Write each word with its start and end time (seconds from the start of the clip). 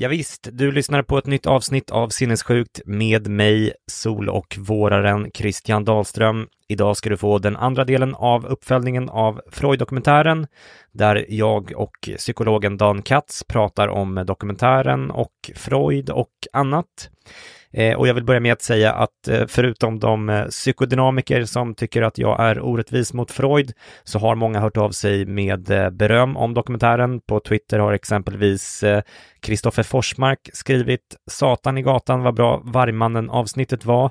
Ja, 0.00 0.08
visst, 0.08 0.48
du 0.52 0.72
lyssnar 0.72 1.02
på 1.02 1.18
ett 1.18 1.26
nytt 1.26 1.46
avsnitt 1.46 1.90
av 1.90 2.08
Sinnessjukt 2.08 2.80
med 2.84 3.28
mig, 3.28 3.72
Sol 3.86 4.28
och 4.28 4.56
våraren 4.58 5.30
Christian 5.34 5.84
Dahlström. 5.84 6.48
Idag 6.68 6.96
ska 6.96 7.10
du 7.10 7.16
få 7.16 7.38
den 7.38 7.56
andra 7.56 7.84
delen 7.84 8.14
av 8.14 8.46
uppföljningen 8.46 9.08
av 9.08 9.40
Freud-dokumentären 9.50 10.46
där 10.92 11.26
jag 11.28 11.72
och 11.76 12.08
psykologen 12.16 12.76
Dan 12.76 13.02
Katz 13.02 13.44
pratar 13.44 13.88
om 13.88 14.24
dokumentären 14.26 15.10
och 15.10 15.50
Freud 15.54 16.10
och 16.10 16.32
annat. 16.52 17.10
Eh, 17.72 17.96
och 17.96 18.08
jag 18.08 18.14
vill 18.14 18.24
börja 18.24 18.40
med 18.40 18.52
att 18.52 18.62
säga 18.62 18.92
att 18.92 19.28
eh, 19.28 19.46
förutom 19.48 19.98
de 19.98 20.28
eh, 20.28 20.46
psykodynamiker 20.46 21.44
som 21.44 21.74
tycker 21.74 22.02
att 22.02 22.18
jag 22.18 22.40
är 22.40 22.60
orättvis 22.60 23.12
mot 23.12 23.30
Freud 23.30 23.72
så 24.04 24.18
har 24.18 24.34
många 24.34 24.60
hört 24.60 24.76
av 24.76 24.90
sig 24.90 25.26
med 25.26 25.92
beröm 25.92 26.36
om 26.36 26.54
dokumentären. 26.54 27.20
På 27.20 27.40
Twitter 27.40 27.78
har 27.78 27.92
exempelvis 27.92 28.84
Kristoffer 29.40 29.82
Forsmark 29.82 30.50
skrivit 30.52 31.16
Satan 31.30 31.78
i 31.78 31.82
gatan 31.82 32.22
vad 32.22 32.34
bra 32.34 32.62
Vargmannen 32.64 33.30
avsnittet 33.30 33.84
var. 33.84 34.10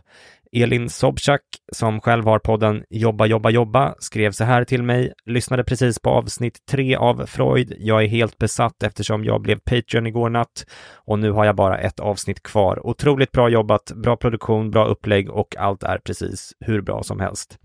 Elin 0.52 0.90
Sobchak, 0.90 1.42
som 1.72 2.02
själv 2.02 2.26
har 2.26 2.40
podden 2.40 2.84
Jobba, 2.90 3.26
jobba, 3.26 3.50
jobba, 3.50 3.96
skrev 4.00 4.32
så 4.32 4.44
här 4.44 4.64
till 4.64 4.84
mig. 4.84 5.14
Lyssnade 5.26 5.64
precis 5.64 6.00
på 6.00 6.10
avsnitt 6.10 6.66
tre 6.72 6.96
av 6.96 7.26
Freud. 7.26 7.74
Jag 7.80 8.04
är 8.04 8.08
helt 8.08 8.38
besatt 8.38 8.84
eftersom 8.84 9.24
jag 9.24 9.42
blev 9.42 9.60
Patreon 9.60 10.08
igår 10.08 10.30
natt 10.30 10.66
och 10.96 11.20
nu 11.20 11.32
har 11.32 11.46
jag 11.46 11.56
bara 11.56 11.78
ett 11.78 12.00
avsnitt 12.00 12.44
kvar. 12.44 12.88
Otroligt 12.88 13.32
bra 13.32 13.50
jobbat, 13.50 13.92
bra 13.96 14.18
produktion, 14.18 14.72
bra 14.72 14.86
upplägg 14.86 15.30
och 15.30 15.58
allt 15.58 15.84
är 15.84 15.98
precis 15.98 16.54
hur 16.60 16.82
bra 16.82 17.04
som 17.04 17.20
helst. 17.20 17.58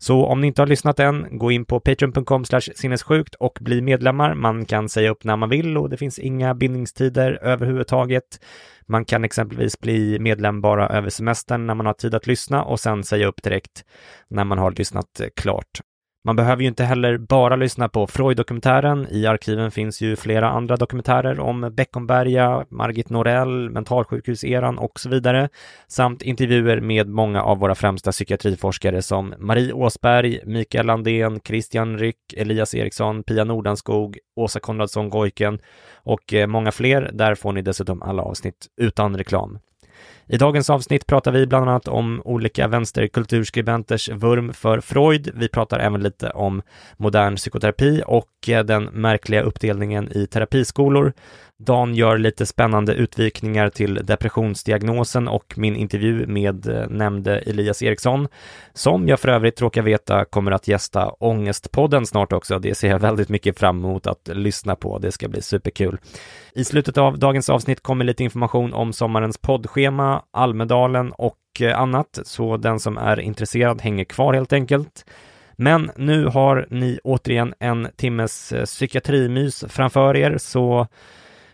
Så 0.00 0.26
om 0.26 0.40
ni 0.40 0.46
inte 0.46 0.62
har 0.62 0.66
lyssnat 0.66 1.00
än, 1.00 1.38
gå 1.38 1.52
in 1.52 1.64
på 1.64 1.80
patreon.com 1.80 2.44
sinnessjukt 2.60 3.34
och 3.34 3.58
bli 3.60 3.80
medlemmar. 3.80 4.34
Man 4.34 4.64
kan 4.64 4.88
säga 4.88 5.10
upp 5.10 5.24
när 5.24 5.36
man 5.36 5.48
vill 5.48 5.76
och 5.76 5.90
det 5.90 5.96
finns 5.96 6.18
inga 6.18 6.54
bindningstider 6.54 7.38
överhuvudtaget. 7.42 8.40
Man 8.86 9.04
kan 9.04 9.24
exempelvis 9.24 9.80
bli 9.80 10.18
medlem 10.18 10.60
bara 10.60 10.88
över 10.88 11.10
semestern 11.10 11.66
när 11.66 11.74
man 11.74 11.86
har 11.86 11.92
tid 11.92 12.14
att 12.14 12.26
lyssna 12.26 12.64
och 12.64 12.80
sen 12.80 13.04
säga 13.04 13.26
upp 13.26 13.42
direkt 13.42 13.84
när 14.28 14.44
man 14.44 14.58
har 14.58 14.70
lyssnat 14.70 15.20
eh, 15.20 15.26
klart. 15.36 15.80
Man 16.24 16.36
behöver 16.36 16.62
ju 16.62 16.68
inte 16.68 16.84
heller 16.84 17.18
bara 17.18 17.56
lyssna 17.56 17.88
på 17.88 18.06
Freud-dokumentären. 18.06 19.06
I 19.10 19.26
arkiven 19.26 19.70
finns 19.70 20.00
ju 20.00 20.16
flera 20.16 20.50
andra 20.50 20.76
dokumentärer 20.76 21.40
om 21.40 21.70
Beckomberga, 21.76 22.64
Margit 22.68 23.10
Norell, 23.10 23.70
mentalsjukhuseran 23.70 24.78
och 24.78 25.00
så 25.00 25.08
vidare, 25.08 25.48
samt 25.88 26.22
intervjuer 26.22 26.80
med 26.80 27.08
många 27.08 27.42
av 27.42 27.58
våra 27.58 27.74
främsta 27.74 28.12
psykiatriforskare 28.12 29.02
som 29.02 29.34
Marie 29.38 29.72
Åsberg, 29.72 30.40
Mikael 30.44 30.86
Landén, 30.86 31.40
Christian 31.44 31.98
Ryck, 31.98 32.32
Elias 32.36 32.74
Eriksson, 32.74 33.22
Pia 33.22 33.44
Nordanskog, 33.44 34.18
Åsa 34.36 34.60
Konradsson 34.60 35.10
Goiken 35.10 35.58
och 35.94 36.34
eh, 36.34 36.46
många 36.46 36.72
fler. 36.72 37.10
Där 37.12 37.34
får 37.34 37.52
ni 37.52 37.62
dessutom 37.62 38.02
alla 38.02 38.22
avsnitt 38.22 38.66
utan 38.76 39.16
reklam. 39.16 39.58
I 40.30 40.36
dagens 40.36 40.70
avsnitt 40.70 41.06
pratar 41.06 41.32
vi 41.32 41.46
bland 41.46 41.68
annat 41.68 41.88
om 41.88 42.22
olika 42.24 42.68
vänsterkulturskribenters 42.68 44.08
vurm 44.08 44.52
för 44.52 44.80
Freud. 44.80 45.30
Vi 45.34 45.48
pratar 45.48 45.78
även 45.78 46.02
lite 46.02 46.30
om 46.30 46.62
modern 46.96 47.36
psykoterapi 47.36 48.02
och 48.06 48.48
eh, 48.48 48.64
den 48.64 48.84
märkliga 48.84 49.42
uppdelningen 49.42 50.12
i 50.12 50.26
terapiskolor. 50.26 51.12
Dan 51.60 51.94
gör 51.94 52.18
lite 52.18 52.46
spännande 52.46 52.94
utvikningar 52.94 53.68
till 53.70 53.94
depressionsdiagnosen 53.94 55.28
och 55.28 55.54
min 55.56 55.76
intervju 55.76 56.26
med 56.26 56.68
eh, 56.68 56.88
nämnde 56.88 57.38
Elias 57.38 57.82
Eriksson, 57.82 58.28
som 58.74 59.08
jag 59.08 59.20
för 59.20 59.28
övrigt 59.28 59.60
råkar 59.60 59.82
veta 59.82 60.24
kommer 60.24 60.50
att 60.52 60.68
gästa 60.68 61.08
Ångestpodden 61.08 62.06
snart 62.06 62.32
också. 62.32 62.58
Det 62.58 62.74
ser 62.74 62.88
jag 62.88 62.98
väldigt 62.98 63.28
mycket 63.28 63.58
fram 63.58 63.78
emot 63.78 64.06
att 64.06 64.28
lyssna 64.28 64.76
på. 64.76 64.98
Det 64.98 65.12
ska 65.12 65.28
bli 65.28 65.42
superkul. 65.42 65.98
I 66.54 66.64
slutet 66.64 66.98
av 66.98 67.18
dagens 67.18 67.50
avsnitt 67.50 67.82
kommer 67.82 68.04
lite 68.04 68.24
information 68.24 68.72
om 68.72 68.92
sommarens 68.92 69.38
poddschema, 69.38 70.17
Almedalen 70.30 71.12
och 71.12 71.38
eh, 71.60 71.80
annat, 71.80 72.18
så 72.24 72.56
den 72.56 72.80
som 72.80 72.98
är 72.98 73.20
intresserad 73.20 73.80
hänger 73.82 74.04
kvar 74.04 74.34
helt 74.34 74.52
enkelt. 74.52 75.04
Men 75.56 75.90
nu 75.96 76.26
har 76.26 76.66
ni 76.70 76.98
återigen 77.04 77.54
en 77.58 77.88
timmes 77.96 78.52
eh, 78.52 78.64
psykiatrimys 78.64 79.64
framför 79.68 80.16
er, 80.16 80.38
så 80.38 80.86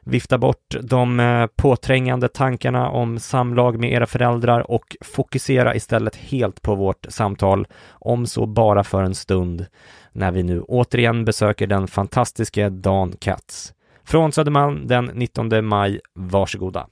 vifta 0.04 0.38
bort 0.38 0.76
de 0.82 1.20
eh, 1.20 1.46
påträngande 1.56 2.28
tankarna 2.28 2.88
om 2.88 3.18
samlag 3.18 3.80
med 3.80 3.92
era 3.92 4.06
föräldrar 4.06 4.70
och 4.70 4.96
fokusera 5.00 5.74
istället 5.74 6.16
helt 6.16 6.62
på 6.62 6.74
vårt 6.74 7.06
samtal, 7.08 7.66
om 7.90 8.26
så 8.26 8.46
bara 8.46 8.84
för 8.84 9.02
en 9.02 9.14
stund, 9.14 9.66
när 10.12 10.30
vi 10.30 10.42
nu 10.42 10.60
återigen 10.60 11.24
besöker 11.24 11.66
den 11.66 11.88
fantastiske 11.88 12.68
Dan 12.68 13.12
Katz. 13.18 13.72
Från 14.04 14.32
Södermalm 14.32 14.86
den 14.86 15.04
19 15.04 15.64
maj, 15.66 16.00
varsågoda. 16.14 16.86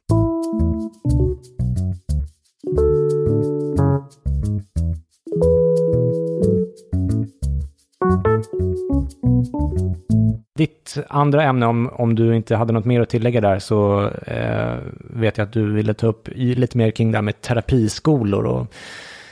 Ditt 10.56 10.98
andra 11.08 11.42
ämne, 11.42 11.66
om, 11.66 11.90
om 11.92 12.14
du 12.14 12.36
inte 12.36 12.56
hade 12.56 12.72
något 12.72 12.84
mer 12.84 13.00
att 13.00 13.08
tillägga 13.08 13.40
där, 13.40 13.58
så 13.58 14.08
eh, 14.26 14.74
vet 14.98 15.38
jag 15.38 15.44
att 15.44 15.52
du 15.52 15.72
ville 15.72 15.94
ta 15.94 16.06
upp 16.06 16.28
lite 16.34 16.78
mer 16.78 16.90
kring 16.90 17.12
det 17.12 17.18
här 17.18 17.22
med 17.22 17.40
terapiskolor 17.40 18.46
och 18.46 18.66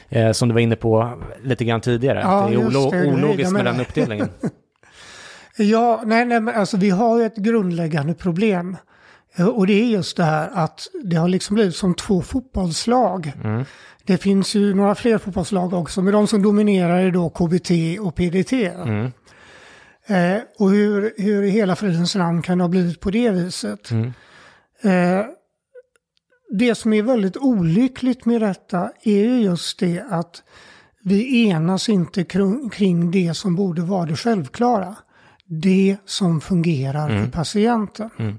eh, 0.09 0.33
som 0.33 0.49
du 0.49 0.55
var 0.55 0.61
inne 0.61 0.77
på 0.77 1.11
lite 1.43 1.65
grann 1.65 1.81
tidigare. 1.81 2.21
Ja, 2.21 2.43
att 2.43 2.51
det 2.51 2.55
är 2.55 2.67
olo 2.67 2.91
det, 2.91 3.07
ologiskt 3.07 3.53
med 3.53 3.65
den 3.65 3.81
uppdelningen. 3.81 4.29
ja, 5.57 6.03
nej, 6.05 6.25
nej, 6.25 6.41
men 6.41 6.55
alltså 6.55 6.77
vi 6.77 6.91
har 6.91 7.19
ju 7.19 7.25
ett 7.25 7.37
grundläggande 7.37 8.15
problem. 8.15 8.77
Eh, 9.37 9.47
och 9.47 9.67
det 9.67 9.73
är 9.73 9.87
just 9.87 10.17
det 10.17 10.25
här 10.25 10.51
att 10.55 10.87
det 11.05 11.17
har 11.17 11.29
liksom 11.29 11.55
blivit 11.55 11.77
som 11.77 11.95
två 11.95 12.23
fotbollslag. 12.23 13.33
Mm. 13.45 13.65
Det 14.11 14.19
finns 14.19 14.55
ju 14.55 14.75
några 14.75 14.95
fler 14.95 15.19
fotbollslag 15.19 15.75
också, 15.75 16.03
men 16.03 16.13
de 16.13 16.27
som 16.27 16.43
dominerar 16.43 16.99
är 16.99 17.11
då 17.11 17.31
KBT 17.31 18.01
och 18.01 18.15
PDT. 18.15 18.53
Mm. 18.53 19.13
Eh, 20.07 20.43
och 20.59 20.71
hur, 20.71 21.15
hur 21.17 21.43
i 21.43 21.51
hela 21.51 21.77
fridens 21.77 22.15
namn 22.15 22.43
kan 22.43 22.59
det 22.59 22.65
ha 22.65 22.69
blivit 22.69 23.01
på 23.01 23.11
det 23.11 23.31
viset? 23.31 23.91
Mm. 23.91 24.13
Eh, 24.83 25.27
det 26.59 26.75
som 26.75 26.93
är 26.93 27.03
väldigt 27.03 27.37
olyckligt 27.37 28.25
med 28.25 28.41
detta 28.41 28.91
är 29.03 29.25
ju 29.25 29.41
just 29.41 29.79
det 29.79 30.05
att 30.11 30.43
vi 31.05 31.49
enas 31.49 31.89
inte 31.89 32.25
kring 32.73 33.11
det 33.11 33.35
som 33.37 33.57
borde 33.57 33.83
vara 33.83 34.07
det 34.07 34.17
självklara. 34.17 34.97
Det 35.45 35.97
som 36.05 36.41
fungerar 36.41 37.11
mm. 37.11 37.25
för 37.25 37.33
patienten. 37.33 38.11
Mm. 38.19 38.39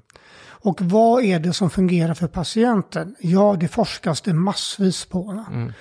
Och 0.63 0.81
vad 0.81 1.23
är 1.23 1.39
det 1.39 1.53
som 1.53 1.69
fungerar 1.69 2.13
för 2.13 2.27
patienten? 2.27 3.15
Ja, 3.19 3.57
det 3.59 3.67
forskas 3.67 4.21
det 4.21 4.33
massvis 4.33 5.05
på. 5.05 5.45
Mm. 5.51 5.73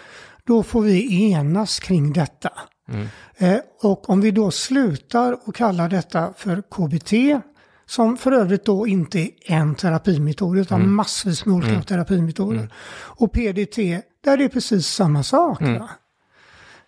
Då 0.45 0.63
får 0.63 0.83
vi 0.83 1.31
enas 1.33 1.81
kring 1.81 2.13
detta. 2.13 2.53
Mm. 2.89 3.07
Eh, 3.37 3.61
och 3.83 4.11
om 4.11 4.21
vi 4.21 4.31
då 4.31 4.51
slutar 4.51 5.33
att 5.33 5.55
kalla 5.55 5.89
detta 5.89 6.33
för 6.37 6.63
KBT, 6.63 7.43
som 7.87 8.17
för 8.17 8.33
övrigt 8.33 8.65
då 8.65 8.87
inte 8.87 9.21
är 9.21 9.31
en 9.47 9.75
terapimetod 9.75 10.59
utan 10.59 10.81
mm. 10.81 10.95
massvis 10.95 11.47
med 11.47 11.55
olika 11.55 11.73
mm. 11.73 11.83
terapimetoder. 11.83 12.59
Mm. 12.59 12.71
Och 12.93 13.33
PDT, 13.33 13.77
där 14.25 14.37
det 14.37 14.45
är 14.45 14.49
precis 14.49 14.87
samma 14.87 15.23
sak. 15.23 15.61
Mm. 15.61 15.83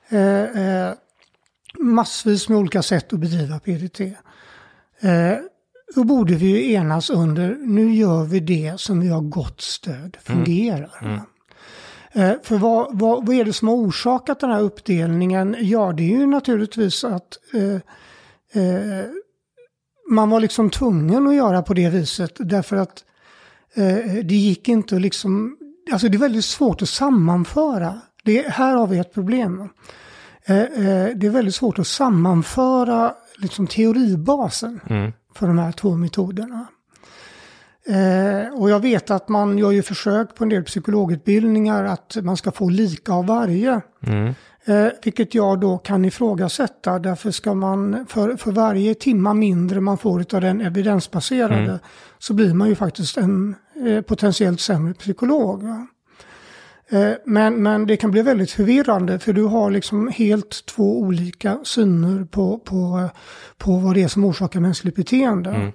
eh, 0.08 0.62
eh, 0.62 0.94
massvis 1.78 2.48
med 2.48 2.58
olika 2.58 2.82
sätt 2.82 3.12
att 3.12 3.18
bedriva 3.18 3.58
PDT. 3.58 4.00
Då 5.94 6.04
borde 6.04 6.34
vi 6.34 6.46
ju 6.46 6.72
enas 6.72 7.10
under, 7.10 7.56
nu 7.60 7.94
gör 7.94 8.24
vi 8.24 8.40
det 8.40 8.80
som 8.80 9.00
vi 9.00 9.08
har 9.08 9.20
gott 9.20 9.60
stöd 9.60 10.16
fungerar. 10.22 10.98
Mm. 11.02 11.20
Eh, 12.12 12.36
för 12.42 12.58
vad, 12.58 12.98
vad, 12.98 13.26
vad, 13.26 13.36
är 13.36 13.44
det 13.44 13.52
som 13.52 13.68
har 13.68 13.74
orsakat 13.74 14.40
den 14.40 14.50
här 14.50 14.60
uppdelningen? 14.60 15.56
Ja, 15.60 15.92
det 15.92 16.02
är 16.02 16.18
ju 16.18 16.26
naturligtvis 16.26 17.04
att 17.04 17.38
eh, 17.54 18.62
eh, 18.62 19.04
man 20.10 20.30
var 20.30 20.40
liksom 20.40 20.70
tvungen 20.70 21.26
att 21.26 21.34
göra 21.34 21.62
på 21.62 21.74
det 21.74 21.88
viset 21.88 22.32
därför 22.38 22.76
att 22.76 23.04
eh, 23.74 24.14
det 24.24 24.34
gick 24.34 24.68
inte 24.68 24.96
att 24.96 25.02
liksom, 25.02 25.56
alltså 25.92 26.08
det 26.08 26.16
är 26.16 26.20
väldigt 26.20 26.44
svårt 26.44 26.82
att 26.82 26.88
sammanföra. 26.88 28.00
Det, 28.24 28.48
här 28.48 28.76
har 28.76 28.86
vi 28.86 28.98
ett 28.98 29.14
problem. 29.14 29.68
Eh, 30.44 30.56
eh, 30.56 31.08
det 31.16 31.26
är 31.26 31.30
väldigt 31.30 31.54
svårt 31.54 31.78
att 31.78 31.86
sammanföra 31.86 33.14
liksom 33.38 33.66
teoribasen 33.66 34.80
mm. 34.90 35.12
För 35.34 35.46
de 35.46 35.58
här 35.58 35.72
två 35.72 35.96
metoderna. 35.96 36.66
Eh, 37.86 38.60
och 38.60 38.70
jag 38.70 38.80
vet 38.80 39.10
att 39.10 39.28
man 39.28 39.58
gör 39.58 39.70
ju 39.70 39.82
försök 39.82 40.34
på 40.34 40.44
en 40.44 40.50
del 40.50 40.64
psykologutbildningar 40.64 41.84
att 41.84 42.16
man 42.22 42.36
ska 42.36 42.52
få 42.52 42.68
lika 42.68 43.12
av 43.12 43.26
varje. 43.26 43.80
Mm. 44.06 44.34
Eh, 44.64 44.88
vilket 45.04 45.34
jag 45.34 45.60
då 45.60 45.78
kan 45.78 46.04
ifrågasätta. 46.04 46.98
Därför 46.98 47.30
ska 47.30 47.54
man 47.54 48.06
för, 48.08 48.36
för 48.36 48.52
varje 48.52 48.94
timma 48.94 49.34
mindre 49.34 49.80
man 49.80 49.98
får 49.98 50.34
av 50.34 50.40
den 50.40 50.60
evidensbaserade 50.60 51.54
mm. 51.54 51.78
så 52.18 52.34
blir 52.34 52.54
man 52.54 52.68
ju 52.68 52.74
faktiskt 52.74 53.16
en 53.16 53.54
eh, 53.86 54.00
potentiellt 54.00 54.60
sämre 54.60 54.94
psykolog. 54.94 55.64
Eh, 55.64 55.84
men, 57.24 57.62
men 57.62 57.86
det 57.86 57.96
kan 57.96 58.10
bli 58.10 58.22
väldigt 58.22 58.50
förvirrande 58.50 59.18
för 59.18 59.32
du 59.32 59.42
har 59.42 59.70
liksom 59.70 60.08
helt 60.08 60.66
två 60.66 61.00
olika 61.00 61.58
syner 61.64 62.24
på, 62.24 62.58
på, 62.58 63.08
på 63.58 63.76
vad 63.76 63.94
det 63.94 64.02
är 64.02 64.08
som 64.08 64.24
orsakar 64.24 64.60
mänskligt 64.60 64.96
beteende. 64.96 65.50
Mm. 65.50 65.72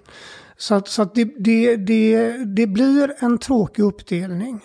Så, 0.58 0.76
att, 0.76 0.88
så 0.88 1.02
att 1.02 1.16
det, 1.16 1.26
det, 1.38 1.76
det, 1.76 2.38
det 2.46 2.68
blir 2.68 3.14
en 3.20 3.38
tråkig 3.38 3.84
uppdelning. 3.84 4.62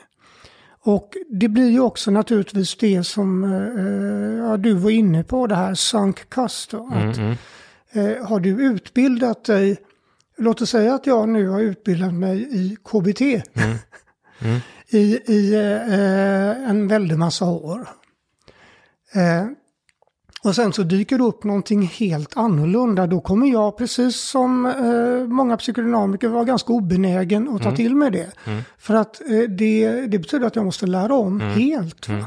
Och 0.85 1.13
det 1.31 1.49
blir 1.49 1.71
ju 1.71 1.81
också 1.81 2.11
naturligtvis 2.11 2.77
det 2.77 3.05
som 3.05 3.45
eh, 3.45 4.47
ja, 4.47 4.57
du 4.57 4.75
var 4.75 4.91
inne 4.91 5.25
på, 5.25 5.47
det 5.47 5.55
här 5.55 5.75
sunk 5.75 6.31
cost. 6.31 6.71
Då, 6.71 6.91
att, 6.93 7.17
mm, 7.17 7.27
mm. 7.27 7.37
Eh, 7.95 8.27
har 8.27 8.41
du 8.41 8.51
utbildat 8.51 9.45
dig, 9.45 9.77
låt 10.39 10.63
oss 10.63 10.71
säga 10.71 10.95
att 10.95 11.07
jag 11.07 11.29
nu 11.29 11.49
har 11.49 11.61
utbildat 11.61 12.15
mig 12.15 12.49
i 12.51 12.77
KBT 12.85 13.21
mm. 13.21 14.61
I, 14.95 15.21
i 15.27 15.55
eh, 15.55 16.71
en 16.71 16.89
väldig 16.89 17.19
massa 17.19 17.45
år. 17.45 17.89
Eh, 19.13 19.47
och 20.45 20.55
sen 20.55 20.73
så 20.73 20.83
dyker 20.83 21.19
det 21.19 21.25
upp 21.25 21.45
någonting 21.45 21.83
helt 21.83 22.37
annorlunda. 22.37 23.07
Då 23.07 23.21
kommer 23.21 23.47
jag, 23.47 23.79
precis 23.79 24.17
som 24.17 24.67
eh, 24.67 25.29
många 25.29 25.57
psykodynamiker, 25.57 26.29
vara 26.29 26.45
ganska 26.45 26.73
obenägen 26.73 27.49
att 27.49 27.63
ta 27.63 27.69
mm. 27.69 27.77
till 27.77 27.97
mig 27.97 28.11
det. 28.11 28.31
Mm. 28.45 28.63
För 28.79 28.95
att 28.95 29.21
eh, 29.21 29.39
det, 29.39 30.07
det 30.07 30.19
betyder 30.19 30.47
att 30.47 30.57
jag 30.57 30.65
måste 30.65 30.87
lära 30.87 31.15
om 31.15 31.41
mm. 31.41 31.53
helt. 31.53 32.09
Mm. 32.09 32.25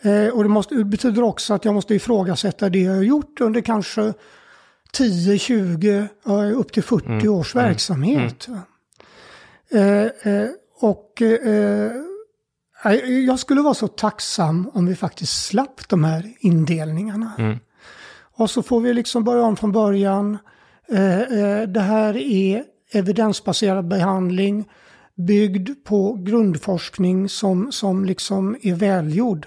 Eh, 0.00 0.34
och 0.34 0.42
det, 0.42 0.48
måste, 0.48 0.74
det 0.74 0.84
betyder 0.84 1.22
också 1.22 1.54
att 1.54 1.64
jag 1.64 1.74
måste 1.74 1.94
ifrågasätta 1.94 2.68
det 2.68 2.80
jag 2.80 2.94
har 2.94 3.02
gjort 3.02 3.40
under 3.40 3.60
kanske 3.60 4.12
10, 4.92 5.38
20, 5.38 6.08
upp 6.54 6.72
till 6.72 6.82
40 6.82 7.06
mm. 7.06 7.30
års 7.30 7.54
mm. 7.54 7.66
verksamhet. 7.66 8.48
Eh, 9.70 10.32
eh, 10.32 10.48
och 10.80 11.22
eh, 11.22 11.92
jag 13.26 13.38
skulle 13.38 13.60
vara 13.60 13.74
så 13.74 13.88
tacksam 13.88 14.70
om 14.74 14.86
vi 14.86 14.96
faktiskt 14.96 15.46
slapp 15.46 15.88
de 15.88 16.04
här 16.04 16.32
indelningarna. 16.40 17.32
Mm. 17.38 17.58
Och 18.36 18.50
så 18.50 18.62
får 18.62 18.80
vi 18.80 18.94
liksom 18.94 19.24
börja 19.24 19.42
om 19.42 19.56
från 19.56 19.72
början. 19.72 20.38
Eh, 20.88 21.20
eh, 21.20 21.62
det 21.62 21.80
här 21.80 22.16
är 22.16 22.64
evidensbaserad 22.92 23.88
behandling 23.88 24.68
byggd 25.14 25.70
på 25.84 26.12
grundforskning 26.12 27.28
som, 27.28 27.72
som 27.72 28.04
liksom 28.04 28.56
är 28.62 28.74
välgjord. 28.74 29.46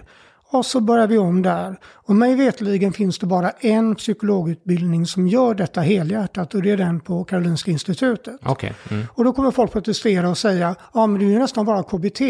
Och 0.52 0.66
så 0.66 0.80
börjar 0.80 1.08
vi 1.08 1.18
om 1.18 1.42
där. 1.42 1.80
Och 1.84 2.16
mig 2.16 2.36
vetligen 2.36 2.94
finns 2.94 3.20
det 3.20 3.26
bara 3.26 3.50
en 3.50 3.96
psykologutbildning 3.96 5.06
som 5.06 5.28
gör 5.28 5.54
detta 5.54 5.82
helhjärtat 5.82 6.54
och 6.54 6.62
det 6.62 6.72
är 6.72 6.78
den 6.78 7.00
på 7.00 7.24
Karolinska 7.24 7.72
institutet. 7.72 8.48
Okay. 8.48 8.72
Mm. 8.92 9.06
Och 9.14 9.24
då 9.24 9.34
kommer 9.34 9.52
folk 9.52 9.72
protestera 9.72 10.30
och 10.30 10.38
säga, 10.38 10.76
ja 10.94 11.08
men 11.08 11.20
det 11.20 11.26
är 11.26 11.30
ju 11.30 11.40
nästan 11.40 11.66
bara 11.66 11.84
KBT. 11.84 12.22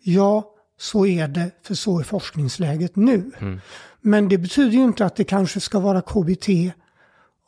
Ja, 0.00 0.44
så 0.78 1.06
är 1.06 1.28
det, 1.28 1.50
för 1.62 1.74
så 1.74 1.98
är 1.98 2.04
forskningsläget 2.04 2.96
nu. 2.96 3.30
Mm. 3.40 3.60
Men 4.00 4.28
det 4.28 4.38
betyder 4.38 4.70
ju 4.70 4.84
inte 4.84 5.06
att 5.06 5.16
det 5.16 5.24
kanske 5.24 5.60
ska 5.60 5.78
vara 5.80 6.00
KBT 6.00 6.48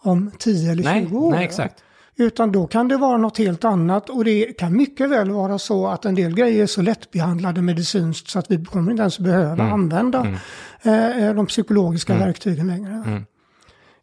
om 0.03 0.31
10 0.39 0.73
eller 0.73 0.83
20 0.83 0.89
nej, 0.89 1.07
år. 1.13 1.31
Nej, 1.31 1.45
exakt. 1.45 1.83
Utan 2.19 2.53
då 2.53 2.67
kan 2.67 2.89
det 2.89 2.97
vara 2.97 3.17
något 3.17 3.39
helt 3.39 3.65
annat 3.65 4.11
och 4.11 4.25
det 4.25 4.45
kan 4.59 4.77
mycket 4.77 5.11
väl 5.11 5.31
vara 5.31 5.59
så 5.59 5.87
att 5.87 6.05
en 6.05 6.15
del 6.15 6.35
grejer 6.35 6.63
är 6.63 6.67
så 6.67 6.83
lättbehandlade 6.83 7.63
medicinskt 7.63 8.29
så 8.29 8.39
att 8.39 8.51
vi 8.51 8.65
kommer 8.65 8.91
inte 8.91 9.01
ens 9.01 9.19
behöva 9.19 9.53
mm. 9.53 9.73
använda 9.73 10.21
mm. 10.21 10.37
Eh, 10.83 11.35
de 11.35 11.47
psykologiska 11.47 12.15
mm. 12.15 12.27
verktygen 12.27 12.67
längre. 12.67 13.03
Mm. 13.07 13.25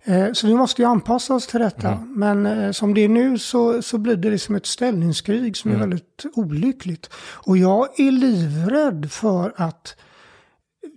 Eh, 0.06 0.34
så 0.34 0.48
vi 0.48 0.56
måste 0.56 0.82
ju 0.82 0.88
anpassa 0.88 1.36
oss 1.36 1.48
till 1.48 1.60
detta. 1.60 1.88
Mm. 1.88 2.14
Men 2.20 2.46
eh, 2.46 2.72
som 2.72 2.94
det 2.94 3.02
är 3.02 3.10
nu 3.10 3.38
så, 3.38 3.82
så 3.82 3.98
blir 3.98 4.16
det 4.16 4.30
liksom 4.30 4.56
ett 4.56 4.66
ställningskrig 4.66 5.58
som 5.58 5.72
mm. 5.72 5.82
är 5.82 5.88
väldigt 5.88 6.26
olyckligt. 6.34 7.10
Och 7.16 7.58
jag 7.58 8.00
är 8.00 8.12
livrädd 8.12 9.12
för 9.12 9.54
att 9.56 9.96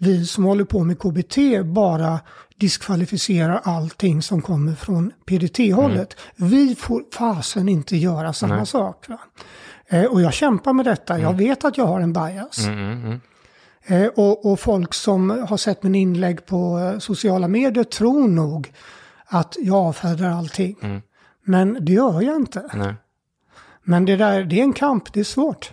vi 0.00 0.26
som 0.26 0.44
håller 0.44 0.64
på 0.64 0.84
med 0.84 0.98
KBT 0.98 1.64
bara 1.64 2.20
diskvalificerar 2.56 3.60
allting 3.64 4.22
som 4.22 4.42
kommer 4.42 4.74
från 4.74 5.12
PDT-hållet. 5.26 6.16
Mm. 6.38 6.50
Vi 6.50 6.74
får 6.74 7.04
fasen 7.12 7.68
inte 7.68 7.96
göra 7.96 8.32
samma 8.32 8.56
Nej. 8.56 8.66
sak. 8.66 9.06
Eh, 9.88 10.04
och 10.04 10.20
jag 10.20 10.32
kämpar 10.32 10.72
med 10.72 10.84
detta. 10.84 11.18
Jag 11.18 11.34
mm. 11.34 11.36
vet 11.36 11.64
att 11.64 11.78
jag 11.78 11.86
har 11.86 12.00
en 12.00 12.12
bias. 12.12 12.66
Mm, 12.66 12.78
mm, 12.78 13.04
mm. 13.04 13.20
Eh, 13.86 14.08
och, 14.08 14.52
och, 14.52 14.60
folk 14.60 14.94
som 14.94 15.30
har 15.48 15.56
sett 15.56 15.82
min 15.82 15.94
inlägg 15.94 16.46
på 16.46 16.78
eh, 16.78 16.98
sociala 16.98 17.48
medier 17.48 17.84
tror 17.84 18.28
nog 18.28 18.72
att 19.26 19.56
jag 19.58 19.76
avfärdar 19.76 20.30
allting. 20.30 21.02
Men 21.44 21.78
det 21.80 21.92
gör 21.92 22.20
jag 22.20 22.36
inte. 22.36 22.70
Nej. 22.74 22.94
Men 23.82 24.04
det 24.04 24.16
där, 24.16 24.44
det 24.44 24.60
är 24.60 24.62
en 24.62 24.72
kamp, 24.72 25.12
det 25.12 25.20
är 25.20 25.24
svårt. 25.24 25.70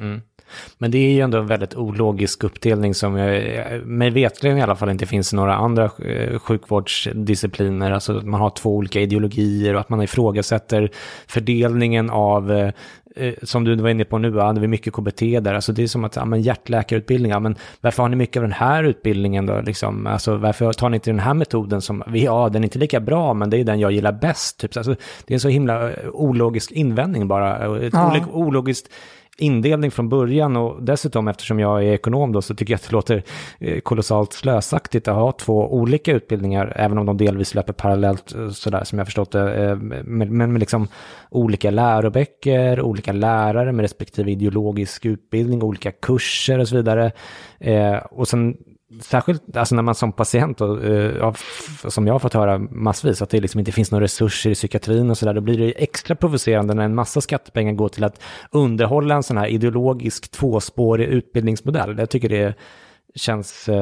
Men 0.77 0.91
det 0.91 0.97
är 0.97 1.11
ju 1.11 1.21
ändå 1.21 1.37
en 1.37 1.47
väldigt 1.47 1.75
ologisk 1.75 2.43
uppdelning 2.43 2.93
som 2.93 3.17
jag, 3.17 3.87
mig 3.87 4.09
vetligen 4.09 4.57
i 4.57 4.61
alla 4.61 4.75
fall 4.75 4.89
inte 4.89 5.05
finns 5.05 5.33
några 5.33 5.55
andra 5.55 5.83
eh, 5.83 6.39
sjukvårdsdiscipliner. 6.39 7.91
Alltså 7.91 8.13
man 8.13 8.41
har 8.41 8.49
två 8.49 8.75
olika 8.75 9.01
ideologier 9.01 9.73
och 9.73 9.79
att 9.79 9.89
man 9.89 10.01
ifrågasätter 10.01 10.89
fördelningen 11.27 12.09
av 12.09 12.51
eh, 12.51 13.33
som 13.43 13.63
du 13.63 13.75
var 13.75 13.89
inne 13.89 14.05
på 14.05 14.17
nu, 14.17 14.39
hade 14.39 14.59
vi 14.59 14.67
mycket 14.67 14.93
KBT 14.93 15.19
där, 15.19 15.53
alltså 15.53 15.71
det 15.71 15.83
är 15.83 15.87
som 15.87 16.03
att, 16.03 16.15
ja 16.15 16.25
men 16.25 16.41
hjärtläkarutbildning, 16.41 17.31
ja 17.31 17.39
men 17.39 17.55
varför 17.81 18.03
har 18.03 18.09
ni 18.09 18.15
mycket 18.15 18.37
av 18.37 18.43
den 18.43 18.51
här 18.51 18.83
utbildningen 18.83 19.45
då, 19.45 19.61
liksom, 19.61 20.07
alltså 20.07 20.35
varför 20.35 20.73
tar 20.73 20.89
ni 20.89 20.95
inte 20.95 21.09
den 21.09 21.19
här 21.19 21.33
metoden 21.33 21.81
som, 21.81 22.03
ja 22.13 22.49
den 22.49 22.63
är 22.63 22.65
inte 22.65 22.79
lika 22.79 22.99
bra, 22.99 23.33
men 23.33 23.49
det 23.49 23.57
är 23.57 23.63
den 23.63 23.79
jag 23.79 23.91
gillar 23.91 24.11
bäst, 24.11 24.59
typ, 24.59 24.77
alltså, 24.77 24.95
det 25.25 25.33
är 25.33 25.35
en 25.35 25.39
så 25.39 25.49
himla 25.49 25.91
eh, 25.91 26.09
ologisk 26.09 26.71
invändning 26.71 27.27
bara, 27.27 27.77
ett 27.77 27.93
ja. 27.93 28.25
ologiskt 28.31 28.89
indelning 29.37 29.91
från 29.91 30.09
början 30.09 30.57
och 30.57 30.83
dessutom 30.83 31.27
eftersom 31.27 31.59
jag 31.59 31.83
är 31.83 31.93
ekonom 31.93 32.31
då 32.31 32.41
så 32.41 32.55
tycker 32.55 32.73
jag 32.73 32.77
att 32.77 32.89
det 32.89 32.91
låter 32.91 33.23
eh, 33.59 33.79
kolossalt 33.79 34.33
slösaktigt 34.33 35.07
att 35.07 35.15
ha 35.15 35.31
två 35.31 35.73
olika 35.73 36.11
utbildningar, 36.11 36.73
även 36.75 36.97
om 36.97 37.05
de 37.05 37.17
delvis 37.17 37.55
löper 37.55 37.73
parallellt 37.73 38.35
eh, 38.35 38.49
sådär 38.49 38.83
som 38.83 38.97
jag 38.97 39.07
förstått 39.07 39.31
det, 39.31 39.63
eh, 39.63 39.75
men 40.03 40.51
med 40.51 40.59
liksom 40.59 40.87
olika 41.29 41.71
läroböcker, 41.71 42.81
olika 42.81 43.11
lärare 43.11 43.71
med 43.71 43.83
respektive 43.83 44.31
ideologisk 44.31 45.05
utbildning, 45.05 45.63
olika 45.63 45.91
kurser 45.91 46.59
och 46.59 46.67
så 46.67 46.75
vidare. 46.75 47.11
Och 48.11 48.27
sen 48.27 48.57
särskilt 49.01 49.57
alltså 49.57 49.75
när 49.75 49.81
man 49.81 49.95
som 49.95 50.11
patient, 50.11 50.61
och, 50.61 50.83
uh, 50.83 51.33
som 51.87 52.07
jag 52.07 52.13
har 52.13 52.19
fått 52.19 52.33
höra 52.33 52.57
massvis, 52.57 53.21
att 53.21 53.29
det 53.29 53.41
liksom 53.41 53.59
inte 53.59 53.71
finns 53.71 53.91
några 53.91 54.03
resurser 54.03 54.49
i 54.49 54.53
psykiatrin 54.55 55.09
och 55.09 55.17
sådär, 55.17 55.33
då 55.33 55.41
blir 55.41 55.57
det 55.57 55.83
extra 55.83 56.15
provocerande 56.15 56.73
när 56.73 56.83
en 56.83 56.95
massa 56.95 57.21
skattepengar 57.21 57.73
går 57.73 57.89
till 57.89 58.03
att 58.03 58.21
underhålla 58.51 59.15
en 59.15 59.23
sån 59.23 59.37
här 59.37 59.47
ideologisk 59.47 60.31
tvåspårig 60.31 61.07
utbildningsmodell. 61.07 61.97
Jag 61.97 62.09
tycker 62.09 62.29
det 62.29 62.55
känns 63.15 63.69
uh, 63.69 63.75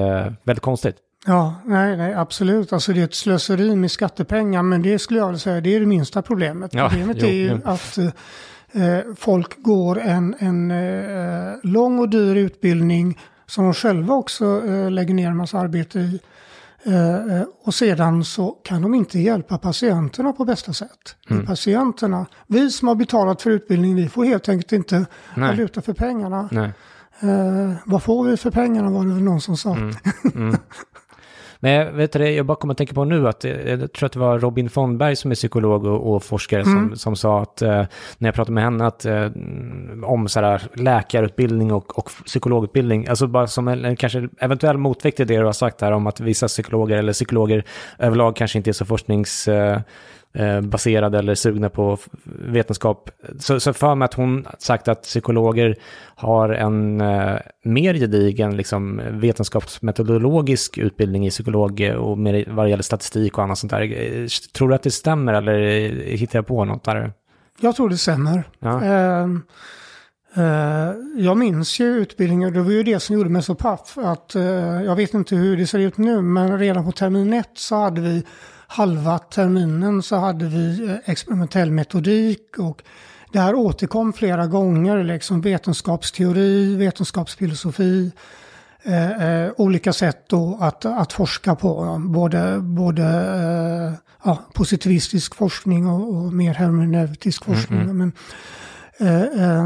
väldigt 0.44 0.63
konstigt. 0.63 0.96
Ja, 1.25 1.56
nej, 1.65 1.98
nej, 1.98 2.13
absolut. 2.13 2.74
Alltså 2.74 2.94
det 2.94 3.00
är 3.00 3.06
ett 3.06 3.15
slöseri 3.15 3.75
med 3.75 3.91
skattepengar, 3.91 4.63
men 4.63 4.82
det 4.82 5.00
skulle 5.00 5.20
jag 5.20 5.27
vilja 5.27 5.39
säga, 5.39 5.62
det 5.62 5.75
är 5.75 5.80
det 5.80 5.86
minsta 5.86 6.22
problemet. 6.22 6.74
Ja, 6.74 6.89
Problemet 6.89 7.18
jo, 7.20 7.27
är 7.27 7.32
ju 7.32 7.48
jo. 7.48 7.60
att 7.63 7.98
eh, 8.72 9.00
folk 9.18 9.63
går 9.63 10.00
en, 10.00 10.36
en 10.39 10.72
eh, 10.72 11.53
lång 11.63 12.00
och 12.00 12.10
dyr 12.10 12.36
utbildning 12.36 13.20
som 13.51 13.63
de 13.63 13.74
själva 13.74 14.13
också 14.13 14.67
eh, 14.67 14.91
lägger 14.91 15.13
ner 15.13 15.27
en 15.27 15.38
massa 15.38 15.60
arbete 15.60 16.00
i. 16.00 16.20
Eh, 16.84 17.15
eh, 17.15 17.43
och 17.63 17.74
sedan 17.74 18.24
så 18.24 18.51
kan 18.51 18.81
de 18.81 18.93
inte 18.93 19.20
hjälpa 19.20 19.58
patienterna 19.58 20.34
på 20.34 20.46
bästa 20.46 20.74
sätt. 20.74 21.15
Mm. 21.29 21.46
Patienterna, 21.46 22.25
vi 22.48 22.70
som 22.70 22.88
har 22.88 22.96
betalat 22.96 23.41
för 23.41 23.50
utbildning, 23.50 23.96
vi 23.96 24.10
får 24.10 24.25
helt 24.25 24.50
enkelt 24.50 24.72
inte 24.72 25.05
valuta 25.36 25.81
för 25.81 25.93
pengarna. 25.93 26.50
Nej. 26.51 26.72
Eh, 27.20 27.74
vad 27.86 28.03
får 28.03 28.24
vi 28.24 28.38
för 28.38 28.51
pengarna 28.51 28.89
var 28.89 29.03
det 29.03 29.13
väl 29.13 29.24
någon 29.24 29.41
som 29.41 29.58
sa. 29.58 29.75
Mm. 29.75 29.96
Mm. 30.36 30.55
Men 31.63 31.98
vet 31.98 32.12
du, 32.12 32.30
jag 32.30 32.46
bara 32.46 32.56
kommer 32.56 32.72
att 32.72 32.77
tänka 32.77 32.94
på 32.94 33.06
nu 33.06 33.27
att 33.27 33.46
eh, 33.46 33.51
jag 33.51 33.94
tror 33.94 34.06
att 34.06 34.13
det 34.13 34.20
var 34.20 34.39
Robin 34.39 34.70
Fondberg 34.70 35.15
som 35.15 35.32
är 35.32 35.36
psykolog 35.36 35.86
och, 35.86 36.15
och 36.15 36.24
forskare 36.24 36.62
mm. 36.62 36.89
som, 36.89 36.98
som 36.98 37.15
sa 37.15 37.41
att 37.41 37.62
eh, 37.62 37.86
när 38.18 38.27
jag 38.27 38.36
pratade 38.36 38.53
med 38.53 38.63
henne 38.63 38.86
att 38.86 39.06
eh, 39.06 39.30
om 40.03 40.27
så 40.27 40.39
här, 40.39 40.62
läkarutbildning 40.74 41.74
och, 41.74 41.98
och 41.98 42.12
psykologutbildning, 42.25 43.08
alltså 43.08 43.27
bara 43.27 43.48
som 43.48 43.68
en, 43.68 43.86
en 43.86 43.96
kanske 43.96 44.30
eventuell 44.39 44.77
motvikt 44.77 45.18
till 45.18 45.27
det 45.27 45.38
du 45.38 45.46
har 45.46 45.51
sagt 45.51 45.82
här 45.82 45.91
om 45.91 46.08
att 46.08 46.20
vissa 46.20 46.48
psykologer 46.48 46.98
eller 46.98 47.13
psykologer 47.13 47.63
överlag 48.00 48.36
kanske 48.36 48.58
inte 48.58 48.70
är 48.70 48.74
så 48.74 48.86
forsknings 48.86 49.48
eh, 49.48 49.80
Eh, 50.33 50.61
baserade 50.61 51.19
eller 51.19 51.35
sugna 51.35 51.69
på 51.69 51.97
vetenskap. 52.23 53.09
Så, 53.39 53.59
så 53.59 53.73
för 53.73 53.95
mig 53.95 54.05
att 54.05 54.13
hon 54.13 54.47
sagt 54.57 54.88
att 54.88 55.01
psykologer 55.01 55.75
har 56.15 56.50
en 56.50 57.01
eh, 57.01 57.35
mer 57.63 57.93
gedigen 57.93 58.57
liksom, 58.57 59.01
vetenskapsmetodologisk 59.11 60.77
utbildning 60.77 61.27
i 61.27 61.29
psykolog 61.29 61.93
och 61.97 62.17
med, 62.17 62.45
vad 62.47 62.65
det 62.65 62.69
gäller 62.69 62.83
statistik 62.83 63.38
och 63.38 63.43
annat 63.43 63.57
sånt 63.57 63.71
där. 63.71 63.81
Eh, 63.81 64.27
tror 64.53 64.69
du 64.69 64.75
att 64.75 64.83
det 64.83 64.91
stämmer 64.91 65.33
eller 65.33 65.89
hittar 66.05 66.39
jag 66.39 66.47
på 66.47 66.65
något 66.65 66.83
där? 66.83 67.13
Jag 67.59 67.75
tror 67.75 67.89
det 67.89 67.97
stämmer. 67.97 68.43
Ja. 68.59 68.69
Uh, 68.71 69.38
uh, 70.38 70.93
jag 71.17 71.38
minns 71.38 71.79
ju 71.79 71.85
utbildningen, 71.85 72.53
det 72.53 72.61
var 72.61 72.71
ju 72.71 72.83
det 72.83 73.00
som 73.00 73.15
gjorde 73.15 73.29
mig 73.29 73.43
så 73.43 73.55
paff. 73.55 73.97
Att, 73.97 74.35
jag 74.85 74.95
vet 74.95 75.13
inte 75.13 75.35
hur 75.35 75.57
det 75.57 75.67
ser 75.67 75.79
ut 75.79 75.97
nu, 75.97 76.21
men 76.21 76.59
redan 76.59 76.85
på 76.85 76.91
termin 76.91 77.33
ett 77.33 77.51
så 77.53 77.75
hade 77.75 78.01
vi 78.01 78.23
halva 78.72 79.20
terminen 79.20 80.01
så 80.04 80.16
hade 80.16 80.46
vi 80.46 80.90
eh, 80.90 80.96
experimentell 81.06 81.72
metodik 81.72 82.60
och 82.60 82.84
det 83.32 83.40
här 83.40 83.56
återkom 83.56 84.13
flera 84.13 84.48
gånger, 84.48 85.04
liksom 85.04 85.42
vetenskapsteori, 85.42 86.75
vetenskapsfilosofi, 86.75 88.12
eh, 88.84 89.24
eh, 89.24 89.51
olika 89.58 89.94
sätt 89.94 90.25
då 90.30 90.58
att, 90.62 90.86
att 90.86 91.13
forska 91.13 91.56
på. 91.56 92.01
Både, 92.06 92.60
både 92.60 93.04
eh, 93.04 93.94
ja, 94.24 94.40
positivistisk 94.54 95.36
forskning 95.36 95.88
och, 95.88 96.16
och 96.16 96.34
mer 96.34 96.54
hermeneutisk 96.54 97.44
forskning. 97.46 97.82
Mm 97.82 98.01
-hmm. 98.01 98.13
Men, 99.00 99.22
eh, 99.40 99.63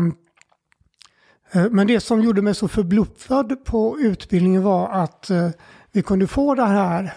eh, 1.63 1.71
men 1.71 1.87
det 1.87 1.99
som 1.99 2.21
gjorde 2.21 2.41
mig 2.41 2.55
så 2.55 2.67
förbluffad 2.67 3.65
på 3.65 3.99
utbildningen 3.99 4.63
var 4.63 4.89
att 4.89 5.31
vi 5.91 6.01
kunde 6.01 6.27
få 6.27 6.55
det 6.55 6.65
här 6.65 7.13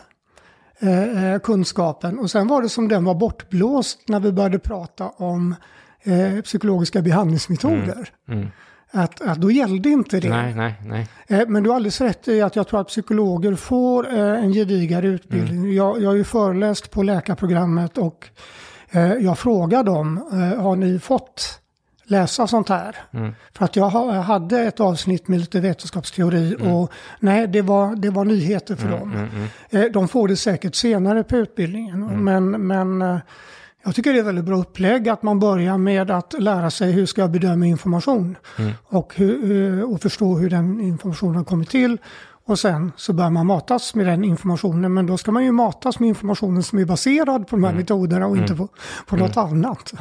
Eh, 0.80 1.32
eh, 1.32 1.40
kunskapen. 1.40 2.18
Och 2.18 2.30
sen 2.30 2.49
var 2.49 2.62
det 2.62 2.68
som 2.68 2.88
den 2.88 3.04
var 3.04 3.14
bortblåst 3.14 4.08
när 4.08 4.20
vi 4.20 4.32
började 4.32 4.58
prata 4.58 5.08
om 5.08 5.54
eh, 6.02 6.40
psykologiska 6.42 7.02
behandlingsmetoder. 7.02 8.08
Mm. 8.28 8.40
Mm. 8.40 8.50
Att, 8.90 9.20
att 9.20 9.40
då 9.40 9.50
gällde 9.50 9.88
inte 9.88 10.20
det. 10.20 10.28
Nej, 10.28 10.54
nej, 10.54 10.75
nej. 10.87 11.08
Eh, 11.26 11.49
men 11.49 11.62
du 11.62 11.70
har 11.70 11.76
alldeles 11.76 12.00
rätt 12.00 12.28
i 12.28 12.42
att 12.42 12.56
jag 12.56 12.68
tror 12.68 12.80
att 12.80 12.88
psykologer 12.88 13.54
får 13.54 14.08
eh, 14.08 14.44
en 14.44 14.52
gedigare 14.52 15.06
utbildning. 15.06 15.58
Mm. 15.58 15.73
Jag, 15.73 16.02
jag 16.02 16.08
har 16.08 16.14
ju 16.14 16.25
föreläst 16.25 16.90
på 16.90 17.02
läkarprogrammet 17.02 17.99
och 17.99 18.28
eh, 18.90 19.12
jag 19.12 19.38
frågar 19.38 19.85
dem, 19.85 20.16
har 20.58 20.76
ni 20.76 20.99
fått 20.99 21.61
läsa 22.10 22.46
sånt 22.46 22.68
här. 22.68 22.96
Mm. 23.10 23.34
För 23.52 23.64
att 23.64 23.76
jag 23.76 23.90
hade 23.90 24.60
ett 24.60 24.80
avsnitt 24.80 25.28
med 25.28 25.40
lite 25.40 25.60
vetenskapsteori 25.60 26.54
mm. 26.54 26.72
och 26.72 26.92
nej, 27.20 27.46
det 27.46 27.62
var, 27.62 27.96
det 27.96 28.10
var 28.10 28.24
nyheter 28.24 28.76
för 28.76 28.86
mm, 28.86 29.00
dem. 29.00 29.12
Mm, 29.12 29.28
mm. 29.34 29.48
Eh, 29.70 29.92
de 29.92 30.08
får 30.08 30.28
det 30.28 30.36
säkert 30.36 30.74
senare 30.74 31.24
på 31.24 31.36
utbildningen. 31.36 32.02
Mm. 32.02 32.24
Men, 32.24 32.66
men 32.66 33.02
eh, 33.02 33.18
jag 33.84 33.94
tycker 33.94 34.12
det 34.12 34.18
är 34.18 34.22
väldigt 34.22 34.44
bra 34.44 34.56
upplägg 34.56 35.08
att 35.08 35.22
man 35.22 35.40
börjar 35.40 35.78
med 35.78 36.10
att 36.10 36.34
lära 36.38 36.70
sig 36.70 36.92
hur 36.92 37.06
ska 37.06 37.20
jag 37.20 37.30
bedöma 37.30 37.66
information. 37.66 38.36
Och, 38.84 39.12
hur, 39.16 39.84
och 39.92 40.02
förstå 40.02 40.38
hur 40.38 40.50
den 40.50 40.80
informationen 40.80 41.36
har 41.36 41.44
kommit 41.44 41.70
till. 41.70 41.98
Och 42.46 42.58
sen 42.58 42.92
så 42.96 43.12
börjar 43.12 43.30
man 43.30 43.46
matas 43.46 43.94
med 43.94 44.06
den 44.06 44.24
informationen. 44.24 44.94
Men 44.94 45.06
då 45.06 45.16
ska 45.16 45.32
man 45.32 45.44
ju 45.44 45.52
matas 45.52 45.98
med 45.98 46.08
informationen 46.08 46.62
som 46.62 46.78
är 46.78 46.84
baserad 46.84 47.48
på 47.48 47.56
de 47.56 47.64
här 47.64 47.74
metoderna 47.74 48.26
och 48.26 48.36
inte 48.36 48.54
på, 48.54 48.68
på 49.06 49.16
något 49.16 49.36
annat. 49.36 49.92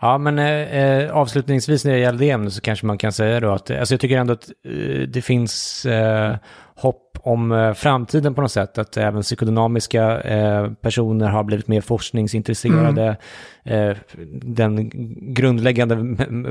Ja, 0.00 0.18
men 0.18 0.38
eh, 0.38 0.78
eh, 0.78 1.16
avslutningsvis 1.16 1.84
när 1.84 1.92
det 1.92 1.98
gäller 1.98 2.18
det 2.18 2.30
ämnet 2.30 2.52
så 2.52 2.60
kanske 2.60 2.86
man 2.86 2.98
kan 2.98 3.12
säga 3.12 3.40
då 3.40 3.52
att 3.52 3.70
alltså 3.70 3.94
jag 3.94 4.00
tycker 4.00 4.18
ändå 4.18 4.32
att 4.32 4.50
eh, 4.64 5.08
det 5.08 5.22
finns 5.22 5.86
eh, 5.86 6.36
hopp 6.76 7.18
om 7.20 7.52
eh, 7.52 7.72
framtiden 7.72 8.34
på 8.34 8.40
något 8.40 8.52
sätt. 8.52 8.78
Att 8.78 8.96
även 8.96 9.22
psykodynamiska 9.22 10.20
eh, 10.20 10.72
personer 10.72 11.28
har 11.28 11.44
blivit 11.44 11.68
mer 11.68 11.80
forskningsintresserade. 11.80 13.16
Mm. 13.64 13.96
den 14.42 14.90
grundläggande 15.34 15.96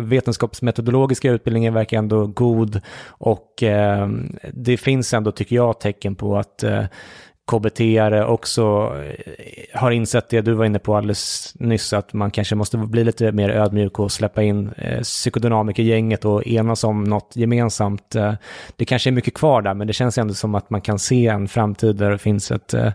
vetenskapsmetodologiska 0.02 1.32
utbildningen 1.32 1.74
verkar 1.74 1.98
ändå 1.98 2.28
god. 2.28 2.82
Och 3.08 3.64
det 4.54 4.78
finns 4.78 5.14
ändå, 5.14 5.32
tycker 5.32 5.56
jag, 5.56 5.80
tecken 5.80 6.16
på 6.16 6.38
att 6.38 6.64
kbt 7.52 7.82
också 8.28 8.94
eh, 9.04 9.80
har 9.80 9.92
insett 9.92 10.30
det 10.30 10.42
du 10.42 10.54
var 10.54 10.66
inne 10.66 10.80
på 10.80 10.96
alldeles 10.96 11.54
nyss, 11.60 11.94
att 11.94 12.14
man 12.14 12.32
kanske 12.32 12.56
måste 12.56 12.78
bli 12.78 13.04
lite 13.04 13.32
mer 13.32 13.50
ödmjuk 13.50 14.00
och 14.00 14.12
släppa 14.12 14.44
in 14.44 14.70
eh, 14.78 15.02
psykodynamikergänget 15.02 16.26
och 16.26 16.48
enas 16.48 16.84
om 16.84 17.04
något 17.04 17.32
gemensamt. 17.36 18.16
Eh, 18.16 18.34
det 18.76 18.86
kanske 18.86 19.10
är 19.10 19.12
mycket 19.12 19.34
kvar 19.34 19.62
där, 19.62 19.74
men 19.74 19.88
det 19.88 19.94
känns 19.94 20.18
ändå 20.18 20.34
som 20.34 20.56
att 20.56 20.70
man 20.70 20.82
kan 20.82 21.00
se 21.00 21.28
en 21.28 21.48
framtid 21.48 21.96
där 21.96 22.12
det 22.12 22.18
finns 22.18 22.52
ett, 22.52 22.74
eh, 22.74 22.92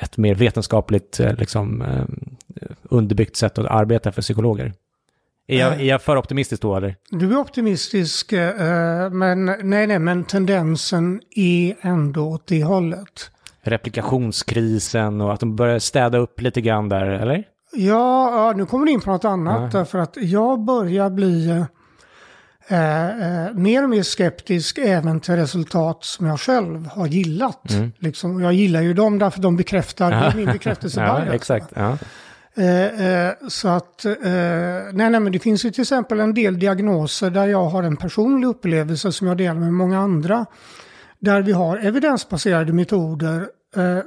ett 0.00 0.16
mer 0.16 0.34
vetenskapligt 0.34 1.20
eh, 1.20 1.34
liksom, 1.34 1.84
underbyggt 2.82 3.36
sätt 3.36 3.58
att 3.58 3.66
arbeta 3.66 4.12
för 4.12 4.22
psykologer. 4.22 4.72
Är 5.50 5.60
jag, 5.60 5.72
är 5.72 5.84
jag 5.84 6.02
för 6.02 6.16
optimistisk 6.16 6.62
då 6.62 6.76
eller? 6.76 6.96
Du 7.10 7.32
är 7.32 7.36
optimistisk, 7.36 8.32
eh, 8.32 9.10
men 9.10 9.44
nej, 9.44 9.86
nej, 9.86 9.98
men 9.98 10.24
tendensen 10.24 11.20
är 11.36 11.76
ändå 11.80 12.28
åt 12.28 12.46
det 12.46 12.64
hållet. 12.64 13.30
Replikationskrisen 13.62 15.20
och 15.20 15.32
att 15.32 15.40
de 15.40 15.56
börjar 15.56 15.78
städa 15.78 16.18
upp 16.18 16.40
lite 16.40 16.60
grann 16.60 16.88
där, 16.88 17.06
eller? 17.06 17.44
Ja, 17.72 18.52
nu 18.56 18.66
kommer 18.66 18.86
du 18.86 18.92
in 18.92 19.00
på 19.00 19.10
något 19.10 19.24
annat. 19.24 19.72
Ja. 19.72 19.78
Därför 19.78 19.98
att 19.98 20.16
jag 20.16 20.64
börjar 20.64 21.10
bli 21.10 21.50
eh, 22.68 23.06
eh, 23.08 23.52
mer 23.54 23.82
och 23.82 23.90
mer 23.90 24.02
skeptisk 24.02 24.78
även 24.78 25.20
till 25.20 25.36
resultat 25.36 26.04
som 26.04 26.26
jag 26.26 26.40
själv 26.40 26.86
har 26.86 27.06
gillat. 27.06 27.70
Mm. 27.70 27.92
Liksom, 27.98 28.40
jag 28.40 28.52
gillar 28.52 28.80
ju 28.80 28.94
dem 28.94 29.18
därför 29.18 29.40
de 29.40 29.56
bekräftar 29.56 30.32
min 30.36 30.46
bekräftelse. 30.52 31.00
ja, 31.00 31.34
exakt. 31.34 31.66
Ja. 31.74 31.98
Eh, 32.54 33.06
eh, 33.06 33.32
så 33.48 33.68
att, 33.68 34.04
eh, 34.04 34.12
nej, 34.92 35.10
nej, 35.10 35.20
men 35.20 35.32
det 35.32 35.38
finns 35.38 35.64
ju 35.64 35.70
till 35.70 35.82
exempel 35.82 36.20
en 36.20 36.34
del 36.34 36.58
diagnoser 36.58 37.30
där 37.30 37.46
jag 37.46 37.64
har 37.64 37.82
en 37.82 37.96
personlig 37.96 38.48
upplevelse 38.48 39.12
som 39.12 39.26
jag 39.26 39.36
delar 39.36 39.60
med 39.60 39.72
många 39.72 39.98
andra. 39.98 40.46
Där 41.18 41.42
vi 41.42 41.52
har 41.52 41.78
evidensbaserade 41.78 42.72
metoder 42.72 43.48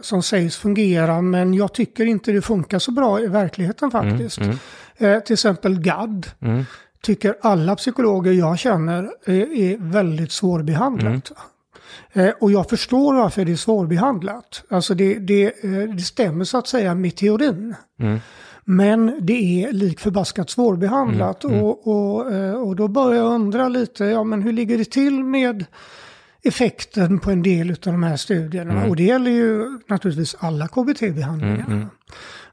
som 0.01 0.23
sägs 0.23 0.57
fungera 0.57 1.21
men 1.21 1.53
jag 1.53 1.73
tycker 1.73 2.05
inte 2.05 2.31
det 2.31 2.41
funkar 2.41 2.79
så 2.79 2.91
bra 2.91 3.21
i 3.21 3.27
verkligheten 3.27 3.91
mm, 3.93 4.11
faktiskt. 4.11 4.37
Mm, 4.37 4.57
mm. 4.97 5.21
till 5.21 5.33
exempel 5.33 5.79
GAD. 5.79 6.27
Mm. 6.39 6.65
Tycker 7.01 7.35
alla 7.41 7.75
psykologer 7.75 8.31
jag 8.31 8.59
känner 8.59 9.09
är, 9.25 9.53
är 9.53 9.77
väldigt 9.77 10.31
svårbehandlat. 10.31 11.31
Mm. 12.13 12.27
Eh, 12.27 12.33
och 12.41 12.51
jag 12.51 12.69
förstår 12.69 13.13
varför 13.13 13.45
det 13.45 13.51
är 13.51 13.55
svårbehandlat. 13.55 14.63
Alltså 14.69 14.93
det, 14.93 15.19
det, 15.19 15.43
eh, 15.45 15.95
det 15.95 16.03
stämmer 16.03 16.45
så 16.45 16.57
att 16.57 16.67
säga 16.67 16.95
med 16.95 17.15
teorin. 17.15 17.75
Mm. 17.99 18.19
Men 18.65 19.17
det 19.21 19.63
är 19.63 19.71
lik 19.71 19.99
förbaskat 19.99 20.49
svårbehandlat. 20.49 21.43
Mm. 21.43 21.55
Mm. 21.55 21.65
Och, 21.65 21.87
och, 21.87 22.33
eh, 22.33 22.53
och 22.53 22.75
då 22.75 22.87
börjar 22.87 23.23
jag 23.23 23.33
undra 23.33 23.69
lite, 23.69 24.05
ja 24.05 24.23
men 24.23 24.41
hur 24.41 24.53
ligger 24.53 24.77
det 24.77 24.91
till 24.91 25.23
med 25.23 25.65
effekten 26.43 27.19
på 27.19 27.31
en 27.31 27.43
del 27.43 27.69
av 27.69 27.75
de 27.81 28.03
här 28.03 28.17
studierna? 28.17 28.73
Mm. 28.73 28.89
Och 28.89 28.95
det 28.95 29.03
gäller 29.03 29.31
ju 29.31 29.79
naturligtvis 29.87 30.35
alla 30.39 30.67
KBT-behandlingar. 30.67 31.87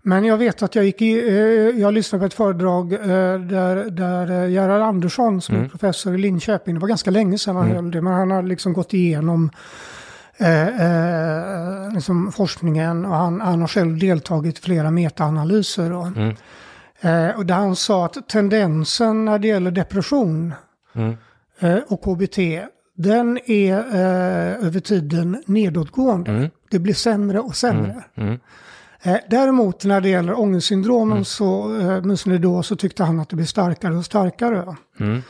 Mm, 0.04 0.12
mm. 0.12 0.22
Men 0.22 0.24
jag 0.24 0.36
vet 0.36 0.62
att 0.62 0.74
jag 0.74 0.84
gick 0.84 1.02
i, 1.02 1.28
eh, 1.28 1.80
jag 1.80 1.94
lyssnade 1.94 2.20
på 2.20 2.26
ett 2.26 2.34
föredrag 2.34 2.92
eh, 2.92 3.40
där, 3.40 3.90
där 3.90 4.30
eh, 4.30 4.50
Gerhard 4.50 4.82
Andersson 4.82 5.40
som 5.40 5.54
mm. 5.54 5.64
är 5.64 5.68
professor 5.68 6.14
i 6.14 6.18
Linköping, 6.18 6.74
det 6.74 6.80
var 6.80 6.88
ganska 6.88 7.10
länge 7.10 7.38
sedan 7.38 7.56
han 7.56 7.64
mm. 7.64 7.76
höll 7.76 7.90
det, 7.90 8.02
men 8.02 8.12
han 8.12 8.30
har 8.30 8.42
liksom 8.42 8.72
gått 8.72 8.94
igenom 8.94 9.50
eh, 10.40 10.66
eh, 10.66 11.92
liksom 11.94 12.32
forskningen 12.32 13.04
och 13.04 13.14
han, 13.14 13.40
han 13.40 13.60
har 13.60 13.68
själv 13.68 13.98
deltagit 13.98 14.58
i 14.58 14.62
flera 14.62 14.90
metaanalyser. 14.90 15.92
Och, 15.92 16.06
mm. 16.06 16.36
eh, 17.00 17.36
och 17.36 17.46
där 17.46 17.54
han 17.54 17.76
sa 17.76 18.04
att 18.04 18.28
tendensen 18.28 19.24
när 19.24 19.38
det 19.38 19.48
gäller 19.48 19.70
depression 19.70 20.54
mm. 20.94 21.16
och 21.88 22.02
KBT, 22.02 22.38
den 22.96 23.38
är 23.46 23.94
över 24.64 24.80
tiden 24.80 25.42
nedåtgående. 25.46 26.30
Mm. 26.30 26.50
Det 26.70 26.78
blir 26.78 26.94
sämre 26.94 27.40
och 27.40 27.56
sämre. 27.56 28.04
Eh, 29.02 29.16
däremot 29.30 29.84
när 29.84 30.00
det 30.00 30.08
gäller 30.08 30.40
ångestsyndromen 30.40 31.12
mm. 31.12 31.24
så, 31.24 31.78
eh, 31.80 32.02
då, 32.38 32.62
så 32.62 32.76
tyckte 32.76 33.04
han 33.04 33.20
att 33.20 33.28
det 33.28 33.36
blev 33.36 33.46
starkare 33.46 33.96
och 33.96 34.04
starkare. 34.04 34.76
Mm. 35.00 35.22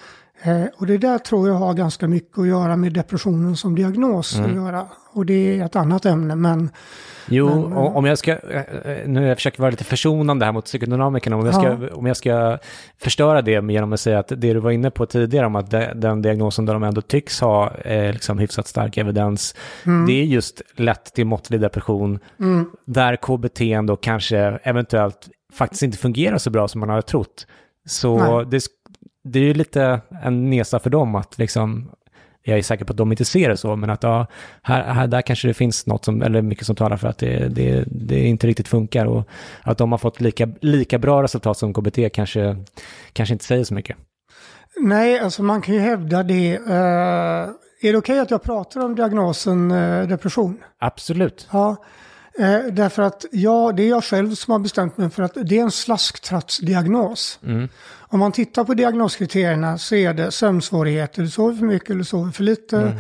Eh, 0.43 0.65
och 0.77 0.87
det 0.87 0.99
där 0.99 1.19
tror 1.19 1.49
jag 1.49 1.55
har 1.55 1.75
ganska 1.75 2.09
mycket 2.09 2.39
att 2.39 2.47
göra 2.47 2.77
med 2.77 2.93
depressionen 2.93 3.57
som 3.57 3.75
diagnos 3.75 4.39
att 4.41 4.55
göra. 4.55 4.87
Och 5.13 5.27
det 5.27 5.59
är 5.59 5.65
ett 5.65 5.77
annat 5.77 6.07
ämne, 6.07 6.35
men 6.35 6.71
Jo, 7.33 7.49
Men, 7.69 7.73
och 7.73 7.97
om 7.97 8.05
jag 8.05 8.19
ska, 8.19 8.31
eh, 8.33 8.61
eh, 8.61 9.09
nu 9.09 9.27
jag 9.27 9.37
försöker 9.37 9.61
vara 9.61 9.71
lite 9.71 9.85
försonande 9.85 10.45
här 10.45 10.53
mot 10.53 10.65
psykodynamikerna, 10.65 11.37
om 11.37 11.47
jag 11.47 11.55
ska, 11.55 11.65
Ja. 11.67 11.95
om 11.95 12.07
jag 12.07 12.17
ska 12.17 12.59
förstöra 12.99 13.43
det 13.43 13.51
genom 13.51 13.93
att 13.93 14.01
säga 14.01 14.19
att 14.19 14.29
det 14.29 14.37
du 14.37 14.59
var 14.59 14.71
inne 14.71 14.91
på 14.91 15.07
tidigare 15.07 15.47
om 15.47 15.57
att 15.57 15.71
de, 15.71 15.87
den 15.95 16.23
diagnosen 16.23 16.67
där 16.67 16.73
de 16.73 16.83
ändå 16.83 17.01
tycks 17.01 17.41
ha 17.41 17.75
eh, 17.75 18.13
liksom 18.13 18.39
hyfsat 18.39 18.67
stark 18.67 18.99
evidens, 18.99 19.55
det 20.07 20.13
är 20.13 20.25
just 20.25 20.63
lätt 20.77 21.05
till 21.05 21.27
måttlig 21.27 21.61
depression, 21.61 22.19
där 22.87 23.17
KBT 23.17 23.87
då 23.87 23.97
kanske 23.97 24.39
eventuellt 24.63 25.29
faktiskt 25.53 25.83
inte 25.83 25.99
fungerar 25.99 26.39
så 26.39 26.51
bra 26.51 26.69
som 26.69 26.81
man 26.81 26.89
har 26.89 27.03
trott. 27.03 27.47
Så 27.89 28.19
Nej. 28.19 28.47
det, 28.51 28.63
det 29.25 29.39
är 29.39 29.43
ju 29.43 29.55
lite 29.55 30.01
en 30.23 30.51
nesa 30.51 30.79
för 30.79 30.91
dem 30.91 31.15
att 31.15 31.39
liksom, 31.39 31.91
jag 32.43 32.59
är 32.59 32.63
säker 32.63 32.85
på 32.85 32.93
att 32.93 32.97
de 32.97 33.13
inte 33.13 33.25
ser 33.25 33.49
det 33.49 33.57
så, 33.57 33.77
men 33.77 33.91
att 33.91 34.03
ja, 34.03 34.27
här, 34.63 34.95
här, 34.95 35.07
där 35.07 35.23
kanske 35.23 35.49
det 35.49 35.55
finns 35.55 35.87
något 35.87 36.05
som, 36.05 36.23
eller 36.23 36.43
mycket 36.43 36.67
som 36.67 36.77
talar 36.77 36.97
för 36.97 37.09
att 37.09 37.19
det, 37.19 37.49
det, 37.49 37.85
det 37.87 38.27
inte 38.27 38.47
riktigt 38.47 38.69
funkar 38.69 39.07
och 39.07 39.29
att 39.63 39.79
de 39.79 39.93
har 39.93 39.99
fått 39.99 40.21
lika, 40.21 40.49
lika 40.61 40.99
bra 40.99 41.23
resultat 41.23 41.59
som 41.59 41.75
KBT 41.75 41.99
kanske, 42.13 42.57
kanske 43.13 43.33
inte 43.33 43.45
säger 43.45 43.65
så 43.65 43.75
mycket. 43.75 43.97
nej, 44.81 45.19
alltså 45.19 45.43
man 45.43 45.63
kan 45.63 45.75
ju 45.75 45.81
hävda 45.81 46.23
det. 46.23 46.55
Eh, 46.55 47.51
är 47.83 47.93
det 47.93 47.97
okej 47.97 48.19
att 48.19 48.31
jag 48.31 48.43
pratar 48.43 48.85
om 48.85 48.95
diagnosen 48.95 49.71
eh, 49.71 50.09
depression? 50.09 50.59
Absolut. 50.79 51.49
Ja, 51.53 51.77
eh, 52.39 52.59
därför 52.73 53.03
att 53.03 53.25
ja, 53.33 53.73
det 53.77 53.83
är 53.83 53.89
jag 53.89 54.05
själv 54.05 54.35
som 54.35 54.53
har 54.53 54.59
bestämt 54.59 54.97
mig 54.97 55.11
för 55.11 55.23
att 55.23 55.35
det 55.35 55.59
är 55.59 55.63
en 55.63 55.71
slasktrattsdiagnos. 55.71 57.39
Om 58.13 58.21
man 58.21 58.33
tittar 58.33 58.65
på 58.65 58.75
diagnoskriterierna 58.75 59.79
så 59.79 59.95
är 59.95 60.15
det 60.15 60.31
sömnsvårigheter, 60.31 61.23
du 61.23 61.31
sover 61.31 61.55
för 61.55 61.65
mycket 61.65 61.91
eller 61.91 62.05
sover 62.05 62.33
för 62.33 62.43
lite. 62.45 62.97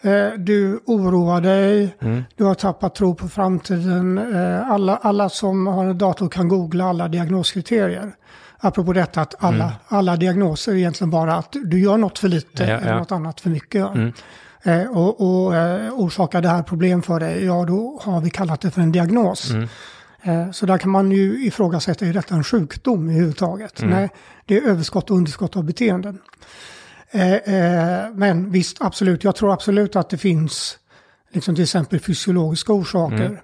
Eh, 0.00 0.28
du 0.38 0.80
oroar 0.86 1.40
dig, 1.40 1.96
du 2.36 2.44
har 2.44 2.54
tappat 2.54 2.94
tro 2.94 3.14
på 3.14 3.28
framtiden. 3.28 4.18
Eh, 4.18 4.70
alla, 4.70 4.96
alla 4.96 5.28
som 5.28 5.66
har 5.66 5.84
en 5.84 5.98
dator 5.98 6.28
kan 6.28 6.48
googla 6.48 6.84
alla 6.84 7.08
diagnoskriterier. 7.08 8.12
Apropå 8.58 8.92
detta 8.92 9.20
att 9.20 9.44
alla, 9.44 9.72
alla 9.88 10.16
diagnoser 10.16 10.72
är 10.72 10.76
egentligen 10.76 11.10
bara 11.10 11.34
att 11.34 11.56
du 11.64 11.80
gör 11.80 11.96
något 11.96 12.18
för 12.18 12.28
lite 12.28 12.64
Ja, 12.64 12.76
eller 12.76 12.92
ja. 12.92 12.98
något 12.98 13.12
annat 13.12 13.40
för 13.40 13.50
mycket. 13.50 13.86
Ja. 13.94 14.72
Eh, 14.72 14.90
och 14.90 15.20
och 15.20 15.54
orsakar 16.02 16.42
det 16.42 16.48
här 16.48 16.62
problem 16.62 17.02
för 17.02 17.20
dig, 17.20 17.44
ja 17.44 17.64
då 17.64 18.00
har 18.02 18.20
vi 18.20 18.30
kallat 18.30 18.60
det 18.60 18.70
för 18.70 18.80
en 18.80 18.92
diagnos. 18.92 19.52
Eh, 20.24 20.50
så 20.50 20.66
där 20.66 20.78
kan 20.78 20.90
man 20.90 21.10
ju 21.10 21.46
ifrågasätta, 21.46 22.06
är 22.06 22.12
detta 22.12 22.34
en 22.34 22.44
sjukdom 22.44 23.08
överhuvudtaget? 23.08 23.80
Nej, 23.90 24.08
det 24.46 24.56
är 24.56 24.62
överskott 24.62 25.10
och 25.10 25.16
underskott 25.16 25.56
av 25.56 25.64
beteenden. 25.64 26.18
Eh, 27.10 27.34
eh, 27.34 28.10
men 28.14 28.50
visst, 28.50 28.76
absolut, 28.80 29.24
jag 29.24 29.36
tror 29.36 29.52
absolut 29.52 29.96
att 29.96 30.10
det 30.10 30.18
finns 30.18 30.78
liksom 31.32 31.54
till 31.54 31.64
exempel 31.64 32.00
fysiologiska 32.00 32.72
orsaker. 32.72 33.42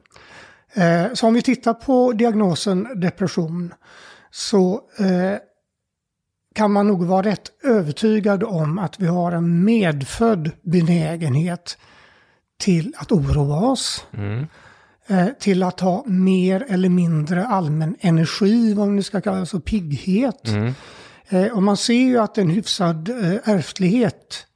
Eh, 0.75 1.15
så 1.15 1.27
om 1.27 1.35
vi 1.35 1.43
tittar 1.43 1.75
på 1.75 2.13
diagnosen 2.13 3.01
depression 3.01 3.75
så 4.31 4.81
kan 6.55 6.73
man 6.73 6.87
nog 6.87 7.05
vara 7.05 7.23
rätt 7.23 7.65
övertygad 7.65 8.43
om 8.43 8.79
att 8.79 9.01
vi 9.01 9.07
har 9.07 9.33
en 9.33 9.65
medfödd 9.65 10.51
benägenhet 10.63 11.79
till 12.59 12.95
att 12.97 13.13
oroa 13.13 13.71
oss. 13.71 14.07
Eh, 15.11 15.27
till 15.39 15.63
att 15.63 15.81
ha 15.81 16.05
mer 16.07 16.67
eller 16.69 16.89
mindre 16.89 17.47
allmän 17.47 17.97
energi, 18.01 18.75
vad 18.75 18.87
man 18.87 18.97
nu 18.97 19.03
ska 19.03 19.21
kalla 19.21 19.35
det, 19.35 19.41
alltså 19.41 19.61
pigghet. 19.61 20.49
Eh, 21.29 21.47
och 21.47 21.63
man 21.63 21.77
ser 21.77 21.95
ju 21.95 22.19
att 22.19 22.39
en 22.39 22.51
hyfsad 22.51 23.09
eh, 23.09 23.55
ärftlighet 23.55 24.47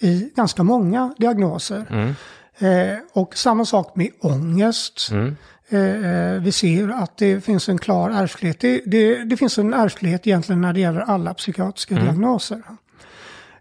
i 0.00 0.30
ganska 0.36 0.62
många 0.62 1.14
diagnoser. 1.18 2.14
Eh, 2.58 2.98
och 3.12 3.36
samma 3.36 3.64
sak 3.64 3.96
med 3.96 4.10
ångest. 4.20 5.10
Eh, 5.68 5.80
eh, 5.80 6.40
vi 6.42 6.52
ser 6.52 6.88
att 6.88 7.16
det 7.16 7.44
finns 7.44 7.68
en 7.68 7.78
klar 7.78 8.10
ärftlighet. 8.10 8.60
Det, 8.60 8.82
det, 8.86 9.24
det 9.24 9.36
finns 9.36 9.58
en 9.58 9.74
ärftlighet 9.74 10.26
egentligen 10.26 10.60
när 10.60 10.72
det 10.72 10.80
gäller 10.80 11.00
alla 11.00 11.34
psykiatriska 11.34 11.94
diagnoser. 11.94 12.62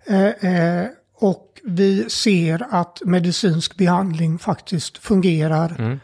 Eh, 0.06 0.26
eh, 0.26 0.88
och 1.16 1.46
vi 1.64 2.10
ser 2.10 2.68
att 2.70 3.02
medicinsk 3.06 3.78
behandling 3.78 4.40
faktiskt 4.40 4.98
fungerar 4.98 6.00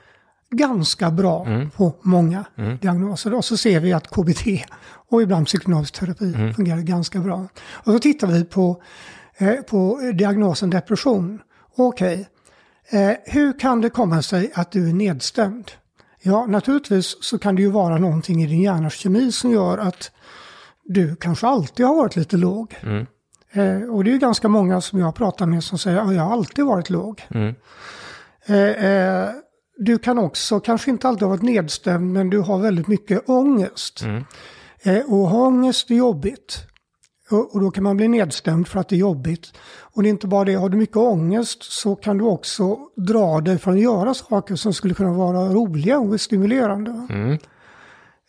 ganska 0.52 1.12
bra 1.12 1.48
på 1.76 1.96
många 2.02 2.46
diagnoser. 2.82 3.34
Och 3.34 3.46
så 3.46 3.58
ser 3.58 3.80
vi 3.80 3.94
att 3.94 4.08
KBT 4.08 4.66
och 5.10 5.22
ibland 5.22 5.46
psykodynamisk 5.46 5.94
terapi 5.94 6.54
fungerar 6.56 6.82
ganska 6.82 7.20
bra. 7.20 7.48
Och 7.68 7.94
så 7.94 8.00
tittar 8.00 8.28
vi 8.28 8.46
på, 8.46 8.82
eh, 9.38 9.54
på 9.54 10.00
diagnosen 10.14 10.70
depression. 10.70 11.40
Okej, 11.78 12.30
eh, 12.90 13.12
hur 13.26 13.60
kan 13.60 13.82
det 13.82 13.90
komma 13.90 14.22
sig 14.22 14.52
att 14.54 14.72
du 14.72 14.90
är 14.90 14.94
nedstämd? 14.94 15.72
Ja, 16.22 16.46
naturligtvis 16.46 17.24
så 17.24 17.40
kan 17.40 17.56
det 17.56 17.62
ju 17.62 17.70
vara 17.70 17.98
någonting 17.98 18.44
i 18.44 18.48
din 18.48 18.62
hjärnas 18.62 18.94
kemi 18.94 19.32
som 19.32 19.52
gör 19.52 19.78
att 19.78 20.12
du 20.84 21.16
kanske 21.16 21.48
alltid 21.48 21.86
har 21.86 21.96
varit 21.96 22.16
lite 22.16 22.38
låg. 22.38 22.76
Eh, 23.52 23.82
och 23.82 24.04
det 24.04 24.10
är 24.10 24.14
ju 24.14 24.20
ganska 24.20 24.48
många 24.48 24.82
som 24.82 25.00
jag 25.00 25.16
pratar 25.16 25.46
med 25.46 25.64
som 25.64 25.78
säger 25.78 25.98
att 25.98 26.16
jag 26.16 26.24
har 26.24 26.34
alltid 26.34 26.66
varit 26.66 26.90
låg. 26.90 27.22
Eh, 28.46 28.56
eh, 28.56 29.30
du 29.78 29.98
kan 29.98 30.20
också 30.20 30.60
kanske 30.60 30.92
inte 30.92 31.08
alltid 31.08 31.22
ha 31.22 31.30
varit 31.30 31.42
nedstämd 31.42 32.14
men 32.14 32.30
du 32.30 32.40
har 32.40 32.60
väldigt 32.60 32.88
mycket 32.88 33.30
ångest. 33.30 34.04
Eh, 34.84 35.06
och 35.06 35.30
ha 35.30 35.48
ångest 35.48 35.92
är 35.92 35.96
jobbigt. 35.96 36.58
Och, 37.32 37.56
och 37.56 37.62
då 37.62 37.72
kan 37.72 37.84
man 37.84 37.98
bli 37.98 38.08
nedstämd 38.08 38.68
för 38.68 38.80
att 38.80 38.90
det 38.90 38.96
är 38.96 38.98
jobbigt. 38.98 39.54
Och 39.80 40.04
det 40.04 40.10
är 40.10 40.12
inte 40.12 40.28
bara 40.28 40.46
det, 40.46 40.54
har 40.54 40.70
du 40.70 40.78
mycket 40.78 40.98
ångest 40.98 41.64
så 41.64 41.96
kan 41.96 42.18
du 42.18 42.24
också 42.24 42.78
dra 42.96 43.42
dig 43.42 43.60
från 43.60 43.74
att 43.74 43.80
göra 43.80 44.14
saker 44.14 44.56
som 44.56 44.74
skulle 44.74 44.94
kunna 44.94 45.14
vara 45.14 45.50
roliga 45.50 46.00
och 46.00 46.22
stimulerande. 46.22 47.08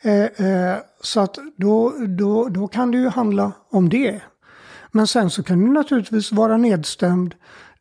Eh, 0.02 0.46
eh, 0.46 0.76
så 1.02 1.20
att 1.20 1.38
då, 1.56 1.94
då, 2.18 2.48
då 2.48 2.68
kan 2.68 2.90
det 2.90 2.98
ju 2.98 3.08
handla 3.08 3.52
om 3.70 3.88
det. 3.88 4.20
Men 4.92 5.06
sen 5.06 5.30
så 5.30 5.42
kan 5.42 5.60
du 5.60 5.72
naturligtvis 5.72 6.32
vara 6.32 6.56
nedstämd 6.56 7.34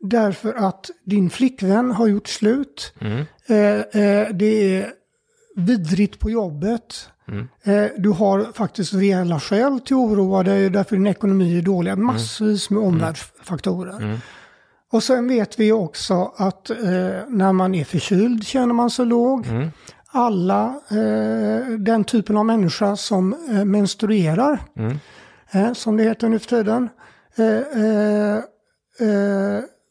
därför 0.09 0.53
att 0.53 0.89
din 1.05 1.29
flickvän 1.29 1.91
har 1.91 2.07
gjort 2.07 2.27
slut. 2.27 2.93
Eh, 3.47 3.57
eh, 3.57 4.27
det 4.33 4.77
är 4.77 4.91
vidrigt 5.55 6.19
på 6.19 6.29
jobbet. 6.29 7.09
Eh, 7.63 7.85
du 7.97 8.09
har 8.09 8.53
faktiskt 8.53 8.93
reella 8.93 9.39
skäl 9.39 9.79
till 9.79 9.95
att 9.95 9.99
oroa 9.99 10.43
dig 10.43 10.69
därför 10.69 10.95
din 10.95 11.07
ekonomi 11.07 11.57
är 11.57 11.61
dålig. 11.61 11.97
Massvis 11.97 12.69
med 12.69 12.83
omvärldsfaktorer. 12.83 14.19
Och 14.91 15.03
sen 15.03 15.27
vet 15.27 15.59
vi 15.59 15.71
också 15.71 16.33
att 16.37 16.69
eh, 16.69 16.77
när 17.27 17.53
man 17.53 17.75
är 17.75 17.83
förkyld 17.83 18.47
känner 18.47 18.73
man 18.73 18.89
sig 18.89 19.05
låg. 19.05 19.47
Alla 20.07 20.79
eh, 20.89 21.67
den 21.69 22.03
typen 22.03 22.37
av 22.37 22.45
människa 22.45 22.95
som 22.95 23.35
eh, 23.49 23.65
menstruerar, 23.65 24.59
som 25.73 25.97
det 25.97 26.03
heter 26.03 26.29
nu 26.29 26.39
för 26.39 26.47
tiden, 26.47 26.89
eh, 27.35 28.37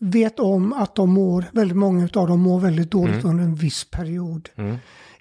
vet 0.05 0.41
om 0.41 0.73
att 0.73 0.95
de 0.95 1.11
mår, 1.11 1.45
väldigt 1.53 1.77
många 1.77 2.09
av 2.15 2.29
dem 2.29 2.41
mår 2.41 2.61
väldigt 2.61 2.91
dåligt 2.91 3.25
under 3.25 3.45
en 3.45 3.55
viss 3.55 3.85
period 3.85 4.49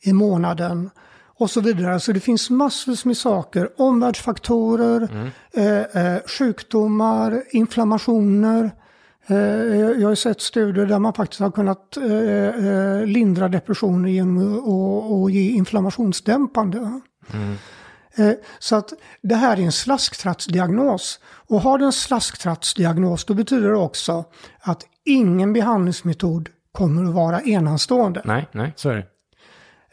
i 0.01 0.13
månaden. 0.13 0.89
Och 1.35 1.49
så 1.49 1.61
vidare. 1.61 1.99
Så 1.99 2.11
det 2.11 2.19
finns 2.19 2.49
massvis 2.49 3.05
med 3.05 3.17
saker. 3.17 3.69
Omvärldsfaktorer, 3.77 5.09
eh, 5.53 6.05
eh, 6.05 6.21
sjukdomar, 6.25 7.43
inflammationer. 7.51 8.71
Eh, 9.27 9.37
jag 10.01 10.07
har 10.07 10.15
sett 10.15 10.41
studier 10.41 10.85
där 10.85 10.99
man 10.99 11.13
faktiskt 11.13 11.39
har 11.39 11.51
kunnat 11.51 11.97
eh, 11.97 12.67
eh, 12.67 13.05
lindra 13.05 13.47
depressioner 13.47 14.09
genom 14.09 14.59
att 15.25 15.33
ge 15.33 15.49
inflammationsdämpande. 15.49 16.77
Eh, 17.33 17.53
Så 18.59 18.75
att 18.75 18.93
det 19.21 19.35
här 19.35 19.57
är 19.57 19.61
en 19.61 19.71
slasktrattsdiagnos. 19.71 21.19
Och 21.25 21.61
har 21.61 21.77
du 21.77 21.85
en 21.85 21.91
slasktrattsdiagnos 21.91 23.25
då 23.25 23.33
betyder 23.33 23.69
det 23.69 23.77
också 23.77 24.25
att 24.59 24.85
ingen 25.05 25.53
behandlingsmetod 25.53 26.49
kommer 26.71 27.03
att 27.03 27.13
vara 27.13 27.41
enastående. 27.41 28.21
Nej, 28.25 28.47
nej, 28.51 28.73
så 28.75 28.89
är 28.89 28.95
det. 28.95 29.07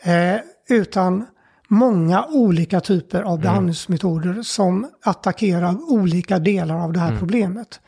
Eh, 0.02 0.40
utan 0.68 1.26
många 1.68 2.24
olika 2.24 2.80
typer 2.80 3.22
av 3.22 3.40
behandlingsmetoder 3.40 4.42
som 4.42 4.90
attackerar 5.02 5.92
olika 5.92 6.38
delar 6.38 6.84
av 6.84 6.92
det 6.92 7.00
här 7.00 7.18
problemet 7.18 7.80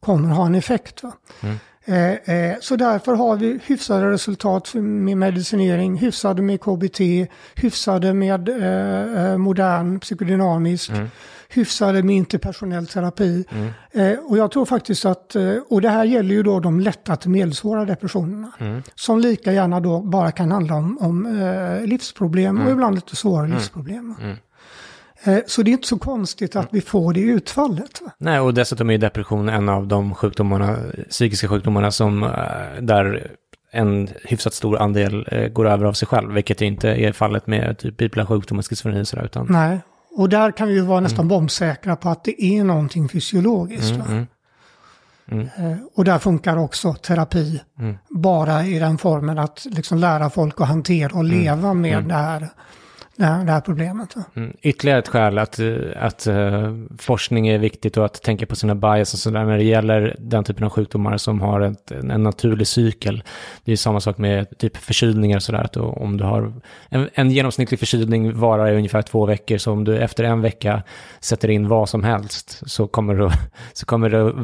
kommer 0.00 0.28
ha 0.28 0.46
en 0.46 0.54
effekt. 0.54 1.02
Va? 1.02 1.12
Eh, 1.88 2.34
eh, 2.34 2.56
så 2.60 2.76
därför 2.76 3.14
har 3.14 3.36
vi 3.36 3.60
hyfsade 3.66 4.10
resultat 4.10 4.74
med 4.74 5.16
medicinering, 5.16 5.96
hyfsade 5.96 6.42
med 6.42 6.60
KBT, 6.60 7.00
hyfsade 7.54 8.14
med 8.14 8.48
eh, 8.48 9.24
eh, 9.24 9.36
modern 9.36 10.00
psykodynamisk, 10.00 10.90
hyfsade 11.48 12.02
med 12.02 12.16
interpersonell 12.16 12.86
terapi. 12.86 13.44
Eh, 13.90 14.18
och 14.18 14.38
jag 14.38 14.50
tror 14.50 14.64
faktiskt 14.64 15.04
att, 15.04 15.34
eh, 15.36 15.54
och 15.68 15.80
det 15.80 15.88
här 15.88 16.04
gäller 16.04 16.34
ju 16.34 16.42
då 16.42 16.60
de 16.60 16.80
lätta 16.80 17.16
till 17.16 17.30
medelsvåra 17.30 17.84
depressionerna, 17.84 18.52
som 18.94 19.20
lika 19.20 19.52
gärna 19.52 19.80
då 19.80 20.00
bara 20.00 20.32
kan 20.32 20.52
handla 20.52 20.74
om, 20.74 20.98
om 21.00 21.26
livsproblem 21.84 22.66
och 22.66 22.72
ibland 22.72 22.94
lite 22.94 23.16
svåra 23.16 23.46
livsproblem. 23.46 24.14
Eh, 25.24 25.38
Så 25.46 25.62
det 25.62 25.70
är 25.70 25.72
inte 25.72 25.88
så 25.88 25.98
konstigt 25.98 26.56
att 26.56 26.68
vi 26.70 26.80
får 26.80 27.12
det 27.12 27.20
utfallet. 27.20 28.02
Nej, 28.18 28.40
och 28.40 28.54
dessutom 28.54 28.90
är 28.90 28.98
depression 28.98 29.48
en 29.48 29.68
av 29.68 29.86
de 29.86 30.14
sjukdomarna, 30.14 30.76
psykiska 31.10 31.48
sjukdomarna 31.48 31.90
som 31.90 32.22
eh, 32.22 32.30
där 32.80 33.30
en 33.70 34.08
hyfsat 34.24 34.54
stor 34.54 34.78
andel 34.78 35.28
eh, 35.30 35.48
går 35.48 35.68
över 35.68 35.84
av 35.86 35.92
sig 35.92 36.08
själv, 36.08 36.32
vilket 36.32 36.60
inte 36.60 36.88
är 36.88 37.12
fallet 37.12 37.46
med 37.46 37.78
typ 37.78 37.96
bipolär 37.96 38.26
sjukdom 38.26 38.58
och 38.58 38.64
schizofreni 38.68 39.04
utan 39.24 39.46
Nej, 39.50 39.78
och 40.16 40.28
där 40.28 40.50
kan 40.52 40.68
vi 40.68 40.74
ju 40.74 40.80
vara 40.80 41.00
nästan 41.00 41.28
bombsäkra 41.28 41.96
på 41.96 42.08
att 42.08 42.24
det 42.24 42.44
är 42.44 42.64
någonting 42.64 43.08
fysiologiskt. 43.08 43.96
va? 43.96 44.26
Eh, 45.30 45.76
Och 45.94 46.04
där 46.04 46.18
funkar 46.18 46.56
också 46.56 46.94
terapi. 46.94 47.60
Bara 48.08 48.64
i 48.64 48.78
den 48.78 48.98
formen 48.98 49.38
att 49.38 49.66
liksom 49.70 49.98
lära 49.98 50.30
folk 50.30 50.60
att 50.60 50.68
hantera 50.68 51.18
och 51.18 51.24
leva 51.24 51.74
med 51.74 52.04
det, 52.04 52.14
här, 52.14 52.48
det, 53.18 53.24
här, 53.24 53.44
det 53.44 53.52
här 53.52 53.60
problemet. 53.60 54.14
Mm, 54.36 54.56
Ytterligare 54.62 54.98
ett 54.98 55.08
skäl 55.08 55.38
att, 55.38 55.58
att 55.96 56.26
eh, 56.26 56.74
forskning 56.98 57.48
är 57.48 57.58
viktigt 57.58 57.96
och 57.96 58.04
att 58.04 58.22
tänka 58.22 58.46
på 58.46 58.56
sina 58.56 58.74
bias 58.74 59.12
och 59.14 59.18
sådär 59.18 59.44
när 59.44 59.56
det 59.58 59.64
gäller 59.64 60.16
den 60.18 60.44
typen 60.44 60.64
av 60.64 60.70
sjukdomar 60.70 61.16
som 61.16 61.40
har 61.40 61.60
ett, 61.60 61.90
en, 61.90 62.10
en 62.10 62.22
naturlig 62.22 62.66
cykel. 62.66 63.22
Det 63.64 63.72
är 63.72 63.76
samma 63.76 64.00
sak 64.00 64.18
med 64.18 64.58
typ 64.58 64.76
förkylningar 64.76 65.36
och 65.36 65.42
sådär. 65.42 65.62
Att 65.64 65.76
om 65.76 66.16
du 66.16 66.24
har 66.24 66.52
en, 66.88 67.08
en 67.14 67.30
genomsnittlig 67.30 67.78
förkylning 67.80 68.38
varar 68.38 68.72
i 68.72 68.76
ungefär 68.76 69.02
två 69.02 69.26
veckor. 69.26 69.58
Så 69.58 69.72
om 69.72 69.84
du 69.84 69.98
efter 69.98 70.24
en 70.24 70.40
vecka 70.40 70.82
sätter 71.20 71.50
in 71.50 71.68
vad 71.68 71.88
som 71.88 72.04
helst 72.04 72.62
så 72.66 72.86
kommer 72.86 73.14
det, 73.14 73.32
så 73.72 73.86
kommer 73.86 74.10
det 74.10 74.34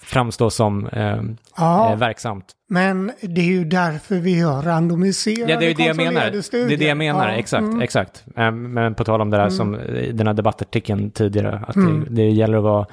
framstå 0.00 0.50
som 0.50 0.86
eh, 0.86 1.22
Ja. 1.56 1.92
eh, 1.92 1.98
verksamt. 1.98 2.44
Men 2.72 3.12
det 3.20 3.40
är 3.40 3.44
ju 3.44 3.64
därför 3.64 4.16
vi 4.16 4.38
gör 4.38 4.62
randomiserade 4.62 5.52
Ja, 5.52 5.58
det 5.58 5.70
är 5.70 5.74
det 5.74 5.84
jag 5.84 5.96
menar. 5.96 6.40
studier. 6.40 6.68
Det 6.68 6.74
är 6.74 6.78
det 6.78 6.84
jag 6.84 6.96
menar, 6.96 7.28
Ja, 7.28 7.34
exakt. 7.34 7.62
mm. 7.62 7.80
exakt. 7.82 8.24
Ehm, 8.36 8.72
Men 8.72 8.94
på 8.94 9.04
tal 9.04 9.20
om 9.20 9.30
det 9.30 9.36
där 9.36 9.50
som 9.50 9.80
i 9.80 10.12
den 10.12 10.26
här 10.26 10.34
debattartikeln 10.34 11.10
tidigare, 11.10 11.64
att 11.66 11.74
det, 11.74 12.04
det 12.08 12.30
gäller 12.30 12.56
att 12.56 12.62
vara 12.64 12.86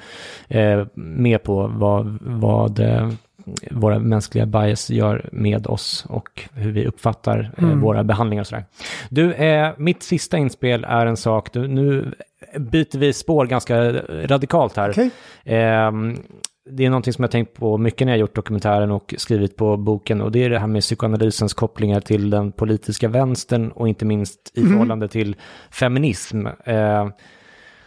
eh, 0.48 0.86
med 0.94 1.42
på 1.42 1.66
vad, 1.66 2.18
vad 2.20 2.78
eh, 2.78 3.10
våra 3.70 3.98
mänskliga 3.98 4.46
bias 4.46 4.90
gör 4.90 5.28
med 5.32 5.66
oss 5.66 6.06
och 6.08 6.42
hur 6.54 6.72
vi 6.72 6.86
uppfattar 6.86 7.50
eh, 7.58 7.64
våra 7.64 8.04
behandlingar 8.04 8.42
och 8.42 8.46
sådär. 8.46 8.64
Du, 9.08 9.32
eh, 9.32 9.70
mitt 9.76 10.02
sista 10.02 10.38
inspel 10.38 10.84
är 10.88 11.06
en 11.06 11.16
sak, 11.16 11.52
du, 11.52 11.68
nu 11.68 12.14
byter 12.58 12.98
vi 12.98 13.12
spår 13.12 13.46
ganska 13.46 13.92
radikalt 14.08 14.76
här. 14.76 14.90
Okej. 14.90 15.10
Det 16.64 16.84
är 16.84 16.90
någonting 16.90 17.12
som 17.12 17.22
jag 17.22 17.30
tänkt 17.30 17.54
på 17.54 17.78
mycket 17.78 18.06
när 18.06 18.12
jag 18.12 18.20
gjort 18.20 18.34
dokumentären 18.34 18.90
och 18.90 19.14
skrivit 19.18 19.56
på 19.56 19.76
boken 19.76 20.20
och 20.20 20.32
det 20.32 20.44
är 20.44 20.50
det 20.50 20.58
här 20.58 20.66
med 20.66 20.82
psykoanalysens 20.82 21.54
kopplingar 21.54 22.00
till 22.00 22.30
den 22.30 22.52
politiska 22.52 23.08
vänstern 23.08 23.70
och 23.70 23.88
inte 23.88 24.04
minst 24.04 24.52
i 24.54 24.66
förhållande 24.66 25.08
till 25.08 25.36
feminism. 25.70 26.46
Eh, 26.64 27.08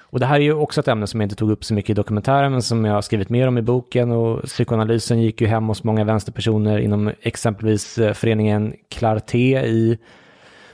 och 0.01 0.19
det 0.19 0.25
här 0.25 0.35
är 0.35 0.43
ju 0.43 0.53
också 0.53 0.79
ett 0.79 0.87
ämne 0.87 1.07
som 1.07 1.21
jag 1.21 1.25
inte 1.25 1.35
tog 1.35 1.51
upp 1.51 1.63
så 1.63 1.73
mycket 1.73 1.89
i 1.89 1.93
dokumentären 1.93 2.51
men 2.51 2.61
som 2.61 2.85
jag 2.85 2.93
har 2.93 3.01
skrivit 3.01 3.29
mer 3.29 3.47
om 3.47 3.57
i 3.57 3.61
boken 3.61 4.11
och 4.11 4.43
psykoanalysen 4.43 5.21
gick 5.21 5.41
ju 5.41 5.47
hem 5.47 5.67
hos 5.67 5.83
många 5.83 6.03
vänsterpersoner 6.03 6.77
inom 6.77 7.11
exempelvis 7.21 7.97
eh, 7.97 8.13
föreningen 8.13 8.73
Clarté 8.89 9.65
i 9.65 9.97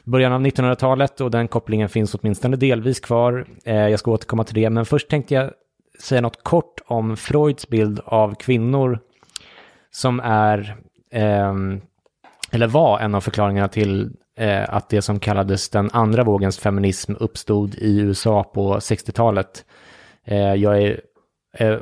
början 0.04 0.34
av 0.34 0.42
1900-talet 0.42 1.22
och 1.22 1.32
den 1.32 1.48
kopplingen 1.48 1.90
finns 1.90 2.16
åtminstone 2.16 2.56
delvis 2.56 3.00
kvar. 3.00 3.46
Eh, 3.66 3.76
jag 3.76 4.00
ska 4.00 4.12
återkomma 4.12 4.44
till 4.44 4.56
det, 4.56 4.70
men 4.70 4.86
först 4.86 5.10
tänkte 5.10 5.34
jag 5.34 5.52
säga 6.02 6.22
något 6.22 6.44
kort 6.44 6.82
om 6.88 7.18
Freuds 7.18 7.68
bild 7.68 8.00
av 8.06 8.36
kvinnor 8.36 9.00
som 9.92 10.20
är, 10.20 10.78
eh, 11.12 11.56
eller 12.52 12.68
var 12.68 13.00
en 13.00 13.16
av 13.16 13.22
förklaringarna 13.22 13.68
till 13.68 14.12
eh, 14.38 14.74
att 14.74 14.90
det 14.90 15.02
som 15.02 15.20
kallades 15.20 15.70
den 15.70 15.90
andra 15.94 16.24
vågens 16.24 16.60
feminism 16.60 17.14
uppstod 17.20 17.76
i 17.76 18.00
USA 18.00 18.44
på 18.44 18.76
60-talet. 18.76 19.66
Eh, 20.26 20.54
jag 20.54 20.82
är 20.82 21.02
eh, 21.54 21.78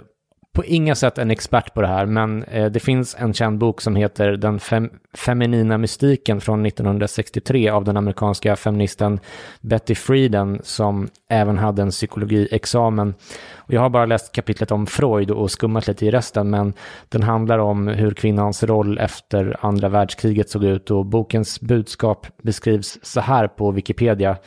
på 0.58 0.65
inga 0.65 0.96
sätt 0.96 1.17
en 1.17 1.32
expert 1.32 1.74
på 1.74 1.82
det 1.82 1.88
här, 1.88 2.06
men 2.06 2.43
eh, 2.43 2.65
det 2.65 2.80
finns 2.80 3.15
en 3.20 3.34
känd 3.34 3.58
bok 3.58 3.82
som 3.82 3.96
heter 3.96 4.32
Den 4.32 4.60
fem 4.60 4.89
feminina 5.13 5.78
mystiken 5.78 6.41
från 6.41 6.65
1963 6.65 7.70
av 7.70 7.84
den 7.84 7.98
amerikanska 7.98 8.56
feministen 8.56 9.20
Betty 9.62 9.96
Friedan 9.96 10.60
som 10.63 11.08
även 11.30 11.58
hade 11.58 11.82
en 11.82 11.89
psykologiexamen. 11.89 13.13
Och 13.56 13.74
jag 13.74 13.82
har 13.82 13.89
bara 13.89 14.06
läst 14.06 14.32
kapitlet 14.32 14.72
om 14.72 14.88
Freud 14.88 15.32
och 15.32 15.52
skummat 15.52 15.88
lite 15.88 16.06
i 16.06 16.12
resten, 16.12 16.50
men 16.50 16.74
den 17.10 17.24
handlar 17.24 17.60
om 17.60 17.88
hur 17.88 18.12
kvinnans 18.12 18.63
roll 18.63 18.98
efter 18.98 19.58
andra 19.62 19.89
världskriget 19.89 20.50
såg 20.50 20.63
ut 20.63 20.91
och 20.91 21.06
bokens 21.06 21.62
budskap 21.62 22.28
beskrivs 22.43 23.00
så 23.02 23.22
här 23.22 23.48
på 23.48 23.72
Wikipedia. 23.72 24.38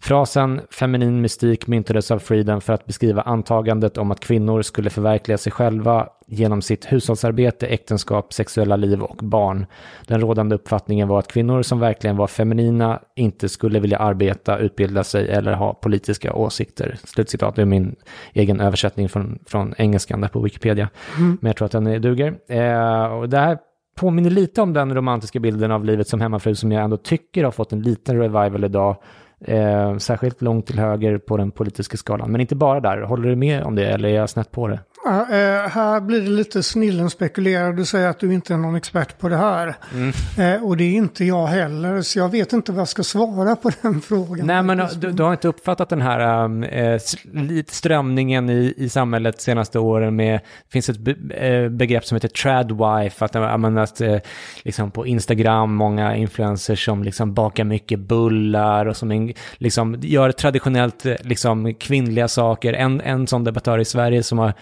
Frasen 0.00 0.60
feminin 0.70 1.20
mystik 1.20 1.66
myntades 1.66 2.10
av 2.10 2.18
Friedan 2.18 2.60
för 2.60 2.72
att 2.72 2.86
beskriva 2.86 3.22
antagandet 3.22 3.98
om 3.98 4.10
att 4.10 4.20
kvinnor 4.20 4.62
skulle 4.62 4.90
förverkliga 4.90 5.38
sig 5.38 5.52
själva 5.52 6.08
genom 6.26 6.62
sitt 6.62 6.92
hushållsarbete, 6.92 7.66
äktenskap, 7.66 8.32
sexuella 8.32 8.76
liv 8.76 9.02
och 9.02 9.16
barn. 9.16 9.66
Den 10.06 10.20
rådande 10.20 10.54
uppfattningen 10.54 11.08
var 11.08 11.18
att 11.18 11.28
kvinnor 11.28 11.62
som 11.62 11.80
verkligen 11.80 12.16
var 12.16 12.26
feminina 12.26 13.00
inte 13.16 13.48
skulle 13.48 13.80
vilja 13.80 13.98
arbeta, 13.98 14.58
utbilda 14.58 15.04
sig 15.04 15.28
eller 15.28 15.52
ha 15.52 15.74
politiska 15.74 16.32
åsikter. 16.34 16.98
Slutcitat, 17.04 17.54
det 17.56 17.62
är 17.62 17.66
min 17.66 17.96
egen 18.32 18.60
översättning 18.60 19.08
från, 19.08 19.38
från 19.46 19.74
engelskan 19.78 20.20
där 20.20 20.28
på 20.28 20.40
Wikipedia. 20.40 20.88
Men 21.18 21.38
jag 21.48 21.56
tror 21.56 21.66
att 21.66 21.72
den 21.72 21.86
är- 21.86 21.98
duger. 21.98 22.34
Eh, 22.48 23.12
och 23.12 23.28
det 23.28 23.38
här 23.38 23.58
påminner 23.96 24.30
lite 24.30 24.62
om 24.62 24.72
den 24.72 24.94
romantiska 24.94 25.40
bilden 25.40 25.70
av 25.72 25.84
livet 25.84 26.08
som 26.08 26.20
hemmafru 26.20 26.54
som 26.54 26.72
jag 26.72 26.84
ändå 26.84 26.96
tycker 26.96 27.44
har 27.44 27.50
fått 27.50 27.72
en 27.72 27.82
liten 27.82 28.18
revival 28.18 28.64
idag. 28.64 28.96
Eh, 29.40 29.96
särskilt 29.96 30.42
långt 30.42 30.66
till 30.66 30.78
höger 30.78 31.18
på 31.18 31.36
den 31.36 31.50
politiska 31.50 31.96
skalan. 31.96 32.32
Men 32.32 32.40
inte 32.40 32.56
bara 32.56 32.80
där. 32.80 33.02
Håller 33.02 33.28
du 33.28 33.36
med 33.36 33.62
om 33.62 33.74
det 33.74 33.86
eller 33.86 34.08
är 34.08 34.14
jag 34.14 34.30
snett 34.30 34.50
på 34.50 34.68
det? 34.68 34.80
Ja, 35.08 35.20
eh, 35.20 35.68
här 35.68 36.00
blir 36.00 36.20
det 36.20 36.30
lite 36.30 36.62
snillen 36.62 37.10
spekulerar. 37.10 37.72
Du 37.72 37.84
säger 37.84 38.08
att 38.08 38.18
du 38.18 38.34
inte 38.34 38.54
är 38.54 38.58
någon 38.58 38.76
expert 38.76 39.18
på 39.18 39.28
det 39.28 39.36
här. 39.36 39.74
Mm. 39.94 40.12
Eh, 40.38 40.64
och 40.64 40.76
det 40.76 40.84
är 40.84 40.92
inte 40.92 41.24
jag 41.24 41.46
heller. 41.46 42.02
Så 42.02 42.18
jag 42.18 42.28
vet 42.28 42.52
inte 42.52 42.72
vad 42.72 42.80
jag 42.80 42.88
ska 42.88 43.02
svara 43.02 43.56
på 43.56 43.70
den 43.82 44.00
frågan. 44.08 44.46
Nej, 44.46 44.62
men 44.62 44.78
faktiskt. 44.78 45.00
du, 45.00 45.12
du 45.12 45.22
har 45.22 45.32
inte 45.32 45.48
uppfattat 45.48 45.88
den 45.88 46.00
här 46.00 46.20
eh, 46.64 47.00
lite 47.32 47.74
strömningen 47.74 48.50
i, 48.50 48.74
i 48.76 48.88
samhället 48.88 49.40
senaste 49.40 49.78
åren 49.78 50.16
med, 50.16 50.34
det 50.34 50.72
finns 50.72 50.88
ett 50.88 50.98
be, 50.98 51.14
eh, 51.46 51.68
begrepp 51.68 52.04
som 52.04 52.16
heter 52.16 52.28
tradwife, 52.28 53.24
att, 53.24 53.34
eh, 53.34 53.58
men 53.58 53.78
att 53.78 54.00
eh, 54.00 54.16
liksom 54.64 54.90
på 54.90 55.06
Instagram, 55.06 55.74
många 55.74 56.16
influencers 56.16 56.84
som 56.84 57.02
liksom 57.02 57.34
bakar 57.34 57.64
mycket 57.64 57.98
bullar 57.98 58.86
och 58.86 58.96
som 58.96 59.10
en, 59.10 59.32
liksom 59.58 59.96
gör 60.00 60.32
traditionellt 60.32 61.06
eh, 61.06 61.14
liksom 61.20 61.74
kvinnliga 61.74 62.28
saker. 62.28 62.72
En, 62.72 63.00
en 63.00 63.26
sån 63.26 63.44
debattör 63.44 63.78
i 63.78 63.84
Sverige 63.84 64.22
som 64.22 64.38
har 64.38 64.54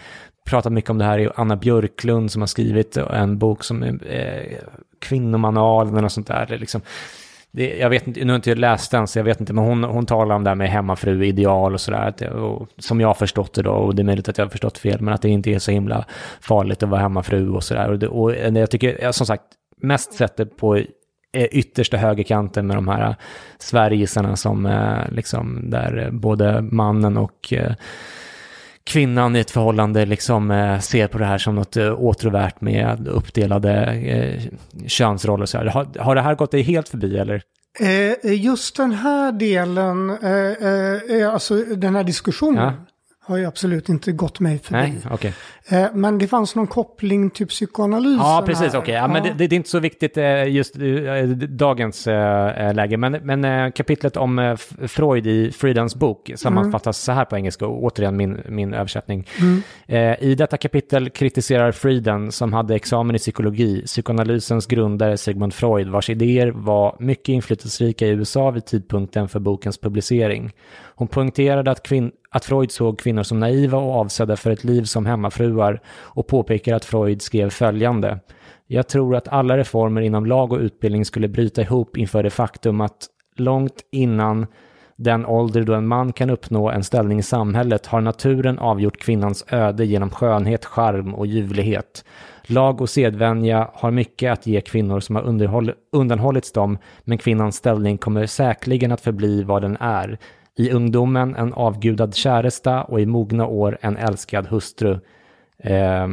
pratat 0.47 0.73
mycket 0.73 0.91
om 0.91 0.99
det 0.99 1.05
här 1.05 1.19
är 1.19 1.33
Anna 1.37 1.57
Björklund 1.57 2.33
som 2.33 2.43
har 2.43 2.47
skrivit 2.47 2.97
en 2.97 3.39
bok 3.39 3.65
som 3.65 3.83
är 3.83 3.99
eh, 4.07 4.59
Kvinnomanualen 5.01 6.05
och 6.05 6.13
sånt 6.13 6.27
där. 6.27 6.59
Liksom, 6.59 6.81
det, 7.51 7.77
jag 7.79 7.91
vet 7.91 8.07
inte, 8.07 8.25
nu 8.25 8.33
har 8.33 8.37
inte 8.37 8.51
jag 8.51 8.59
läst 8.59 8.91
den 8.91 9.07
så 9.07 9.19
jag 9.19 9.25
vet 9.25 9.41
inte, 9.41 9.53
men 9.53 9.65
hon, 9.65 9.85
hon 9.85 10.07
talar 10.07 10.35
om 10.35 10.45
det 10.45 10.51
här 10.51 10.55
med 10.55 10.71
hemmafru-ideal 10.71 11.75
och 11.75 11.81
sådär, 11.81 12.33
och 12.33 12.69
som 12.79 13.01
jag 13.01 13.09
har 13.09 13.15
förstått 13.15 13.55
det 13.55 13.63
då, 13.63 13.71
och 13.71 13.95
det 13.95 14.03
är 14.03 14.05
möjligt 14.05 14.29
att 14.29 14.39
jag 14.39 14.45
har 14.45 14.51
förstått 14.51 14.79
fel, 14.79 15.01
men 15.01 15.15
att 15.15 15.23
det 15.23 15.29
inte 15.29 15.51
är 15.51 15.59
så 15.59 15.71
himla 15.71 16.05
farligt 16.41 16.83
att 16.83 16.89
vara 16.89 17.01
hemmafru 17.01 17.51
och 17.51 17.65
sådär. 17.65 17.91
Och, 17.91 17.99
det- 17.99 18.09
och 18.09 18.35
eh, 18.35 18.55
jag 18.59 18.71
tycker, 18.71 19.13
som 19.13 19.27
sagt, 19.27 19.43
mest 19.83 20.13
sett 20.13 20.37
det 20.37 20.47
på 20.47 20.77
eh, 20.77 20.85
yttersta 21.51 21.97
högerkanten 21.97 22.67
med 22.67 22.77
de 22.77 22.89
här 22.89 23.09
eh, 23.09 23.15
Sverigesarna 23.59 24.37
som 24.37 24.69
liksom, 25.11 25.71
där 25.71 26.09
både 26.13 26.63
mannen 26.63 27.17
och 27.17 27.53
kvinnan 28.87 29.37
i 29.37 29.39
ett 29.39 29.51
förhållande 29.51 30.07
liksom 30.07 30.51
eh, 30.51 30.81
ser 30.81 31.09
på 31.09 31.19
det 31.19 31.25
här 31.25 31.39
som 31.39 31.55
något 31.55 31.77
eh, 31.77 32.01
åtråvärt 32.01 32.61
med 32.61 33.09
uppdelade 33.09 33.73
eh, 33.93 34.43
könsroller. 34.87 35.43
och 35.43 35.49
Så 35.49 35.59
här. 35.59 35.67
Har, 35.67 35.99
har 35.99 36.15
det 36.15 36.21
här 36.21 36.35
gått 36.35 36.51
dig 36.51 36.63
helt 36.63 36.89
förbi 36.89 37.19
eller? 37.19 37.43
Eh, 37.81 38.33
just 38.43 38.77
den 38.77 38.93
här 38.93 39.33
delen, 39.33 40.11
alltså 41.33 41.55
den 41.57 41.97
här 41.97 42.05
diskussionen, 42.05 42.65
Ja. 42.65 42.73
Har 43.27 43.37
ju 43.37 43.47
absolut 43.47 43.89
inte 43.89 44.13
gått 44.13 44.41
mig 44.41 44.59
förbi. 44.59 44.79
Nej, 44.79 44.95
okej. 45.11 45.33
Eh, 45.69 45.87
men 45.95 46.19
det 46.19 46.27
fanns 46.27 46.55
någon 46.55 46.67
koppling 46.67 47.31
till 47.31 47.47
psykoanalysen 47.47 48.19
Ja, 48.19 48.43
precis, 48.47 48.73
här. 48.73 48.79
okej. 48.81 48.95
Ja, 48.95 49.09
men 49.09 49.23
det, 49.23 49.33
det, 49.33 49.45
är 49.45 49.53
inte 49.57 49.69
så 49.69 49.79
viktigt 49.79 50.17
eh, 50.17 50.49
just 50.49 50.77
eh, 50.77 50.83
dagens 51.49 52.07
läge. 52.75 52.97
Men, 52.97 53.13
men 53.13 53.73
kapitlet 53.73 54.17
om 54.17 54.57
Freud 54.89 55.27
i 55.27 55.53
Friedans 55.53 55.95
bok 55.95 56.31
sammanfattas 56.37 56.99
så 56.99 57.13
här 57.13 57.25
på 57.25 57.37
engelska, 57.37 57.67
och 57.67 57.85
återigen 57.85 58.17
min, 58.17 58.41
min 58.49 58.75
översättning. 58.75 59.27
Eh, 59.87 60.23
I 60.23 60.35
detta 60.35 60.57
kapitel 60.57 61.11
kritiserar 61.11 61.73
Friedan, 61.73 62.33
som 62.33 62.53
hade 62.53 62.75
examen 62.75 63.17
i 63.17 63.19
psykologi, 63.19 63.83
psykoanalysens 63.87 64.67
grundare 64.67 65.17
Sigmund 65.17 65.55
Freud, 65.55 65.89
vars 65.89 66.11
idéer 66.11 66.47
var 66.51 66.97
mycket 66.99 67.29
inflytelserika 67.29 68.07
i 68.07 68.11
USA 68.11 68.51
vid 68.51 68.65
tidpunkten 68.67 69.29
för 69.29 69.41
bokens 69.41 69.79
publicering. 69.79 70.53
Hon 70.99 71.09
poängterade 71.09 71.71
att, 71.71 71.87
kvinn- 71.87 72.11
att 72.31 72.45
Freud 72.45 72.73
såg 72.73 72.99
kvinnor 72.99 73.23
som 73.23 73.41
naiva 73.41 73.79
och 73.79 73.95
avsedda 73.95 74.37
för 74.37 74.51
ett 74.51 74.65
liv 74.65 74.83
som 74.83 75.07
hemmafruar 75.07 75.81
och 75.89 76.27
påpekar 76.27 76.75
att 76.75 76.85
Freud 76.85 77.23
skrev 77.23 77.51
följande. 77.51 78.21
Jag 78.67 78.89
tror 78.89 79.17
att 79.17 79.29
alla 79.29 79.57
reformer 79.59 80.01
inom 80.01 80.27
lag 80.27 80.53
och 80.53 80.59
utbildning 80.59 81.05
skulle 81.05 81.29
bryta 81.29 81.63
ihop 81.63 81.97
inför 81.97 82.23
det 82.23 82.31
faktum 82.31 82.81
att 82.81 83.07
långt 83.37 83.81
innan 83.93 84.47
den 84.97 85.27
ålder 85.27 85.63
då 85.63 85.75
en 85.75 85.87
man 85.87 86.13
kan 86.13 86.31
uppnå 86.31 86.71
en 86.71 86.85
ställning 86.85 87.19
i 87.19 87.23
samhället 87.23 87.87
har 87.87 88.01
naturen 88.01 88.59
avgjort 88.59 88.97
kvinnans 88.97 89.45
öde 89.49 89.87
genom 89.87 90.11
skönhet, 90.11 90.65
charm 90.65 91.15
och 91.15 91.27
ljuvlighet. 91.27 92.05
Lag 92.47 92.81
och 92.81 92.91
sedvänja 92.91 93.71
har 93.75 93.91
mycket 93.91 94.33
att 94.33 94.47
ge 94.47 94.61
kvinnor 94.61 95.01
som 95.01 95.17
har 95.17 95.75
undanhållits 95.93 96.53
dem, 96.53 96.79
men 97.05 97.19
kvinnans 97.19 97.57
ställning 97.57 97.99
kommer 97.99 98.27
säkerligen 98.27 98.93
att 98.93 99.01
förbli 99.01 99.43
vad 99.43 99.63
den 99.63 99.77
är. 99.81 100.19
I 100.59 100.71
ungdomen 100.71 101.35
en 101.35 101.53
avgudad 101.53 102.15
käresta 102.15 102.83
och 102.83 103.01
i 103.01 103.07
mogna 103.07 103.47
år 103.47 103.79
en 103.81 103.97
älskad 103.97 104.47
hustru. 104.47 105.01
Eh, 105.59 106.09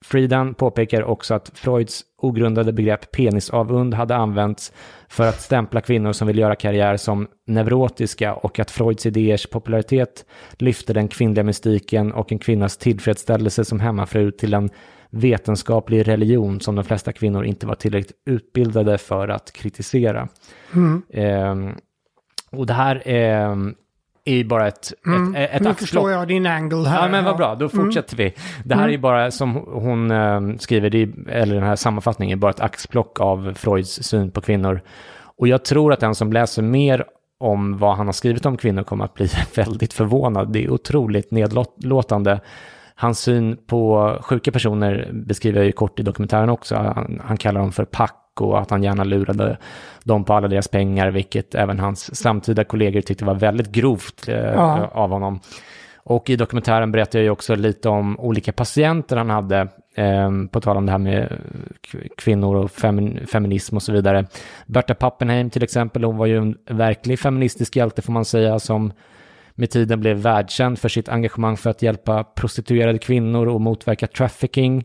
Friedan 0.00 0.54
påpekar 0.54 1.02
också 1.02 1.34
att 1.34 1.48
Freuds 1.54 2.04
ogrundade 2.18 2.72
begrepp 2.72 3.12
penisavund 3.12 3.94
hade 3.94 4.16
använts 4.16 4.72
för 5.08 5.28
att 5.28 5.40
stämpla 5.40 5.80
kvinnor 5.80 6.12
som 6.12 6.26
vill 6.26 6.38
göra 6.38 6.54
karriär 6.54 6.96
som 6.96 7.28
neurotiska 7.46 8.34
och 8.34 8.58
att 8.58 8.70
Freuds 8.70 9.06
idéers 9.06 9.46
popularitet 9.46 10.24
lyfte 10.58 10.92
den 10.92 11.08
kvinnliga 11.08 11.44
mystiken 11.44 12.12
och 12.12 12.32
en 12.32 12.38
kvinnas 12.38 12.76
tillfredsställelse 12.76 13.64
som 13.64 13.80
hemmafru 13.80 14.30
till 14.30 14.54
en 14.54 14.70
vetenskaplig 15.10 16.08
religion 16.08 16.60
som 16.60 16.74
de 16.74 16.84
flesta 16.84 17.12
kvinnor 17.12 17.44
inte 17.44 17.66
var 17.66 17.74
tillräckligt 17.74 18.22
utbildade 18.26 18.98
för 18.98 19.28
att 19.28 19.52
kritisera. 19.52 20.28
Mm. 20.74 21.02
Eh, 21.10 21.76
och 22.50 22.66
det 22.66 22.72
här 22.72 23.08
eh, 23.08 23.56
är 24.28 24.36
ju 24.36 24.44
bara 24.44 24.68
ett, 24.68 24.92
mm. 25.06 25.34
ett, 25.34 25.50
ett 25.52 25.62
Nu 25.62 25.74
förstår 25.74 26.10
jag 26.10 26.28
din 26.28 26.46
angle 26.46 26.88
här. 26.88 27.02
Ja, 27.02 27.08
men 27.08 27.24
vad 27.24 27.36
bra, 27.36 27.54
då 27.54 27.68
mm. 27.72 27.84
fortsätter 27.84 28.20
mm. 28.20 28.32
vi. 28.34 28.42
Det 28.64 28.74
här 28.74 28.82
mm. 28.82 28.94
är 28.94 28.98
bara, 28.98 29.30
som 29.30 29.54
hon 29.54 30.10
äh, 30.10 30.40
skriver, 30.58 30.94
är, 30.94 31.28
eller 31.28 31.54
den 31.54 31.64
här 31.64 31.76
sammanfattningen, 31.76 32.38
är 32.38 32.40
bara 32.40 32.50
ett 32.50 32.60
axplock 32.60 33.20
av 33.20 33.54
Freuds 33.54 34.02
syn 34.02 34.30
på 34.30 34.40
kvinnor. 34.40 34.80
Och 35.36 35.48
jag 35.48 35.64
tror 35.64 35.92
att 35.92 36.00
den 36.00 36.14
som 36.14 36.32
läser 36.32 36.62
mer 36.62 37.04
om 37.40 37.78
vad 37.78 37.96
han 37.96 38.06
har 38.06 38.12
skrivit 38.12 38.46
om 38.46 38.56
kvinnor 38.56 38.82
kommer 38.82 39.04
att 39.04 39.14
bli 39.14 39.28
väldigt 39.54 39.92
förvånad. 39.92 40.52
Det 40.52 40.64
är 40.64 40.70
otroligt 40.70 41.30
nedlåtande. 41.30 42.40
Hans 42.94 43.20
syn 43.20 43.56
på 43.66 44.16
sjuka 44.22 44.52
personer 44.52 45.10
beskriver 45.12 45.58
jag 45.58 45.66
ju 45.66 45.72
kort 45.72 46.00
i 46.00 46.02
dokumentären 46.02 46.48
också. 46.48 46.76
Han, 46.76 47.22
han 47.24 47.36
kallar 47.36 47.60
dem 47.60 47.72
för 47.72 47.84
pack 47.84 48.27
och 48.40 48.60
att 48.60 48.70
han 48.70 48.82
gärna 48.82 49.04
lurade 49.04 49.56
dem 50.04 50.24
på 50.24 50.34
alla 50.34 50.48
deras 50.48 50.68
pengar, 50.68 51.10
vilket 51.10 51.54
även 51.54 51.78
hans 51.80 52.16
samtida 52.16 52.64
kollegor 52.64 53.00
tyckte 53.00 53.24
var 53.24 53.34
väldigt 53.34 53.72
grovt 53.72 54.28
eh, 54.28 54.36
ja. 54.36 54.90
av 54.92 55.10
honom. 55.10 55.40
Och 55.96 56.30
i 56.30 56.36
dokumentären 56.36 56.92
berättar 56.92 57.18
jag 57.18 57.24
ju 57.24 57.30
också 57.30 57.54
lite 57.54 57.88
om 57.88 58.20
olika 58.20 58.52
patienter 58.52 59.16
han 59.16 59.30
hade, 59.30 59.68
eh, 59.94 60.30
på 60.52 60.60
tal 60.60 60.76
om 60.76 60.86
det 60.86 60.92
här 60.92 60.98
med 60.98 61.32
kvinnor 62.16 62.56
och 62.56 62.70
femi 62.70 63.26
feminism 63.26 63.76
och 63.76 63.82
så 63.82 63.92
vidare. 63.92 64.26
Berta 64.66 64.94
Pappenheim 64.94 65.50
till 65.50 65.62
exempel, 65.62 66.04
hon 66.04 66.16
var 66.16 66.26
ju 66.26 66.36
en 66.36 66.56
verklig 66.66 67.18
feministisk 67.18 67.76
hjälte 67.76 68.02
får 68.02 68.12
man 68.12 68.24
säga, 68.24 68.58
som 68.58 68.92
med 69.54 69.70
tiden 69.70 70.00
blev 70.00 70.16
världskänd 70.16 70.78
för 70.78 70.88
sitt 70.88 71.08
engagemang 71.08 71.56
för 71.56 71.70
att 71.70 71.82
hjälpa 71.82 72.24
prostituerade 72.24 72.98
kvinnor 72.98 73.48
och 73.48 73.60
motverka 73.60 74.06
trafficking. 74.06 74.84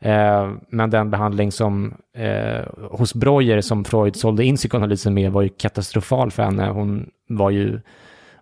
Eh, 0.00 0.50
men 0.68 0.90
den 0.90 1.10
behandling 1.10 1.52
som 1.52 1.94
eh, 2.16 2.64
hos 2.90 3.14
Breuer 3.14 3.60
som 3.60 3.84
Freud 3.84 4.16
sålde 4.16 4.44
in 4.44 4.56
psykoanalysen 4.56 5.14
med 5.14 5.32
var 5.32 5.42
ju 5.42 5.48
katastrofal 5.48 6.30
för 6.30 6.42
henne. 6.42 6.68
Hon 6.68 7.10
var 7.28 7.50
ju 7.50 7.80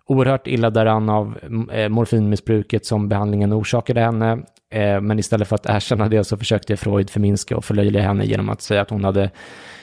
oerhört 0.05 0.47
illa 0.47 0.69
däran 0.69 1.09
av 1.09 1.37
eh, 1.71 1.89
morfinmissbruket 1.89 2.85
som 2.85 3.09
behandlingen 3.09 3.53
orsakade 3.53 4.01
henne. 4.01 4.31
Eh, 4.71 5.01
men 5.01 5.19
istället 5.19 5.47
för 5.47 5.55
att 5.55 5.69
erkänna 5.69 6.09
det 6.09 6.23
så 6.23 6.37
försökte 6.37 6.77
Freud 6.77 7.09
förminska 7.09 7.57
och 7.57 7.65
förlöjliga 7.65 8.03
henne 8.03 8.25
genom 8.25 8.49
att 8.49 8.61
säga 8.61 8.81
att 8.81 8.89
hon 8.89 9.03
hade 9.03 9.31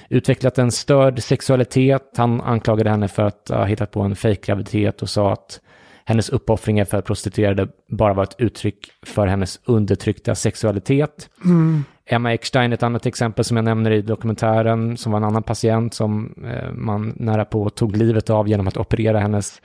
utvecklat 0.08 0.58
en 0.58 0.70
störd 0.72 1.22
sexualitet. 1.22 2.02
Han 2.16 2.40
anklagade 2.40 2.90
henne 2.90 3.08
för 3.08 3.22
att 3.22 3.48
ha 3.48 3.64
hittat 3.64 3.90
på 3.90 4.00
en 4.00 4.16
fejkgraviditet 4.16 5.02
och 5.02 5.08
sa 5.08 5.32
att 5.32 5.60
hennes 6.08 6.28
uppoffringar 6.28 6.84
för 6.84 7.00
prostituerade 7.00 7.68
bara 7.88 8.14
var 8.14 8.22
ett 8.22 8.36
uttryck 8.38 8.90
för 9.06 9.26
hennes 9.26 9.60
undertryckta 9.64 10.34
sexualitet. 10.34 11.30
Mm. 11.44 11.84
Emma 12.06 12.32
Eckstein, 12.32 12.72
ett 12.72 12.82
annat 12.82 13.06
exempel 13.06 13.44
som 13.44 13.56
jag 13.56 13.64
nämner 13.64 13.90
i 13.90 14.02
dokumentären, 14.02 14.96
som 14.96 15.12
var 15.12 15.16
en 15.16 15.24
annan 15.24 15.42
patient 15.42 15.94
som 15.94 16.34
eh, 16.44 16.72
man 16.72 17.12
nära 17.16 17.44
på 17.44 17.70
tog 17.70 17.96
livet 17.96 18.30
av 18.30 18.48
genom 18.48 18.68
att 18.68 18.76
operera 18.76 19.18
hennes 19.18 19.62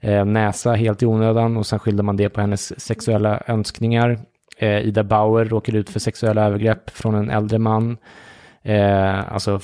eh, 0.00 0.24
näsa 0.24 0.72
helt 0.72 1.02
i 1.02 1.06
onödan 1.06 1.56
och 1.56 1.66
sen 1.66 1.78
skyllde 1.78 2.02
man 2.02 2.16
det 2.16 2.28
på 2.28 2.40
hennes 2.40 2.80
sexuella 2.80 3.42
önskningar. 3.46 4.18
Eh, 4.58 4.78
Ida 4.78 5.04
Bauer 5.04 5.44
råkade 5.44 5.78
ut 5.78 5.90
för 5.90 6.00
sexuella 6.00 6.46
övergrepp 6.46 6.90
från 6.90 7.14
en 7.14 7.30
äldre 7.30 7.58
man. 7.58 7.96
Eh, 8.62 9.32
alltså 9.32 9.60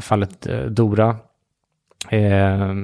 fallet 0.00 0.46
eh, 0.46 0.64
Dora. 0.64 1.16
Eh, 2.10 2.74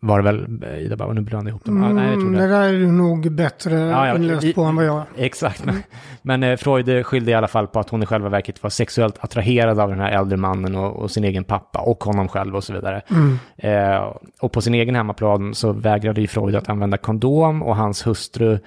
var 0.00 0.22
det 0.22 0.24
väl 0.24 0.64
Ida 0.78 0.96
Bauer, 0.96 1.14
nu 1.14 1.20
blandar 1.20 1.50
jag 1.50 1.52
ihop 1.52 1.64
dem. 1.64 1.84
Mm, 1.84 1.96
nej, 1.96 2.10
jag 2.10 2.20
tror 2.20 2.30
det. 2.30 2.38
det 2.38 2.46
där 2.46 2.62
är 2.62 2.72
du 2.72 2.92
nog 2.92 3.32
bättre 3.32 3.78
ja, 3.78 4.08
ja, 4.08 4.16
inläst 4.16 4.54
på 4.54 4.62
än 4.62 4.76
vad 4.76 4.84
jag 4.84 5.02
Exakt, 5.16 5.64
men, 5.64 5.82
men 6.22 6.42
eh, 6.42 6.56
Freud 6.56 7.06
skyllde 7.06 7.30
i 7.30 7.34
alla 7.34 7.48
fall 7.48 7.66
på 7.66 7.80
att 7.80 7.90
hon 7.90 8.02
i 8.02 8.06
själva 8.06 8.28
verket 8.28 8.62
var 8.62 8.70
sexuellt 8.70 9.24
attraherad 9.24 9.80
av 9.80 9.88
den 9.88 10.00
här 10.00 10.10
äldre 10.10 10.36
mannen 10.36 10.76
och, 10.76 10.96
och 10.96 11.10
sin 11.10 11.24
egen 11.24 11.44
pappa 11.44 11.78
och 11.78 12.04
honom 12.04 12.28
själv 12.28 12.56
och 12.56 12.64
så 12.64 12.72
vidare. 12.72 13.02
Mm. 13.10 13.38
Eh, 13.56 14.12
och 14.40 14.52
på 14.52 14.60
sin 14.60 14.74
egen 14.74 14.94
hemmaplan 14.94 15.54
så 15.54 15.72
vägrade 15.72 16.20
ju 16.20 16.26
Freud 16.26 16.56
att 16.56 16.68
använda 16.68 16.96
kondom 16.96 17.62
och 17.62 17.76
hans 17.76 18.06
hustru 18.06 18.58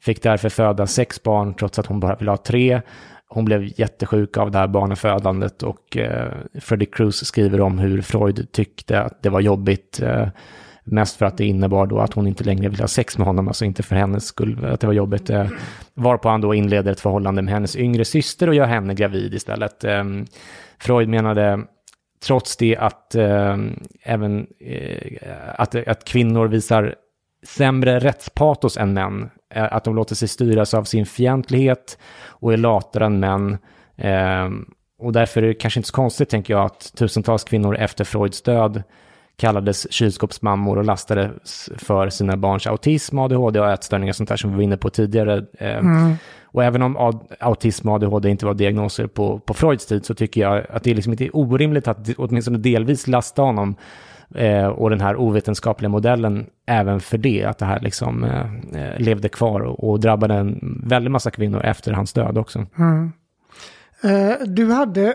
fick 0.00 0.22
därför 0.22 0.48
föda 0.48 0.86
sex 0.86 1.22
barn 1.22 1.54
trots 1.54 1.78
att 1.78 1.86
hon 1.86 2.00
bara 2.00 2.16
ville 2.16 2.30
ha 2.30 2.36
tre. 2.36 2.82
Hon 3.36 3.44
blev 3.44 3.80
jättesjuk 3.80 4.36
av 4.36 4.50
det 4.50 4.58
här 4.58 4.66
barnafödandet 4.66 5.62
och 5.62 5.96
eh, 5.96 6.32
Fredrik 6.60 6.94
Cruz 6.94 7.26
skriver 7.26 7.60
om 7.60 7.78
hur 7.78 8.02
Freud 8.02 8.52
tyckte 8.52 9.00
att 9.00 9.22
det 9.22 9.28
var 9.28 9.40
jobbigt. 9.40 10.00
Eh, 10.02 10.28
mest 10.84 11.16
för 11.16 11.26
att 11.26 11.38
det 11.38 11.44
innebar 11.44 11.86
då 11.86 11.98
att 11.98 12.12
hon 12.12 12.26
inte 12.26 12.44
längre 12.44 12.68
ville 12.68 12.82
ha 12.82 12.88
sex 12.88 13.18
med 13.18 13.26
honom, 13.26 13.48
alltså 13.48 13.64
inte 13.64 13.82
för 13.82 13.96
hennes 13.96 14.26
skull, 14.26 14.64
att 14.64 14.80
det 14.80 14.86
var 14.86 14.94
jobbigt. 14.94 15.30
Eh, 15.30 15.46
varpå 15.94 16.28
han 16.28 16.40
då 16.40 16.54
inleder 16.54 16.92
ett 16.92 17.00
förhållande 17.00 17.42
med 17.42 17.54
hennes 17.54 17.76
yngre 17.76 18.04
syster 18.04 18.48
och 18.48 18.54
gör 18.54 18.66
henne 18.66 18.94
gravid 18.94 19.34
istället. 19.34 19.84
Eh, 19.84 20.04
Freud 20.78 21.08
menade 21.08 21.60
trots 22.26 22.56
det 22.56 22.76
att 22.76 23.14
eh, 23.14 23.56
även 24.02 24.46
eh, 24.60 25.18
att, 25.56 25.74
att 25.74 26.04
kvinnor 26.04 26.48
visar 26.48 26.94
sämre 27.46 27.98
rättspatos 27.98 28.76
än 28.76 28.92
män. 28.92 29.30
Eh, 29.54 29.72
att 29.72 29.84
de 29.84 29.96
låter 29.96 30.14
sig 30.14 30.28
styras 30.28 30.74
av 30.74 30.84
sin 30.84 31.06
fientlighet 31.06 31.98
och 32.28 32.52
är 32.52 32.56
latare 32.56 33.04
än 33.06 33.20
män. 33.20 33.58
Eh, 33.96 34.50
och 34.98 35.12
därför 35.12 35.42
är 35.42 35.46
det 35.46 35.54
kanske 35.54 35.80
inte 35.80 35.88
så 35.88 35.94
konstigt, 35.94 36.28
tänker 36.28 36.54
jag, 36.54 36.64
att 36.64 36.92
tusentals 36.96 37.44
kvinnor 37.44 37.76
efter 37.76 38.04
Freuds 38.04 38.42
död 38.42 38.82
kallades 39.36 39.92
kylskåpsmammor 39.92 40.78
och 40.78 40.84
lastades 40.84 41.70
för 41.76 42.08
sina 42.08 42.36
barns 42.36 42.66
autism, 42.66 43.18
ADHD 43.18 43.60
och 43.60 43.70
ätstörningar 43.70 44.12
sånt 44.12 44.28
där 44.28 44.36
som 44.36 44.50
vi 44.50 44.56
var 44.56 44.62
inne 44.62 44.76
på 44.76 44.90
tidigare. 44.90 45.46
Eh, 45.58 45.78
mm. 45.78 46.14
Och 46.44 46.64
även 46.64 46.82
om 46.82 47.20
autism 47.40 47.88
och 47.88 47.94
ADHD 47.94 48.30
inte 48.30 48.46
var 48.46 48.54
diagnoser 48.54 49.06
på, 49.06 49.38
på 49.38 49.54
Freuds 49.54 49.86
tid 49.86 50.06
så 50.06 50.14
tycker 50.14 50.40
jag 50.40 50.66
att 50.70 50.82
det 50.82 50.90
är 50.90 50.94
liksom 50.94 51.12
inte 51.12 51.30
orimligt 51.30 51.88
att 51.88 52.08
åtminstone 52.16 52.58
delvis 52.58 53.06
lasta 53.06 53.42
honom 53.42 53.76
eh, 54.34 54.66
och 54.66 54.90
den 54.90 55.00
här 55.00 55.16
ovetenskapliga 55.16 55.88
modellen 55.88 56.46
även 56.66 57.00
för 57.00 57.18
det, 57.18 57.44
att 57.44 57.58
det 57.58 57.66
här 57.66 57.80
liksom 57.80 58.24
eh, 58.24 58.82
eh, 58.82 59.00
levde 59.00 59.28
kvar 59.28 59.60
och, 59.60 59.90
och 59.90 60.00
drabbade 60.00 60.34
en 60.34 60.80
väldig 60.86 61.10
massa 61.10 61.30
kvinnor 61.30 61.64
efter 61.64 61.92
hans 61.92 62.12
död 62.12 62.38
också. 62.38 62.66
Mm. 62.78 63.12
Eh, 64.02 64.46
du 64.46 64.72
hade 64.72 65.14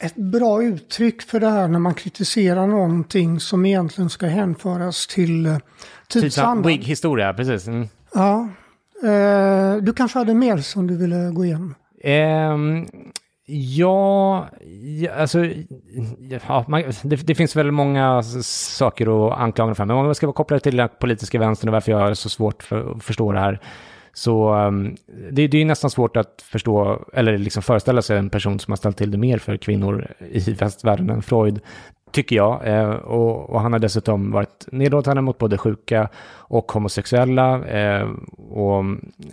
ett 0.00 0.16
bra 0.16 0.62
uttryck 0.62 1.22
för 1.22 1.40
det 1.40 1.50
här 1.50 1.68
när 1.68 1.78
man 1.78 1.94
kritiserar 1.94 2.66
någonting 2.66 3.40
som 3.40 3.66
egentligen 3.66 4.10
ska 4.10 4.26
hänföras 4.26 5.06
till 5.06 5.46
uh, 5.46 5.58
tidsandan. 6.08 6.66
Wig-historia, 6.66 7.34
precis. 7.34 7.66
Mm. 7.66 7.88
Ja. 8.14 8.48
Uh, 9.04 9.82
du 9.82 9.92
kanske 9.92 10.18
hade 10.18 10.34
mer 10.34 10.56
som 10.56 10.86
du 10.86 10.96
ville 10.96 11.30
gå 11.30 11.44
igenom? 11.44 11.74
Um, 12.04 12.88
Ja, 13.54 14.48
alltså, 15.16 15.44
ja, 16.48 16.64
man, 16.68 16.82
det, 17.02 17.16
det, 17.16 17.34
finns 17.34 17.56
väl 17.56 17.70
många 17.70 18.22
saker 18.22 19.26
att 19.26 19.38
anklaga 19.38 19.74
för, 19.74 19.84
men 19.84 19.96
om 19.96 20.04
man 20.04 20.14
ska 20.14 20.26
vara 20.26 20.34
kopplad 20.34 20.62
till 20.62 20.76
den 20.76 20.88
politiska 21.00 21.38
vänstern 21.38 21.68
och 21.68 21.72
varför 21.72 21.92
jag 21.92 21.98
har 21.98 22.14
så 22.14 22.28
svårt 22.28 22.62
för 22.62 22.92
att 22.92 23.04
förstå 23.04 23.32
det 23.32 23.38
här, 23.38 23.60
så 24.12 24.54
um, 24.54 24.96
det, 25.30 25.46
det 25.46 25.60
är 25.60 25.64
nästan 25.64 25.90
svårt 25.90 26.16
att 26.16 26.44
förstå, 26.44 27.04
eller 27.12 27.38
liksom 27.38 27.62
föreställa 27.62 28.02
sig 28.02 28.18
en 28.18 28.30
person 28.30 28.58
som 28.58 28.72
har 28.72 28.76
ställt 28.76 28.96
till 28.96 29.10
det 29.10 29.18
mer 29.18 29.38
för 29.38 29.56
kvinnor 29.56 30.14
i 30.30 30.52
västvärlden 30.52 31.10
än 31.10 31.22
Freud 31.22 31.60
tycker 32.12 32.36
jag. 32.36 32.66
Eh, 32.66 32.90
och, 32.90 33.50
och, 33.50 33.60
han 33.60 33.72
har 33.72 33.80
dessutom 33.80 34.30
varit 34.30 34.66
nedlåtande 34.72 35.22
mot 35.22 35.38
både 35.38 35.58
sjuka 35.58 36.08
och 36.34 36.72
homosexuella. 36.72 37.64
Eh, 37.64 38.08
och 38.50 38.84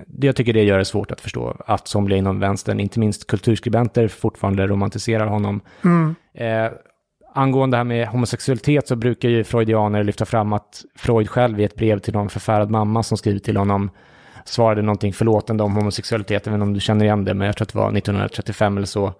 det, 0.07 0.27
jag 0.27 0.35
tycker 0.35 0.53
det 0.53 0.63
gör 0.63 0.77
det 0.77 0.85
svårt 0.85 1.11
att 1.11 1.21
förstå 1.21 1.55
att 1.65 1.87
somliga 1.87 2.17
inom 2.17 2.39
vänstern, 2.39 2.79
inte 2.79 2.99
minst 2.99 3.27
kulturskribenter, 3.27 4.07
fortfarande 4.07 4.67
romantiserar 4.67 5.27
honom. 5.27 5.61
Mm. 5.83 6.15
Eh, 6.33 6.71
angående 7.33 7.75
det 7.75 7.79
här 7.79 7.83
med 7.83 8.07
homosexualitet 8.07 8.87
så 8.87 8.95
brukar 8.95 9.29
ju 9.29 9.43
freudianer 9.43 10.03
lyfta 10.03 10.25
fram 10.25 10.53
att 10.53 10.83
Freud 10.95 11.29
själv 11.29 11.59
i 11.59 11.63
ett 11.63 11.75
brev 11.75 11.99
till 11.99 12.13
någon 12.13 12.29
förfärad 12.29 12.69
mamma 12.69 13.03
som 13.03 13.17
skrivit 13.17 13.43
till 13.43 13.57
honom 13.57 13.89
svarade 14.45 14.81
någonting 14.81 15.13
förlåtande 15.13 15.63
om 15.63 15.75
homosexualitet, 15.75 16.47
även 16.47 16.61
om 16.61 16.73
du 16.73 16.79
känner 16.79 17.05
igen 17.05 17.25
det, 17.25 17.33
men 17.33 17.47
jag 17.47 17.57
tror 17.57 17.65
att 17.65 17.73
det 17.73 17.77
var 17.77 17.97
1935 17.97 18.77
eller 18.77 18.87
så. 18.87 19.13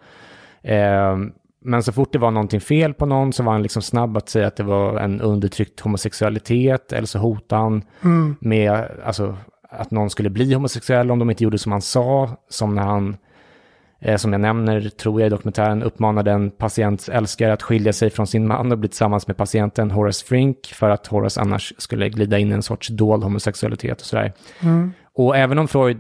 Eh, 0.62 1.18
men 1.62 1.84
så 1.84 1.92
fort 1.92 2.12
det 2.14 2.20
var 2.20 2.32
någonting 2.32 2.62
fel 2.62 2.94
på 2.94 3.06
någon 3.06 3.34
så 3.34 3.44
var 3.44 3.52
han 3.52 3.64
liksom 3.64 3.82
snabb 3.82 4.18
att 4.18 4.30
säga 4.30 4.48
att 4.48 4.56
det 4.56 4.64
var 4.64 5.00
en 5.00 5.22
undertryckt 5.22 5.80
homosexualitet 5.80 6.94
eller 6.94 7.08
så 7.08 7.20
hotade 7.20 7.62
han 7.62 7.84
Mm. 8.02 8.36
med 8.42 8.88
alltså, 9.06 9.38
att 9.70 9.92
någon 9.92 10.10
skulle 10.10 10.30
bli 10.30 10.54
homosexuell 10.54 11.12
om 11.12 11.20
de 11.20 11.30
inte 11.30 11.44
gjorde 11.44 11.58
som 11.58 11.72
han 11.72 11.82
sa. 11.82 12.30
Som 12.50 12.76
när 12.76 12.84
han, 12.84 13.18
eh, 14.02 14.18
som 14.18 14.32
jag 14.32 14.42
nämner, 14.42 14.82
tror 14.90 15.22
jag 15.22 15.28
i 15.28 15.30
dokumentären, 15.30 15.84
uppmanade 15.84 16.32
en 16.32 16.52
patients 16.52 17.10
älskare 17.10 17.54
att 17.54 17.64
skilja 17.64 17.94
sig 17.94 18.10
från 18.10 18.28
sin 18.28 18.48
man 18.48 18.72
och 18.72 18.78
bli 18.78 18.90
tillsammans 18.90 19.28
med 19.28 19.38
patienten 19.38 19.92
Horace 19.92 20.26
Frink 20.26 20.68
för 20.68 20.90
att 20.90 21.08
Horace 21.08 21.42
annars 21.42 21.74
skulle 21.78 22.10
glida 22.10 22.38
in 22.40 22.52
i 22.52 22.54
en 22.54 22.64
sorts 22.64 22.88
dold 22.88 23.24
homosexualitet 23.24 24.02
och 24.02 24.06
sådär. 24.08 24.34
Och 25.14 25.38
även 25.38 25.60
om 25.60 25.68
Freud 25.68 26.00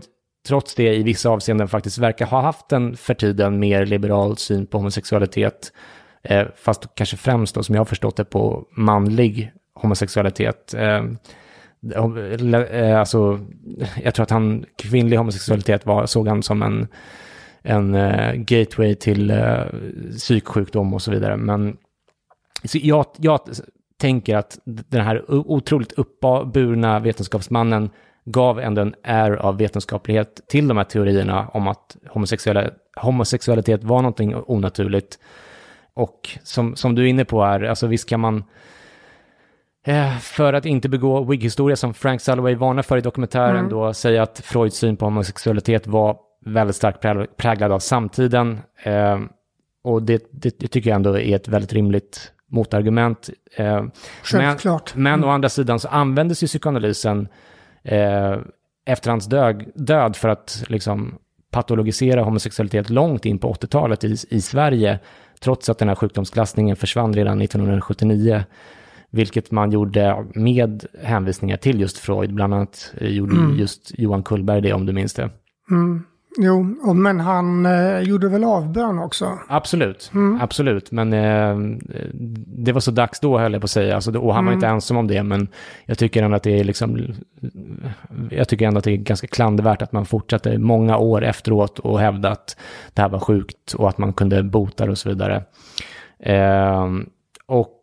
trots 0.50 0.76
det 0.76 0.96
i 0.96 1.04
vissa 1.04 1.30
avseenden 1.30 1.68
faktiskt 1.68 1.98
verkar 1.98 2.26
ha 2.26 2.42
haft 2.42 2.72
en 2.72 2.98
för 2.98 3.14
tiden 3.14 3.60
mer 3.60 3.86
liberal 3.86 4.38
syn 4.38 4.66
på 4.66 4.78
homosexualitet, 4.78 5.72
eh, 6.24 6.48
fast 6.56 6.96
kanske 6.96 7.18
främst 7.18 7.56
då 7.56 7.64
som 7.64 7.76
jag 7.76 7.80
har 7.80 7.86
förstått 7.86 8.16
det 8.16 8.26
på 8.26 8.66
manlig 8.72 9.52
homosexualitet. 9.74 10.74
Eh, 10.74 11.04
eh, 11.96 13.00
alltså, 13.00 13.40
jag 14.04 14.14
tror 14.14 14.24
att 14.24 14.30
han, 14.30 14.66
kvinnlig 14.76 15.18
homosexualitet 15.18 15.86
var, 15.86 16.06
såg 16.06 16.28
han 16.28 16.44
som 16.44 16.64
en, 16.64 16.88
en 17.62 17.96
eh, 17.96 18.34
gateway 18.34 18.96
till 18.96 19.32
eh, 19.32 19.64
psyksjukdom 20.18 20.94
och 20.94 21.02
så 21.02 21.12
vidare. 21.12 21.38
Men 21.38 21.78
så 22.64 22.78
jag, 22.82 23.06
jag 23.18 23.40
tänker 24.00 24.36
att 24.36 24.60
den 24.66 25.02
här 25.02 25.32
otroligt 25.32 25.92
uppburna 25.92 27.00
vetenskapsmannen 27.00 27.90
gav 28.32 28.60
ändå 28.60 28.82
en 28.82 28.96
air 29.04 29.32
av 29.32 29.58
vetenskaplighet 29.58 30.42
till 30.48 30.68
de 30.68 30.78
här 30.78 30.84
teorierna 30.84 31.48
om 31.48 31.68
att 31.68 31.98
homosexuella, 32.10 32.70
homosexualitet 33.02 33.84
var 33.84 34.02
någonting 34.02 34.36
onaturligt. 34.36 35.20
Och 35.94 36.30
som, 36.44 36.76
som 36.76 36.96
du 36.96 37.02
är 37.02 37.08
inne 37.08 37.26
på 37.26 37.44
här, 37.44 37.64
alltså 37.64 37.88
visst 37.88 38.10
kan 38.10 38.20
man, 38.20 38.44
eh, 39.86 40.18
för 40.18 40.54
att 40.54 40.66
inte 40.66 40.90
begå 40.90 41.24
wig-historia 41.24 41.76
som 41.76 41.94
Frank 41.94 42.22
Salloway 42.22 42.56
varnar 42.56 42.84
för 42.84 42.98
i 42.98 43.02
dokumentären, 43.02 43.70
då 43.70 43.94
säga 43.94 44.24
att 44.24 44.40
Freuds 44.40 44.78
syn 44.78 44.98
på 44.98 45.06
homosexualitet 45.06 45.88
var 45.88 46.18
väldigt 46.46 46.76
starkt 46.76 47.04
prä- 47.04 47.28
präglad 47.38 47.72
av 47.72 47.80
samtiden. 47.80 48.60
Eh, 48.84 49.20
och 49.84 50.04
det, 50.04 50.28
det, 50.32 50.60
det 50.60 50.68
tycker 50.68 50.90
jag 50.90 50.96
ändå 50.96 51.20
är 51.20 51.36
ett 51.36 51.48
väldigt 51.48 51.74
rimligt 51.74 52.32
motargument. 52.52 53.30
Eh, 53.56 53.84
Självklart. 54.24 54.96
Men, 54.96 55.04
men 55.20 55.24
å 55.24 55.32
andra 55.32 55.50
sidan 55.50 55.80
så 55.80 55.88
användes 55.88 56.44
ju 56.44 56.48
psykoanalysen 56.48 57.28
eh, 57.84 58.38
efter 58.86 59.10
hans 59.10 59.26
död, 59.26 59.66
död 59.76 60.16
för 60.16 60.30
att 60.30 60.64
liksom 60.68 61.18
patologisera 61.52 62.24
homosexualitet 62.24 62.90
långt 62.90 63.26
in 63.26 63.40
på 63.40 63.54
80-talet 63.54 64.04
i, 64.04 64.16
i 64.30 64.42
Sverige, 64.42 65.00
trots 65.40 65.70
att 65.70 65.78
den 65.78 65.88
här 65.88 65.96
sjukdomsklassningen 65.96 66.76
försvann 66.76 67.14
redan 67.14 67.42
1979, 67.42 68.44
vilket 69.10 69.52
man 69.52 69.72
gjorde 69.72 70.26
med 70.36 70.86
hänvisningar 71.04 71.58
till 71.58 71.82
just 71.82 71.98
Freud, 71.98 72.34
bland 72.34 72.54
annat 72.54 72.94
eh, 72.98 73.08
gjorde 73.08 73.36
just 73.58 74.00
Johan 74.00 74.24
Kullberg 74.24 74.62
det 74.62 74.74
om 74.74 74.86
du 74.86 74.94
minns 74.94 75.14
det. 75.14 75.30
Jo, 76.42 76.64
men 76.94 77.20
han 77.20 77.66
eh, 77.66 78.00
gjorde 78.00 78.30
väl 78.30 78.44
avbön 78.44 79.00
också? 79.00 79.40
Absolut, 79.48 80.12
absolut. 80.42 80.92
Men 80.92 81.14
eh, 81.14 81.58
det 82.48 82.72
var 82.72 82.80
så 82.80 82.92
dags 82.92 83.20
då 83.20 83.38
höll 83.38 83.54
jag 83.54 83.62
på 83.62 83.66
att 83.66 83.72
säga. 83.72 83.96
Alltså, 83.96 84.20
och 84.20 84.34
han 84.34 84.46
var 84.46 84.54
inte 84.54 84.68
ensam 84.68 84.98
om 84.98 85.08
det. 85.08 85.24
Men 85.24 85.48
jag 85.86 85.98
tycker 85.98 86.24
ändå 86.24 86.38
att 86.38 86.44
det 86.44 86.60
är 86.60 86.64
liksom... 86.64 87.14
Jag 88.30 88.48
tycker 88.48 88.68
ändå 88.68 88.78
att 88.78 88.84
det 88.84 88.92
är 88.92 88.98
ganska 88.98 89.28
klandervärt 89.28 89.82
att 89.82 89.92
man 89.92 90.06
fortsatte 90.06 90.58
många 90.58 90.98
år 90.98 91.24
efteråt 91.24 91.80
och 91.80 92.00
hävda 92.00 92.30
att 92.30 92.58
det 92.94 93.02
här 93.02 93.10
var 93.10 93.20
sjukt 93.20 93.74
och 93.74 93.90
att 93.90 93.98
man 93.98 94.14
kunde 94.14 94.44
bota 94.44 94.86
det 94.86 94.92
och 94.92 94.98
så 94.98 95.10
vidare. 95.10 95.44
Eh, 96.20 96.88
och 97.46 97.79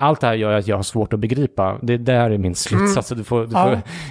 allt 0.00 0.20
det 0.20 0.26
här 0.26 0.34
gör 0.34 0.52
att 0.52 0.66
jag 0.66 0.76
har 0.76 0.82
svårt 0.82 1.12
att 1.12 1.20
begripa. 1.20 1.78
Det 1.82 1.96
där 1.96 2.30
är 2.30 2.38
min 2.38 2.54
slutsats. 2.54 3.08
så 3.08 3.14
Du 3.14 3.24
får, 3.24 3.46
du 3.46 3.52
Ja. 3.52 3.64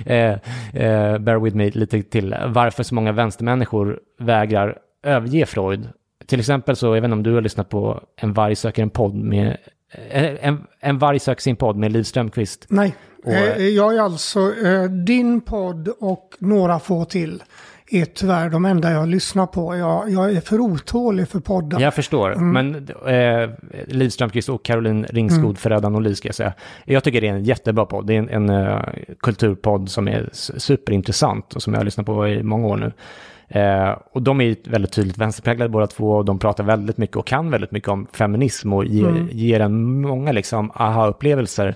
får 0.05 0.11
eh, 0.11 0.31
eh, 0.73 1.17
bear 1.17 1.39
with 1.39 1.55
me 1.55 1.69
lite 1.69 2.03
till. 2.03 2.35
Varför 2.47 2.83
så 2.83 2.95
många 2.95 3.11
vänstermänniskor 3.11 3.99
vägrar 4.19 4.77
överge 5.03 5.45
Freud. 5.45 5.89
Till 6.25 6.39
exempel 6.39 6.75
så, 6.75 6.85
jag 6.87 6.91
vet 6.93 7.03
inte 7.03 7.13
om 7.13 7.23
du 7.23 7.33
har 7.33 7.41
lyssnat 7.41 7.69
på 7.69 8.01
En 8.15 8.33
varg 8.33 8.55
söker 8.55 8.81
en 8.81 8.89
podd 8.89 9.15
med 9.15 9.57
eh, 10.09 10.47
en, 10.47 10.63
en 10.79 10.97
varg 10.97 11.19
söker 11.19 11.41
sin 11.41 11.55
podd 11.55 11.75
med 11.77 11.91
Liv 11.91 12.03
Strömquist. 12.03 12.65
Nej, 12.69 12.95
Och- 13.25 13.31
eh, 13.33 13.67
jag 13.67 13.95
är 13.95 14.01
alltså 14.01 14.39
eh, 14.65 14.83
din 14.83 15.41
podd 15.41 15.87
och 15.99 16.29
några 16.39 16.79
få 16.79 17.05
till 17.05 17.43
är 17.89 18.05
tyvärr 18.05 18.49
de 18.49 18.65
enda 18.65 18.91
jag 18.91 19.07
lyssnar 19.07 19.47
på. 19.47 19.75
Jag, 19.75 20.09
jag 20.09 20.31
är 20.31 20.41
för 20.41 20.59
otålig 20.59 21.27
för 21.27 21.39
poddar. 21.39 21.79
Jag 21.79 21.93
förstår, 21.93 22.35
men 22.35 22.75
eh, 23.07 23.49
Liv 23.87 24.09
Strömquist 24.09 24.49
och 24.49 24.63
Caroline 24.63 25.05
Ringskog 25.09 25.57
Ferrada 25.57 25.89
Norli 25.89 26.15
ska 26.15 26.27
jag 26.27 26.35
säga. 26.35 26.53
Jag 26.85 27.03
tycker 27.03 27.21
det 27.21 27.27
är 27.27 27.33
en 27.33 27.43
jättebra 27.43 27.85
podd. 27.85 28.07
Det 28.07 28.15
är 28.15 28.19
en, 28.19 28.29
en 28.29 28.49
eh, 28.49 28.79
kulturpodd 29.19 29.89
som 29.89 30.07
är 30.07 30.29
superintressant 30.33 31.53
och 31.55 31.61
som 31.61 31.73
jag 31.73 31.79
har 31.79 31.85
lyssnat 31.85 32.05
på 32.05 32.27
i 32.27 32.43
många 32.43 32.67
år 32.67 32.77
nu. 32.77 32.91
Eh, 33.49 33.97
och 34.11 34.21
de 34.21 34.41
är 34.41 34.55
väldigt 34.69 34.91
tydligt 34.91 35.17
vänsterpräglade 35.17 35.69
båda 35.69 35.87
två 35.87 36.11
och 36.11 36.25
de 36.25 36.39
pratar 36.39 36.63
väldigt 36.63 36.97
mycket 36.97 37.17
och 37.17 37.27
kan 37.27 37.51
väldigt 37.51 37.71
mycket 37.71 37.89
om 37.89 38.07
feminism 38.13 38.73
och 38.73 38.85
ger, 38.85 39.27
ger 39.31 39.59
en 39.59 40.01
många 40.01 40.31
liksom 40.31 40.71
aha-upplevelser 40.75 41.75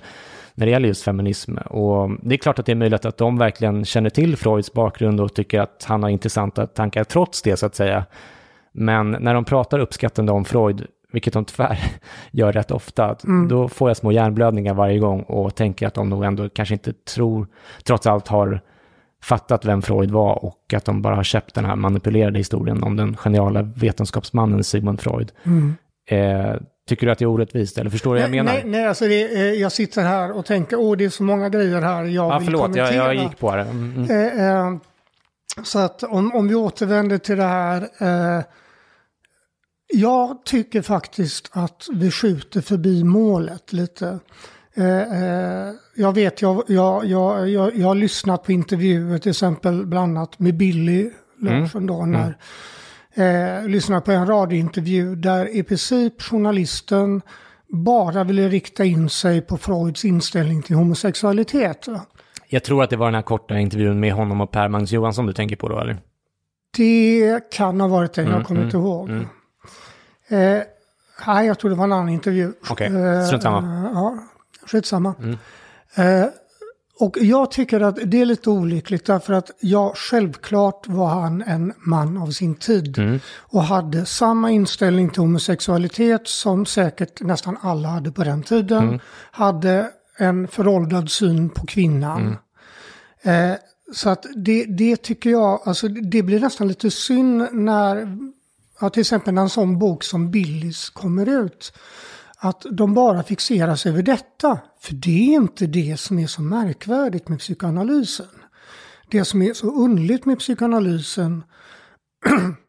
när 0.62 0.66
det 0.66 0.72
gäller 0.72 0.88
just 0.88 1.04
feminism. 1.04 1.58
Och 1.58 2.10
det 2.22 2.36
är 2.36 2.38
klart 2.38 2.60
att 2.60 2.66
det 2.66 2.72
är 2.72 2.76
möjligt 2.76 3.06
att 3.06 3.18
de 3.18 3.38
verkligen 3.38 3.86
känner 3.86 4.10
till 4.10 4.38
Freuds 4.38 4.74
bakgrund 4.74 5.22
och 5.22 5.34
tycker 5.34 5.60
att 5.60 5.86
han 5.88 6.04
har 6.04 6.10
intressanta 6.10 6.68
tankar 6.68 7.04
trots 7.04 7.42
det 7.42 7.58
så 7.58 7.66
att 7.66 7.76
säga. 7.76 8.06
Men 8.72 9.12
när 9.12 9.34
de 9.34 9.46
pratar 9.46 9.80
uppskattande 9.80 10.32
om 10.32 10.46
Freud, 10.46 10.88
vilket 11.12 11.34
de 11.34 11.46
tyvärr 11.46 11.80
gör 12.32 12.52
rätt 12.54 12.72
ofta, 12.72 13.16
då 13.50 13.68
får 13.68 13.90
jag 13.90 13.98
små 13.98 14.12
hjärnblödningar 14.12 14.74
varje 14.74 15.00
gång 15.00 15.22
och 15.22 15.56
tänker 15.56 15.88
att 15.88 15.94
de 15.94 16.10
nog 16.10 16.24
ändå 16.24 16.50
kanske 16.50 16.76
inte 16.76 16.94
tror, 16.94 17.48
trots 17.84 18.08
allt 18.08 18.28
har 18.28 18.62
fattat 19.24 19.66
vem 19.66 19.82
Freud 19.82 20.12
var 20.12 20.46
och 20.46 20.74
att 20.74 20.86
de 20.86 21.02
bara 21.02 21.16
har 21.16 21.24
köpt 21.24 21.56
den 21.56 21.66
här 21.66 21.76
manipulerade 21.76 22.38
historien 22.38 22.84
om 22.84 22.96
den 22.96 23.18
geniala 23.18 23.62
vetenskapsmannen 23.62 24.64
Sigmund 24.64 25.02
Freud. 25.02 25.32
Eh, 26.10 26.54
tycker 26.92 27.06
du 27.06 27.12
att 27.12 27.20
det 27.20 27.26
är 27.26 27.30
orättvist 27.30 27.78
eller 27.78 27.90
förstår 27.90 28.16
du 28.16 28.22
vad 28.22 28.24
jag 28.24 28.32
menar? 28.32 28.54
Nej, 28.54 28.64
nej 28.66 28.88
alltså 28.88 29.08
det, 29.08 29.36
eh, 29.36 29.42
jag 29.42 29.72
sitter 29.72 30.02
här 30.02 30.32
och 30.32 30.46
tänker, 30.46 30.80
åh 30.80 30.98
det 30.98 31.06
är 31.06 31.10
så 31.10 31.24
många 31.24 31.50
grejer 31.50 31.82
här 31.82 32.04
jag 32.04 32.32
ja, 32.32 32.38
vill 32.38 32.46
förlåt, 32.46 32.62
jag, 32.62 32.88
kommentera. 32.88 33.14
jag 33.14 33.24
gick 33.24 33.40
på 33.40 33.56
det. 33.56 33.62
Mm, 33.62 33.94
mm. 33.96 34.40
Eh, 34.40 34.50
eh, 34.50 34.78
så 35.64 35.80
att 35.80 36.04
om, 36.04 36.36
om 36.36 36.48
vi 36.48 36.56
återvänder 36.56 37.18
till 37.18 37.38
det 37.38 37.44
här. 37.44 37.90
Eh, 38.00 38.44
jag 39.94 40.46
tycker 40.46 40.82
faktiskt 40.82 41.50
att 41.52 41.88
vi 41.94 42.12
skjuter 42.12 42.62
förbi 42.62 43.04
målet 43.04 43.74
lite. 43.74 44.20
Eh, 44.74 45.24
eh, 45.24 45.74
jag 45.96 46.16
vet, 46.16 46.42
jag, 46.42 46.64
jag, 46.68 47.06
jag, 47.06 47.50
jag, 47.50 47.78
jag 47.78 47.88
har 47.88 47.96
lyssnat 47.96 48.44
på 48.44 48.52
intervjuer 48.52 49.18
till 49.18 49.30
exempel 49.30 49.86
bland 49.86 50.18
annat 50.18 50.40
med 50.40 50.58
Billy 50.58 51.10
Larsson 51.40 51.88
då 51.88 52.06
när 52.06 52.38
eh, 53.16 53.68
lyssnade 53.68 54.02
på 54.02 54.12
en 54.12 54.28
radiointervju 54.28 55.16
där 55.16 55.56
i 55.56 55.64
princip 55.64 56.22
journalisten 56.22 57.22
bara 57.70 58.24
ville 58.24 58.50
rikta 58.50 58.86
in 58.86 59.10
sig 59.10 59.42
på 59.42 59.58
Freuds 59.58 60.06
inställning 60.06 60.62
till 60.62 60.76
homosexualitet. 60.76 61.88
Jag 62.48 62.64
tror 62.64 62.84
att 62.84 62.90
det 62.90 62.96
var 62.98 63.06
den 63.08 63.16
här 63.16 63.22
korta 63.22 63.58
intervjun 63.60 64.00
med 64.00 64.14
honom 64.14 64.42
och 64.42 64.52
Per 64.52 64.68
Magnus 64.68 64.92
Johansson 64.92 65.26
du 65.26 65.34
tänker 65.34 65.56
på 65.56 65.68
då, 65.68 65.80
eller? 65.80 65.98
Det 66.78 67.40
kan 67.52 67.82
ha 67.82 67.88
varit 67.88 68.14
den, 68.14 68.26
Mm, 68.26 68.38
jag 68.38 68.48
kommer 68.48 68.64
inte 68.64 68.78
ihåg. 68.78 69.10
Eh, 69.10 70.62
nej, 71.28 71.48
jag 71.48 71.60
tror 71.60 71.70
det 71.70 71.76
var 71.78 71.84
en 71.84 71.92
annan 71.92 72.10
intervju. 72.10 72.54
Okej, 72.70 72.88
Eh, 72.88 73.26
strunt 73.26 73.44
samma. 73.44 73.58
Mm. 73.58 73.84
Ja, 73.94 74.18
skitsamma. 74.68 75.16
Eh, 75.96 76.26
och 77.02 77.18
jag 77.18 77.52
tycker 77.52 77.82
att 77.82 78.00
det 78.06 78.22
är 78.22 78.26
lite 78.26 78.50
olyckligt 78.50 79.06
därför 79.06 79.34
att 79.34 79.52
ja, 79.60 79.94
självklart 79.96 80.88
var 80.88 81.08
han 81.10 81.42
en 81.42 81.74
man 81.78 82.18
av 82.18 82.32
sin 82.32 82.56
tid. 82.56 82.98
Mm. 82.98 83.20
Och 83.38 83.64
hade 83.64 84.06
samma 84.06 84.52
inställning 84.52 85.10
till 85.10 85.22
homosexualitet 85.22 86.28
som 86.28 86.66
säkert 86.66 87.22
nästan 87.22 87.58
alla 87.62 87.88
hade 87.88 88.12
på 88.12 88.24
den 88.24 88.44
tiden. 88.44 88.84
Mm. 88.84 89.00
Hade 89.32 89.90
en 90.18 90.48
föråldrad 90.48 91.12
syn 91.12 91.50
på 91.50 91.66
kvinnan. 91.66 92.38
Eh, 93.22 93.54
så 93.94 94.10
att 94.10 94.26
det, 94.36 94.66
det 94.66 94.98
tycker 94.98 95.30
jag, 95.30 95.62
alltså 95.66 95.88
det 95.88 96.24
blir 96.24 96.40
nästan 96.40 96.68
lite 96.68 96.92
synd 96.92 97.48
när, 97.52 98.18
ja, 98.82 98.90
till 98.90 99.02
exempel 99.02 99.34
när 99.34 99.42
en 99.42 99.50
sån 99.50 99.80
bok 99.80 100.04
som 100.04 100.32
Billys 100.32 100.90
kommer 100.90 101.46
ut. 101.46 101.74
Att 102.38 102.66
de 102.72 102.94
bara 102.94 103.24
fixerar 103.24 103.76
sig 103.76 103.92
vid 103.92 104.06
detta. 104.06 104.60
För 104.82 104.94
det 104.94 105.34
är 105.34 105.36
inte 105.36 105.68
det 105.68 106.00
som 106.00 106.20
är 106.20 106.28
så 106.28 106.42
märkvärdigt 106.42 107.30
med 107.30 107.40
psykoanalysen. 107.40 108.28
Det 109.12 109.26
som 109.26 109.42
är 109.42 109.54
så 109.54 109.68
underligt 109.68 110.26
med 110.26 110.40
psykoanalysen 110.40 111.44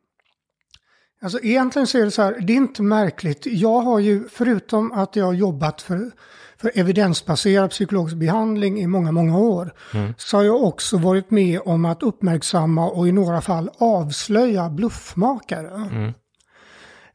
Alltså 1.23 1.41
egentligen 1.43 1.87
så 1.87 1.99
är 1.99 2.05
det 2.05 2.11
så 2.11 2.23
här, 2.23 2.41
det 2.41 2.53
är 2.53 2.57
inte 2.57 2.83
märkligt. 2.83 3.47
Jag 3.47 3.81
har 3.81 3.99
ju, 3.99 4.29
förutom 4.29 4.93
att 4.93 5.17
jag 5.17 5.25
har 5.25 5.33
jobbat 5.33 5.83
för, 5.83 6.11
för 6.57 6.73
evidensbaserad 6.75 7.71
psykologisk 7.71 8.17
behandling 8.17 8.81
i 8.81 8.87
många, 8.87 9.13
många 9.13 9.39
år, 9.39 9.75
så 10.17 10.37
har 10.37 10.45
jag 10.45 10.63
också 10.63 10.99
varit 10.99 11.31
med 11.31 11.61
om 11.65 11.85
att 11.85 12.03
uppmärksamma 12.03 12.91
och 12.91 13.09
i 13.09 13.13
några 13.13 13.41
fall 13.41 13.71
avslöja 13.79 14.71
bluffmakare. 14.71 16.13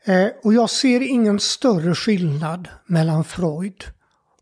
Eh, 0.04 0.28
och 0.44 0.54
jag 0.54 0.70
ser 0.70 1.02
ingen 1.02 1.40
större 1.40 1.96
skillnad 1.96 2.68
mellan 2.86 3.24
Freud 3.24 3.84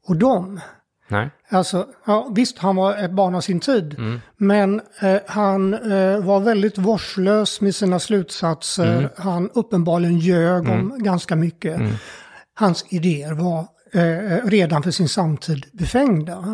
och 0.07 0.15
dem. 0.15 0.59
Nej. 1.07 1.29
Alltså, 1.49 1.87
ja, 2.05 2.31
visst, 2.35 2.57
han 2.57 2.75
var 2.75 2.95
ett 2.97 3.11
barn 3.11 3.35
av 3.35 3.41
sin 3.41 3.59
tid. 3.59 3.95
Men 4.37 4.81
eh, 5.01 5.17
han 5.27 5.73
eh, 5.73 6.19
var 6.19 6.39
väldigt 6.39 6.77
vårdslös 6.77 7.61
med 7.61 7.75
sina 7.75 7.99
slutsatser. 7.99 9.09
Han 9.17 9.49
uppenbarligen 9.53 10.19
ljög 10.19 10.69
om 10.69 10.95
ganska 10.99 11.35
mycket. 11.35 11.79
Hans 12.53 12.85
idéer 12.89 13.33
var 13.33 13.59
eh, 13.93 14.45
redan 14.45 14.83
för 14.83 14.91
sin 14.91 15.09
samtid 15.09 15.65
befängda. 15.73 16.45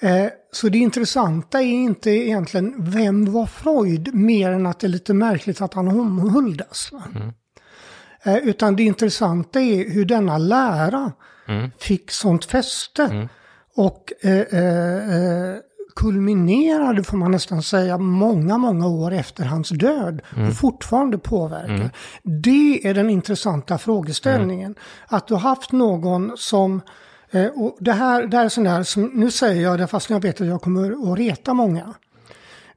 Eh, 0.00 0.26
så 0.52 0.68
det 0.68 0.78
intressanta 0.78 1.60
är 1.60 1.72
inte 1.72 2.10
egentligen 2.10 2.74
vem 2.78 3.32
var 3.32 3.46
Freud, 3.46 4.14
mer 4.14 4.50
än 4.50 4.66
att 4.66 4.80
det 4.80 4.86
är 4.86 4.88
lite 4.88 5.14
märkligt 5.14 5.60
att 5.60 5.74
han 5.74 5.88
omhuldas. 5.88 6.88
va? 6.92 7.02
Eh, 8.22 8.36
utan 8.36 8.76
det 8.76 8.82
intressanta 8.82 9.60
är 9.60 9.90
hur 9.90 10.04
denna 10.04 10.38
lära 10.38 11.12
fick 11.78 12.10
sånt 12.10 12.44
fäste. 12.44 13.28
Och 13.76 14.12
eh, 14.20 14.32
eh, 14.32 14.96
eh, 14.96 15.56
kulminerade, 15.96 17.02
får 17.02 17.16
man 17.16 17.30
nästan 17.30 17.62
säga, 17.62 17.98
många, 17.98 18.58
många 18.58 18.86
år 18.86 19.12
efter 19.12 19.44
hans 19.44 19.68
död. 19.68 20.22
Och 20.48 20.56
fortfarande 20.56 21.18
påverkar. 21.18 21.90
Det 22.22 22.88
är 22.88 22.94
den 22.94 23.10
intressanta 23.10 23.78
frågeställningen. 23.78 24.74
Att 25.06 25.26
du 25.26 25.34
har 25.34 25.40
haft 25.40 25.72
någon 25.72 26.32
som 26.36 26.80
Eh, 27.30 27.46
och 27.46 27.76
det 27.80 27.92
här, 27.92 28.26
det 28.26 28.36
här 28.36 28.44
är 28.44 28.48
sån 28.48 28.64
där, 28.64 28.82
som, 28.82 29.10
nu 29.14 29.30
säger 29.30 29.62
jag 29.62 29.78
det 29.78 29.86
fast 29.86 30.10
jag 30.10 30.22
vet 30.22 30.40
att 30.40 30.46
jag 30.46 30.62
kommer 30.62 31.12
att 31.12 31.18
reta 31.18 31.54
många. 31.54 31.94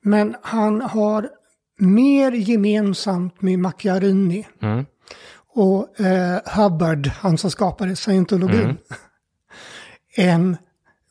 Men 0.01 0.36
han 0.41 0.82
har 0.82 1.30
mer 1.80 2.32
gemensamt 2.32 3.41
med 3.41 3.59
Macchiarini 3.59 4.47
och 5.54 5.99
eh, 5.99 6.39
Hubbard, 6.45 7.08
han 7.08 7.38
som 7.38 7.52
skapade 7.52 7.95
scientologin, 7.95 8.78
än 10.18 10.58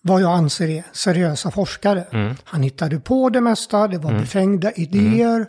vad 0.02 0.22
jag 0.22 0.32
anser 0.32 0.68
är 0.68 0.84
seriösa 0.92 1.50
forskare. 1.50 2.04
Han 2.44 2.62
hittade 2.62 3.00
på 3.00 3.28
det 3.28 3.40
mesta, 3.40 3.88
det 3.88 3.98
var 3.98 4.12
befängda 4.12 4.72
idéer. 4.72 5.46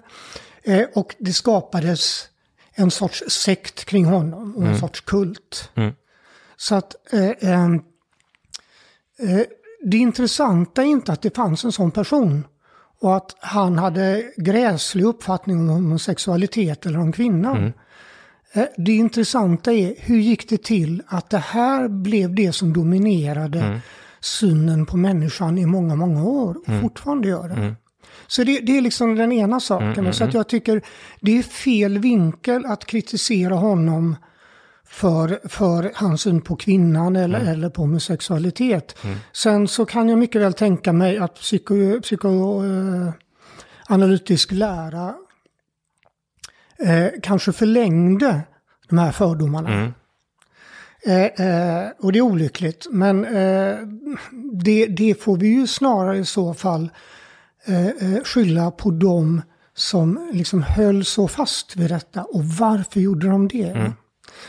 Eh, 0.64 0.86
och 0.96 1.16
det 1.20 1.34
skapades 1.34 2.28
en 2.74 2.92
sorts 2.92 3.24
sekt 3.28 3.86
kring 3.86 4.06
honom 4.06 4.56
och 4.56 4.64
en 4.64 4.80
sorts 4.80 5.02
kult. 5.02 5.72
Så 6.58 6.76
att 6.76 7.14
eh, 7.14 7.30
eh, 7.30 7.76
det 9.84 9.98
intressanta 9.98 10.82
är 10.82 10.86
inte 10.86 11.12
att 11.12 11.22
det 11.22 11.36
fanns 11.36 11.64
en 11.66 11.72
sån 11.72 11.92
person 11.92 12.48
och 13.02 13.16
att 13.18 13.36
han 13.40 13.80
hade 13.80 14.32
gräslig 14.38 15.06
uppfattning 15.06 15.60
om 15.60 15.70
homosexualitet 15.70 16.86
eller 16.86 17.00
om 17.00 17.12
kvinnan. 17.12 17.74
Eh, 18.54 18.66
Det 18.78 18.92
intressanta 18.94 19.74
är 19.74 19.94
hur 19.98 20.18
gick 20.18 20.50
det 20.50 20.64
till 20.64 21.04
att 21.08 21.30
det 21.30 21.38
här 21.38 21.88
blev 21.88 22.36
det 22.36 22.52
som 22.54 22.74
dominerade 22.74 23.82
synen 24.20 24.86
på 24.86 24.98
människan 24.98 25.58
i 25.58 25.66
många, 25.66 25.96
många 25.96 26.24
år 26.24 26.58
och 26.68 26.82
fortfarande 26.82 27.28
gör 27.28 27.48
det. 27.50 27.76
Så 28.28 28.44
det, 28.44 28.60
det 28.60 28.78
är 28.78 28.82
liksom 28.82 29.16
den 29.16 29.32
ena 29.32 29.60
saken. 29.60 30.14
Så 30.14 30.24
att 30.24 30.34
jag 30.34 30.48
tycker 30.50 30.82
det 31.22 31.38
är 31.38 31.44
fel 31.44 31.98
vinkel 32.00 32.66
att 32.66 32.86
kritisera 32.86 33.56
honom 33.56 34.16
för, 34.86 35.40
för 35.50 35.92
hans 35.96 36.22
syn 36.22 36.42
på 36.42 36.56
kvinnan 36.56 37.16
eller, 37.16 37.40
eller 37.40 37.70
på 37.70 37.82
homosexualitet. 37.82 38.96
Sen 39.34 39.68
så 39.68 39.86
kan 39.86 40.10
jag 40.10 40.20
mycket 40.20 40.42
väl 40.42 40.54
tänka 40.54 40.94
mig 40.94 41.18
att 41.18 41.36
psyko, 41.36 42.02
psyko, 42.02 42.64
eh, 42.66 43.14
lära 44.52 45.14
eh, 46.84 47.08
kanske 47.22 47.52
förlängde 47.54 48.42
de 48.90 48.98
här 48.98 49.12
fördomarna. 49.12 49.70
Eh, 51.06 51.26
eh, 51.26 51.90
och 52.00 52.12
det 52.12 52.20
är 52.20 52.24
olyckligt, 52.24 52.88
men 52.92 53.26
eh, 53.26 53.78
det, 54.64 54.86
det 54.86 55.22
får 55.22 55.38
vi 55.38 55.48
ju 55.48 55.68
snarare 55.68 56.18
i 56.18 56.26
så 56.26 56.54
fall 56.54 56.90
eh, 57.66 57.88
eh, 57.88 58.24
skylla 58.24 58.72
på 58.72 58.92
dem 58.92 59.42
som 59.74 60.30
liksom 60.34 60.64
höll 60.64 61.06
så 61.06 61.28
fast 61.28 61.76
vid 61.76 61.90
detta. 61.90 62.24
Och 62.24 62.46
varför 62.46 63.00
gjorde 63.00 63.28
de 63.28 63.48
det? 63.48 63.92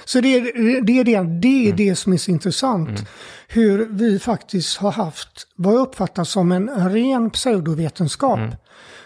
Så 0.05 0.21
det, 0.21 0.29
är- 0.37 0.81
det 0.83 0.99
är, 0.99 1.05
det, 1.05 1.23
det, 1.41 1.69
är 1.69 1.73
det 1.73 1.97
som 1.97 2.13
är 2.13 2.17
så 2.17 2.31
intressant. 2.31 3.01
Hur 3.49 3.87
vi 3.91 4.19
faktiskt 4.19 4.77
har 4.79 4.93
haft 4.93 5.47
vad 5.57 5.75
jag 5.75 5.81
uppfattar 5.81 6.25
som 6.25 6.53
en 6.53 6.91
ren 6.91 7.31
pseudovetenskap. 7.31 8.41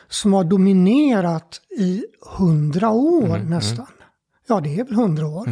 Som 0.08 0.32
har 0.32 0.44
dominerat 0.44 1.60
i 1.78 2.04
hundra 2.38 2.90
år 2.90 3.38
nästan. 3.38 3.86
Ja, 4.48 4.60
det 4.60 4.80
är 4.80 4.84
väl 4.84 4.94
hundra 4.94 5.26
år. 5.26 5.48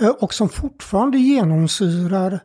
Eh, 0.00 0.08
Och 0.08 0.34
som 0.34 0.48
fortfarande 0.48 1.18
genomsyrar 1.18 2.40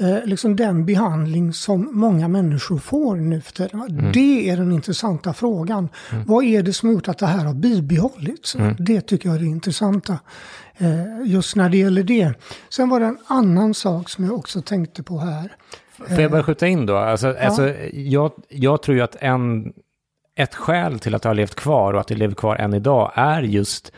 eh, 0.00 0.24
liksom 0.24 0.56
den 0.56 0.86
behandling 0.86 1.52
som 1.52 1.88
många 1.92 2.28
människor 2.28 2.78
får 2.78 3.16
nu 3.16 3.40
för 3.40 3.52
tiden. 3.52 4.10
Det 4.12 4.50
är 4.50 4.56
den 4.56 4.72
intressanta 4.72 5.32
frågan. 5.32 5.88
Vad 6.26 6.44
är 6.44 6.62
det 6.62 6.72
som 6.72 6.88
har 6.88 6.94
gjort 6.94 7.08
att 7.08 7.18
det 7.18 7.26
här 7.26 7.44
har 7.44 7.54
bibehållits? 7.54 8.56
Det 8.78 9.00
tycker 9.00 9.28
jag 9.28 9.36
är 9.36 9.40
det 9.40 9.46
intressanta. 9.46 10.18
Eh, 10.76 11.04
just 11.24 11.56
när 11.56 11.68
det 11.68 11.76
gäller 11.76 12.02
det. 12.02 12.34
Sen 12.68 12.88
var 12.88 13.00
det 13.00 13.06
en 13.06 13.18
annan 13.26 13.74
sak 13.74 14.08
som 14.08 14.24
jag 14.24 14.34
också 14.34 14.62
tänkte 14.62 15.02
på 15.02 15.18
här. 15.18 15.52
Får 16.08 16.20
jag 16.20 16.30
bara 16.30 16.42
skjuta 16.42 16.66
in 16.66 16.86
då? 16.86 16.96
Alltså, 16.96 17.34
alltså, 17.40 17.68
jag, 17.92 18.32
jag 18.48 18.82
tror 18.82 18.96
ju 18.96 19.02
att 19.02 19.16
en, 19.20 19.72
ett 20.36 20.54
skäl 20.54 20.98
till 20.98 21.14
att 21.14 21.22
det 21.22 21.28
har 21.28 21.34
levt 21.34 21.54
kvar 21.54 21.92
och 21.94 22.00
att 22.00 22.08
det 22.08 22.14
lever 22.14 22.34
kvar 22.34 22.56
än 22.56 22.74
idag 22.74 23.12
är 23.14 23.42
just 23.42 23.92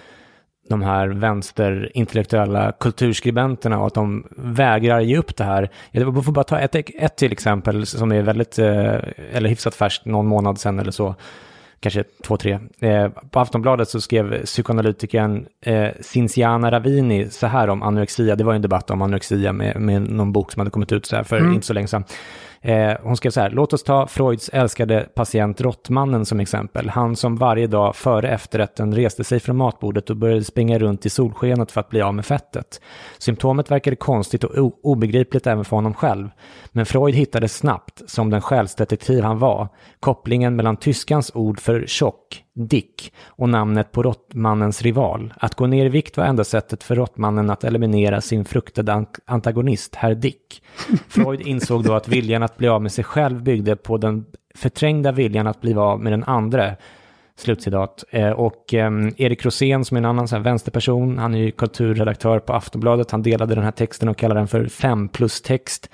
de 0.69 0.83
här 0.83 1.09
vänsterintellektuella 1.09 2.73
kulturskribenterna 2.73 3.79
och 3.79 3.87
att 3.87 3.95
de 3.95 4.27
vägrar 4.37 5.01
ge 5.01 5.17
upp 5.17 5.37
det 5.37 5.45
här. 5.45 5.71
Jag 5.91 6.25
får 6.25 6.33
bara 6.33 6.45
ta 6.45 6.59
ett, 6.59 6.75
ett 6.75 7.17
till 7.17 7.33
exempel 7.33 7.87
som 7.87 8.13
är 8.13 8.23
väldigt, 8.23 8.59
eh, 8.59 8.95
eller 9.33 9.49
hyfsat 9.49 9.75
färskt, 9.75 10.05
någon 10.05 10.27
månad 10.27 10.59
sedan 10.59 10.79
eller 10.79 10.91
så, 10.91 11.15
kanske 11.81 12.05
två, 12.23 12.37
tre. 12.37 12.59
Eh, 12.79 13.09
på 13.09 13.41
Aftonbladet 13.41 13.89
så 13.89 14.01
skrev 14.01 14.45
psykoanalytikern 14.45 15.47
eh, 15.61 15.89
Cinciana 16.01 16.71
Ravini 16.71 17.31
så 17.31 17.47
här 17.47 17.69
om 17.69 17.83
anorexia. 17.83 18.37
Det 18.37 18.45
var 18.45 18.53
ju 18.53 18.57
en 18.57 18.63
debatt 18.63 18.91
om 18.91 19.03
anorexia 19.03 19.53
med, 19.53 19.81
med 19.81 20.03
någon 20.11 20.33
bok 20.33 20.53
som 20.53 20.61
hade 20.61 20.71
kommit 20.71 20.93
ut 20.93 21.07
så 21.07 21.17
här 21.17 21.23
för 21.23 21.53
inte 21.53 21.67
så 21.67 21.73
länge 21.73 21.89
sedan. 21.89 22.05
Eh, 22.65 22.97
hon 23.03 23.17
skrev 23.17 23.31
så 23.31 23.41
här, 23.41 23.51
låt 23.51 23.73
oss 23.73 23.83
ta 23.83 24.07
Freuds 24.07 24.51
älskade 24.53 25.09
patient 25.15 25.61
Råttmannen 25.61 26.27
som 26.27 26.41
exempel. 26.41 26.89
Han 26.89 27.17
som 27.17 27.37
varje 27.37 27.67
dag 27.67 27.97
före 27.97 28.29
efterrätten 28.29 28.95
reste 28.95 29.25
sig 29.25 29.41
från 29.41 29.57
matbordet 29.57 30.11
och 30.11 30.17
började 30.17 30.45
springa 30.45 30.79
runt 30.79 31.07
i 31.07 31.11
solskenet 31.11 31.73
för 31.73 31.81
att 31.81 31.89
bli 31.89 32.03
av 32.03 32.15
med 32.15 32.27
fettet. 32.27 32.81
Symptomet 33.19 33.71
verkade 33.71 33.97
konstigt 33.97 34.45
och 34.45 34.81
obegripligt 34.83 35.47
även 35.47 35.65
för 35.65 35.77
honom 35.77 35.95
själv. 35.95 36.29
Men 36.73 36.87
Freud 36.87 37.15
hittade 37.15 37.49
snabbt, 37.49 38.03
som 38.07 38.31
den 38.31 38.41
själsdetektiv 38.41 39.23
han 39.25 39.39
var, 39.39 39.69
kopplingen 40.05 40.57
mellan 40.57 40.77
tyskans 40.77 41.31
ord 41.35 41.61
för 41.61 41.87
tjock, 41.87 42.45
Dick, 42.55 43.13
och 43.27 43.49
namnet 43.49 43.93
på 43.93 44.03
råttmannens 44.03 44.83
rival. 44.83 45.35
Att 45.37 45.55
gå 45.55 45.67
ner 45.67 45.87
i 45.87 45.89
vikt 45.89 46.17
var 46.17 46.25
enda 46.25 46.45
sättet 46.45 46.83
för 46.83 46.97
råttmannen 46.97 47.51
att 47.51 47.65
eliminera 47.65 48.21
sin 48.21 48.45
fruktade 48.45 48.93
an- 48.93 49.07
antagonist, 49.25 49.95
herr 49.95 50.15
Dick. 50.15 50.63
Freud 51.09 51.41
insåg 51.41 51.85
då 51.85 51.93
att 51.93 52.09
viljan 52.09 52.43
att 52.43 52.57
bli 52.57 52.69
av 52.69 52.83
med 52.83 52.93
sig 52.93 53.05
själv 53.05 53.43
byggde 53.43 53.77
på 53.77 53.97
den 53.97 54.25
förträngda 54.55 55.13
viljan 55.13 55.47
att 55.47 55.61
bli 55.61 55.75
av 55.75 56.01
med 56.01 56.13
den 56.13 56.25
andra. 56.25 56.77
Slutcitat. 57.37 58.05
Eh, 58.11 58.31
och 58.31 58.75
eh, 58.75 58.91
Erik 59.17 59.45
Rosén 59.45 59.85
som 59.85 59.97
är 59.97 59.99
en 59.99 60.05
annan 60.05 60.29
så 60.29 60.37
här 60.37 60.43
vänsterperson, 60.43 61.19
han 61.19 61.35
är 61.35 61.39
ju 61.39 61.51
kulturredaktör 61.51 62.39
på 62.39 62.53
Aftonbladet, 62.53 63.11
han 63.11 63.23
delade 63.23 63.55
den 63.55 63.65
här 63.65 63.71
texten 63.71 64.09
och 64.09 64.17
kallade 64.17 64.41
den 64.41 64.49
för 64.49 64.67
5 64.67 65.09
plus 65.09 65.43
text. 65.43 65.91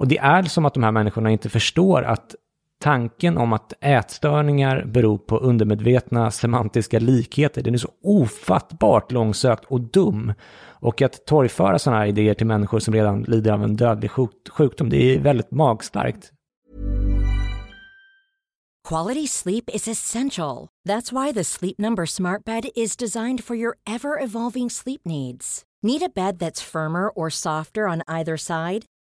Och 0.00 0.08
det 0.08 0.18
är 0.18 0.42
som 0.42 0.64
att 0.64 0.74
de 0.74 0.82
här 0.82 0.92
människorna 0.92 1.30
inte 1.30 1.48
förstår 1.48 2.02
att 2.02 2.34
tanken 2.80 3.38
om 3.38 3.52
att 3.52 3.72
ätstörningar 3.80 4.84
beror 4.84 5.18
på 5.18 5.36
undermedvetna 5.36 6.30
semantiska 6.30 6.98
likheter, 6.98 7.62
den 7.62 7.74
är 7.74 7.78
så 7.78 7.90
ofattbart 8.02 9.12
långsökt 9.12 9.64
och 9.64 9.80
dum. 9.80 10.32
Och 10.68 11.02
att 11.02 11.26
torgföra 11.26 11.78
sådana 11.78 12.00
här 12.00 12.06
idéer 12.06 12.34
till 12.34 12.46
människor 12.46 12.78
som 12.78 12.94
redan 12.94 13.22
lider 13.22 13.52
av 13.52 13.64
en 13.64 13.76
dödlig 13.76 14.10
sjukdom, 14.50 14.90
det 14.90 15.14
är 15.14 15.20
väldigt 15.20 15.50
magstarkt. 15.50 16.32
Quality 18.88 19.26
sleep 19.26 19.70
is 19.70 19.88
essential. 19.88 20.68
That's 20.88 21.12
why 21.12 21.32
the 21.32 21.44
Sleep 21.44 21.78
Number 21.78 22.06
Smart 22.06 22.44
Bed 22.44 22.64
is 22.74 22.96
designed 22.96 23.44
for 23.44 23.56
your 23.56 23.76
ever 23.86 24.18
evolving 24.24 24.70
sleep 24.70 25.00
needs. 25.04 25.62
Need 25.82 26.02
a 26.02 26.08
bed 26.14 26.38
that's 26.38 26.60
firmer 26.60 27.08
or 27.08 27.30
softer 27.30 27.86
on 27.88 28.02
either 28.08 28.36
side? 28.36 28.84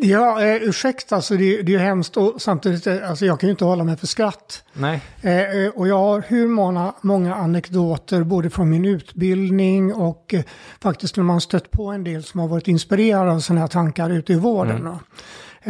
Ja, 0.00 0.42
eh, 0.42 0.62
ursäkta, 0.62 1.16
alltså 1.16 1.34
det, 1.34 1.62
det 1.62 1.74
är 1.74 1.78
ju 1.78 1.78
hemskt 1.78 2.16
och 2.16 2.42
samtidigt, 2.42 2.86
eh, 2.86 3.10
alltså 3.10 3.26
jag 3.26 3.40
kan 3.40 3.46
ju 3.46 3.50
inte 3.50 3.64
hålla 3.64 3.84
mig 3.84 3.96
för 3.96 4.06
skratt. 4.06 4.64
Nej. 4.72 5.00
Eh, 5.22 5.64
eh, 5.64 5.70
och 5.74 5.88
jag 5.88 5.98
har 5.98 6.24
hur 6.28 6.48
många, 6.48 6.92
många 7.00 7.34
anekdoter 7.34 8.22
både 8.22 8.50
från 8.50 8.70
min 8.70 8.84
utbildning 8.84 9.94
och 9.94 10.34
eh, 10.34 10.42
faktiskt 10.82 11.16
när 11.16 11.24
man 11.24 11.40
stött 11.40 11.70
på 11.70 11.86
en 11.86 12.04
del 12.04 12.22
som 12.22 12.40
har 12.40 12.48
varit 12.48 12.68
inspirerade 12.68 13.32
av 13.32 13.40
sådana 13.40 13.60
här 13.60 13.68
tankar 13.68 14.10
ute 14.10 14.32
i 14.32 14.36
vården. 14.36 14.84
då. 14.84 14.98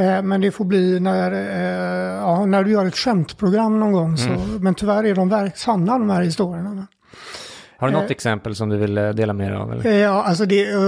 Eh, 0.02 0.22
men 0.22 0.40
det 0.40 0.50
får 0.50 0.64
bli 0.64 1.00
när, 1.00 1.32
ja, 2.16 2.46
när 2.46 2.64
du 2.64 2.70
gör 2.70 2.86
ett 2.86 2.96
skämtprogram 2.96 3.80
någon 3.80 3.92
gång. 3.92 4.16
Så, 4.16 4.30
Men 4.60 4.74
tyvärr 4.74 5.04
är 5.04 5.14
de 5.14 5.50
sanna 5.54 5.98
de 5.98 6.10
här 6.10 6.22
historierna. 6.22 6.86
Har 7.80 7.88
du 7.88 7.94
något 7.94 8.10
exempel 8.10 8.54
som 8.56 8.68
du 8.68 8.76
vill 8.76 8.98
eh, 8.98 9.08
dela 9.08 9.32
med 9.32 9.50
dig 9.50 9.58
av? 9.58 9.72
Eller? 9.72 9.86
Eh, 9.86 9.96
Ja, 9.96 10.22
alltså 10.22 10.44
det, 10.46 10.70
eh, 10.70 10.78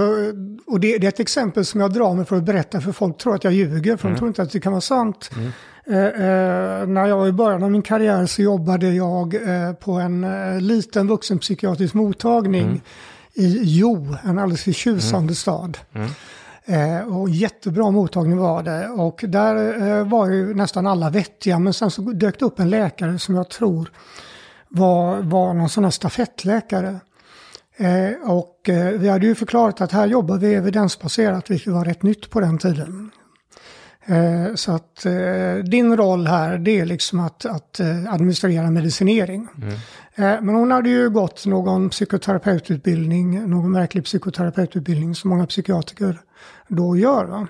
och 0.66 0.80
det, 0.80 0.98
det 0.98 1.06
är 1.06 1.08
ett 1.08 1.20
exempel 1.20 1.64
som 1.64 1.80
jag 1.80 1.92
drar 1.92 2.14
mig 2.14 2.24
för 2.24 2.36
att 2.36 2.42
berätta 2.44 2.80
för 2.80 2.92
folk 2.92 3.18
tror 3.18 3.34
att 3.34 3.44
jag 3.44 3.52
ljuger, 3.52 3.96
för 3.96 4.08
de 4.08 4.16
tror 4.16 4.28
inte 4.28 4.42
att 4.42 4.50
det 4.52 4.60
kan 4.60 4.72
vara 4.72 4.80
sant. 4.80 5.30
Eh, 5.86 5.96
eh, 6.04 6.86
när 6.86 7.06
jag 7.06 7.16
var 7.16 7.26
i 7.26 7.32
början 7.32 7.62
av 7.62 7.70
min 7.70 7.82
karriär 7.82 8.26
så 8.26 8.42
jobbade 8.42 8.88
jag 8.94 9.34
eh, 9.34 9.72
på 9.72 9.92
en 9.92 10.24
eh, 10.24 10.60
liten 10.60 11.06
vuxenpsykiatrisk 11.08 11.94
mottagning 11.94 12.82
i 13.34 13.60
Jo, 13.62 14.16
en 14.24 14.38
alldeles 14.38 14.62
förtjusande 14.64 15.34
stad. 15.34 15.78
Eh, 16.64 17.16
och 17.18 17.30
jättebra 17.30 17.90
mottagning 17.90 18.36
var 18.38 18.62
det. 18.62 18.88
Och 18.88 19.24
där 19.28 19.82
eh, 19.98 20.08
var 20.08 20.30
ju 20.30 20.54
nästan 20.54 20.86
alla 20.86 21.10
vettiga, 21.10 21.58
men 21.58 21.72
sen 21.72 21.90
så 21.90 22.02
dök 22.02 22.38
det 22.38 22.44
upp 22.44 22.60
en 22.60 22.70
läkare 22.70 23.18
som 23.18 23.34
jag 23.34 23.48
tror 23.48 23.90
var, 24.70 25.22
var 25.22 25.54
någon 25.54 25.68
sån 25.68 25.84
här 25.84 25.90
stafettläkare. 25.90 27.00
Eh, 27.76 28.30
och 28.30 28.68
eh, 28.68 28.98
vi 28.98 29.08
hade 29.08 29.26
ju 29.26 29.34
förklarat 29.34 29.80
att 29.80 29.92
här 29.92 30.06
jobbar 30.06 30.38
vi 30.38 30.54
evidensbaserat, 30.54 31.50
vilket 31.50 31.72
var 31.72 31.84
rätt 31.84 32.02
nytt 32.02 32.30
på 32.30 32.40
den 32.40 32.58
tiden. 32.58 33.10
Eh, 34.06 34.54
så 34.54 34.72
att 34.72 35.06
eh, 35.06 35.54
din 35.64 35.96
roll 35.96 36.26
här, 36.26 36.58
det 36.58 36.80
är 36.80 36.86
liksom 36.86 37.20
att, 37.20 37.46
att 37.46 37.80
eh, 37.80 38.14
administrera 38.14 38.70
medicinering. 38.70 39.48
Eh, 40.14 40.42
men 40.42 40.48
hon 40.48 40.70
hade 40.70 40.88
ju 40.88 41.10
gått 41.10 41.46
någon 41.46 41.90
psykoterapeututbildning, 41.90 43.50
någon 43.50 43.72
verklig 43.72 44.04
psykoterapeututbildning 44.04 45.14
som 45.14 45.30
många 45.30 45.46
psykiatriker 45.46 46.20
då 46.68 46.96
gör. 46.96 47.24
Va? 47.24 47.48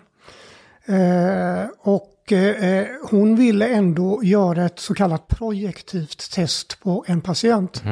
Eh, 2.32 2.56
och 2.56 2.64
eh, 2.64 2.86
hon 3.10 3.36
ville 3.36 3.68
ändå 3.68 4.20
göra 4.24 4.66
ett 4.66 4.78
så 4.78 4.94
kallat 4.94 5.28
projektivt 5.28 6.32
test 6.32 6.80
på 6.82 7.04
en 7.06 7.20
patient. 7.20 7.82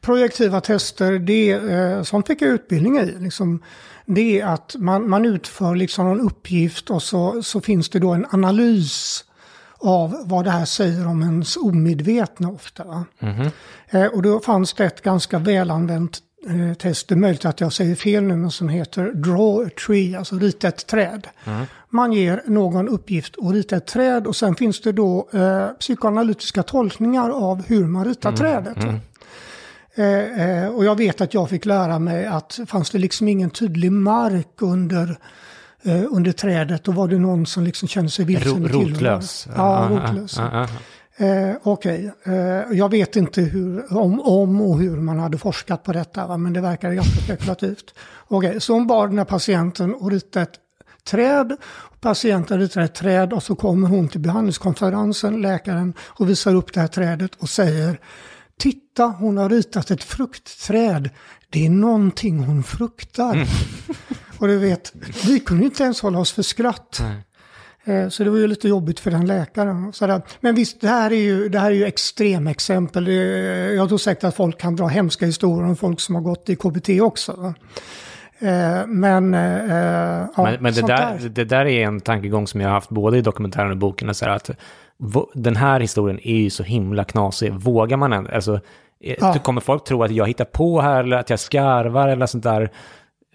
Projektiva 0.00 0.60
tester, 0.60 1.18
det 1.18 1.50
eh, 1.50 2.02
som 2.02 2.22
fick 2.22 2.42
jag 2.42 2.50
utbildning 2.50 2.98
i. 2.98 3.14
Liksom, 3.18 3.62
det 4.06 4.40
är 4.40 4.46
att 4.46 4.74
man, 4.78 5.10
man 5.10 5.24
utför 5.24 5.74
liksom 5.74 6.06
en 6.06 6.20
uppgift 6.20 6.90
och 6.90 7.02
så, 7.02 7.42
så 7.42 7.60
finns 7.60 7.88
det 7.88 7.98
då 7.98 8.10
en 8.10 8.26
analys 8.30 9.24
av 9.80 10.22
vad 10.24 10.44
det 10.44 10.50
här 10.50 10.64
säger 10.64 11.06
om 11.06 11.22
ens 11.22 11.56
omedvetna 11.56 12.48
ofta. 12.48 12.84
va. 12.84 13.04
Eh, 13.90 14.06
och 14.06 14.22
då 14.22 14.40
fanns 14.40 14.74
det 14.74 14.84
ett 14.84 15.02
ganska 15.02 15.38
välanvänt 15.38 16.18
eh, 16.48 16.74
test, 16.74 17.08
det 17.08 17.14
är 17.14 17.16
möjligt 17.16 17.44
att 17.44 17.60
jag 17.60 17.72
säger 17.72 17.94
fel 17.94 18.22
nu, 18.22 18.36
men 18.36 18.50
som 18.50 18.68
heter 18.68 19.12
Draw 19.12 19.66
a 19.66 19.70
Tree, 19.86 20.18
alltså 20.18 20.38
rita 20.38 20.68
ett 20.68 20.86
träd. 20.86 21.26
Man 21.90 22.12
ger 22.12 22.42
någon 22.46 22.88
uppgift 22.88 23.34
att 23.42 23.52
rita 23.52 23.76
ett 23.76 23.86
träd 23.86 24.26
och 24.26 24.36
sen 24.36 24.54
finns 24.54 24.80
det 24.80 24.92
då 24.92 25.28
eh, 25.32 25.68
psykoanalytiska 25.68 26.62
tolkningar 26.62 27.30
av 27.30 27.66
hur 27.66 27.86
man 27.86 28.04
ritar 28.04 28.32
trädet. 28.32 28.78
Eh, 29.98 30.62
eh, 30.62 30.68
och 30.68 30.84
jag 30.84 30.96
vet 30.96 31.20
att 31.20 31.34
jag 31.34 31.50
fick 31.50 31.64
lära 31.64 31.98
mig 31.98 32.26
att 32.26 32.60
fanns 32.66 32.90
det 32.90 32.98
liksom 32.98 33.28
ingen 33.28 33.50
tydlig 33.50 33.92
mark 33.92 34.62
under, 34.62 35.18
eh, 35.82 36.04
under 36.10 36.32
trädet, 36.32 36.84
då 36.84 36.92
var 36.92 37.08
det 37.08 37.18
någon 37.18 37.46
som 37.46 37.64
liksom 37.64 37.88
kände 37.88 38.10
sig 38.10 38.24
vilsen. 38.24 38.68
Rotlös. 38.68 39.48
Ja, 39.56 39.88
rotlös. 39.90 40.40
Eh, 41.20 41.56
Okej, 41.62 42.12
eh, 42.24 42.32
jag 42.72 42.90
vet 42.90 43.16
inte 43.16 43.40
hur, 43.40 43.96
om, 43.96 44.20
om 44.20 44.60
och 44.60 44.78
hur 44.78 44.96
man 44.96 45.18
hade 45.18 45.38
forskat 45.38 45.82
på 45.82 45.92
detta, 45.92 46.26
va? 46.26 46.36
men 46.36 46.52
det 46.52 46.60
verkar 46.60 46.92
ganska 46.92 47.20
spekulativt. 47.20 47.94
Okej, 48.28 48.60
så 48.60 48.72
hon 48.72 48.86
bad 48.86 49.10
den 49.10 49.18
här 49.18 49.24
patienten 49.24 49.94
att 50.00 50.12
rita 50.12 50.42
ett 50.42 50.54
träd. 51.04 51.56
Patienten 52.00 52.60
ritar 52.60 52.80
ett 52.80 52.94
träd 52.94 53.32
och 53.32 53.42
så 53.42 53.56
kommer 53.56 53.88
hon 53.88 54.08
till 54.08 54.20
behandlingskonferensen, 54.20 55.40
läkaren, 55.40 55.94
och 56.00 56.28
visar 56.28 56.54
upp 56.54 56.72
det 56.72 56.80
här 56.80 56.88
trädet 56.88 57.34
och 57.34 57.48
säger 57.48 58.00
Titta, 58.58 59.06
hon 59.06 59.36
har 59.36 59.48
ritat 59.48 59.90
ett 59.90 60.04
fruktträd. 60.04 61.10
Det 61.50 61.66
är 61.66 61.70
någonting 61.70 62.38
hon 62.38 62.62
fruktar. 62.62 63.48
och 64.38 64.48
du 64.48 64.58
vet, 64.58 64.92
vi 65.26 65.40
kunde 65.40 65.64
inte 65.64 65.82
ens 65.82 66.00
hålla 66.00 66.18
oss 66.18 66.32
för 66.32 66.42
skratt. 66.42 67.00
Eh, 67.00 67.12
Så 68.10 68.24
det 68.24 68.30
var 68.30 68.38
ju 68.38 68.46
lite 68.46 68.68
jobbigt 68.68 69.00
för 69.00 69.10
den 69.10 69.26
läkaren. 69.26 69.92
sådär. 69.92 70.22
Men 70.40 70.54
visst, 70.54 70.80
det 70.80 70.88
här 70.88 71.10
är 71.10 71.16
ju, 71.16 71.48
det 71.48 71.58
här 71.58 71.70
är 71.70 71.74
ju 71.74 71.84
extremexempel. 71.84 73.08
Jag 73.76 73.88
tror 73.88 73.98
säkert 73.98 74.24
att 74.24 74.34
folk 74.36 74.58
kan 74.60 74.76
dra 74.76 74.86
hemska 74.86 75.26
historier 75.26 75.68
om 75.68 75.76
folk 75.76 76.00
som 76.00 76.14
har 76.14 76.22
gått 76.22 76.48
i 76.48 76.56
KBT 76.56 76.88
också. 77.00 77.54
Eh, 78.38 78.86
Men, 78.86 79.34
eh, 79.34 80.26
ja, 80.36 80.42
Men, 80.42 80.54
men 80.60 80.72
det, 80.72 80.72
sånt 80.72 80.86
där, 80.88 81.28
det 81.28 81.44
där 81.44 81.66
är 81.66 81.86
en 81.86 82.00
tankegång 82.00 82.46
som 82.46 82.60
jag 82.60 82.68
har 82.68 82.74
haft 82.74 82.90
både 82.90 83.18
i 83.18 83.20
dokumentären 83.20 83.70
och 83.70 83.76
boken. 83.76 84.14
Så 84.14 84.28
att 84.28 84.50
den 85.34 85.56
här 85.56 85.80
historien 85.80 86.20
är 86.22 86.36
ju 86.36 86.50
så 86.50 86.62
himla 86.62 87.04
knasig. 87.04 87.52
Vågar 87.52 87.96
man 87.96 88.12
än, 88.12 88.26
alltså, 88.26 88.60
eh, 89.04 89.16
Ja. 89.20 89.34
kommer 89.38 89.60
folk 89.60 89.84
tro 89.84 90.02
att 90.02 90.10
jag 90.10 90.26
hittar 90.26 90.44
på 90.44 90.80
här 90.80 91.04
eller 91.04 91.16
att 91.16 91.30
jag 91.30 91.40
skarvar 91.40 92.08
eller 92.08 92.26
sånt 92.26 92.44
där? 92.44 92.70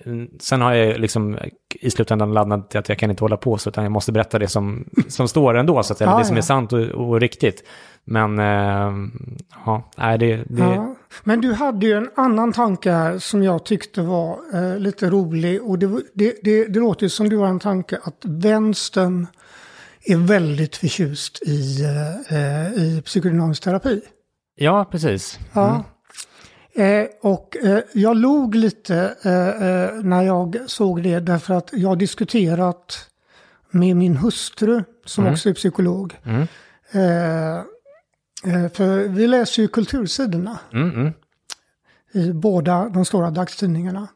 Mm, 0.06 0.28
Sen 0.40 0.62
har 0.62 0.74
jag 0.74 1.00
liksom 1.00 1.38
i 1.70 1.92
slutändan 1.92 2.34
laddat 2.34 2.70
till 2.70 2.80
att 2.80 2.90
jag 2.90 2.98
kan 2.98 3.10
inte 3.10 3.24
hålla 3.24 3.38
på 3.38 3.58
så, 3.58 3.70
utan 3.70 3.84
jag 3.84 3.92
måste 3.92 4.12
berätta 4.12 4.40
det 4.40 4.48
som, 4.48 4.86
som 5.08 5.28
står 5.28 5.54
ändå, 5.54 5.84
så 5.84 5.94
att 5.94 5.98
säga, 5.98 6.10
Ja, 6.10 6.18
det 6.18 6.26
som 6.26 6.36
ja. 6.36 6.40
är 6.40 6.44
sant 6.44 6.74
och, 6.74 6.80
och 6.80 7.20
riktigt. 7.20 7.64
Men, 8.06 8.40
eh, 8.40 8.92
ja, 9.66 9.92
nej, 9.98 10.18
det... 10.18 10.36
det 10.36 10.62
Ja. 10.62 10.96
Men 11.24 11.42
du 11.42 11.54
hade 11.54 11.86
ju 11.86 11.94
en 11.94 12.10
annan 12.16 12.54
tanke 12.54 12.92
här 12.92 13.18
som 13.18 13.44
jag 13.44 13.66
tyckte 13.66 14.02
var 14.02 14.40
eh, 14.54 14.80
lite 14.80 15.10
rolig. 15.10 15.64
Och 15.64 15.80
det, 15.80 15.88
det, 16.14 16.36
det, 16.44 16.66
det 16.68 16.80
låter 16.80 17.04
ju 17.04 17.10
som 17.10 17.30
du 17.30 17.38
har 17.38 17.48
en 17.48 17.60
tanke 17.60 18.00
att 18.04 18.26
vänstern 18.26 19.28
är 20.06 20.18
väldigt 20.18 20.76
förtjust 20.76 21.42
i, 21.42 21.84
eh, 21.84 22.38
eh, 22.38 22.74
i 22.74 23.02
psykodynamisk 23.06 23.64
terapi. 23.64 24.02
ja 24.56 24.86
precis. 24.92 25.40
Ja. 25.54 25.84
Eh, 26.76 27.06
och 27.22 27.58
eh, 27.58 27.80
jag 27.94 28.18
log 28.18 28.56
lite 28.56 29.16
eh, 29.24 29.48
eh, 29.48 29.94
när 30.04 30.22
jag 30.22 30.58
såg 30.68 31.04
det 31.04 31.20
därför 31.20 31.54
att 31.54 31.70
jag 31.74 31.90
har 31.90 31.96
diskuterat 31.96 33.10
med 33.72 33.96
min 33.96 34.18
hustru 34.18 34.84
som 35.06 35.28
också 35.28 35.50
är 35.50 35.54
psykolog. 35.54 36.20
Eh, 36.92 37.56
eh, 37.56 38.72
för 38.74 39.08
vi 39.08 39.28
läser 39.28 39.62
ju 39.62 39.68
kultursidorna 39.68 40.60
Mm, 40.74 40.90
mm. 40.90 41.14
i 42.12 42.34
båda 42.34 42.90
de 42.90 43.06
stora 43.06 43.30
dagstidningarna. 43.32 44.08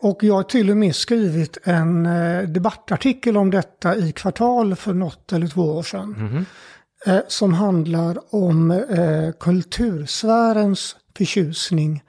Och 0.00 0.24
jag 0.24 0.34
har 0.34 0.42
till 0.42 0.70
och 0.70 0.76
med 0.76 0.96
skrivit 0.96 1.58
en 1.64 2.08
debattartikel 2.52 3.36
om 3.36 3.50
detta 3.50 3.96
i 3.96 4.12
Kvartal 4.12 4.76
för 4.76 4.94
något 4.94 5.32
eller 5.32 5.46
två 5.46 5.62
år 5.62 5.82
sedan. 5.82 6.46
Eh, 7.06 7.18
som 7.28 7.54
handlar 7.54 8.34
om 8.34 8.70
eh, 8.70 9.32
kultursfärens 9.40 10.96
förtjusning 11.16 12.02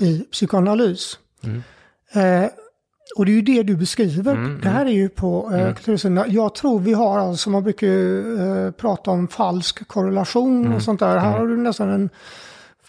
i 0.00 0.18
psykoanalys. 0.32 1.18
Eh, 2.12 2.50
och 3.16 3.26
det 3.26 3.32
är 3.32 3.34
ju 3.34 3.42
det 3.42 3.62
du 3.62 3.76
beskriver. 3.76 4.34
Det 4.62 4.68
här 4.68 4.86
är 4.86 4.90
ju 4.90 5.08
på 5.08 5.52
eh, 5.54 5.74
kultursidan. 5.74 6.24
Jag 6.28 6.54
tror 6.54 6.80
vi 6.80 6.92
har, 6.92 7.18
alltså 7.18 7.50
man 7.50 7.62
brukar 7.62 7.86
ju 7.86 8.38
eh, 8.40 8.70
prata 8.70 9.10
om 9.10 9.28
falsk 9.28 9.88
korrelation 9.88 10.72
och 10.74 10.82
sånt 10.82 11.00
där. 11.00 11.16
Här 11.18 11.38
har 11.38 11.46
du 11.46 11.56
nästan 11.56 11.90
en 11.90 12.10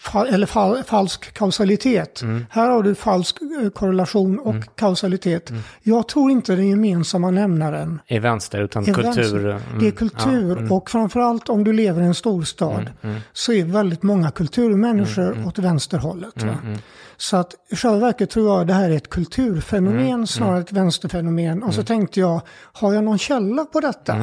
fa- 0.04 0.26
eller 0.34 0.46
fal, 0.46 0.82
falsk 0.82 1.32
kausalitet. 1.34 2.22
Här 2.50 2.70
har 2.70 2.82
du 2.82 2.94
falsk 2.94 3.36
eh, 3.62 3.70
korrelation 3.70 4.38
och 4.38 4.54
kausalitet. 4.76 5.52
Jag 5.82 6.08
tror 6.08 6.30
inte 6.30 6.56
den 6.56 6.68
gemensamma 6.68 7.30
nämnaren 7.30 8.00
I 8.06 8.18
vänster, 8.18 8.60
utan 8.62 8.82
är 8.88 8.92
kultur. 8.94 9.02
vänster. 9.02 9.38
mm, 9.38 9.60
Det 9.80 9.86
är 9.86 9.90
kultur 9.90 10.72
och 10.72 10.90
framförallt 10.90 11.48
om 11.48 11.64
du 11.64 11.72
lever 11.72 12.02
i 12.02 12.04
en 12.04 12.14
storstad 12.14 12.90
så 13.32 13.52
är 13.52 13.64
väldigt 13.64 14.02
många 14.02 14.30
kulturmänniskor 14.30 15.46
åt 15.46 15.58
vänsterhållet. 15.58 16.34
Så 17.16 17.36
att 17.36 17.54
i 17.70 17.76
själva 17.76 17.98
verket 17.98 18.30
tror 18.30 18.58
jag 18.58 18.66
det 18.66 18.72
här 18.72 18.90
är 18.90 18.96
ett 18.96 19.10
kulturfenomen 19.10 20.26
snarare 20.26 20.56
än 20.56 20.62
ett 20.62 20.72
vänsterfenomen. 20.72 21.62
Och 21.62 21.74
så 21.74 21.82
tänkte 21.82 22.20
jag, 22.20 22.40
har 22.72 22.94
jag 22.94 23.04
någon 23.04 23.18
källa 23.18 23.64
på 23.64 23.80
detta? 23.80 24.16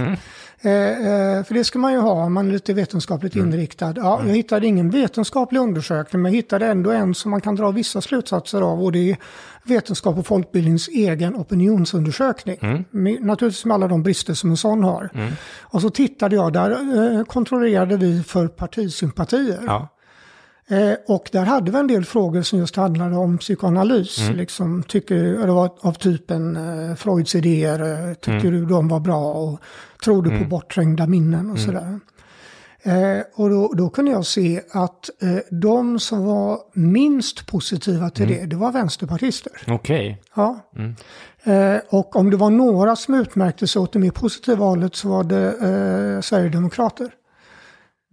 Eh, 0.63 0.71
eh, 0.71 1.43
för 1.43 1.53
det 1.53 1.63
ska 1.63 1.79
man 1.79 1.93
ju 1.93 1.99
ha 1.99 2.11
om 2.11 2.33
man 2.33 2.47
är 2.47 2.51
lite 2.51 2.73
vetenskapligt 2.73 3.35
inriktad. 3.35 3.93
Ja, 3.95 4.21
jag 4.27 4.35
hittade 4.35 4.67
ingen 4.67 4.89
vetenskaplig 4.89 5.59
undersökning 5.59 6.21
men 6.21 6.31
jag 6.31 6.37
hittade 6.37 6.67
ändå 6.67 6.91
en 6.91 7.15
som 7.15 7.31
man 7.31 7.41
kan 7.41 7.55
dra 7.55 7.71
vissa 7.71 8.01
slutsatser 8.01 8.61
av. 8.61 8.83
Och 8.83 8.91
det 8.91 9.11
är 9.11 9.17
Vetenskap 9.63 10.17
och 10.17 10.27
folkbildnings 10.27 10.87
egen 10.87 11.35
opinionsundersökning. 11.35 12.85
Med, 12.91 13.23
naturligtvis 13.23 13.65
med 13.65 13.75
alla 13.75 13.87
de 13.87 14.03
brister 14.03 14.33
som 14.33 14.49
en 14.49 14.57
sån 14.57 14.83
har. 14.83 15.09
Och 15.59 15.81
så 15.81 15.89
tittade 15.89 16.35
jag, 16.35 16.53
där 16.53 16.71
eh, 17.17 17.23
kontrollerade 17.23 17.97
vi 17.97 18.23
för 18.23 18.47
partisympatier. 18.47 19.59
Ja. 19.65 19.87
Eh, 20.71 20.93
och 21.07 21.29
där 21.31 21.45
hade 21.45 21.71
vi 21.71 21.77
en 21.79 21.87
del 21.87 22.05
frågor 22.05 22.41
som 22.41 22.59
just 22.59 22.75
handlade 22.75 23.15
om 23.15 23.37
psykoanalys. 23.37 24.19
Mm. 24.19 24.35
Liksom, 24.37 24.83
tycker, 24.83 25.15
det 25.45 25.51
var 25.51 25.71
av 25.81 25.93
typen 25.93 26.55
eh, 26.55 26.95
Freuds 26.95 27.35
idéer, 27.35 28.09
eh, 28.09 28.13
tycker 28.13 28.47
Mm. 28.47 28.51
du 28.51 28.65
de 28.65 28.87
var 28.87 28.99
bra 28.99 29.33
och 29.33 29.59
tror 30.03 30.23
du 30.23 30.39
på 30.39 30.45
bortträngda 30.45 31.07
minnen 31.07 31.51
och 31.51 31.59
sådär. 31.59 31.99
Eh, 32.83 33.23
och 33.35 33.49
då, 33.49 33.73
då 33.77 33.89
kunde 33.89 34.11
jag 34.11 34.25
se 34.25 34.61
att 34.71 35.09
eh, 35.21 35.37
de 35.51 35.99
som 35.99 36.25
var 36.25 36.59
minst 36.73 37.47
positiva 37.47 38.09
till 38.09 38.25
Mm. 38.25 38.39
det, 38.39 38.45
det 38.45 38.55
var 38.55 38.71
vänsterpartister. 38.71 39.51
Okej. 39.67 40.21
Ja. 40.35 40.59
Mm. 40.75 40.95
Eh, 41.43 41.81
och 41.89 42.15
om 42.15 42.29
det 42.29 42.37
var 42.37 42.49
några 42.49 42.95
som 42.95 43.13
utmärkte 43.15 43.67
sig 43.67 43.81
åt 43.81 43.93
det 43.93 43.99
mer 43.99 44.11
positiva 44.11 44.65
hållet 44.65 44.95
så 44.95 45.09
var 45.09 45.23
det 45.23 45.47
eh, 45.47 46.21
Sverigedemokrater. 46.21 47.09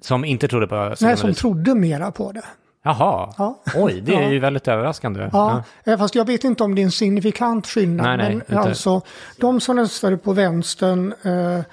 Som 0.00 0.24
inte 0.24 0.48
trodde 0.48 0.66
på 0.66 0.94
Nej, 1.00 1.16
som 1.16 1.34
trodde 1.34 1.74
mera 1.74 2.10
på 2.10 2.32
det. 2.32 2.44
Jaha. 2.84 3.34
Ja. 3.38 3.62
Oj, 3.76 4.00
det 4.06 4.14
är 4.14 4.20
Ja. 4.22 4.30
ju 4.30 4.38
väldigt 4.38 4.68
överraskande. 4.68 5.28
Ja, 5.32 5.62
eh, 5.84 5.98
fast 5.98 6.14
jag 6.14 6.24
vet 6.26 6.44
inte 6.44 6.64
om 6.64 6.74
det 6.74 6.80
är 6.80 6.84
en 6.84 6.90
signifikant 6.90 7.66
skillnad. 7.66 8.06
Nej, 8.06 8.16
nej, 8.16 8.26
men 8.26 8.34
inte. 8.36 8.58
alltså, 8.58 9.00
de 9.40 9.60
som 9.60 9.78
röstade 9.78 10.16
på 10.16 10.32
vänstern 10.32 11.14
eh, 11.22 11.64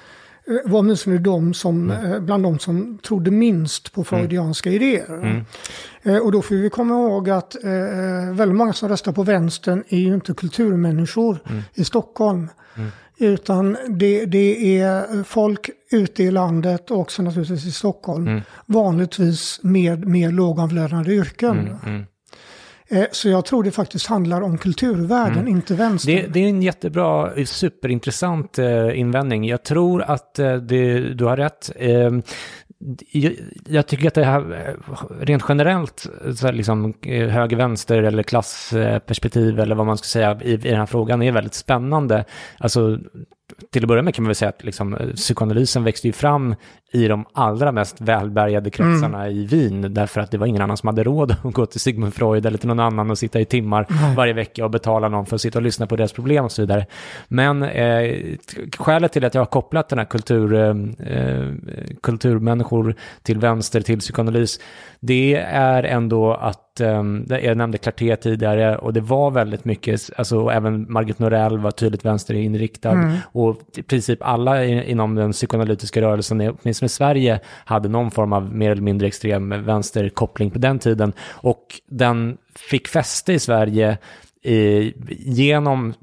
var 0.65 0.80
åtminstone 0.80 1.17
de 1.17 1.53
som, 1.53 1.91
Mm. 1.91 2.13
eh, 2.13 2.19
bland 2.19 2.43
de 2.43 2.59
som 2.59 2.97
trodde 2.97 3.32
minst 3.32 3.93
på 3.93 4.03
freudianska 4.03 4.69
idéer. 4.69 5.13
Mm. 5.13 5.45
Eh, 6.03 6.17
och 6.17 6.32
då 6.32 6.41
får 6.41 6.55
vi 6.55 6.69
komma 6.69 6.93
ihåg 6.93 7.30
att 7.30 7.63
eh, 7.63 7.69
väldigt 8.34 8.55
många 8.57 8.73
som 8.73 8.89
röstar 8.89 9.11
på 9.11 9.23
vänstern 9.23 9.84
är 9.89 9.97
ju 9.99 10.13
inte 10.13 10.34
kulturmänniskor 10.34 11.38
Mm. 11.49 11.61
i 11.73 11.84
Stockholm. 11.86 12.49
Utan 13.18 13.78
det, 13.89 14.26
det 14.26 14.80
är 14.80 15.24
folk 15.24 15.70
ute 15.91 16.24
i 16.24 16.32
landet 16.32 16.91
och 16.91 16.99
också 16.99 17.22
naturligtvis 17.22 17.66
i 17.66 17.72
Stockholm. 17.72 18.28
Mm. 18.28 18.41
Vanligtvis 18.66 19.59
med 19.63 20.07
mer 20.07 20.32
lågavlönade 20.32 21.13
yrken. 21.13 21.78
Mm, 21.86 22.05
Eh, 22.88 23.05
Så 23.11 23.30
jag 23.30 23.45
tror 23.45 23.63
det 23.63 23.72
faktiskt 23.72 24.07
handlar 24.07 24.41
om 24.41 24.57
kulturvärlden, 24.57 25.47
inte 25.47 25.76
vänstern. 25.76 26.16
Det, 26.16 26.28
det 26.28 26.39
är 26.39 26.47
en 26.49 26.61
jättebra, 26.61 27.32
superintressant 27.45 28.59
eh, 28.59 28.99
invändning. 28.99 29.45
Jag 29.47 29.63
tror 29.63 30.01
att 30.01 30.39
eh, 30.39 30.55
det, 30.55 31.13
du 31.13 31.26
har 31.26 31.38
rätt. 31.38 31.72
Jag, 33.67 33.88
tycker 33.88 34.07
att 34.07 34.13
det 34.13 34.23
här 34.23 34.76
rent 35.19 35.43
generellt, 35.49 36.07
så 36.36 36.45
här, 36.45 36.53
liksom, 36.53 36.93
eh, 37.01 37.28
höger-vänster 37.28 38.03
eller 38.03 38.23
klassperspektiv 38.23 39.59
eller 39.59 39.76
vad 39.76 39.86
man 39.86 39.97
ska 39.97 40.05
säga 40.05 40.39
i, 40.41 40.53
i 40.53 40.57
den 40.57 40.80
här 40.80 40.86
frågan 40.86 41.21
är 41.21 41.32
väldigt 41.32 41.53
spännande. 41.53 42.26
Alltså, 42.57 42.99
till 43.71 43.84
att 43.84 43.88
börja 43.88 44.03
med 44.03 44.15
kan 44.15 44.23
man 44.23 44.30
väl 44.30 44.36
säga 44.36 44.49
att 44.49 44.63
liksom, 44.63 44.97
psykoanalysen 45.15 45.84
växte 45.84 46.07
ju 46.07 46.13
fram 46.13 46.55
i 46.92 47.08
de 47.08 47.26
allra 47.34 47.72
mest 47.72 48.02
välbärgade 48.02 48.70
kretsarna 48.70 49.30
i 49.30 49.46
Wien, 49.46 49.94
därför 49.94 50.22
att 50.22 50.32
det 50.32 50.38
var 50.38 50.48
ingen 50.48 50.62
annan 50.62 50.78
som 50.78 50.88
hade 50.88 51.04
råd 51.04 51.32
att 51.44 51.54
gå 51.54 51.66
till 51.66 51.80
Sigmund 51.80 52.14
Freud 52.14 52.46
eller 52.46 52.58
till 52.58 52.68
någon 52.68 52.80
annan 52.80 53.12
och 53.12 53.18
sitta 53.18 53.40
i 53.40 53.46
timmar 53.46 53.88
varje 54.16 54.34
vecka 54.34 54.66
och 54.66 54.72
betala 54.72 55.10
någon 55.10 55.26
för 55.26 55.36
att 55.36 55.42
sitta 55.42 55.60
och 55.60 55.64
lyssna 55.64 55.88
på 55.88 55.96
deras 55.96 56.14
problem 56.14 56.46
och 56.46 56.52
så 56.52 56.62
vidare. 56.62 56.86
Men 57.28 57.64
eh, 57.64 58.16
skälet 58.78 59.12
till 59.12 59.26
att 59.26 59.34
jag 59.34 59.42
har 59.42 59.46
kopplat 59.46 59.90
den 59.90 60.00
här 60.00 60.06
kultur, 60.06 60.54
eh, 60.54 60.70
eh, 61.18 61.48
kulturmänniskor 62.04 62.96
till 63.24 63.40
vänster, 63.40 63.82
till 63.82 64.00
psykoanalys, 64.00 64.60
det 65.00 65.36
är 65.52 65.84
ändå 65.84 66.34
att, 66.34 66.82
eh, 66.82 67.04
jag 67.28 67.58
nämnde 67.58 67.78
Clarté 67.78 68.16
tidigare, 68.16 68.78
och 68.78 68.94
det 68.94 69.02
var 69.02 69.32
väldigt 69.32 69.66
mycket, 69.66 70.10
alltså 70.18 70.50
även 70.50 70.92
Margit 70.92 71.20
Norell 71.20 71.58
var 71.58 71.72
tydligt 71.72 72.06
vänsterinriktad, 72.06 73.12
och 73.32 73.58
i 73.78 73.82
princip 73.82 74.20
alla 74.22 74.66
inom 74.66 75.16
den 75.16 75.32
psykoanalytiska 75.32 76.02
rörelsen, 76.02 76.42
åtminstone 76.42 76.85
i 76.86 76.90
Sverige, 76.90 77.40
hade 77.66 77.90
någon 77.90 78.12
form 78.12 78.34
av 78.34 78.56
mer 78.56 78.72
eller 78.72 78.82
mindre 78.82 79.08
extrem 79.08 79.50
vänsterkoppling 79.50 80.52
på 80.52 80.60
den 80.60 80.80
tiden, 80.80 81.14
och 81.32 81.66
den 81.90 82.38
fick 82.56 82.88
fäste 82.88 83.34
i 83.34 83.40
Sverige 83.40 83.98
eh, 84.44 84.92
genom, 85.20 85.94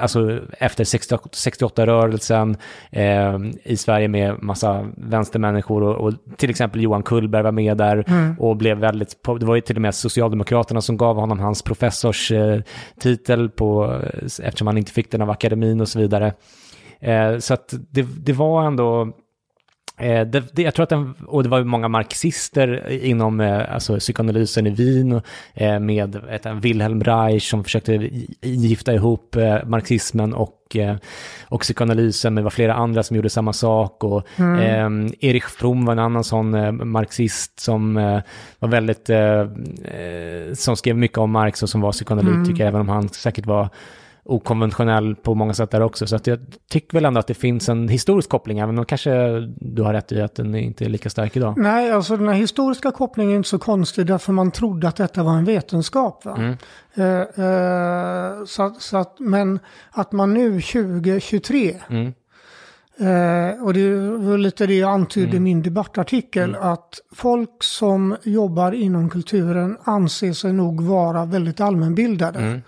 alltså 0.00 0.40
efter 0.58 0.84
68-rörelsen 0.84 2.56
eh, 2.90 3.38
i 3.64 3.76
Sverige 3.76 4.08
med 4.08 4.42
massa 4.42 4.86
vänstermänniskor 4.96 5.82
och, 5.82 5.96
och 5.96 6.14
till 6.36 6.50
exempel 6.50 6.82
Johan 6.82 7.02
Kullberg 7.02 7.42
var 7.42 7.52
med 7.52 7.76
där 7.76 8.04
och 8.38 8.56
blev 8.56 8.78
väldigt, 8.78 9.16
det 9.40 9.46
var 9.46 9.54
ju 9.54 9.60
till 9.60 9.76
och 9.76 9.82
med 9.82 9.94
Socialdemokraterna 9.94 10.80
som 10.80 10.96
gav 10.96 11.16
honom 11.16 11.40
hans 11.40 11.62
professorstitel 11.62 13.44
eh, 13.44 13.48
på, 13.48 13.84
eh, 13.84 14.24
eftersom 14.24 14.66
han 14.66 14.78
inte 14.78 14.92
fick 14.92 15.10
den 15.10 15.22
av 15.22 15.30
akademin 15.30 15.80
och 15.80 15.88
så 15.88 15.98
vidare. 15.98 16.34
Eh, 17.00 17.38
så 17.38 17.54
att 17.54 17.74
det, 17.90 18.02
det 18.02 18.32
var 18.32 18.66
ändå 18.66 19.12
det, 20.00 20.42
det, 20.52 20.62
jag 20.62 20.74
tror 20.74 20.82
att 20.82 20.88
den, 20.88 21.14
och 21.26 21.42
det 21.42 21.48
var 21.48 21.64
många 21.64 21.88
marxister 21.88 22.90
inom 22.90 23.40
eh, 23.40 23.74
alltså, 23.74 23.98
psykoanalysen 23.98 24.66
i 24.66 24.70
Wien 24.70 25.22
eh, 25.54 25.80
med 25.80 26.16
ett, 26.30 26.46
en 26.46 26.60
Wilhelm 26.60 27.04
Reich 27.04 27.50
som 27.50 27.64
försökte 27.64 28.10
gifta 28.42 28.94
ihop 28.94 29.36
eh, 29.36 29.56
marxismen 29.66 30.34
och, 30.34 30.76
eh, 30.76 30.96
och 31.48 31.60
psykoanalysen, 31.60 32.34
men 32.34 32.42
det 32.42 32.44
var 32.44 32.50
flera 32.50 32.74
andra 32.74 33.02
som 33.02 33.16
gjorde 33.16 33.30
samma 33.30 33.52
sak. 33.52 34.04
Och, 34.04 34.40
eh, 34.40 34.90
Erich 35.20 35.48
Fromm 35.48 35.84
var 35.84 35.92
en 35.92 35.98
annan 35.98 36.24
sån 36.24 36.54
eh, 36.54 36.72
marxist 36.72 37.60
som 37.60 37.96
eh, 37.96 38.20
var 38.58 38.68
väldigt, 38.68 39.10
eh, 39.10 39.40
eh, 40.00 40.54
som 40.54 40.76
skrev 40.76 40.96
mycket 40.96 41.18
om 41.18 41.30
Marx 41.30 41.62
och 41.62 41.68
som 41.68 41.80
var 41.80 41.92
psykoanalytiker, 41.92 42.66
även 42.66 42.80
om 42.80 42.88
han 42.88 43.08
säkert 43.08 43.46
var 43.46 43.68
okonventionell 44.24 45.14
på 45.16 45.34
många 45.34 45.54
sätt 45.54 45.70
där 45.70 45.80
också. 45.80 46.06
Så 46.06 46.16
att 46.16 46.26
jag 46.26 46.38
tycker 46.70 46.96
väl 46.96 47.04
ändå 47.04 47.20
att 47.20 47.26
det 47.26 47.34
finns 47.34 47.68
en 47.68 47.88
historisk 47.88 48.28
koppling, 48.30 48.58
även 48.58 48.78
om 48.78 48.84
kanske 48.84 49.40
du 49.60 49.82
har 49.82 49.92
rätt 49.92 50.12
i 50.12 50.20
att 50.20 50.34
den 50.34 50.54
inte 50.54 50.84
är 50.84 50.88
lika 50.88 51.10
stark 51.10 51.36
idag. 51.36 51.54
Nej, 51.58 51.90
alltså 51.90 52.16
den 52.16 52.28
här 52.28 52.34
historiska 52.34 52.90
kopplingen 52.90 53.32
är 53.32 53.36
inte 53.36 53.48
så 53.48 53.58
konstig 53.58 54.06
därför 54.06 54.32
man 54.32 54.50
trodde 54.50 54.88
att 54.88 54.96
detta 54.96 55.22
var 55.22 55.32
en 55.32 55.44
vetenskap. 55.44 56.24
Va? 56.24 56.36
Mm. 56.36 56.56
Eh, 56.94 57.44
eh, 57.46 58.44
så, 58.46 58.74
så 58.78 58.96
att, 58.96 59.16
men 59.18 59.58
att 59.90 60.12
man 60.12 60.34
nu 60.34 60.60
2023, 60.60 61.76
Mm. 61.88 62.06
eh, 62.98 63.62
och 63.64 63.74
det 63.74 63.96
var 64.18 64.38
lite 64.38 64.66
det 64.66 64.74
jag 64.78 64.90
antydde 64.90 65.26
Mm. 65.30 65.36
i 65.36 65.40
min 65.40 65.62
debattartikel, 65.62 66.56
att 66.60 67.00
folk 67.14 67.62
som 67.62 68.16
jobbar 68.22 68.72
inom 68.72 69.10
kulturen 69.10 69.76
anser 69.84 70.32
sig 70.32 70.52
nog 70.52 70.80
vara 70.82 71.24
väldigt 71.24 71.60
allmänbildade. 71.60 72.38
Mm. 72.38 72.62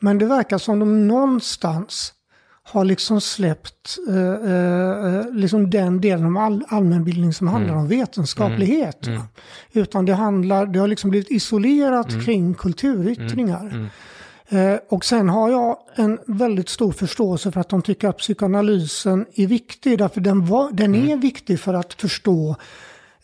Men 0.00 0.18
det 0.18 0.26
verkar 0.26 0.58
som 0.58 0.78
de 0.78 1.08
någonstans 1.08 2.14
har 2.62 2.84
liksom 2.84 3.20
släppt 3.20 3.98
eh, 4.08 4.52
eh, 4.52 5.30
liksom 5.32 5.70
den 5.70 6.00
delen 6.00 6.36
av 6.36 6.42
all, 6.42 6.64
allmänbildning 6.68 7.32
som 7.32 7.48
handlar 7.48 7.74
om 7.74 7.88
vetenskaplighet. 7.88 9.06
va? 9.06 9.26
Utan 9.72 10.06
det 10.06 10.14
handlar, 10.14 10.66
det 10.66 10.78
har 10.78 10.88
liksom 10.88 11.10
blivit 11.10 11.30
isolerat 11.30 12.24
kring 12.24 12.54
kulturyttringar. 12.54 13.90
Eh, 14.48 14.76
och 14.88 15.04
sen 15.04 15.28
har 15.28 15.50
jag 15.50 15.76
en 15.94 16.18
väldigt 16.26 16.68
stor 16.68 16.92
förståelse 16.92 17.52
för 17.52 17.60
att 17.60 17.68
de 17.68 17.82
tycker 17.82 18.08
att 18.08 18.18
psykoanalysen 18.18 19.26
är 19.34 19.46
viktig. 19.46 19.98
Därför 19.98 20.20
den, 20.20 20.46
var, 20.46 20.70
den 20.72 20.94
är 20.94 21.16
viktig 21.16 21.60
för 21.60 21.74
att 21.74 21.92
förstå 21.92 22.56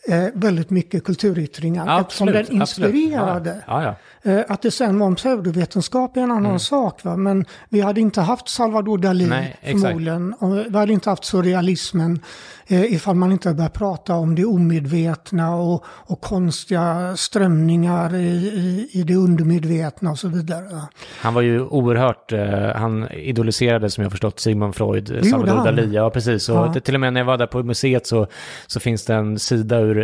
eh, 0.07 0.25
väldigt 0.33 0.69
mycket 0.69 1.03
kulturyttringar. 1.03 1.85
Ja, 1.85 2.01
eftersom 2.01 2.27
absolut, 2.27 2.47
den 2.47 2.61
absolut. 2.61 2.95
inspirerade. 2.95 3.63
Ja, 3.67 3.83
ja. 3.83 3.95
Eh, 4.31 4.43
Att 4.47 4.61
det 4.61 4.71
sen 4.71 4.99
var 4.99 5.07
en 5.07 5.15
pseudovetenskap 5.15 6.17
är 6.17 6.21
en 6.21 6.31
annan 6.31 6.59
sak. 6.59 7.03
Va? 7.03 7.17
Men 7.17 7.45
vi 7.69 7.81
hade 7.81 8.01
inte 8.01 8.21
haft 8.21 8.49
Salvador 8.49 8.97
Dalí 8.97 9.27
Nej, 9.27 9.57
förmodligen. 9.61 10.33
Och 10.33 10.57
vi 10.57 10.77
hade 10.77 10.93
inte 10.93 11.09
haft 11.09 11.25
surrealismen 11.25 12.19
eh, 12.67 12.93
ifall 12.93 13.15
man 13.15 13.31
inte 13.31 13.53
började 13.53 13.73
prata 13.73 14.15
om 14.15 14.35
det 14.35 14.45
omedvetna 14.45 15.55
och, 15.55 15.83
och 15.87 16.21
konstiga 16.21 17.15
strömningar 17.17 18.15
i, 18.15 18.27
i, 18.27 18.89
i 18.99 19.03
det 19.03 19.15
undermedvetna 19.15 20.11
och 20.11 20.19
så 20.19 20.27
vidare. 20.27 20.81
Han 21.21 21.33
var 21.33 21.41
ju 21.41 21.61
oerhört, 21.61 22.31
eh, 22.33 22.75
han 22.75 23.07
idoliserade 23.11 23.89
som 23.89 24.01
jag 24.03 24.11
förstått 24.11 24.39
Sigmund 24.39 24.75
Freud, 24.75 25.07
Salvador 25.29 25.55
han. 25.55 25.67
Dalí. 25.67 25.93
Ja, 25.93 26.09
precis. 26.09 26.49
Och 26.49 26.55
Ja. 26.57 26.71
det- 26.73 26.79
till 26.79 26.93
och 26.95 27.01
med 27.01 27.13
när 27.13 27.21
jag 27.21 27.25
var 27.25 27.37
där 27.37 27.47
på 27.47 27.63
museet 27.63 28.07
så, 28.07 28.27
så 28.67 28.79
finns 28.79 29.05
det 29.05 29.13
en 29.15 29.39
sida 29.39 29.79
ur 29.79 29.97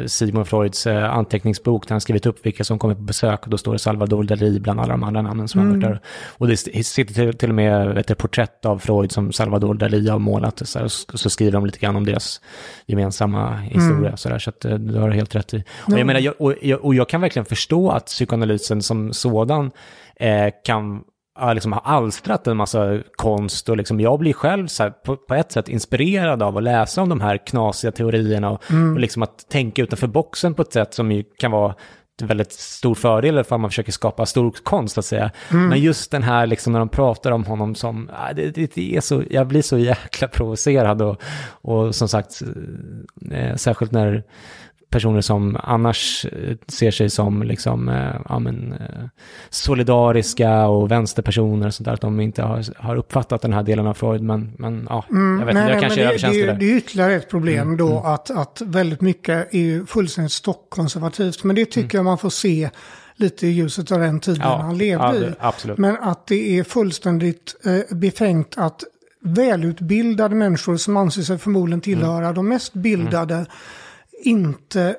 eh, 0.00 0.06
Sigmund 0.06 0.46
Freuds 0.48 0.86
eh, 0.86 1.14
anteckningsbok 1.16 1.88
där 1.88 1.94
han 1.94 2.00
skrivit 2.00 2.26
upp 2.26 2.46
vilka 2.46 2.64
som 2.64 2.78
kommer 2.78 2.94
på 2.94 3.00
besök 3.02 3.44
och 3.44 3.50
då 3.50 3.58
står 3.58 3.72
det 3.72 3.78
Salvador 3.78 4.22
Dalí 4.24 4.60
bland 4.60 4.80
alla 4.80 4.92
de 4.92 5.02
andra 5.04 5.22
namnen 5.22 5.48
som 5.48 5.60
har 5.60 5.66
Mm. 5.66 5.80
varit 5.80 5.90
där. 5.92 6.00
Och 6.38 6.48
det 6.48 6.56
sitter 6.84 7.14
till, 7.14 7.34
till 7.38 7.48
och 7.48 7.54
med 7.54 7.98
ett 7.98 8.18
porträtt 8.18 8.64
av 8.64 8.78
Freud 8.78 9.12
som 9.12 9.32
Salvador 9.32 9.74
Dalí 9.74 10.10
har 10.10 10.18
målat. 10.18 10.62
Så, 10.68 10.78
här, 10.78 10.88
så 11.16 11.30
skriver 11.30 11.52
de 11.52 11.66
lite 11.66 11.78
grann 11.78 11.96
om 11.96 12.03
deras 12.04 12.40
gemensamma 12.86 13.56
historia. 13.56 14.16
Så, 14.16 14.28
där, 14.28 14.38
så 14.38 14.50
att 14.50 14.64
eh, 14.64 14.74
du 14.74 14.98
har 14.98 15.10
helt 15.10 15.34
rätt 15.34 15.54
i. 15.54 15.64
Och 15.78 15.98
jag, 15.98 16.06
menar, 16.06 16.20
jag, 16.20 16.34
och, 16.38 16.54
jag, 16.62 16.84
och 16.84 16.94
jag 16.94 17.08
kan 17.08 17.20
verkligen 17.20 17.46
förstå 17.46 17.90
att 17.90 18.06
psykoanalysen 18.06 18.82
som 18.82 19.12
sådan 19.12 19.70
eh, 20.16 20.48
kan 20.64 21.02
ja, 21.38 21.52
liksom 21.52 21.72
ha 21.72 21.80
alstrat 21.80 22.46
en 22.46 22.56
massa 22.56 23.00
konst 23.16 23.68
och 23.68 23.76
liksom 23.76 24.00
jag 24.00 24.18
blir 24.18 24.32
själv 24.32 24.66
så 24.66 24.82
här, 24.82 24.90
på, 24.90 25.16
på 25.16 25.34
ett 25.34 25.52
sätt 25.52 25.68
inspirerad 25.68 26.42
av 26.42 26.56
att 26.56 26.62
läsa 26.62 27.02
om 27.02 27.08
de 27.08 27.20
här 27.20 27.46
knasiga 27.46 27.92
teorierna 27.92 28.50
och, 28.50 28.62
och 28.94 29.00
liksom 29.00 29.22
att 29.22 29.48
tänka 29.48 29.82
utanför 29.82 30.06
boxen 30.06 30.54
på 30.54 30.62
ett 30.62 30.72
sätt 30.72 30.94
som 30.94 31.12
ju 31.12 31.24
kan 31.38 31.50
vara 31.50 31.74
väldigt 32.22 32.52
stor 32.52 32.94
fördel 32.94 33.38
ifall 33.38 33.60
man 33.60 33.70
försöker 33.70 33.92
skapa 33.92 34.26
stor 34.26 34.50
konst, 34.62 34.94
så 34.94 35.00
att 35.00 35.06
säga. 35.06 35.30
Men 35.68 35.80
just 35.80 36.10
den 36.10 36.22
här, 36.22 36.46
liksom, 36.46 36.72
när 36.72 36.80
de 36.80 36.88
pratar 36.88 37.30
om 37.30 37.44
honom 37.44 37.74
som, 37.74 38.10
det, 38.36 38.50
det, 38.50 38.74
det 38.74 38.96
är 38.96 39.00
så, 39.00 39.22
jag 39.30 39.46
blir 39.46 39.62
så 39.62 39.78
jäkla 39.78 40.28
provocerad 40.32 41.02
och, 41.02 41.22
och 41.50 41.94
som 41.94 42.08
sagt, 42.08 42.42
eh, 43.30 43.56
särskilt 43.56 43.92
när 43.92 44.24
personer 44.94 45.20
som 45.20 45.56
annars 45.62 46.26
eh, 46.32 46.56
ser 46.68 46.90
sig 46.90 47.10
som 47.10 47.42
liksom, 47.42 47.88
eh, 47.88 48.14
ja, 48.28 48.38
men, 48.38 48.72
eh, 48.72 49.08
solidariska 49.50 50.66
och 50.66 50.90
vänsterpersoner 50.90 51.66
och 51.66 51.74
sånt 51.74 51.84
där, 51.84 51.92
att 51.92 52.00
de 52.00 52.20
inte 52.20 52.42
har, 52.42 52.64
har 52.76 52.96
uppfattat 52.96 53.42
den 53.42 53.52
här 53.52 53.62
delen 53.62 53.86
av 53.86 53.94
Freud, 53.94 54.22
men, 54.22 54.52
men 54.58 54.86
ja, 54.90 55.04
jag 55.08 55.46
vet 55.46 55.54
inte, 55.54 55.54
Nej, 55.54 55.62
jag 55.62 55.70
nej, 55.70 55.80
kanske 55.80 56.00
är 56.00 56.04
det, 56.04 56.04
det, 56.04 56.04
är 56.04 56.08
överkänslig 56.08 56.46
där. 56.46 56.54
det 56.54 56.72
är 56.72 56.76
ytterligare 56.76 57.14
ett 57.14 57.30
problem 57.30 57.76
då 57.76 57.98
att, 57.98 58.30
att 58.30 58.62
väldigt 58.64 59.00
mycket 59.00 59.54
är 59.54 59.58
ju 59.58 59.86
fullständigt 59.86 60.32
stockkonservativt. 60.32 61.44
Men 61.44 61.56
det 61.56 61.64
tycker 61.64 61.98
jag 61.98 62.04
man 62.04 62.18
får 62.18 62.30
se 62.30 62.70
lite 63.16 63.46
i 63.46 63.50
ljuset 63.50 63.92
av 63.92 64.00
den 64.00 64.20
tiden 64.20 64.40
Ja, 64.42 64.56
han 64.62 64.78
levde 64.78 65.04
ja, 65.04 65.14
i. 65.14 65.32
absolut. 65.38 65.78
Men 65.78 65.96
att 65.96 66.26
det 66.26 66.58
är 66.58 66.64
fullständigt 66.64 67.54
eh, 67.64 67.96
befängt 67.96 68.54
att 68.56 68.84
välutbildade 69.20 70.34
människor 70.34 70.76
som 70.76 70.96
anser 70.96 71.22
sig 71.22 71.38
förmodligen 71.38 71.80
tillhöra 71.80 72.32
de 72.32 72.48
mest 72.48 72.72
bildade 72.72 73.46
inte 74.26 74.96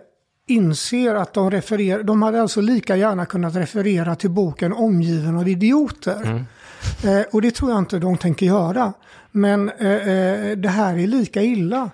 inser 0.48 1.16
att 1.16 1.34
de 1.34 1.52
refererar, 1.52 2.04
de 2.04 2.22
hade 2.22 2.42
alltså 2.42 2.62
lika 2.62 2.96
gärna 2.96 3.26
kunnat 3.26 3.56
referera 3.56 4.16
till 4.16 4.30
boken 4.30 4.74
Omgiven 4.74 5.38
av 5.38 5.48
idioter. 5.48 6.46
Eh, 7.04 7.22
och 7.32 7.42
det 7.42 7.52
tror 7.52 7.72
jag 7.72 7.80
inte 7.80 8.00
de 8.00 8.18
tänker 8.18 8.46
göra. 8.46 8.94
Men 9.32 9.70
eh, 9.70 9.92
eh, 9.92 10.58
det 10.58 10.70
här 10.70 10.98
är 10.98 11.08
lika 11.08 11.42
illa. 11.42 11.90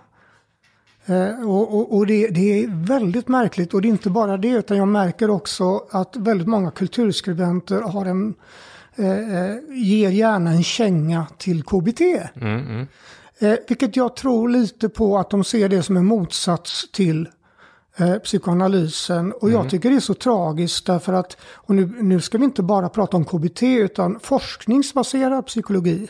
Eh, 1.05 1.49
och 1.49 1.75
och, 1.75 1.97
och 1.97 2.07
det, 2.07 2.27
det 2.27 2.63
är 2.63 2.85
väldigt 2.85 3.27
märkligt. 3.27 3.73
Och 3.73 3.81
det 3.81 3.87
är 3.87 3.89
inte 3.89 4.09
bara 4.09 4.37
det, 4.37 4.49
utan 4.49 4.77
jag 4.77 4.87
märker 4.87 5.29
också 5.29 5.85
att 5.91 6.15
väldigt 6.15 6.47
många 6.47 6.71
kulturskribenter 6.71 7.81
har 7.81 8.05
en, 8.05 8.33
eh, 8.95 9.35
eh, 9.35 9.55
ger 9.69 10.09
gärna 10.09 10.51
en 10.51 10.63
känga 10.63 11.25
till 11.37 11.63
KBT. 11.63 12.01
Eh, 13.41 13.55
vilket 13.67 13.95
jag 13.95 14.15
tror 14.15 14.49
lite 14.49 14.89
på 14.89 15.17
att 15.17 15.29
de 15.29 15.43
ser 15.43 15.69
det 15.69 15.83
som 15.83 15.97
en 15.97 16.05
motsats 16.05 16.91
till 16.91 17.29
eh, 17.97 18.15
psykoanalysen. 18.15 19.31
Och 19.31 19.51
jag 19.51 19.69
tycker 19.69 19.89
det 19.89 19.95
är 19.95 19.99
så 19.99 20.13
tragiskt 20.13 20.85
därför 20.85 21.13
att, 21.13 21.37
och 21.43 21.75
nu, 21.75 21.93
nu 21.99 22.21
ska 22.21 22.37
vi 22.37 22.43
inte 22.43 22.63
bara 22.63 22.89
prata 22.89 23.17
om 23.17 23.25
KBT 23.25 23.63
utan 23.63 24.19
forskningsbaserad 24.19 25.45
psykologi 25.45 26.07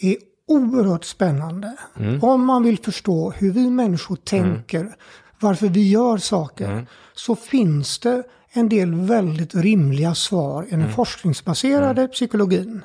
är 0.00 0.16
oerhört 0.48 1.04
spännande. 1.04 1.76
Om 2.22 2.44
man 2.44 2.62
vill 2.62 2.78
förstå 2.78 3.30
hur 3.30 3.52
vi 3.52 3.70
människor 3.70 4.16
tänker, 4.16 4.96
varför 5.40 5.68
vi 5.68 5.90
gör 5.90 6.18
saker, 6.18 6.86
så 7.14 7.36
finns 7.36 7.98
det 7.98 8.22
en 8.52 8.68
del 8.68 8.94
väldigt 8.94 9.54
rimliga 9.54 10.14
svar 10.14 10.66
i 10.68 10.70
den 10.70 10.92
forskningsbaserade 10.92 12.08
psykologin. 12.08 12.82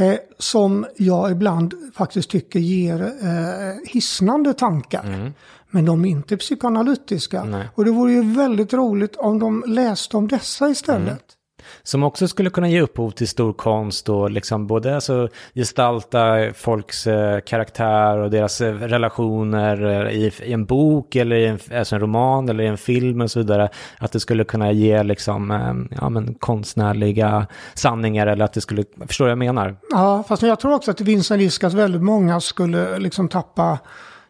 Eh, 0.00 0.14
som 0.38 0.86
jag 0.96 1.30
ibland 1.30 1.74
faktiskt 1.94 2.30
tycker 2.30 2.58
ger 2.58 3.02
eh, 3.02 3.92
hisnande 3.92 4.54
tankar. 4.54 5.32
Men 5.70 5.84
de 5.84 6.04
är 6.04 6.08
inte 6.08 6.36
psykoanalytiska. 6.36 7.64
Och 7.74 7.84
det 7.84 7.90
vore 7.90 8.12
ju 8.12 8.34
väldigt 8.34 8.72
roligt 8.72 9.16
om 9.16 9.38
de 9.38 9.64
läste 9.66 10.16
om 10.16 10.28
dessa 10.28 10.68
istället. 10.68 11.24
Som 11.82 12.02
också 12.02 12.28
skulle 12.28 12.50
kunna 12.50 12.68
ge 12.68 12.80
upphov 12.80 13.10
till 13.10 13.28
stor 13.28 13.52
konst 13.52 14.08
och 14.08 14.30
liksom 14.30 14.66
både 14.66 14.94
alltså 14.94 15.28
gestalta 15.54 16.52
folks 16.54 17.06
eh, 17.06 17.40
karaktär 17.40 18.18
och 18.18 18.30
deras 18.30 18.60
eh, 18.60 18.74
relationer 18.74 20.06
eh, 20.06 20.12
i, 20.12 20.32
en 20.52 20.64
bok 20.64 21.16
eller 21.16 21.36
i 21.36 21.46
en, 21.46 21.58
alltså 21.78 21.94
en 21.94 22.00
roman 22.00 22.48
eller 22.48 22.64
i 22.64 22.66
en 22.66 22.78
film 22.78 23.20
och 23.20 23.30
så 23.30 23.38
vidare. 23.38 23.68
Att 23.98 24.12
det 24.12 24.20
skulle 24.20 24.44
kunna 24.44 24.72
ge 24.72 25.02
liksom, 25.02 25.50
ja, 26.00 26.08
men 26.08 26.34
konstnärliga 26.34 27.46
sanningar 27.74 28.26
eller 28.26 28.44
att 28.44 28.52
det 28.52 28.60
skulle, 28.60 28.84
förstår 29.06 29.24
du 29.24 29.28
vad 29.28 29.30
jag 29.30 29.54
menar? 29.54 29.76
Ja, 29.90 30.24
fast 30.28 30.42
jag 30.42 30.60
tror 30.60 30.74
också 30.74 30.90
att 30.90 30.96
det 30.96 31.04
finns 31.04 31.30
en 31.30 31.38
risk 31.38 31.64
att 31.64 31.74
väldigt 31.74 32.02
många 32.02 32.40
skulle 32.40 32.98
liksom 32.98 33.28
tappa 33.28 33.78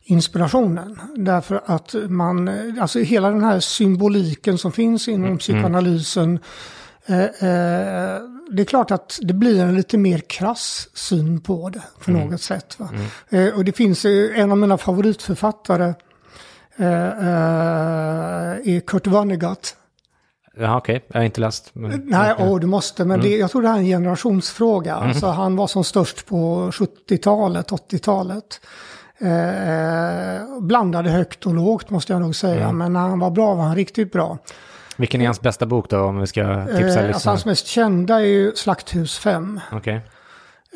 inspirationen. 0.05 1.01
Därför 1.17 1.63
att 1.67 1.95
man, 2.09 2.51
alltså 2.81 2.99
hela 2.99 3.31
den 3.31 3.45
här 3.45 3.61
symboliken 3.61 4.59
som 4.59 4.73
finns 4.73 5.09
inom 5.09 5.39
psykoanalysen. 5.39 6.39
Eh, 7.07 7.21
eh, 7.21 8.21
det 8.51 8.63
är 8.63 8.65
klart 8.65 8.91
att 8.91 9.19
det 9.23 9.35
blir 9.35 9.63
en 9.63 9.75
lite 9.75 9.99
mer 9.99 10.19
krass 10.19 10.89
syn 10.95 11.41
på 11.41 11.69
det 11.69 11.83
på 12.05 12.11
något 12.11 12.41
sätt. 12.41 12.77
Va? 12.79 12.89
Eh, 13.29 13.49
och 13.49 13.65
det 13.65 13.73
finns 13.73 14.05
eh, 14.05 14.41
en 14.41 14.51
av 14.53 14.59
mina 14.59 14.79
favoritförfattare 14.79 15.95
eh, 16.77 16.87
är 18.65 18.81
Kurt 18.81 19.07
Vonnegut. 19.07 19.77
Ja, 20.57 20.77
okej, 20.77 21.05
jag 21.09 21.21
har 21.21 21.25
inte 21.25 21.41
läst. 21.41 21.71
Men, 21.73 22.03
Nej, 22.07 22.35
åh, 22.39 22.61
du 22.61 22.67
måste, 22.67 23.05
men 23.05 23.21
det, 23.21 23.37
jag 23.37 23.51
tror 23.51 23.63
det 23.63 23.69
här 23.69 23.77
är 23.77 23.81
en 23.81 23.87
generationsfråga. 23.87 24.95
Alltså, 24.95 25.27
han 25.27 25.57
var 25.57 25.67
som 25.67 25.85
störst 25.85 26.27
på 26.27 26.71
70-talet, 26.71 27.71
80-talet. 27.71 28.61
Eh, 29.19 30.61
blandade 30.61 31.11
högt 31.11 31.47
och 31.47 31.55
lågt 31.55 31.91
måste 31.91 32.13
jag 32.13 32.23
nog 32.23 32.37
säga, 32.37 32.73
men 32.73 32.93
när 32.93 33.01
han 33.01 33.19
var 33.19 33.31
bra 33.31 33.55
var 33.55 33.65
han 33.65 33.77
riktigt 33.77 34.13
bra. 34.13 34.39
Vilken 35.01 35.21
är 35.21 35.27
hans 35.27 35.41
bästa 35.41 35.67
bok 35.67 35.89
då, 35.91 36.01
om 36.01 36.21
vi 36.21 36.27
ska 36.27 36.67
tipsa 36.67 37.01
Eh, 37.01 37.15
alltså, 37.15 37.29
hans 37.29 37.45
mest 37.45 37.67
kända 37.67 38.15
är 38.15 38.25
ju 38.25 38.53
Slakthus 38.55 39.19
5. 39.19 39.61
Okej. 39.73 40.01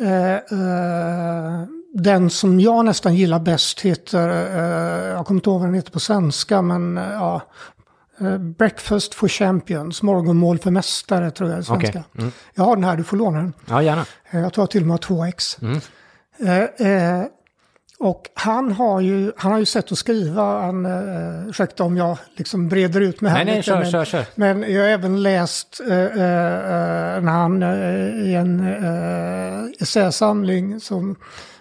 Eh, 0.00 0.32
eh, 0.34 1.62
den 1.94 2.30
som 2.30 2.60
jag 2.60 2.84
nästan 2.84 3.14
gillar 3.14 3.38
bäst 3.38 3.80
heter, 3.80 4.28
eh, 4.28 5.06
jag 5.08 5.26
kommer 5.26 5.38
inte 5.38 5.50
ihåg 5.50 5.58
vad 5.60 5.68
den 5.68 5.74
heter 5.74 5.90
på 5.92 6.00
svenska, 6.00 6.62
men 6.62 6.98
eh, 6.98 7.04
ja, 7.12 7.42
eh, 8.20 8.38
Breakfast 8.38 9.14
for 9.14 9.28
Champions, 9.28 10.02
morgonmål 10.02 10.58
för 10.58 10.70
mästare 10.70 11.30
tror 11.30 11.50
jag 11.50 11.58
är 11.58 11.62
svenska. 11.62 12.04
Okej, 12.14 12.30
Jag 12.54 12.64
har 12.64 12.76
den 12.76 12.84
här, 12.84 12.96
du 12.96 13.04
får 13.04 13.16
låna 13.16 13.38
den. 13.38 13.52
Ja, 13.66 13.82
gärna. 13.82 14.04
Eh, 14.30 14.40
Jag 14.40 14.52
tror 14.52 14.62
jag 14.62 14.70
till 14.70 14.80
och 14.80 14.86
med 14.86 14.92
har 14.94 14.98
två 14.98 15.24
ex. 15.24 15.58
Eh, 16.78 17.22
och 18.04 18.30
han 18.34 18.72
har 18.72 19.00
ju, 19.00 19.32
han 19.36 19.52
har 19.52 19.58
ju 19.58 19.64
sett 19.64 19.92
att 19.92 19.98
skriva, 19.98 20.60
han, 20.60 20.86
eh, 20.86 21.48
ursäkta 21.48 21.84
om 21.84 21.96
jag 21.96 22.18
liksom 22.36 22.68
breder 22.68 23.00
ut 23.00 23.20
mig 23.20 23.30
här 23.30 23.38
Nej, 23.38 23.44
nej, 23.44 23.56
lite, 23.56 23.66
kör, 23.66 23.78
men, 23.78 23.90
kör, 23.90 24.04
kör. 24.04 24.24
men 24.34 24.72
jag 24.72 24.82
har 24.82 24.88
även 24.88 25.22
läst 25.22 25.80
eh, 25.88 25.98
eh, 25.98 26.04
eh, 26.04 27.22
när 27.22 27.32
han 27.32 27.62
eh, 27.62 28.28
i 28.28 28.34
en 28.34 28.60
eh, 28.60 29.82
essäsamling 29.82 30.80
som 30.80 31.16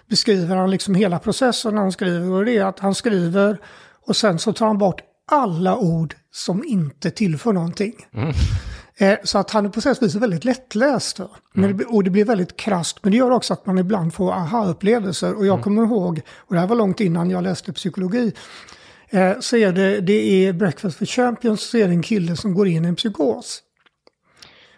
beskriver 0.08 0.56
han 0.56 0.70
liksom 0.70 0.94
hela 0.94 1.18
processen 1.18 1.74
när 1.74 1.82
han 1.82 1.92
skriver. 1.92 2.30
Och 2.30 2.44
det 2.44 2.56
är 2.58 2.64
att 2.64 2.78
han 2.78 2.94
skriver 2.94 3.58
och 4.06 4.16
sen 4.16 4.38
så 4.38 4.52
tar 4.52 4.66
han 4.66 4.78
bort 4.78 5.00
alla 5.32 5.76
ord 5.76 6.14
som 6.32 6.64
inte 6.64 7.10
tillför 7.10 7.52
någonting. 7.52 7.94
Eh, 8.16 8.28
Så 9.24 9.38
att 9.38 9.50
han 9.50 9.64
är 9.66 9.68
på 9.70 9.80
sätt 9.80 9.98
och 9.98 10.02
vis 10.02 10.14
väldigt 10.14 10.44
lättläst. 10.44 11.20
Det, 11.54 11.74
blir- 11.74 11.94
och 11.94 12.04
det 12.04 12.10
blir 12.10 12.24
väldigt 12.24 12.56
krasst. 12.56 12.98
Men 13.02 13.10
det 13.12 13.18
gör 13.18 13.30
också 13.30 13.52
att 13.52 13.66
man 13.66 13.78
ibland 13.78 14.14
får 14.14 14.32
aha-upplevelser. 14.32 15.34
Och 15.34 15.46
jag 15.46 15.62
kommer 15.62 15.82
ihåg, 15.82 16.20
och 16.36 16.54
det 16.54 16.60
här 16.60 16.66
var 16.66 16.76
långt 16.76 17.00
innan 17.00 17.30
jag 17.30 17.42
läste 17.42 17.72
psykologi. 17.72 18.32
Eh, 19.10 19.32
så 19.40 19.56
är 19.56 19.72
det, 19.72 20.00
det 20.00 20.46
är 20.46 20.52
Breakfast 20.52 20.98
for 20.98 21.06
Champions, 21.06 21.62
så 21.62 21.76
är 21.78 21.86
det 21.88 21.92
en 21.94 22.02
kille 22.02 22.36
som 22.36 22.54
går 22.54 22.68
in 22.68 22.84
i 22.84 22.88
en 22.88 22.96
psykos. 22.96 23.60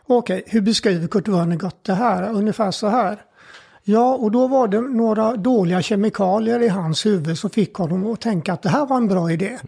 Okej, 0.06 0.42
hur 0.46 0.60
beskriver 0.60 1.08
Kurt 1.08 1.28
Vonnegut 1.28 1.76
det 1.84 1.94
här? 1.94 2.30
Ungefär 2.32 2.70
så 2.70 2.86
här. 2.88 3.18
Ja, 3.84 4.14
och 4.14 4.30
då 4.30 4.46
var 4.48 4.68
det 4.68 4.80
några 4.80 5.36
dåliga 5.36 5.82
kemikalier 5.82 6.60
i 6.60 6.68
hans 6.68 7.06
huvud 7.06 7.38
som 7.38 7.50
fick 7.50 7.74
honom 7.74 8.12
att 8.12 8.20
tänka 8.20 8.52
att 8.52 8.62
det 8.62 8.68
här 8.68 8.86
var 8.86 8.96
en 8.96 9.08
bra 9.08 9.30
idé. 9.32 9.58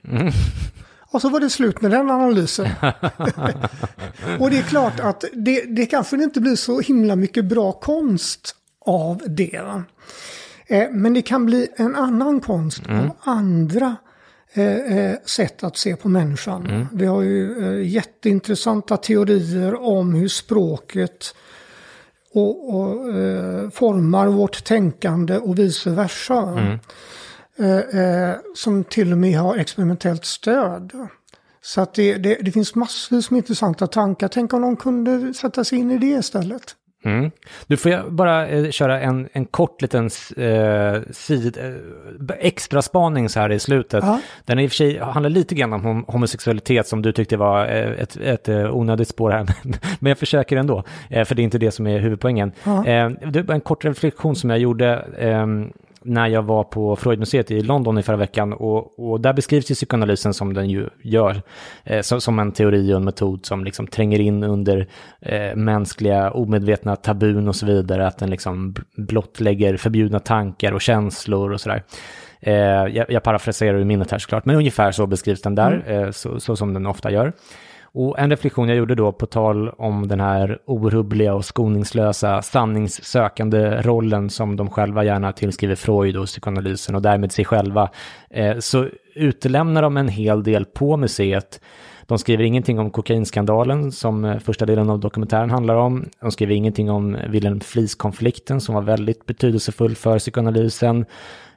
Och 1.11 1.20
så 1.22 1.28
var 1.28 1.40
det 1.40 1.50
slut 1.50 1.80
med 1.80 1.90
den 1.90 2.11
analysen. 2.11 2.68
och 4.40 4.50
det 4.50 4.59
är 4.59 4.68
klart 4.68 5.00
att 5.00 5.24
det, 5.32 5.61
det 5.61 5.86
kanske 5.86 6.16
inte 6.16 6.40
blir 6.40 6.56
så 6.56 6.80
himla 6.80 7.16
mycket 7.16 7.44
bra 7.44 7.72
konst 7.72 8.54
av 8.86 9.22
det. 9.26 9.82
Eh, 10.66 10.90
men 10.90 11.14
det 11.14 11.22
kan 11.22 11.46
bli 11.46 11.68
en 11.76 11.96
annan 11.96 12.40
konst 12.40 12.86
mm. 12.86 13.04
av 13.04 13.11
andra 13.20 13.96
eh, 14.52 14.98
eh, 14.98 15.16
sätt 15.24 15.64
att 15.64 15.76
se 15.76 15.96
på 15.96 16.09
människan. 16.09 16.66
Mm. 16.66 16.86
Vi 16.92 17.06
har 17.06 17.22
ju 17.22 17.64
eh, 17.64 17.88
jätteintressanta 17.88 18.96
teorier 18.96 19.82
om 19.82 20.14
hur 20.14 20.28
språket 20.28 21.34
och, 22.32 22.74
och 22.74 23.14
eh, 23.14 23.70
formar 23.70 24.26
vårt 24.26 24.64
tänkande 24.64 25.38
och 25.38 25.59
vice 25.59 25.90
versa. 25.90 26.42
Mm. 26.42 26.78
Eh, 27.59 28.00
eh, 28.00 28.36
som 28.54 28.84
till 28.84 29.12
och 29.12 29.18
med 29.18 29.38
har 29.38 29.56
experimentellt 29.56 30.24
stöd. 30.24 30.92
Så 31.61 31.80
att 31.80 31.94
det, 31.94 32.14
det, 32.14 32.34
det 32.34 32.52
finns 32.52 32.74
massvis 32.74 33.30
med 33.30 33.38
intressanta 33.38 33.86
tankar. 33.86 34.28
Tänk 34.28 34.52
om 34.52 34.62
de 34.62 34.76
kunde 34.76 35.34
sätta 35.34 35.64
sig 35.64 35.78
in 35.78 35.90
i 35.90 35.98
det 35.98 36.06
istället. 36.06 36.74
Mm. 37.04 37.30
Du 37.66 37.76
får 37.76 37.90
jag 37.90 38.12
bara 38.12 38.48
eh, 38.48 38.70
köra 38.70 39.00
en, 39.00 39.28
en 39.32 39.44
kort 39.44 39.82
liten 39.82 40.11
eh, 40.36 41.00
sid, 41.11 41.59
eh, 41.59 42.36
extra 42.38 42.82
spaning 42.82 43.28
så 43.28 43.40
här 43.40 43.52
i 43.52 43.59
slutet. 43.59 44.04
Ja. 44.04 44.20
Den 44.44 44.59
i 44.59 44.66
och 44.66 44.70
för 44.70 44.76
sig 44.76 44.98
handlar 44.98 45.30
lite 45.30 45.54
grann 45.54 45.72
om 45.72 46.04
homosexualitet 46.09 46.86
som 46.86 47.02
du 47.02 47.12
tyckte 47.12 47.36
var 47.36 47.66
eh, 47.66 47.90
ett, 47.90 48.16
ett, 48.16 48.48
onödigt 48.48 49.09
spår 49.09 49.30
här. 49.30 49.46
Men 50.00 50.11
jag 50.11 50.18
försöker 50.18 50.56
ändå, 50.56 50.84
för 51.09 51.34
det 51.34 51.42
är 51.42 51.44
inte 51.44 51.59
det 51.59 51.70
som 51.70 51.86
är 51.86 51.98
huvudpoängen. 51.98 52.52
Ja. 52.64 52.84
en 52.86 53.61
kort 53.61 53.84
reflektion 53.84 54.36
som 54.36 54.50
jag 54.50 54.59
gjorde 54.59 54.94
ehm, 55.18 55.72
när 56.05 56.26
jag 56.26 56.42
var 56.42 56.64
på 56.64 56.96
Freudmuseet 56.96 57.51
i 57.51 57.61
London 57.61 57.99
i 57.99 58.03
förra 58.03 58.16
veckan 58.16 58.53
och, 58.53 59.11
och 59.11 59.20
där 59.20 59.32
beskrivs 59.32 59.70
ju 59.70 59.74
psykoanalysen 59.74 60.34
som 60.34 60.55
den 60.55 60.70
ju 60.70 60.88
gör, 61.03 61.42
eh, 61.84 62.01
som, 62.01 62.20
som, 62.20 62.38
en 62.38 62.53
teori 62.53 62.92
och 62.92 62.96
en 62.96 63.05
metod 63.05 63.46
som 63.46 63.64
liksom 63.64 63.86
tränger 63.86 64.20
in 64.20 64.44
under 64.44 64.88
eh, 65.20 65.57
mänskliga 65.57 66.30
omedvetna 66.30 66.96
tabun 66.96 67.49
och 67.49 67.57
så 67.57 67.66
vidare, 67.66 68.07
att 68.07 68.18
den 68.18 68.30
liksom 68.30 68.74
blottlägger 68.96 69.76
förbjudna 69.76 70.20
tankar 70.20 70.72
och 70.72 70.80
känslor 70.80 71.53
och 71.53 71.61
sådär. 71.61 71.82
Eh, 72.40 72.55
jag, 72.55 73.07
jag 73.09 73.22
parafraserar 73.22 73.78
ur 73.78 73.84
minnet 73.84 74.11
här 74.11 74.18
såklart, 74.18 74.44
men 74.44 74.57
ungefär 74.57 74.92
så 74.92 75.07
beskrivs 75.07 75.42
den 75.42 75.55
där, 75.55 75.82
mm. 75.86 76.05
eh, 76.05 76.11
så, 76.11 76.40
så 76.40 76.57
som 76.57 76.74
den 76.74 76.86
ofta 76.86 77.11
gör. 77.11 77.32
Och 77.93 78.18
en 78.18 78.30
reflektion 78.30 78.68
jag 78.68 78.78
gjorde 78.78 78.95
då 78.95 79.12
på 79.12 79.26
tal 79.26 79.68
om 79.68 80.09
den 80.09 80.20
här 80.20 80.59
orubbliga 80.66 81.34
och 81.34 81.45
skoningslösa 81.45 82.43
sanningssökande 82.43 83.82
rollen 83.82 84.30
som 84.30 84.57
de 84.57 84.70
själva 84.70 85.05
gärna 85.05 85.32
tillskriver 85.32 85.74
Freud 85.74 86.16
och 86.16 86.26
psykoanalysen 86.26 86.95
och 86.95 87.03
därmed 87.03 87.32
sig 87.32 87.45
själva, 87.45 87.91
eh, 88.30 88.59
så 88.59 88.89
utelämnar 89.14 89.82
de 89.82 89.97
en 89.97 90.09
hel 90.09 90.43
del 90.43 90.64
på 90.64 90.97
museet. 90.97 91.61
De 92.07 92.18
skriver 92.18 92.45
ingenting 92.45 92.78
om 92.78 92.91
kokainskandalen 92.91 93.93
som 93.93 94.24
eh, 94.24 94.39
första 94.39 94.66
delen 94.66 94.91
av 94.91 95.01
dokumentären 95.01 95.51
handlar 95.51 95.74
om. 95.74 96.09
De 96.20 96.30
skriver 96.30 96.55
ingenting 96.55 96.91
om 96.91 97.16
Wilhelm 97.28 97.61
Flis-konflikten 97.61 98.61
som 98.61 98.74
var 98.74 98.82
väldigt 98.82 99.26
betydelsefull 99.26 99.97
för 99.97 100.18
psykoanalysen. 100.18 101.05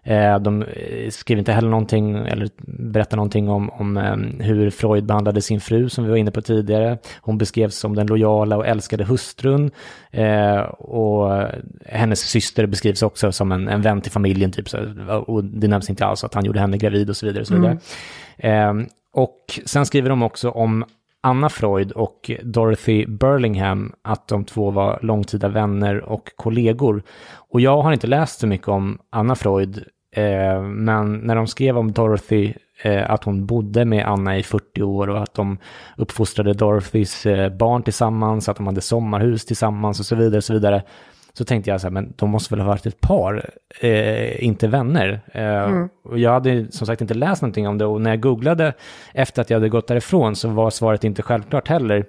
Eh, 0.04 0.40
de 0.40 0.62
eh, 0.64 1.10
skriver 1.10 1.40
inte 1.40 1.52
heller 1.52 1.70
någonting 1.70 2.16
eller 2.16 2.50
berättar 2.92 3.18
någonting 3.18 3.50
om, 3.50 3.70
om 3.70 3.98
eh, 3.98 4.46
hur 4.46 4.70
Freud 4.70 5.06
behandlade 5.06 5.42
sin 5.42 5.62
fru 5.62 5.90
som 5.90 6.04
vi 6.04 6.10
var 6.10 6.18
inne 6.18 6.32
på 6.32 6.42
tidigare. 6.42 6.98
Hon 7.22 7.38
beskrevs 7.38 7.76
som 7.76 7.96
den 7.96 8.08
lojala 8.08 8.58
och 8.58 8.68
älskade 8.68 9.04
hustrun 9.04 9.72
och 10.78 11.48
hennes 11.86 12.20
syster 12.20 12.66
beskrivs 12.66 13.04
också 13.04 13.32
som 13.32 13.52
en, 13.52 13.68
en 13.68 13.82
vän 13.82 14.02
till 14.02 14.12
familjen 14.12 14.52
typ. 14.52 14.68
och 15.28 15.44
det 15.44 15.68
nämns 15.68 15.90
inte 15.90 16.06
alls 16.06 16.24
att 16.24 16.34
han 16.34 16.46
gjorde 16.46 16.60
henne 16.60 16.78
gravid 16.78 17.10
och 17.10 17.18
så 17.18 17.26
vidare. 17.26 17.42
Och, 17.42 17.48
så 17.48 17.56
vidare. 17.56 17.78
Mm. 18.38 18.88
och 19.14 19.60
sen 19.66 19.86
skriver 19.86 20.10
de 20.10 20.24
också 20.24 20.50
om 20.50 20.86
Anna 21.22 21.50
Freud 21.50 21.92
och 21.92 22.32
Dorothy 22.44 23.06
Burlingham 23.06 23.94
att 24.02 24.28
de 24.28 24.46
två 24.46 24.72
var 24.72 25.00
långtida 25.02 25.48
vänner 25.48 26.02
och 26.02 26.32
kollegor. 26.36 27.04
Och 27.50 27.62
jag 27.62 27.82
har 27.82 27.94
inte 27.94 28.08
läst 28.08 28.40
så 28.40 28.48
mycket 28.48 28.68
om 28.68 29.00
Anna 29.10 29.36
Freud, 29.36 29.84
eh, 30.16 30.62
men 30.64 31.14
när 31.14 31.36
de 31.36 31.48
skrev 31.48 31.78
om 31.78 31.92
Dorothy, 31.92 32.54
eh, 32.84 33.12
att 33.12 33.24
hon 33.24 33.46
bodde 33.46 33.86
med 33.86 34.06
Anna 34.06 34.38
i 34.38 34.44
40 34.44 34.84
år 34.84 35.10
och 35.10 35.22
att 35.22 35.34
de 35.34 35.58
uppfostrade 35.98 36.54
Dorothys 36.54 37.26
eh, 37.26 37.50
barn 37.50 37.84
tillsammans, 37.84 38.50
att 38.50 38.58
de 38.58 38.68
hade 38.68 38.82
sommarhus 38.82 39.46
tillsammans 39.46 40.00
och 40.00 40.06
så 40.06 40.16
vidare, 40.16 40.38
och 40.38 40.44
så 40.44 40.54
vidare 40.54 40.84
så 41.34 41.46
tänkte 41.46 41.70
jag 41.70 41.82
så 41.82 41.88
här, 41.88 41.92
men 41.92 42.14
de 42.16 42.30
måste 42.30 42.54
väl 42.54 42.62
ha 42.62 42.68
varit 42.68 42.86
ett 42.86 43.02
par, 43.02 43.50
eh, 43.80 44.44
inte 44.44 44.68
vänner. 44.68 45.22
Eh, 45.34 45.64
mm. 45.64 45.90
och 46.04 46.20
jag 46.20 46.32
hade 46.32 46.72
som 46.72 46.88
sagt 46.88 47.02
inte 47.02 47.14
läst 47.14 47.42
någonting 47.42 47.68
om 47.68 47.78
det 47.78 47.86
och 47.86 48.02
när 48.02 48.10
jag 48.10 48.22
googlade 48.22 48.74
efter 49.14 49.42
att 49.42 49.50
jag 49.50 49.58
hade 49.58 49.70
gått 49.70 49.88
därifrån 49.88 50.36
så 50.36 50.50
var 50.50 50.70
svaret 50.70 51.04
inte 51.04 51.22
självklart 51.22 51.68
heller. 51.68 52.06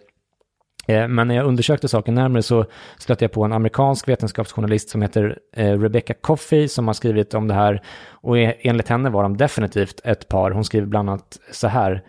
Eh, 0.87 1.09
men 1.09 1.29
när 1.29 1.35
jag 1.35 1.47
undersökte 1.47 1.89
saken 1.89 2.14
närmare 2.14 2.43
så 2.43 2.64
stötte 2.99 3.25
jag 3.25 3.33
på 3.33 3.45
en 3.45 3.53
amerikansk 3.53 4.09
vetenskapsjournalist 4.09 4.89
som 4.89 5.03
heter 5.03 5.39
eh, 5.57 5.81
Rebecca 5.81 6.14
Coffey 6.14 6.68
som 6.68 6.87
har 6.87 6.95
skrivit 6.95 7.35
om 7.35 7.49
det 7.49 7.55
här. 7.55 7.83
Och 8.11 8.39
enligt 8.39 8.89
henne 8.89 9.11
var 9.11 9.23
de 9.23 9.37
definitivt 9.37 10.01
ett 10.05 10.29
par. 10.29 10.51
Hon 10.51 10.64
skriver 10.64 10.87
bland 10.87 11.11
annat 11.11 11.39
så 11.53 11.68
här. 11.68 12.03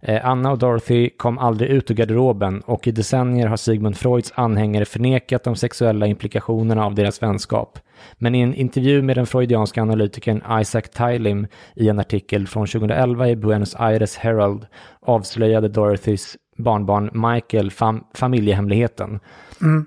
Eh, 0.00 0.26
Anna 0.26 0.50
och 0.52 0.58
Dorothy 0.58 1.10
kom 1.10 1.38
aldrig 1.38 1.70
ut 1.70 1.90
ur 1.90 1.94
garderoben 1.94 2.60
och 2.60 2.86
i 2.86 2.90
decennier 2.90 3.46
har 3.46 3.56
Sigmund 3.56 3.96
Freuds 3.96 4.32
anhängare 4.34 4.84
förnekat 4.84 5.44
de 5.44 5.56
sexuella 5.56 6.06
implikationerna 6.06 6.84
av 6.84 6.94
deras 6.94 7.22
vänskap. 7.22 7.78
Men 8.18 8.34
i 8.34 8.40
en 8.40 8.54
intervju 8.54 9.02
med 9.02 9.16
den 9.16 9.26
freudianska 9.26 9.82
analytikern 9.82 10.60
Isaac 10.60 10.82
Tylim 10.82 11.46
i 11.74 11.88
en 11.88 11.98
artikel 11.98 12.46
från 12.46 12.66
2011 12.66 13.28
i 13.28 13.36
Buenos 13.36 13.74
Aires 13.78 14.16
Herald 14.16 14.66
avslöjade 15.00 15.68
Dorothys 15.68 16.36
barnbarn 16.56 17.32
Michael 17.32 17.70
fam 17.70 18.04
familjehemligheten. 18.14 19.20
Mm. 19.62 19.86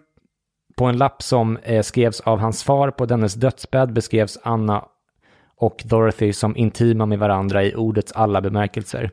På 0.75 0.85
en 0.85 0.97
lapp 0.97 1.21
som 1.21 1.57
eh, 1.57 1.81
skrevs 1.81 2.21
av 2.21 2.39
hans 2.39 2.63
far 2.63 2.91
på 2.91 3.05
dennes 3.05 3.33
dödsbädd 3.33 3.93
beskrevs 3.93 4.37
Anna 4.43 4.85
och 5.57 5.83
Dorothy 5.85 6.33
som 6.33 6.57
intima 6.57 7.05
med 7.05 7.19
varandra 7.19 7.63
i 7.63 7.75
ordets 7.75 8.11
alla 8.11 8.41
bemärkelser. 8.41 9.11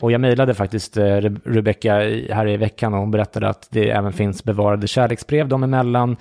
Och 0.00 0.12
jag 0.12 0.20
mejlade 0.20 0.54
faktiskt 0.54 0.96
eh, 0.96 1.16
Rebecca 1.44 1.94
här 2.30 2.48
i 2.48 2.56
veckan 2.56 2.94
och 2.94 3.00
hon 3.00 3.10
berättade 3.10 3.48
att 3.48 3.68
det 3.70 3.90
även 3.90 4.12
finns 4.12 4.44
bevarade 4.44 4.86
kärleksbrev 4.86 5.48
dem 5.48 5.62
emellan. 5.62 6.16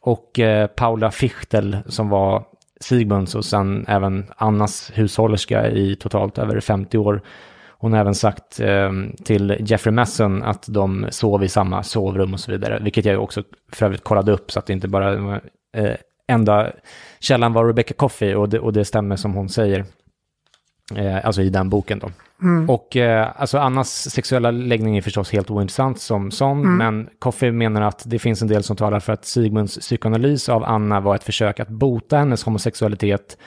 Och 0.00 0.38
eh, 0.38 0.66
Paula 0.66 1.10
Fichtel 1.10 1.76
som 1.86 2.08
var 2.08 2.44
Sigmunds 2.80 3.34
och 3.34 3.44
sen 3.44 3.84
även 3.88 4.26
Annas 4.36 4.90
hushållerska 4.94 5.70
i 5.70 5.96
totalt 5.96 6.38
över 6.38 6.60
50 6.60 6.98
år. 6.98 7.22
Hon 7.78 7.92
har 7.92 8.00
även 8.00 8.14
sagt 8.14 8.60
eh, 8.60 8.92
till 9.24 9.56
Jeffrey 9.60 9.92
Masson 9.92 10.42
att 10.42 10.66
de 10.68 11.06
sov 11.10 11.44
i 11.44 11.48
samma 11.48 11.82
sovrum 11.82 12.34
och 12.34 12.40
så 12.40 12.52
vidare, 12.52 12.78
vilket 12.82 13.04
jag 13.04 13.22
också 13.22 13.42
för 13.72 13.86
övrigt 13.86 14.04
kollade 14.04 14.32
upp 14.32 14.50
så 14.50 14.58
att 14.58 14.66
det 14.66 14.72
inte 14.72 14.88
bara 14.88 15.16
var 15.16 15.40
eh, 15.76 15.94
enda 16.28 16.72
källan 17.20 17.52
var 17.52 17.66
Rebecca 17.66 17.94
Coffey 17.94 18.34
och 18.34 18.48
det, 18.48 18.58
och 18.58 18.72
det 18.72 18.84
stämmer 18.84 19.16
som 19.16 19.34
hon 19.34 19.48
säger. 19.48 19.84
Eh, 20.96 21.26
alltså 21.26 21.42
i 21.42 21.50
den 21.50 21.70
boken 21.70 21.98
då. 21.98 22.10
Mm. 22.42 22.70
Och 22.70 22.96
eh, 22.96 23.28
alltså 23.36 23.58
Annas 23.58 24.10
sexuella 24.10 24.50
läggning 24.50 24.96
är 24.96 25.02
förstås 25.02 25.32
helt 25.32 25.50
ointressant 25.50 26.00
som 26.00 26.30
sån, 26.30 26.58
mm. 26.58 26.76
men 26.76 27.08
Coffey 27.18 27.52
menar 27.52 27.82
att 27.82 28.02
det 28.06 28.18
finns 28.18 28.42
en 28.42 28.48
del 28.48 28.62
som 28.62 28.76
talar 28.76 29.00
för 29.00 29.12
att 29.12 29.24
Sigmunds 29.24 29.78
psykoanalys 29.78 30.48
av 30.48 30.64
Anna 30.64 31.00
var 31.00 31.14
ett 31.14 31.24
försök 31.24 31.60
att 31.60 31.68
bota 31.68 32.18
hennes 32.18 32.44
homosexualitet. 32.44 33.38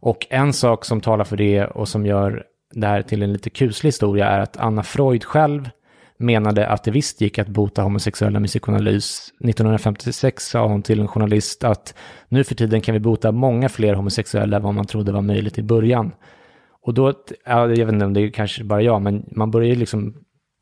Och 0.00 0.26
en 0.30 0.52
sak 0.52 0.84
som 0.84 1.00
talar 1.00 1.24
för 1.24 1.36
det 1.36 1.64
och 1.64 1.88
som 1.88 2.06
gör 2.06 2.42
det 2.74 2.86
här 2.86 3.02
till 3.02 3.22
en 3.22 3.32
lite 3.32 3.50
kuslig 3.50 3.88
historia 3.88 4.26
är 4.26 4.40
att 4.40 4.56
Anna 4.56 4.82
Freud 4.82 5.24
själv 5.24 5.70
menade 6.18 6.66
att 6.66 6.84
det 6.84 6.90
visst 6.90 7.20
gick 7.20 7.38
att 7.38 7.48
bota 7.48 7.82
homosexuella 7.82 8.40
med 8.40 8.48
psykoanalys. 8.48 9.32
1956 9.40 10.48
sa 10.48 10.66
hon 10.66 10.82
till 10.82 11.00
en 11.00 11.08
journalist 11.08 11.64
att 11.64 11.94
nu 12.28 12.44
för 12.44 12.54
tiden 12.54 12.80
kan 12.80 12.92
vi 12.92 13.00
bota 13.00 13.32
många 13.32 13.68
fler 13.68 13.94
homosexuella 13.94 14.56
än 14.56 14.62
vad 14.62 14.74
man 14.74 14.86
trodde 14.86 15.12
var 15.12 15.22
möjligt 15.22 15.58
i 15.58 15.62
början. 15.62 16.12
Och 16.88 16.94
då, 16.94 17.12
jag 17.44 17.68
vet 17.68 17.92
inte 17.92 18.04
om 18.04 18.14
det 18.14 18.20
är 18.20 18.30
kanske 18.30 18.64
bara 18.64 18.82
jag, 18.82 19.02
men 19.02 19.24
man 19.30 19.50
börjar 19.50 19.68
ju 19.68 19.74
liksom 19.74 20.14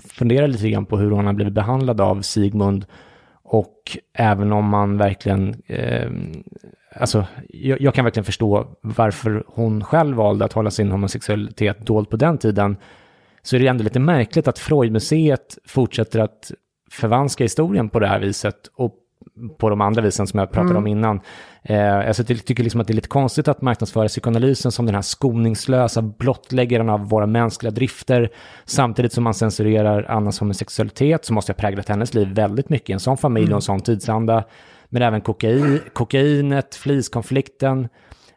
fundera 0.05 0.47
lite 0.47 0.71
grann 0.71 0.87
på 0.87 0.99
hur 0.99 1.11
hon 1.11 1.27
har 1.27 1.33
blivit 1.33 1.55
behandlad 1.55 2.01
av 2.01 2.23
Sigmund. 2.23 2.87
Och 3.43 3.99
även 4.15 4.53
om 4.53 4.65
man 4.65 4.99
verkligen, 4.99 5.63
eh, 5.67 6.11
alltså 6.95 7.27
jag, 7.49 7.81
jag, 7.81 7.95
kan 7.95 8.05
verkligen 8.05 8.25
förstå 8.25 8.77
varför 8.81 9.45
hon 9.47 9.85
själv 9.85 10.17
valde 10.17 10.45
att 10.45 10.53
hålla 10.53 10.71
sin 10.71 10.91
homosexualitet 10.91 11.87
dold 11.87 12.11
på 12.11 12.17
den 12.17 12.39
tiden. 12.39 12.77
Så 13.43 13.57
är 13.57 13.61
det 13.61 13.67
ändå 13.67 13.85
lite 13.85 14.01
märkligt 14.01 14.49
att 14.49 14.59
Freudmuseet 14.59 15.59
fortsätter 15.67 16.21
att 16.21 16.53
förvanska 16.91 17.45
historien 17.45 17.89
på 17.89 18.01
det 18.01 18.07
här 18.07 18.21
viset 18.21 18.71
och 18.77 18.95
på 19.59 19.71
de 19.71 19.81
andra 19.81 20.03
visen 20.03 20.27
som 20.27 20.41
jag 20.41 20.51
pratade 20.51 20.71
mm. 20.71 20.83
om 20.83 20.87
innan. 20.87 21.21
Eh, 21.63 22.09
alltså, 22.09 22.25
jag 22.29 22.45
tycker 22.45 22.63
liksom 22.63 22.81
att 22.81 22.87
det 22.87 22.93
är 22.93 22.95
lite 22.95 23.09
konstigt 23.09 23.49
att 23.49 23.63
marknadsföra 23.63 24.09
psykoanalysen 24.09 24.73
som 24.73 24.87
den 24.87 24.95
här 24.95 25.03
skoningslösa 25.03 26.03
blottläggaren 26.03 26.89
av 26.89 27.09
våra 27.09 27.27
mänskliga 27.27 27.71
drifter, 27.71 28.31
samtidigt 28.65 29.13
som 29.13 29.25
man 29.25 29.35
censurerar 29.35 30.07
Annas 30.09 30.41
homosexualitet, 30.41 31.25
som 31.25 31.35
måste 31.35 31.53
ha 31.53 31.57
präglat 31.57 31.89
hennes 31.89 32.15
liv 32.15 32.29
väldigt 32.29 32.69
mycket 32.69 32.91
i 32.91 32.93
en 32.93 33.01
sån 33.01 33.17
familj 33.17 33.45
och 33.45 33.49
en 33.49 33.53
mm. 33.53 33.61
sån 33.61 33.81
tidsanda. 33.81 34.45
Men 34.89 35.03
även 35.03 35.21
kokain, 35.21 35.81
kokainet, 35.93 36.75
fliskonflikten, 36.75 37.89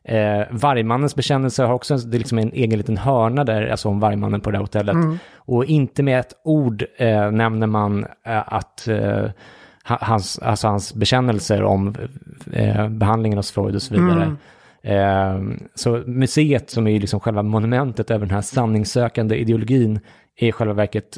Eh, 0.04 0.48
Vargmannens 0.52 1.16
bekännelse 1.16 1.64
har 1.64 1.74
också 1.74 1.94
en, 1.94 2.10
det 2.10 2.18
är 2.18 2.20
liksom 2.20 2.38
en 2.38 2.54
egen 2.54 2.78
liten 2.78 2.98
hörna 2.98 3.44
där, 3.44 3.68
alltså 3.68 3.90
om 3.90 4.00
Vargmannen 4.00 4.42
på 4.42 4.52
det 4.52 4.58
här 4.58 4.64
hotellet. 4.64 4.96
Och 5.36 5.66
inte 5.66 6.04
med 6.04 6.20
ett 6.20 6.34
ord 6.44 6.86
eh, 6.98 7.32
nämner 7.32 7.68
man 7.68 8.06
eh, 8.26 8.54
att 8.54 8.88
eh, 8.88 9.26
hans, 9.90 10.40
alltså 10.40 10.68
hans 10.68 10.94
bekännelser 10.94 11.64
om 11.64 11.96
eh, 12.54 12.90
behandlingen 12.90 13.38
hos 13.38 13.52
Freud 13.52 13.76
och 13.76 13.82
så 13.82 13.94
vidare. 13.94 14.36
Eh, 14.82 15.42
så 15.76 16.04
museet 16.06 16.70
som 16.70 16.88
är 16.88 17.00
liksom 17.00 17.20
själva 17.20 17.44
monumentet 17.44 18.12
över 18.12 18.26
den 18.26 18.36
här 18.36 18.42
sanningssökande 18.42 19.36
ideologin 19.36 20.00
är 20.36 20.48
i 20.48 20.52
själva 20.52 20.74
verket 20.74 21.18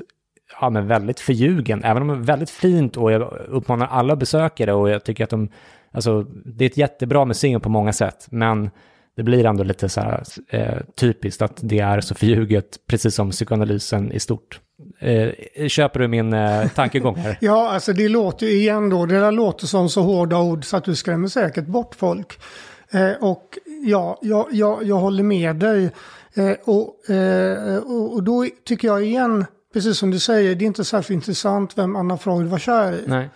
ja, 0.61 0.69
men 0.69 0.87
väldigt 0.87 1.19
förljugen, 1.19 1.83
även 1.83 2.01
om 2.01 2.07
det 2.07 2.13
är 2.13 2.17
väldigt 2.17 2.49
fint 2.49 2.97
och 2.97 3.11
jag 3.11 3.21
uppmanar 3.47 3.87
alla 3.87 4.15
besökare 4.15 4.73
och 4.73 4.89
jag 4.89 5.03
tycker 5.03 5.23
att 5.23 5.29
de, 5.29 5.49
alltså 5.91 6.23
det 6.45 6.65
är 6.65 6.69
ett 6.69 6.77
jättebra 6.77 7.25
museum 7.25 7.61
på 7.61 7.69
många 7.69 7.93
sätt, 7.93 8.27
men 8.31 8.69
det 9.15 9.23
blir 9.23 9.45
ändå 9.45 9.63
lite 9.63 9.89
så 9.89 10.01
här 10.01 10.23
eh, 10.49 10.77
typiskt 10.95 11.41
att 11.41 11.59
det 11.61 11.79
är 11.79 12.01
så 12.01 12.15
förljuget, 12.15 12.65
precis 12.87 13.15
som 13.15 13.31
psykoanalysen 13.31 14.11
i 14.11 14.19
stort. 14.19 14.59
Eh, 14.99 15.67
köper 15.67 15.99
du 15.99 16.07
min 16.07 16.33
eh, 16.33 16.67
tankegång 16.67 17.15
här? 17.15 17.37
Ja, 17.41 17.69
alltså 17.69 17.93
det 17.93 18.09
låter 18.09 18.45
ju 18.45 18.51
igen 18.51 18.89
då, 18.89 19.05
det 19.05 19.19
där 19.19 19.31
låter 19.31 19.67
som 19.67 19.89
så 19.89 20.01
hårda 20.01 20.37
ord 20.37 20.65
så 20.65 20.77
att 20.77 20.83
du 20.83 20.95
skrämmer 20.95 21.27
säkert 21.27 21.65
bort 21.65 21.95
folk. 21.95 22.39
Eh, 22.91 23.11
och 23.11 23.57
ja, 23.85 24.19
jag, 24.21 24.45
jag, 24.51 24.83
jag 24.83 24.95
håller 24.95 25.23
med 25.23 25.55
dig. 25.55 25.91
Eh, 26.33 26.51
och, 26.63 27.09
eh, 27.09 27.77
och, 27.77 28.13
och 28.13 28.23
då 28.23 28.47
tycker 28.65 28.87
jag 28.87 29.03
igen, 29.03 29.45
precis 29.73 29.97
som 29.97 30.11
du 30.11 30.19
säger, 30.19 30.55
det 30.55 30.65
är 30.65 30.67
inte 30.67 30.85
särskilt 30.85 31.15
intressant 31.15 31.77
vem 31.77 31.95
Anna 31.95 32.17
Freud 32.17 32.47
var 32.47 32.59
kär 32.59 32.93
i 32.93 33.03
Nej. 33.07 33.29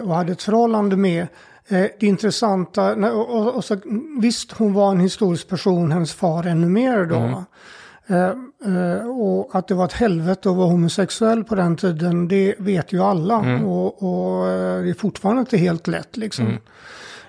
och 0.00 0.14
hade 0.14 0.32
ett 0.32 0.42
förhållande 0.42 0.96
med. 0.96 1.26
Det 1.68 2.02
intressanta, 2.02 2.94
och, 3.12 3.30
och, 3.30 3.54
och 3.54 3.64
så, 3.64 3.76
visst 4.20 4.52
hon 4.52 4.72
var 4.72 4.90
en 4.90 5.00
historisk 5.00 5.48
person, 5.48 5.92
hennes 5.92 6.14
far 6.14 6.46
ännu 6.46 6.68
mer 6.68 7.04
då. 7.04 7.14
Eh, 7.16 7.42
och 9.18 9.54
att 9.54 9.68
det 9.68 9.74
var 9.74 9.84
ett 9.84 9.92
helvete 9.92 10.50
att 10.50 10.56
vara 10.56 10.68
homosexuell 10.68 11.44
på 11.44 11.54
den 11.54 11.76
tiden, 11.76 12.28
det 12.28 12.54
vet 12.58 12.92
ju 12.92 13.02
alla. 13.02 13.38
Och, 13.64 14.02
och 14.02 14.48
eh, 14.48 14.82
det 14.82 14.90
är 14.90 14.94
fortfarande 14.94 15.40
inte 15.40 15.56
helt 15.56 15.86
lätt 15.86 16.16
liksom. 16.16 16.58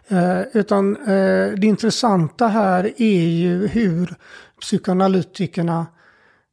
Eh, 0.08 0.42
utan 0.54 0.96
eh, 0.98 1.52
det 1.58 1.68
intressanta 1.68 2.48
här 2.48 2.94
är 2.98 3.28
ju 3.28 3.68
hur 3.68 4.16
psykoanalytikerna 4.62 5.86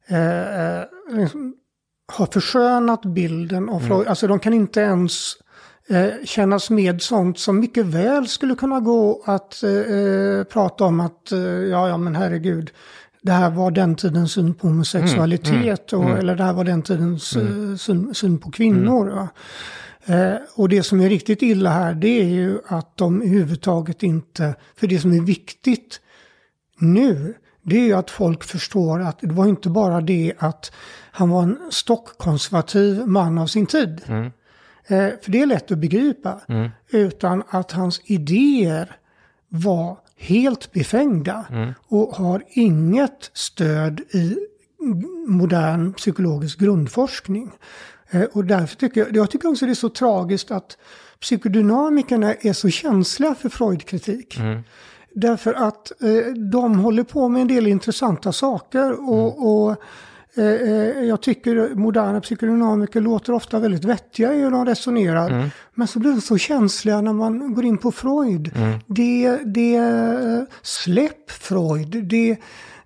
eh, 0.07 0.77
eh, 0.79 0.83
liksom 1.09 1.55
har 2.13 2.25
förskönat 2.25 3.05
bilden 3.05 3.69
av 3.69 3.79
Freud. 3.79 4.07
Alltså 4.07 4.27
de 4.27 4.39
kan 4.39 4.53
inte 4.53 4.81
ens 4.81 5.33
eh, 5.89 6.25
kännas 6.25 6.69
med 6.69 7.01
sånt 7.01 7.39
som 7.39 7.59
mycket 7.59 7.85
väl 7.85 8.27
skulle 8.27 8.55
kunna 8.55 8.79
gå 8.79 9.23
att 9.25 9.63
eh, 9.63 9.71
eh, 9.71 10.43
prata 10.43 10.83
om 10.83 10.99
att 10.99 11.31
eh, 11.31 11.39
ja, 11.39 11.89
ja, 11.89 11.97
men 11.97 12.15
herregud, 12.15 12.71
det 13.23 13.31
här 13.31 13.49
var 13.49 13.71
den 13.71 13.95
tidens 13.95 14.31
syn 14.31 14.53
på 14.53 14.67
homosexualitet 14.67 15.93
och, 15.93 16.09
eller 16.09 16.35
det 16.35 16.43
här 16.43 16.53
var 16.53 16.63
den 16.63 16.81
tidens 16.81 17.35
eh, 17.35 17.75
syn, 17.75 18.13
syn 18.13 18.39
på 18.39 18.51
kvinnor. 18.51 19.09
Va? 19.09 19.29
Eh, 20.05 20.35
och 20.55 20.69
det 20.69 20.83
som 20.83 21.01
är 21.01 21.09
riktigt 21.09 21.41
illa 21.41 21.69
här 21.69 21.93
det 21.93 22.21
är 22.21 22.25
ju 22.25 22.59
att 22.67 22.97
de 22.97 23.21
överhuvudtaget 23.21 24.03
inte, 24.03 24.55
för 24.75 24.87
det 24.87 24.99
som 24.99 25.13
är 25.13 25.21
viktigt 25.21 26.01
nu, 26.79 27.33
det 27.61 27.77
är 27.77 27.85
ju 27.85 27.93
att 27.93 28.11
folk 28.11 28.43
förstår 28.43 29.01
att 29.01 29.19
det 29.21 29.33
var 29.33 29.47
inte 29.47 29.69
bara 29.69 30.01
det 30.01 30.33
att 30.37 30.71
han 31.11 31.29
var 31.29 31.43
en 31.43 31.59
stockkonservativ 31.69 33.07
man 33.07 33.37
av 33.37 33.47
sin 33.47 33.65
tid. 33.65 34.01
Eh, 34.87 35.09
för 35.21 35.31
det 35.31 35.41
är 35.41 35.45
lätt 35.45 35.71
att 35.71 35.77
begripa. 35.77 36.41
Utan 36.89 37.43
att 37.49 37.71
hans 37.71 38.01
idéer 38.05 38.95
var 39.49 39.97
helt 40.17 40.71
befängda 40.71 41.45
och 41.87 42.15
har 42.15 42.43
inget 42.49 43.31
stöd 43.33 43.99
i 43.99 44.37
modern 45.27 45.93
psykologisk 45.93 46.59
grundforskning. 46.59 47.51
Eh, 48.09 48.23
och 48.23 48.45
därför 48.45 48.75
tycker 48.75 49.01
jag, 49.01 49.15
jag 49.15 49.31
tycker 49.31 49.49
också 49.49 49.65
det 49.65 49.71
är 49.71 49.75
så 49.75 49.89
tragiskt 49.89 50.51
att 50.51 50.77
psykodynamikerna 51.21 52.33
är 52.33 52.53
så 52.53 52.69
känsliga 52.69 53.35
för 53.35 53.49
Freud-kritik. 53.49 54.37
Därför 55.15 55.53
att 55.53 56.01
eh, 56.01 56.33
de 56.51 56.79
håller 56.79 57.03
på 57.03 57.29
med 57.29 57.41
en 57.41 57.47
del 57.47 57.67
intressanta 57.67 58.31
saker 58.31 59.09
och, 59.09 59.47
och 59.49 59.71
eh, 59.71 59.77
eh, 59.77 59.77
jag 61.07 61.21
tycker 61.21 61.75
moderna 61.75 62.21
psykodynamiker 62.21 63.01
låter 63.01 63.33
ofta 63.33 63.59
väldigt 63.59 63.85
vettiga 63.85 64.33
i 64.33 64.41
hur 64.41 64.51
de 64.51 64.65
resonerar. 64.65 65.51
Men 65.73 65.87
så 65.87 65.99
blir 65.99 66.11
de 66.11 66.21
så 66.21 66.37
känsliga 66.37 67.01
när 67.01 67.13
man 67.13 67.53
går 67.53 67.65
in 67.65 67.77
på 67.77 67.91
Freud. 67.91 68.51
Det, 68.87 69.39
det, 69.45 69.75
eh, 69.75 70.41
släpp 70.61 71.31
Freud. 71.31 72.05
Det, 72.07 72.37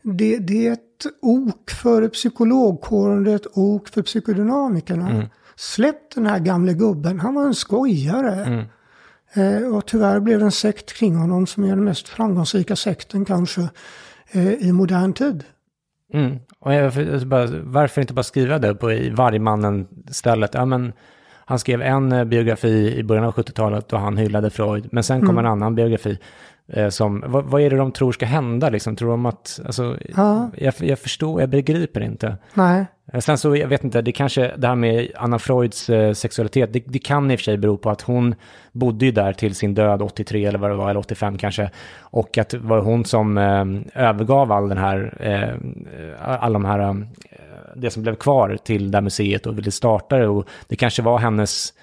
det, 0.02 0.38
det 0.38 0.68
är 0.68 0.74
ett 0.74 1.06
ok 1.22 1.72
för 1.72 2.08
psykologkåren, 2.08 3.24
det 3.24 3.32
är 3.32 3.36
ett 3.36 3.58
ok 3.58 3.90
för 3.90 4.02
psykodynamikerna. 4.02 5.30
Släpp 5.56 6.16
den 6.16 6.26
här 6.26 6.40
gamle 6.40 6.74
gubben, 6.74 7.20
han 7.20 7.36
var 7.36 7.46
en 7.46 7.56
skojare. 7.56 8.66
Eh, 9.34 9.76
och 9.76 9.86
tyvärr 9.86 10.20
blev 10.20 10.40
det 10.40 10.46
en 10.46 10.52
sekt 10.52 10.94
kring 10.94 11.16
honom 11.16 11.48
som 11.48 11.64
är 11.64 11.70
den 11.70 11.84
mest 11.84 12.10
framgångsrika 12.10 12.76
sekten 12.76 13.26
kanske 13.26 13.70
eh, 14.32 14.54
i 14.54 14.72
modern 14.72 15.14
tid. 15.14 15.44
Mm. 16.14 16.40
Och 16.60 16.74
jag, 16.74 16.86
alltså 16.86 17.28
bara, 17.28 17.48
varför 17.64 18.02
inte 18.02 18.14
bara 18.14 18.24
skriva 18.24 18.60
det 18.60 18.76
på 18.76 18.92
i 18.92 19.10
Vargmannen 19.10 19.88
stället? 20.12 20.54
Ja, 20.54 20.66
men 20.66 20.94
han 21.46 21.60
skrev 21.60 21.82
en 21.82 22.12
eh, 22.12 22.24
biografi 22.24 22.96
i 22.98 23.04
början 23.04 23.26
av 23.26 23.34
70-talet 23.34 23.94
och 23.94 24.00
han 24.00 24.18
hyllade 24.18 24.50
Freud. 24.50 24.88
Men 24.92 25.04
sen 25.04 25.26
kom 25.26 25.38
en 25.38 25.46
annan 25.46 25.76
biografi 25.76 26.20
eh, 26.68 26.90
som, 26.90 27.24
vad, 27.28 27.46
vad 27.46 27.62
är 27.62 27.70
det 27.70 27.78
de 27.78 27.92
tror 27.92 28.12
ska 28.12 28.26
hända 28.26 28.70
liksom? 28.70 28.96
Tror 28.96 29.10
de 29.10 29.26
att, 29.26 29.60
alltså, 29.66 29.98
Ja. 30.16 30.50
jag, 30.58 30.74
jag 30.80 31.00
förstår, 31.00 31.42
jag 31.42 31.50
begriper 31.50 32.02
inte. 32.02 32.38
Nej, 32.54 32.86
Eh, 33.14 33.20
sen 33.20 33.38
så, 33.38 33.56
jag 33.56 33.68
vet 33.68 33.84
inte, 33.84 34.02
det 34.02 34.12
kanske, 34.12 34.54
det 34.58 34.68
här 34.68 34.76
med 34.76 35.12
Anna 35.16 35.40
Freuds 35.40 35.90
eh, 35.90 36.14
sexualitet, 36.14 36.74
det, 36.74 36.84
det 36.86 37.00
kan 37.00 37.32
i 37.32 37.36
och 37.36 37.40
för 37.40 37.44
sig 37.44 37.58
bero 37.58 37.78
på 37.78 37.90
att 37.90 38.02
hon 38.02 38.36
bodde 38.72 39.06
ju 39.06 39.12
där 39.12 39.34
till 39.34 39.56
sin 39.56 39.74
död 39.74 40.02
83 40.02 40.46
eller 40.46 40.60
vad 40.60 40.70
det 40.70 40.76
var, 40.76 40.90
eller 40.90 41.00
85 41.00 41.38
kanske. 41.38 41.70
Och 42.00 42.38
att 42.38 42.50
det 42.50 42.58
var 42.58 42.80
hon 42.80 43.06
som 43.06 43.38
eh, 43.38 44.04
övergav 44.10 44.52
all 44.52 44.70
den 44.70 44.78
här, 44.78 45.14
eh, 45.20 46.40
alla 46.42 46.54
de 46.54 46.66
här, 46.66 46.80
eh, 46.80 46.96
det 47.76 47.90
som 47.90 48.04
blev 48.04 48.16
kvar 48.16 48.58
till 48.64 48.92
det 48.92 48.98
här 48.98 49.04
museet 49.04 49.46
och 49.46 49.58
ville 49.58 49.72
starta 49.72 50.18
det. 50.18 50.28
Och 50.28 50.48
det 50.68 50.76
kanske 50.76 51.02
var 51.02 51.18
hennes 51.18 51.74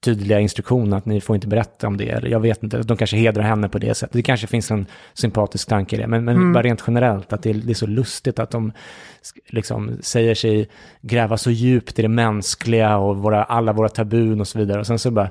tydliga 0.00 0.40
instruktion 0.40 0.92
att 0.92 1.06
ni 1.06 1.20
får 1.20 1.36
inte 1.36 1.48
berätta 1.48 1.86
om 1.86 1.96
det. 1.96 2.08
Eller 2.08 2.28
jag 2.28 2.40
vet 2.40 2.62
inte, 2.62 2.82
de 2.82 2.96
kanske 2.96 3.16
hedrar 3.16 3.42
henne 3.42 3.68
på 3.68 3.78
det 3.78 3.94
sättet. 3.94 4.12
Det 4.12 4.22
kanske 4.22 4.46
finns 4.46 4.70
en 4.70 4.86
sympatisk 5.14 5.68
tanke 5.68 5.96
i 5.96 5.98
det. 5.98 6.06
Men, 6.06 6.24
men 6.24 6.52
bara 6.52 6.62
rent 6.62 6.84
generellt, 6.86 7.32
att 7.32 7.42
det 7.42 7.50
är, 7.50 7.54
det 7.54 7.72
är 7.72 7.74
så 7.74 7.86
lustigt 7.86 8.38
att 8.38 8.50
de 8.50 8.72
liksom 9.46 9.90
säger 10.00 10.34
sig 10.34 10.68
gräva 11.00 11.36
så 11.36 11.50
djupt 11.50 11.98
i 11.98 12.02
det 12.02 12.08
mänskliga 12.08 12.96
och 12.96 13.16
våra, 13.16 13.44
alla 13.44 13.72
våra 13.72 13.88
tabun 13.88 14.40
och 14.40 14.48
så 14.48 14.58
vidare. 14.58 14.80
Och 14.80 14.86
sen 14.86 14.98
så 14.98 15.10
bara, 15.10 15.30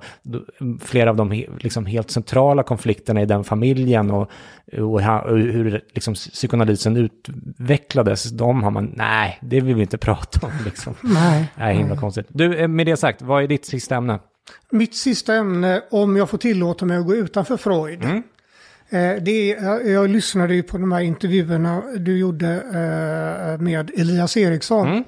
flera 0.81 1.09
av 1.09 1.15
de 1.15 1.45
liksom 1.59 1.85
helt 1.85 2.11
centrala 2.11 2.63
konflikterna 2.63 3.21
i 3.21 3.25
den 3.25 3.43
familjen 3.43 4.11
och, 4.11 4.31
och, 4.77 5.01
hur 5.29 5.81
liksom 5.93 6.13
psykoanalysen 6.13 6.97
utvecklades, 6.97 8.23
de 8.23 8.63
har 8.63 8.71
man, 8.71 8.93
nej, 8.95 9.39
det 9.41 9.61
vill 9.61 9.75
vi 9.75 9.81
inte 9.81 9.97
prata 10.07 10.47
om 10.47 10.51
liksom. 10.65 10.95
nej. 11.01 11.51
Nej, 11.55 11.75
himla 11.75 11.97
konstigt. 11.97 12.25
Du, 12.29 12.55
eh, 12.55 12.67
med 12.67 12.85
det 12.85 12.97
sagt, 12.97 13.21
vad 13.21 13.43
är 13.43 13.47
ditt 13.47 13.65
sista 13.65 13.95
ämne? 13.95 14.19
Mitt 14.69 14.95
sista 14.95 15.35
ämne, 15.35 15.81
om 15.89 16.17
jag 16.17 16.29
får 16.29 16.37
tillåta 16.37 16.85
mig 16.85 16.97
att 16.97 17.05
gå 17.05 17.15
utanför 17.15 17.57
Freud. 17.57 18.03
Mm. 18.03 18.23
Eh, 18.89 19.23
det 19.23 19.47
jag, 19.47 19.87
jag 19.87 20.09
lyssnade 20.09 20.55
ju 20.55 20.63
på 20.63 20.77
de 20.77 20.91
här 20.91 21.01
intervjuerna 21.01 21.83
du 21.97 22.17
gjorde 22.17 22.47
eh, 22.47 23.61
med 23.61 23.91
Elias 23.97 24.37
Eriksson. 24.37 24.87
Mm. 24.87 25.03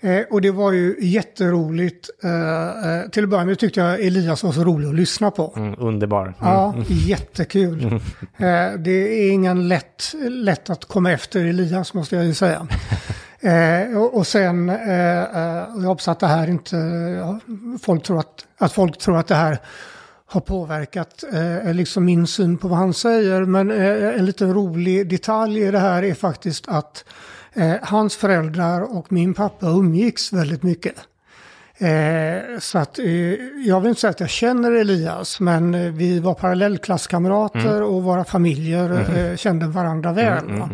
Eh, 0.00 0.24
och 0.30 0.40
det 0.40 0.50
var 0.50 0.72
ju 0.72 0.96
jätteroligt. 1.00 2.10
Eh, 2.22 3.10
till 3.10 3.24
att 3.24 3.30
börja 3.30 3.44
med 3.44 3.58
tyckte 3.58 3.80
jag 3.80 4.00
Elias 4.00 4.42
var 4.42 4.52
så 4.52 4.64
rolig 4.64 4.88
att 4.88 4.94
lyssna 4.94 5.30
på. 5.30 5.52
Mm, 5.56 5.74
underbar. 5.78 6.22
Mm. 6.22 6.34
Ja, 6.40 6.74
jättekul. 6.88 7.84
Eh, 8.36 8.72
det 8.78 8.90
är 8.90 9.30
ingen 9.32 9.68
lätt, 9.68 10.14
lätt 10.28 10.70
att 10.70 10.84
komma 10.84 11.12
efter 11.12 11.44
Elias 11.44 11.94
måste 11.94 12.16
jag 12.16 12.24
ju 12.24 12.34
säga. 12.34 12.66
Eh, 13.40 13.98
och, 13.98 14.16
och 14.16 14.26
sen, 14.26 14.68
eh, 14.68 15.22
eh, 15.22 15.68
jag 15.76 15.88
hoppas 15.88 16.08
att 16.08 16.20
det 16.20 16.26
här 16.26 16.50
inte, 16.50 16.76
ja, 17.18 17.38
folk 17.82 18.02
tror 18.02 18.18
att, 18.18 18.46
att 18.58 18.72
folk 18.72 18.98
tror 18.98 19.18
att 19.18 19.26
det 19.26 19.34
här 19.34 19.58
har 20.26 20.40
påverkat 20.40 21.24
eh, 21.32 21.74
liksom 21.74 22.04
min 22.04 22.26
syn 22.26 22.58
på 22.58 22.68
vad 22.68 22.78
han 22.78 22.94
säger. 22.94 23.44
Men 23.44 23.70
eh, 23.70 24.18
en 24.18 24.26
liten 24.26 24.54
rolig 24.54 25.08
detalj 25.08 25.60
i 25.60 25.70
det 25.70 25.78
här 25.78 26.02
är 26.02 26.14
faktiskt 26.14 26.68
att 26.68 27.04
eh, 27.54 27.74
hans 27.82 28.16
föräldrar 28.16 28.96
och 28.96 29.12
min 29.12 29.34
pappa 29.34 29.66
umgicks 29.66 30.32
väldigt 30.32 30.62
mycket. 30.62 30.94
Eh, 31.78 32.58
så 32.58 32.78
att 32.78 32.98
eh, 32.98 33.06
jag 33.66 33.80
vill 33.80 33.88
inte 33.88 34.00
säga 34.00 34.10
att 34.10 34.20
jag 34.20 34.30
känner 34.30 34.72
Elias, 34.72 35.40
men 35.40 35.96
vi 35.96 36.20
var 36.20 36.34
parallellklasskamrater 36.34 37.82
och 37.82 38.02
våra 38.02 38.24
familjer 38.24 39.16
eh, 39.16 39.36
kände 39.36 39.66
varandra 39.66 40.12
väl. 40.12 40.58
va. 40.58 40.70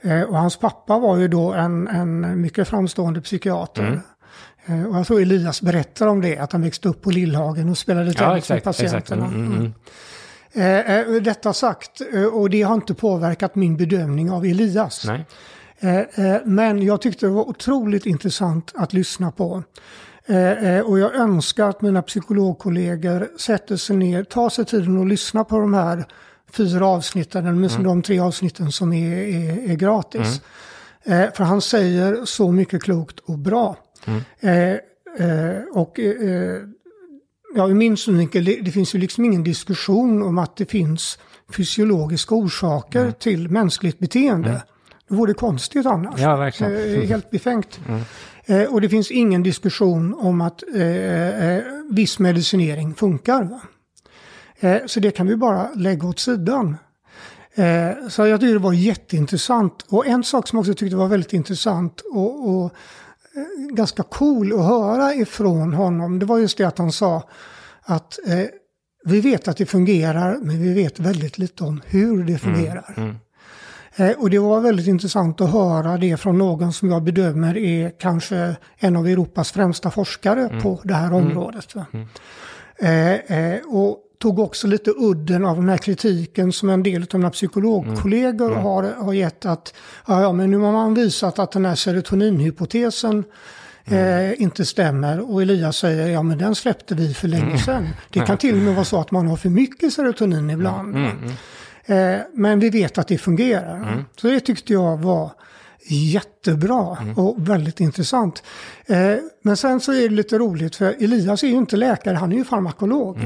Eh, 0.00 0.22
och 0.22 0.38
hans 0.38 0.56
pappa 0.56 0.98
var 0.98 1.16
ju 1.16 1.28
då 1.28 1.52
en, 1.52 1.88
en 1.88 2.40
mycket 2.40 2.68
framstående 2.68 3.20
psykiater. 3.20 4.00
Eh, 4.66 4.84
och 4.84 4.96
jag 4.96 5.06
tror 5.06 5.20
Elias 5.22 5.62
berättar 5.62 6.06
om 6.06 6.20
det, 6.20 6.38
att 6.38 6.52
han 6.52 6.62
växte 6.62 6.88
upp 6.88 7.02
på 7.02 7.10
Lillhagen 7.10 7.68
och 7.68 7.78
spelade 7.78 8.06
Ja, 8.06 8.12
tennis 8.12 8.48
med 8.48 8.58
exakt. 8.58 8.80
exakt. 8.80 8.92
patienterna. 9.08 9.26
Mm, 9.26 9.46
mm, 9.46 9.72
mm. 10.54 11.16
Eh, 11.16 11.22
detta 11.22 11.52
sagt, 11.52 12.00
och 12.32 12.50
det 12.50 12.62
har 12.62 12.74
inte 12.74 12.94
påverkat 12.94 13.54
min 13.54 13.76
bedömning 13.76 14.30
av 14.30 14.44
Elias. 14.44 15.06
Nej. 15.06 15.24
Men 16.44 16.82
jag 16.82 17.00
tyckte 17.00 17.26
det 17.26 17.32
var 17.32 17.48
otroligt 17.48 18.06
intressant 18.06 18.72
att 18.74 18.92
lyssna 18.92 19.30
på. 19.32 19.62
Och 20.84 20.98
jag 20.98 21.14
önskar 21.14 21.68
att 21.68 21.82
mina 21.82 22.02
psykologkollegor 22.02 23.28
sätter 23.38 23.76
sig 23.76 23.96
ner, 23.96 24.24
tar 24.24 24.48
sig 24.48 24.64
tiden 24.64 24.98
och 24.98 25.06
lyssnar 25.06 25.44
på 25.44 25.58
de 25.60 25.74
här 25.74 26.04
fyra 26.50 26.86
avsnitten, 26.86 27.46
eller 27.46 27.68
mm. 27.68 27.82
de 27.82 28.02
tre 28.02 28.18
avsnitten 28.18 28.72
som 28.72 28.92
är, 28.92 29.16
är, 29.16 29.70
är 29.70 29.74
gratis. 29.74 30.40
Mm. 31.04 31.22
Eh, 31.22 31.32
för 31.32 31.44
han 31.44 31.60
säger 31.60 32.24
så 32.24 32.52
mycket 32.52 32.82
klokt 32.82 33.18
och 33.18 33.38
bra. 33.38 33.76
Mm. 34.04 34.20
Eh, 34.40 35.28
eh, 35.28 35.62
och 35.72 36.00
eh, 36.00 36.62
ja, 37.54 37.68
i 37.70 37.74
min 37.74 37.96
synvinkel, 37.96 38.44
det, 38.44 38.60
det, 38.60 38.70
finns 38.70 38.94
ju 38.94 38.98
liksom 38.98 39.24
ingen 39.24 39.44
diskussion 39.44 40.22
om 40.22 40.38
att 40.38 40.56
det 40.56 40.66
finns 40.66 41.18
fysiologiska 41.56 42.34
orsaker 42.34 43.00
mm. 43.00 43.12
till 43.12 43.50
mänskligt 43.50 43.98
beteende. 43.98 44.48
Mm. 44.48 44.60
Det 45.08 45.14
vore 45.14 45.34
konstigt 45.34 45.86
annars. 45.86 46.20
Ja, 46.20 46.36
verkligen. 46.36 47.02
Eh, 47.02 47.08
helt 47.08 47.30
befängt. 47.30 47.80
Mm. 47.88 48.62
Eh, 48.62 48.72
och 48.72 48.80
det 48.80 48.88
finns 48.88 49.10
ingen 49.10 49.42
diskussion 49.42 50.14
om 50.14 50.40
att 50.40 50.62
eh, 50.74 51.56
eh 51.56 51.62
viss 51.90 52.18
medicinering 52.18 52.94
funkar. 52.94 53.60
Eh, 54.60 54.78
så 54.86 55.00
det 55.00 55.10
kan 55.10 55.26
vi 55.26 55.36
bara 55.36 55.70
lägga 55.74 56.08
åt 56.08 56.18
sidan. 56.18 56.76
Eh, 57.54 58.08
så 58.08 58.26
jag 58.26 58.40
tyckte 58.40 58.52
det 58.52 58.58
var 58.58 58.72
jätteintressant. 58.72 59.86
Och 59.88 60.06
en 60.06 60.24
sak 60.24 60.48
som 60.48 60.56
jag 60.56 60.60
också 60.60 60.74
tyckte 60.74 60.96
var 60.96 61.08
väldigt 61.08 61.32
intressant 61.32 62.00
och, 62.00 62.48
och 62.48 62.64
eh, 62.64 63.74
ganska 63.74 64.02
cool 64.02 64.52
att 64.52 64.66
höra 64.66 65.14
ifrån 65.14 65.74
honom, 65.74 66.18
det 66.18 66.26
var 66.26 66.38
just 66.38 66.58
det 66.58 66.64
att 66.64 66.78
han 66.78 66.92
sa 66.92 67.22
att 67.82 68.18
vi 69.04 69.20
vet 69.20 69.48
att 69.48 69.56
det 69.56 69.66
fungerar, 69.66 70.38
men 70.42 70.62
vi 70.62 70.72
vet 70.72 71.00
väldigt 71.00 71.38
lite 71.38 71.64
om 71.64 71.82
hur 71.86 72.24
det 72.24 72.38
fungerar. 72.38 72.94
Mm, 72.96 73.16
mm. 73.96 74.14
Och 74.18 74.30
det 74.30 74.38
var 74.38 74.60
väldigt 74.60 74.86
intressant 74.86 75.40
att 75.40 75.50
höra 75.50 75.96
det 75.96 76.16
från 76.16 76.38
någon 76.38 76.72
som 76.72 76.90
jag 76.90 77.02
bedömer 77.02 77.56
är 77.56 77.92
kanske 77.98 78.56
en 78.78 78.96
av 78.96 79.06
Europas 79.06 79.52
främsta 79.52 79.90
forskare 79.90 80.40
mm. 80.40 80.62
på 80.62 80.80
det 80.84 80.94
här 80.94 81.06
mm. 81.06 81.26
området. 81.26 81.74
Mm. 81.92 82.06
Eh, 82.78 83.38
eh, 83.38 83.60
och 83.66 83.98
tog 84.18 84.38
också 84.38 84.66
lite 84.66 84.90
udden 84.96 85.44
av 85.44 85.56
den 85.56 85.68
här 85.68 85.78
kritiken 85.78 86.52
som 86.52 86.68
en 86.68 86.82
del 86.82 87.02
av 87.02 87.20
mina 87.20 87.30
psykologkollegor 87.30 88.52
mm. 88.52 88.62
har, 88.62 88.82
har 88.82 89.12
gett 89.12 89.46
att 89.46 89.74
ja, 90.06 90.32
men 90.32 90.50
nu 90.50 90.58
har 90.58 90.72
man 90.72 90.94
visat 90.94 91.38
att 91.38 91.52
den 91.52 91.64
här 91.64 91.74
serotoninhypotesen 91.74 93.24
Mm. 93.88 94.30
Eh, 94.30 94.42
inte 94.42 94.64
stämmer. 94.64 95.30
Och 95.30 95.42
Elias 95.42 95.76
säger, 95.76 96.08
ja 96.08 96.22
men 96.22 96.38
den 96.38 96.54
släppte 96.54 96.94
vi 96.94 97.14
för 97.14 97.28
länge 97.28 97.44
mm. 97.44 97.58
sedan. 97.58 97.88
Det 98.10 98.20
kan 98.20 98.38
till 98.38 98.54
och 98.54 98.60
med 98.60 98.74
vara 98.74 98.84
så 98.84 99.00
att 99.00 99.10
man 99.10 99.26
har 99.26 99.36
för 99.36 99.48
mycket 99.48 99.92
serotonin 99.92 100.50
ibland. 100.50 100.96
Mm. 100.96 101.10
mm. 101.10 101.32
Eh, 101.86 102.20
men 102.32 102.60
vi 102.60 102.70
vet 102.70 102.98
att 102.98 103.08
det 103.08 103.18
fungerar. 103.18 103.76
Mm. 103.76 104.04
Så 104.16 104.26
det 104.26 104.40
tyckte 104.40 104.72
jag 104.72 104.96
var 104.96 105.30
jättebra 105.88 106.96
mm. 107.00 107.18
och 107.18 107.48
väldigt 107.48 107.80
intressant. 107.80 108.42
Eh, 108.86 109.14
men 109.42 109.56
sen 109.56 109.80
så 109.80 109.92
är 109.92 110.08
det 110.08 110.14
lite 110.14 110.38
roligt 110.38 110.76
för 110.76 111.04
Elias 111.04 111.42
är 111.42 111.48
ju 111.48 111.56
inte 111.56 111.76
läkare, 111.76 112.16
han 112.16 112.32
är 112.32 112.36
ju 112.36 112.44
farmakolog. 112.44 113.18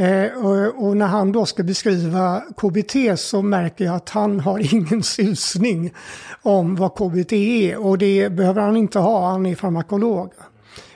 Mm. 0.00 0.24
Eh, 0.24 0.44
och, 0.46 0.86
och, 0.86 0.96
när 0.96 1.06
han 1.06 1.32
då 1.32 1.46
ska 1.46 1.62
beskriva 1.62 2.42
KBT 2.56 3.20
så 3.20 3.42
märker 3.42 3.84
jag 3.84 3.94
att 3.94 4.08
han 4.08 4.40
har 4.40 4.74
ingen 4.74 5.02
susning 5.02 5.94
om 6.42 6.76
vad 6.76 6.94
KBT 6.94 7.32
är. 7.32 7.86
Och 7.86 7.98
det 7.98 8.32
behöver 8.32 8.62
han 8.62 8.76
inte 8.76 8.98
ha, 8.98 9.30
han 9.30 9.46
är 9.46 9.54
farmakolog. 9.54 10.32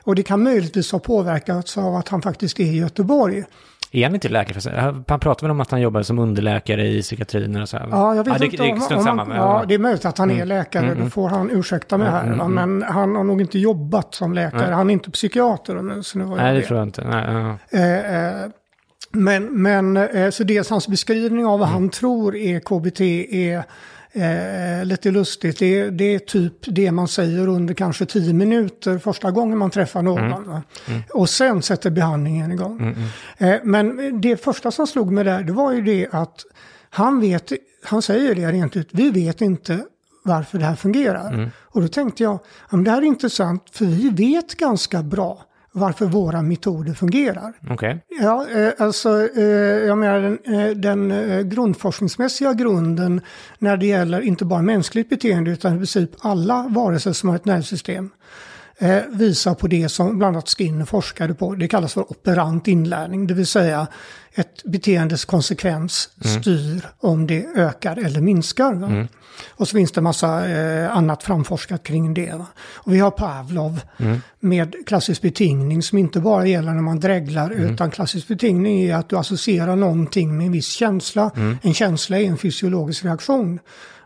Och 0.03 0.15
det 0.15 0.23
kan 0.23 0.43
möjligtvis 0.43 0.93
ha 0.93 0.99
påverkats 0.99 1.79
av 1.79 1.95
att 1.95 2.09
han 2.09 2.23
faktiskt 2.23 2.61
är 2.61 2.65
i 2.65 2.77
Göteborg. 2.77 3.45
Är 3.93 4.05
han 4.05 4.15
inte 4.15 4.29
läkare? 4.29 4.81
Han 4.81 5.21
pratar 5.21 5.47
väl 5.47 5.51
om 5.51 5.61
att 5.61 5.71
han 5.71 5.81
jobbar 5.81 6.03
som 6.03 6.19
underläkare 6.19 6.87
i 6.89 7.03
psykiatrin 7.03 7.57
och 7.57 7.69
så 7.69 7.77
här. 7.77 7.89
Ja, 7.91 8.15
jag 8.15 8.25
vet 8.25 8.41
ja, 8.41 8.45
inte 8.45 8.57
det, 8.57 8.79
det, 8.89 8.95
om 9.11 9.19
han, 9.19 9.31
ja, 9.31 9.65
det 9.69 9.75
är 9.75 9.79
möjligt 9.79 10.05
att 10.05 10.19
han 10.19 10.31
är 10.31 10.35
mm. 10.35 10.49
läkare. 10.49 10.83
Mm, 10.85 10.95
Då 10.95 11.01
mm. 11.01 11.11
får 11.11 11.29
han 11.29 11.51
ursäkta 11.51 11.99
mig 11.99 12.11
här. 12.11 12.25
Mm, 12.25 12.41
mm, 12.41 12.55
men 12.55 12.83
han 12.83 13.17
har 13.17 13.25
nog 13.25 13.41
inte 13.41 13.59
jobbat 13.59 14.15
som 14.15 14.35
läkare. 14.35 14.67
Nej. 14.67 14.73
Han 14.73 14.91
är 14.91 14.93
inte 14.93 15.11
psykiater. 15.11 16.03
Så 16.03 16.19
nu 16.19 16.25
Nej, 16.25 16.55
det 16.55 16.63
tror 16.63 16.79
jag 16.79 16.89
inte. 16.89 17.05
Nej, 17.05 17.59
ja. 17.71 17.79
eh, 17.79 18.43
eh, 18.43 18.51
men, 19.15 19.63
men 19.63 19.97
eh, 19.97 20.31
så 20.31 20.45
dels 20.45 20.71
hans 20.71 20.89
beskrivning 20.89 21.47
av 21.47 21.59
vad 21.59 21.69
han 21.69 21.89
tror 21.89 22.37
är 22.37 22.61
KBT 22.61 23.01
är 23.35 23.65
Eh, 24.17 24.85
lite 24.85 25.11
lustigt, 25.11 25.59
det, 25.59 25.91
det, 25.91 26.15
är 26.15 26.19
typ 26.19 26.55
det 26.67 26.93
man 26.93 27.09
säger 27.09 27.49
under 27.49 27.75
kanske 27.75 28.07
tio 28.07 28.33
minuter 28.33 28.99
första 28.99 29.31
gången 29.31 29.59
man 29.59 29.71
träffar 29.71 30.03
någon. 30.03 30.25
Mm. 30.25 30.47
Mm. 30.49 31.03
Och 31.13 31.31
sen 31.31 31.63
sätter 31.63 31.91
behandlingen 31.91 32.53
igång. 32.53 32.81
Mm, 32.81 32.95
mm. 32.95 33.55
Eh, 33.55 33.61
men 33.65 34.21
det 34.21 34.37
första 34.37 34.71
som 34.71 34.87
slog 34.87 35.13
mig 35.13 35.25
där, 35.25 35.43
det 35.43 35.53
var 35.53 35.73
ju 35.73 35.83
det 35.83 36.09
att 36.11 36.45
han 36.91 37.21
vet, 37.21 37.53
han 37.85 38.03
säger 38.03 38.35
det 38.35 38.53
rent 38.53 38.77
ut, 38.77 38.89
vi 38.93 39.11
vet 39.11 39.41
inte 39.41 39.85
varför 40.23 40.59
det 40.59 40.65
här 40.65 40.77
fungerar. 40.77 41.33
Mm. 41.33 41.51
Och 41.57 41.83
då 41.83 41.89
tänkte 41.89 42.23
jag, 42.23 42.39
det 42.71 42.91
här 42.91 43.03
är 43.03 43.07
intressant, 43.07 43.63
för 43.73 43.85
vi 43.85 44.11
vet 44.11 44.55
ganska 44.55 45.03
bra 45.03 45.45
varför 45.77 46.07
våra 46.07 46.43
metoder 46.43 46.95
fungerar. 46.95 47.53
Okay. 47.71 47.99
Ja, 48.21 48.47
eh, 48.55 48.73
alltså, 48.79 49.29
eh, 49.37 49.45
jag 49.87 49.99
menar 49.99 50.21
den, 50.21 50.61
eh, 50.61 50.77
den 50.77 51.49
grundforskningsmässiga 51.49 52.53
grunden 52.53 53.21
när 53.59 53.77
det 53.77 53.87
gäller 53.87 54.21
inte 54.21 54.45
bara 54.45 54.63
mänskligt 54.63 55.09
beteende 55.09 55.51
utan 55.51 55.75
i 55.75 55.77
princip 55.77 56.11
alla 56.19 56.67
varelser 56.69 57.13
som 57.13 57.29
har 57.29 57.37
ett 57.37 57.45
nervsystem 57.45 58.11
visar 59.09 59.55
på 59.55 59.67
det 59.67 59.89
som 59.89 60.19
bland 60.19 60.37
annat 60.37 60.49
Skinner 60.49 60.85
forskade 60.85 61.35
på. 61.35 61.55
Det 61.55 61.69
kallas 61.69 61.95
för 61.95 62.13
operant 62.13 62.69
inlärning, 62.69 63.27
det 63.27 63.35
vill 63.35 63.47
säga 63.47 63.87
ett 64.35 64.65
beteendes 64.65 65.25
konsekvens 65.25 66.09
mm. 66.25 66.43
styr 66.43 66.87
om 66.99 67.27
det 67.27 67.47
ökar 67.57 67.97
eller 67.97 68.21
minskar. 68.21 68.73
Mm. 68.73 69.09
Och 69.49 69.69
så 69.69 69.77
finns 69.77 69.93
det 69.93 70.01
massa 70.01 70.49
eh, 70.49 70.97
annat 70.97 71.23
framforskat 71.23 71.83
kring 71.83 72.15
det. 72.15 72.35
Va? 72.35 72.47
Och 72.59 72.95
vi 72.95 72.99
har 72.99 73.11
Pavlov 73.11 73.81
mm. 73.99 74.21
med 74.41 74.75
klassisk 74.87 75.23
betingning 75.23 75.83
som 75.83 75.99
inte 75.99 76.21
bara 76.21 76.47
gäller 76.47 76.73
när 76.73 76.83
man 76.83 77.01
dreglar 77.01 77.51
mm. 77.51 77.75
utan 77.75 77.91
klassisk 77.91 78.29
betingning 78.29 78.83
är 78.83 78.95
att 78.95 79.09
du 79.09 79.17
associerar 79.17 79.77
någonting 79.77 80.37
med 80.37 80.47
en 80.47 80.53
viss 80.53 80.69
känsla. 80.69 81.31
Mm. 81.37 81.59
En 81.63 81.75
känsla 81.75 82.21
är 82.21 82.25
en 82.25 82.39
fysiologisk 82.39 83.05
reaktion. 83.05 83.59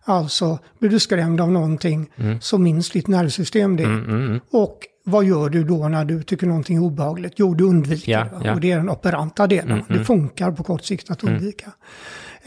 Alltså 0.05 0.59
blir 0.79 0.91
du 0.91 1.01
skrämd 1.01 1.41
av 1.41 1.53
någonting 1.53 2.11
mm. 2.17 2.41
så 2.41 2.59
minns 2.59 2.91
ditt 2.91 3.07
nervsystem 3.07 3.77
det. 3.77 3.85
Mm, 3.85 4.41
och 4.51 4.79
vad 5.05 5.25
gör 5.25 5.49
du 5.49 5.65
då 5.65 5.89
när 5.89 6.05
du 6.05 6.23
tycker 6.23 6.47
någonting 6.47 6.77
är 6.77 6.83
obehagligt? 6.83 7.33
Jo, 7.37 7.55
du 7.55 7.65
undviker 7.65 8.13
ja, 8.13 8.27
ja. 8.45 8.55
Och 8.55 8.61
det 8.61 8.71
är 8.71 8.77
den 8.77 8.91
operanta 8.91 9.47
delen. 9.47 9.71
Mm, 9.71 9.85
det 9.89 9.95
mm. 9.95 10.05
funkar 10.05 10.51
på 10.51 10.63
kort 10.63 10.85
sikt 10.85 11.11
att 11.11 11.23
mm. 11.23 11.35
undvika. 11.35 11.73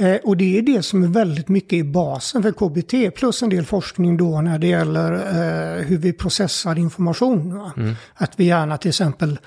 Mm. 0.02 0.14
Eh, 0.14 0.20
och 0.24 0.38
det 0.38 0.58
är 0.58 0.62
det 0.62 0.84
som 0.84 1.04
är 1.04 1.08
väldigt 1.08 1.48
mycket 1.48 1.74
i 1.74 1.84
basen 1.84 2.44
för 2.44 2.52
KBT. 2.52 3.16
Plus 3.16 3.44
en 3.44 3.50
del 3.50 3.66
forskning 3.66 4.18
då 4.18 4.42
när 4.42 4.60
det 4.60 4.68
gäller 4.68 5.14
eh, 5.14 5.84
hur 5.84 5.98
vi 5.98 6.14
processar 6.14 6.78
information. 6.78 7.72
Mm. 7.78 7.96
Att 8.14 8.32
vi 8.36 8.44
gärna 8.44 8.78
till 8.78 8.90
exempel 8.90 9.40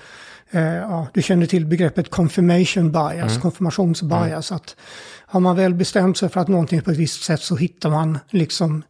eh, 0.51 0.61
ja, 0.61 1.07
du 1.13 1.21
känner 1.21 1.45
till 1.45 1.65
begreppet 1.65 2.09
confirmation 2.09 2.91
bias, 2.91 3.31
mm. 3.31 3.41
konfirmationsbias. 3.41 4.51
Att 4.51 4.75
har 5.25 5.39
man 5.39 5.55
väl 5.55 5.73
bestämt 5.73 6.17
sig 6.17 6.29
för 6.29 6.39
att 6.39 6.47
någonting 6.47 6.77
är 6.77 6.83
på 6.83 6.91
ett 6.91 6.97
visst 6.97 7.23
sätt 7.23 7.41
så 7.41 7.55
hittar 7.55 7.89
man 7.89 8.19
liksom 8.29 8.83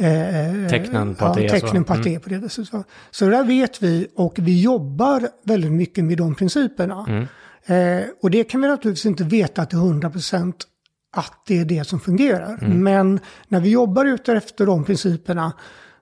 Eh, 0.00 0.68
tecknen 0.70 1.14
på 1.14 1.24
att 1.24 1.34
det 1.34 1.44
är 1.44 1.48
så. 1.48 1.92
Att 1.92 2.04
det 2.04 2.20
på 2.20 2.28
det 2.28 2.38
viset. 2.38 2.68
Så. 2.68 2.84
så 3.10 3.28
där 3.28 3.44
vet 3.44 3.82
vi 3.82 4.06
och 4.16 4.34
vi 4.38 4.60
jobbar 4.62 5.28
väldigt 5.44 5.72
mycket 5.72 6.04
med 6.04 6.18
de 6.18 6.34
principerna. 6.34 7.06
Mm. 7.08 7.26
Eh, 7.66 8.06
och 8.22 8.30
det 8.30 8.44
kan 8.44 8.60
vi 8.60 8.68
naturligtvis 8.68 9.06
inte 9.06 9.24
veta 9.24 9.66
till 9.66 9.78
100% 9.78 10.54
att 11.16 11.42
det 11.46 11.58
är 11.58 11.64
det 11.64 11.84
som 11.84 12.00
fungerar. 12.00 12.58
Mm. 12.62 12.82
Men 12.82 13.20
när 13.48 13.60
vi 13.60 13.70
jobbar 13.70 14.04
ute 14.04 14.32
efter 14.32 14.66
de 14.66 14.84
principerna 14.84 15.52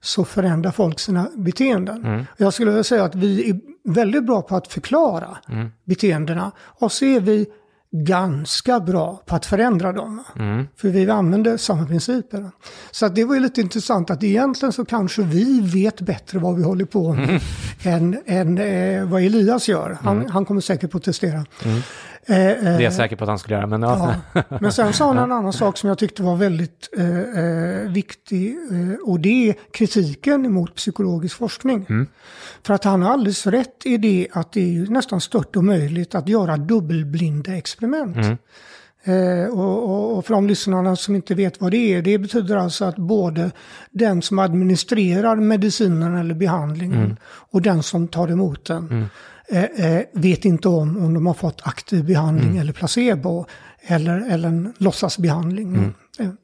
så 0.00 0.24
förändrar 0.24 0.70
folk 0.70 1.00
sina 1.00 1.28
beteenden. 1.36 2.04
Mm. 2.04 2.24
Jag 2.36 2.54
skulle 2.54 2.70
vilja 2.70 2.84
säga 2.84 3.04
att 3.04 3.14
vi 3.14 3.50
är 3.50 3.60
väldigt 3.84 4.26
bra 4.26 4.42
på 4.42 4.56
att 4.56 4.72
förklara 4.72 5.38
mm. 5.48 5.68
beteendena. 5.84 6.52
Och 6.58 6.92
så 6.92 7.04
är 7.04 7.20
vi 7.20 7.46
ganska 7.90 8.80
bra 8.80 9.22
på 9.26 9.34
att 9.34 9.46
förändra 9.46 9.92
dem. 9.92 10.24
Mm. 10.38 10.66
För 10.76 10.88
vi 10.88 11.10
använder 11.10 11.56
samma 11.56 11.86
principer. 11.86 12.50
Så 12.90 13.08
det 13.08 13.24
var 13.24 13.34
ju 13.34 13.40
lite 13.40 13.60
intressant 13.60 14.10
att 14.10 14.22
egentligen 14.22 14.72
så 14.72 14.84
kanske 14.84 15.22
vi 15.22 15.60
vet 15.60 16.00
bättre 16.00 16.38
vad 16.38 16.56
vi 16.56 16.62
håller 16.62 16.84
på 16.84 17.12
med 17.12 17.28
mm. 17.28 17.40
än, 17.82 18.18
än 18.26 18.58
eh, 18.58 19.08
vad 19.08 19.22
Elias 19.22 19.68
gör. 19.68 19.98
Han, 20.02 20.16
mm. 20.16 20.30
han 20.30 20.44
kommer 20.44 20.60
säkert 20.60 20.90
protestera. 20.90 21.44
Mm. 21.64 21.80
Eh, 22.28 22.36
det 22.36 22.42
är 22.42 22.72
jag 22.72 22.82
eh, 22.82 22.90
säker 22.90 23.16
på 23.16 23.24
att 23.24 23.28
han 23.28 23.38
skulle 23.38 23.54
göra. 23.56 23.66
Men, 23.66 23.82
ja. 23.82 24.14
ja. 24.32 24.42
men 24.60 24.72
sen 24.72 24.92
sa 24.92 25.06
han 25.06 25.18
en 25.24 25.32
annan 25.32 25.52
sak 25.52 25.78
som 25.78 25.88
jag 25.88 25.98
tyckte 25.98 26.22
var 26.22 26.36
väldigt 26.36 26.88
eh, 26.98 27.20
eh, 27.20 27.90
viktig. 27.90 28.56
Eh, 28.70 29.08
och 29.10 29.20
det 29.20 29.48
är 29.48 29.54
kritiken 29.72 30.52
mot 30.52 30.74
psykologisk 30.74 31.36
forskning. 31.36 31.86
Mm. 31.88 32.06
För 32.62 32.74
att 32.74 32.84
han 32.84 33.02
har 33.02 33.12
alldeles 33.12 33.46
rätt 33.46 33.86
i 33.86 33.96
det 33.96 34.28
att 34.32 34.52
det 34.52 34.76
är 34.76 34.86
nästan 34.90 35.20
stört 35.20 35.56
omöjligt 35.56 36.14
att 36.14 36.28
göra 36.28 36.56
dubbelblinda 36.56 37.56
experiment. 37.56 38.16
Mm. 38.16 38.36
Eh, 39.06 39.48
och, 39.48 39.90
och, 39.90 40.18
och, 40.18 40.26
för 40.26 40.34
de 40.34 40.46
lyssnarna 40.46 40.96
som 40.96 41.14
inte 41.14 41.34
vet 41.34 41.60
vad 41.60 41.70
det 41.70 41.94
är, 41.94 42.02
det 42.02 42.18
betyder 42.18 42.56
alltså 42.56 42.84
att 42.84 42.96
både 42.96 43.50
den 43.90 44.22
som 44.22 44.38
administrerar 44.38 45.36
medicinen 45.36 46.16
eller 46.16 46.34
behandlingen 46.34 47.04
mm. 47.04 47.16
och 47.24 47.62
den 47.62 47.82
som 47.82 48.08
tar 48.08 48.28
emot 48.28 48.64
den 48.64 48.88
mm. 48.88 49.06
Eh, 49.48 49.64
eh, 49.64 50.02
vet 50.12 50.44
inte 50.44 50.68
om 50.68 50.96
om 51.04 51.14
de 51.14 51.26
har 51.26 51.34
fått 51.34 51.60
aktiv 51.64 52.04
behandling 52.04 52.48
mm. 52.50 52.60
eller 52.60 52.72
placebo. 52.72 53.46
eller, 53.88 54.30
eller 54.30 54.48
en 54.48 54.72
låtsasbehandling. 54.78 55.74
Mm. 56.18 56.36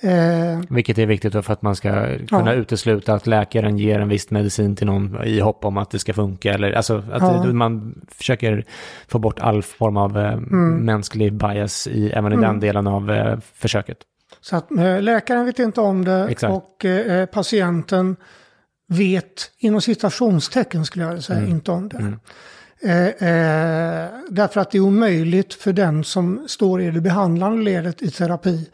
Eh, 0.00 0.60
Vilket 0.70 0.98
är 0.98 1.06
viktigt 1.06 1.32
för 1.32 1.52
att 1.52 1.62
man 1.62 1.76
ska 1.76 1.90
kunna 2.28 2.52
Ja. 2.52 2.52
utesluta 2.52 3.14
att 3.14 3.26
läkaren 3.26 3.78
ger 3.78 4.00
en 4.00 4.08
viss 4.08 4.30
medicin 4.30 4.76
till 4.76 4.86
någon 4.86 5.24
i 5.24 5.40
hopp 5.40 5.64
om 5.64 5.76
att 5.76 5.90
det 5.90 5.98
ska 5.98 6.12
funka. 6.14 6.52
Eller, 6.54 6.72
alltså 6.72 7.02
att 7.12 7.22
Ja. 7.22 7.52
man 7.52 8.00
försöker 8.08 8.64
få 9.08 9.18
bort 9.18 9.38
all 9.40 9.62
form 9.62 9.96
av 9.96 10.18
eh, 10.18 10.32
Mm. 10.32 10.76
mänsklig 10.84 11.32
bias 11.32 11.86
i, 11.86 12.10
även 12.10 12.32
i 12.32 12.36
den 12.36 12.60
delen 12.60 12.86
av 12.86 13.10
eh, 13.10 13.38
försöket. 13.54 13.98
Så 14.40 14.56
att 14.56 14.70
eh, 14.70 15.02
läkaren 15.02 15.44
vet 15.46 15.58
inte 15.58 15.80
om 15.80 16.04
det 16.04 16.26
Exakt. 16.30 16.52
och 16.52 16.84
eh, 16.84 17.26
patienten 17.26 18.16
vet 18.88 19.50
inom 19.58 19.80
citationstecken 19.80 20.86
skulle 20.86 21.04
jag 21.04 21.22
säga 21.22 21.46
inte 21.46 21.70
om 21.70 21.88
det. 21.88 22.18
Eh, 22.82 23.06
eh, 23.06 24.10
därför 24.30 24.60
att 24.60 24.70
det 24.70 24.78
är 24.78 24.82
omöjligt 24.82 25.54
för 25.54 25.72
den 25.72 26.04
som 26.04 26.44
står 26.48 26.82
i 26.82 26.90
det 26.90 27.00
behandlande 27.00 27.62
ledet 27.62 28.02
i 28.02 28.10
terapi 28.10 28.70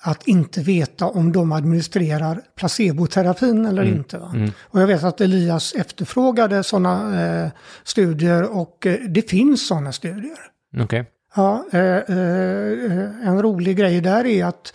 att 0.00 0.28
inte 0.28 0.60
veta 0.60 1.06
om 1.06 1.32
de 1.32 1.52
administrerar 1.52 2.40
placeboterapin 2.56 3.66
eller 3.66 3.84
inte. 3.84 4.18
Va? 4.18 4.34
Och 4.62 4.80
jag 4.80 4.86
vet 4.86 5.04
att 5.04 5.20
Elias 5.20 5.74
efterfrågade 5.74 6.62
sådana 6.62 7.22
eh, 7.22 7.50
studier 7.84 8.56
och 8.56 8.86
eh, 8.86 9.00
det 9.08 9.30
finns 9.30 9.66
sådana 9.66 9.92
studier. 9.92 10.38
Okej. 10.78 11.06
Ja, 11.34 11.64
eh, 11.72 11.80
eh, 11.80 13.28
en 13.28 13.42
rolig 13.42 13.76
grej 13.76 14.00
där 14.00 14.26
är 14.26 14.44
att 14.44 14.72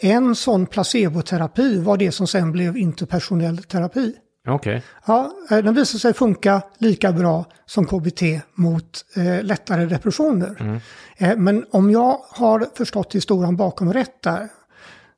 en 0.00 0.34
sån 0.34 0.66
placeboterapi 0.66 1.78
var 1.78 1.96
det 1.96 2.12
som 2.12 2.26
sen 2.26 2.52
blev 2.52 2.76
interpersonell 2.76 3.58
terapi. 3.58 4.14
Okej. 4.48 4.82
Ja, 5.06 5.32
eh, 5.50 5.58
den 5.58 5.74
visade 5.74 6.00
sig 6.00 6.14
funka 6.14 6.62
lika 6.78 7.12
bra 7.12 7.44
som 7.66 7.86
KBT 7.86 8.22
mot 8.54 9.04
eh, 9.16 9.42
lättare 9.42 9.86
depressioner. 9.86 10.80
Eh, 11.16 11.36
men 11.36 11.64
om 11.70 11.90
jag 11.90 12.18
har 12.30 12.66
förstått 12.76 13.14
historien 13.14 13.56
bakom 13.56 13.92
rätt 13.92 14.22
där 14.22 14.48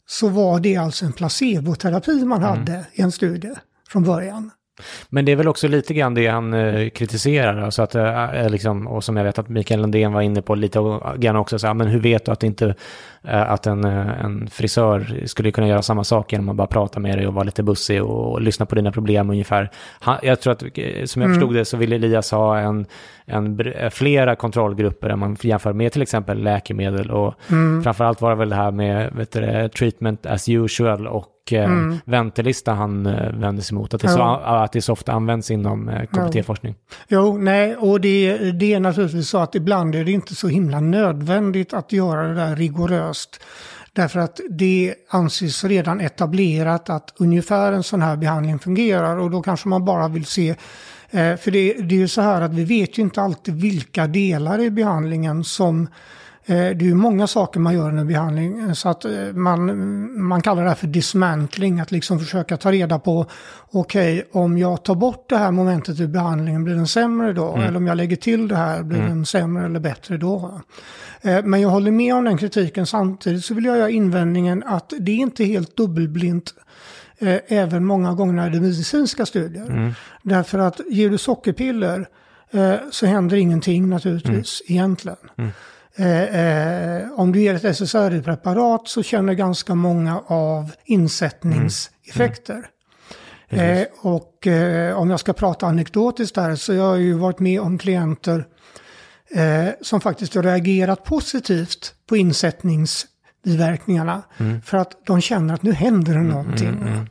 så 0.06 0.28
var 0.28 0.60
det 0.60 0.76
alltså 0.76 1.04
en 1.04 1.12
placeboterapi 1.12 2.24
man 2.24 2.42
hade 2.42 2.86
i 2.92 3.02
en 3.02 3.12
studie 3.12 3.54
från 3.88 4.04
början. 4.04 4.50
Men 5.08 5.24
det 5.24 5.32
är 5.32 5.36
väl 5.36 5.48
också 5.48 5.68
lite 5.68 5.94
grann 5.94 6.14
det 6.14 6.26
han 6.26 6.54
eh, 6.54 6.88
kritiserar, 6.88 7.62
alltså 7.62 7.82
att, 7.82 7.94
eh, 7.94 8.50
liksom, 8.50 8.86
och 8.86 9.04
som 9.04 9.16
jag 9.16 9.24
vet 9.24 9.38
att 9.38 9.48
Mikael 9.48 9.80
Lundén 9.80 10.12
var 10.12 10.22
inne 10.22 10.42
på 10.42 10.54
lite 10.54 11.00
grann 11.16 11.36
också, 11.36 11.58
så, 11.58 11.66
här, 11.66 11.74
men 11.74 11.86
hur 11.86 12.00
vet 12.00 12.24
du 12.24 12.32
att, 12.32 12.42
inte, 12.42 12.74
eh, 13.24 13.50
att 13.50 13.66
en, 13.66 13.84
en 13.84 14.48
frisör 14.50 15.22
skulle 15.26 15.50
kunna 15.50 15.68
göra 15.68 15.82
samma 15.82 16.04
sak 16.04 16.32
genom 16.32 16.48
att 16.48 16.56
bara 16.56 16.66
prata 16.66 17.00
med 17.00 17.18
dig 17.18 17.26
och 17.26 17.34
vara 17.34 17.44
lite 17.44 17.62
bussig 17.62 18.02
och, 18.02 18.32
och 18.32 18.40
lyssna 18.40 18.66
på 18.66 18.74
dina 18.74 18.92
problem 18.92 19.30
ungefär. 19.30 19.70
Han, 20.00 20.18
jag 20.22 20.40
tror 20.40 20.52
att, 20.52 20.62
som 21.10 21.22
jag 21.22 21.30
förstod 21.30 21.54
det, 21.54 21.64
så 21.64 21.76
ville 21.76 21.96
Elias 21.96 22.30
ha 22.30 22.58
en, 22.58 22.86
en, 23.24 23.72
flera 23.90 24.36
kontrollgrupper 24.36 25.08
än 25.08 25.18
man 25.18 25.36
jämför 25.40 25.72
med 25.72 25.92
till 25.92 26.02
exempel 26.02 26.42
läkemedel 26.42 27.10
och 27.10 27.34
framförallt 27.84 28.20
var 28.20 28.30
det 28.30 28.36
väl 28.36 28.48
det 28.48 28.56
här 28.56 28.70
med 28.70 29.12
vet 29.12 29.32
du, 29.32 29.68
treatment 29.68 30.26
as 30.26 30.48
usual 30.48 31.06
och 31.06 31.31
eh, 31.50 31.94
väntelista 32.04 32.72
han 32.72 33.06
eh, 33.06 33.32
vände 33.32 33.62
sig 33.62 33.74
mot. 33.74 33.94
Att 33.94 34.00
det, 34.00 34.08
så, 34.08 34.18
Ja. 34.18 34.64
att 34.64 34.72
det 34.72 34.82
så 34.82 34.92
ofta 34.92 35.12
används 35.12 35.50
inom 35.50 35.88
eh, 35.88 36.02
KBT-forskning. 36.06 36.74
Jo, 37.08 37.38
nej, 37.38 37.76
och 37.76 38.00
det, 38.00 38.52
det 38.52 38.74
är 38.74 38.80
naturligtvis 38.80 39.28
så 39.28 39.38
att 39.38 39.54
ibland 39.54 39.94
är 39.94 40.04
det 40.04 40.12
inte 40.12 40.34
så 40.34 40.48
himla 40.48 40.80
nödvändigt 40.80 41.74
att 41.74 41.92
göra 41.92 42.28
det 42.28 42.34
där 42.34 42.56
rigoröst. 42.56 43.40
Därför 43.94 44.20
att 44.20 44.40
det 44.50 44.94
anses 45.08 45.64
redan 45.64 46.00
etablerat 46.00 46.90
att 46.90 47.14
ungefär 47.16 47.72
en 47.72 47.82
sån 47.82 48.02
här 48.02 48.16
behandling 48.16 48.58
fungerar 48.58 49.16
och 49.16 49.30
då 49.30 49.42
kanske 49.42 49.68
man 49.68 49.84
bara 49.84 50.08
vill 50.08 50.26
se 50.26 50.48
eh, 51.10 51.36
för 51.36 51.50
det, 51.50 51.72
det 51.72 51.94
är 51.94 51.98
ju 51.98 52.08
så 52.08 52.20
här 52.20 52.40
att 52.40 52.54
vi 52.54 52.64
vet 52.64 52.98
ju 52.98 53.02
inte 53.02 53.22
alltid 53.22 53.54
vilka 53.54 54.06
delar 54.06 54.60
i 54.60 54.70
behandlingen 54.70 55.44
som 55.44 55.88
det 56.46 56.54
är 56.54 56.82
ju 56.82 56.94
många 56.94 57.26
saker 57.26 57.60
man 57.60 57.74
gör 57.74 57.88
under 57.88 58.04
behandling. 58.04 58.74
Så 58.74 58.88
att 58.88 59.04
eh, 59.04 59.12
man, 59.34 60.22
man 60.22 60.42
kallar 60.42 60.62
det 60.62 60.68
här 60.68 60.76
för 60.76 60.86
dismantling. 60.86 61.80
Att 61.80 61.90
liksom 61.90 62.18
försöka 62.18 62.56
ta 62.56 62.72
reda 62.72 62.98
på, 62.98 63.26
okej, 63.70 64.28
om 64.32 64.58
jag 64.58 64.82
tar 64.84 64.94
bort 64.94 65.28
det 65.28 65.36
här 65.36 65.50
momentet 65.50 66.00
i 66.00 66.06
behandlingen, 66.06 66.64
blir 66.64 66.74
den 66.74 66.86
sämre 66.86 67.32
då? 67.32 67.56
Eller 67.56 67.76
om 67.76 67.86
jag 67.86 67.96
lägger 67.96 68.16
till 68.16 68.48
det 68.48 68.56
här, 68.56 68.82
blir 68.82 68.98
den 68.98 69.26
sämre 69.26 69.66
eller 69.66 69.80
bättre 69.80 70.16
då? 70.16 70.60
Eh, 71.22 71.44
Men 71.44 71.60
jag 71.60 71.68
håller 71.68 71.90
med 71.90 72.14
om 72.14 72.24
den 72.24 72.38
kritiken. 72.38 72.86
Samtidigt 72.86 73.44
så 73.44 73.54
vill 73.54 73.64
jag 73.64 73.78
göra 73.78 73.90
invändningen 73.90 74.62
att 74.66 74.92
det 75.00 75.12
är 75.12 75.16
inte 75.16 75.44
helt 75.44 75.76
dubbelblint 75.76 76.54
eh, 77.18 77.38
även 77.48 77.84
många 77.84 78.12
gånger 78.14 78.32
när 78.32 78.50
det 78.50 78.56
är 78.56 78.60
medicinska 78.60 79.26
studier. 79.26 79.94
Därför 80.22 80.58
att 80.58 80.80
ger 80.90 81.10
du 81.10 81.18
sockerpiller 81.18 82.08
eh, 82.50 82.74
så 82.90 83.06
händer 83.06 83.36
ingenting 83.36 83.88
naturligtvis 83.88 84.62
egentligen. 84.66 85.16
Eh, 85.96 86.22
eh, 86.22 87.08
om 87.16 87.32
du 87.32 87.40
ger 87.40 87.54
ett 87.54 87.64
SSRI-preparat 87.64 88.88
så 88.88 89.02
känner 89.02 89.32
ganska 89.32 89.74
många 89.74 90.20
av 90.26 90.72
insättningseffekter. 90.84 92.66
Eh, 93.48 93.86
och 94.00 94.46
eh, 94.46 94.98
om 94.98 95.10
jag 95.10 95.20
ska 95.20 95.32
prata 95.32 95.66
anekdotiskt 95.66 96.34
där 96.34 96.56
så 96.56 96.72
jag 96.72 96.84
har 96.84 96.96
ju 96.96 97.12
varit 97.12 97.38
med 97.38 97.60
om 97.60 97.78
klienter 97.78 98.46
eh, 99.30 99.68
som 99.80 100.00
faktiskt 100.00 100.34
har 100.34 100.42
reagerat 100.42 101.04
positivt 101.04 101.94
på 102.08 102.16
insättningsbiverkningarna. 102.16 104.22
För 104.64 104.78
att 104.78 105.06
de 105.06 105.20
känner 105.20 105.54
att 105.54 105.62
nu 105.62 105.72
händer 105.72 106.14
det 106.14 106.22
någonting. 106.22 107.06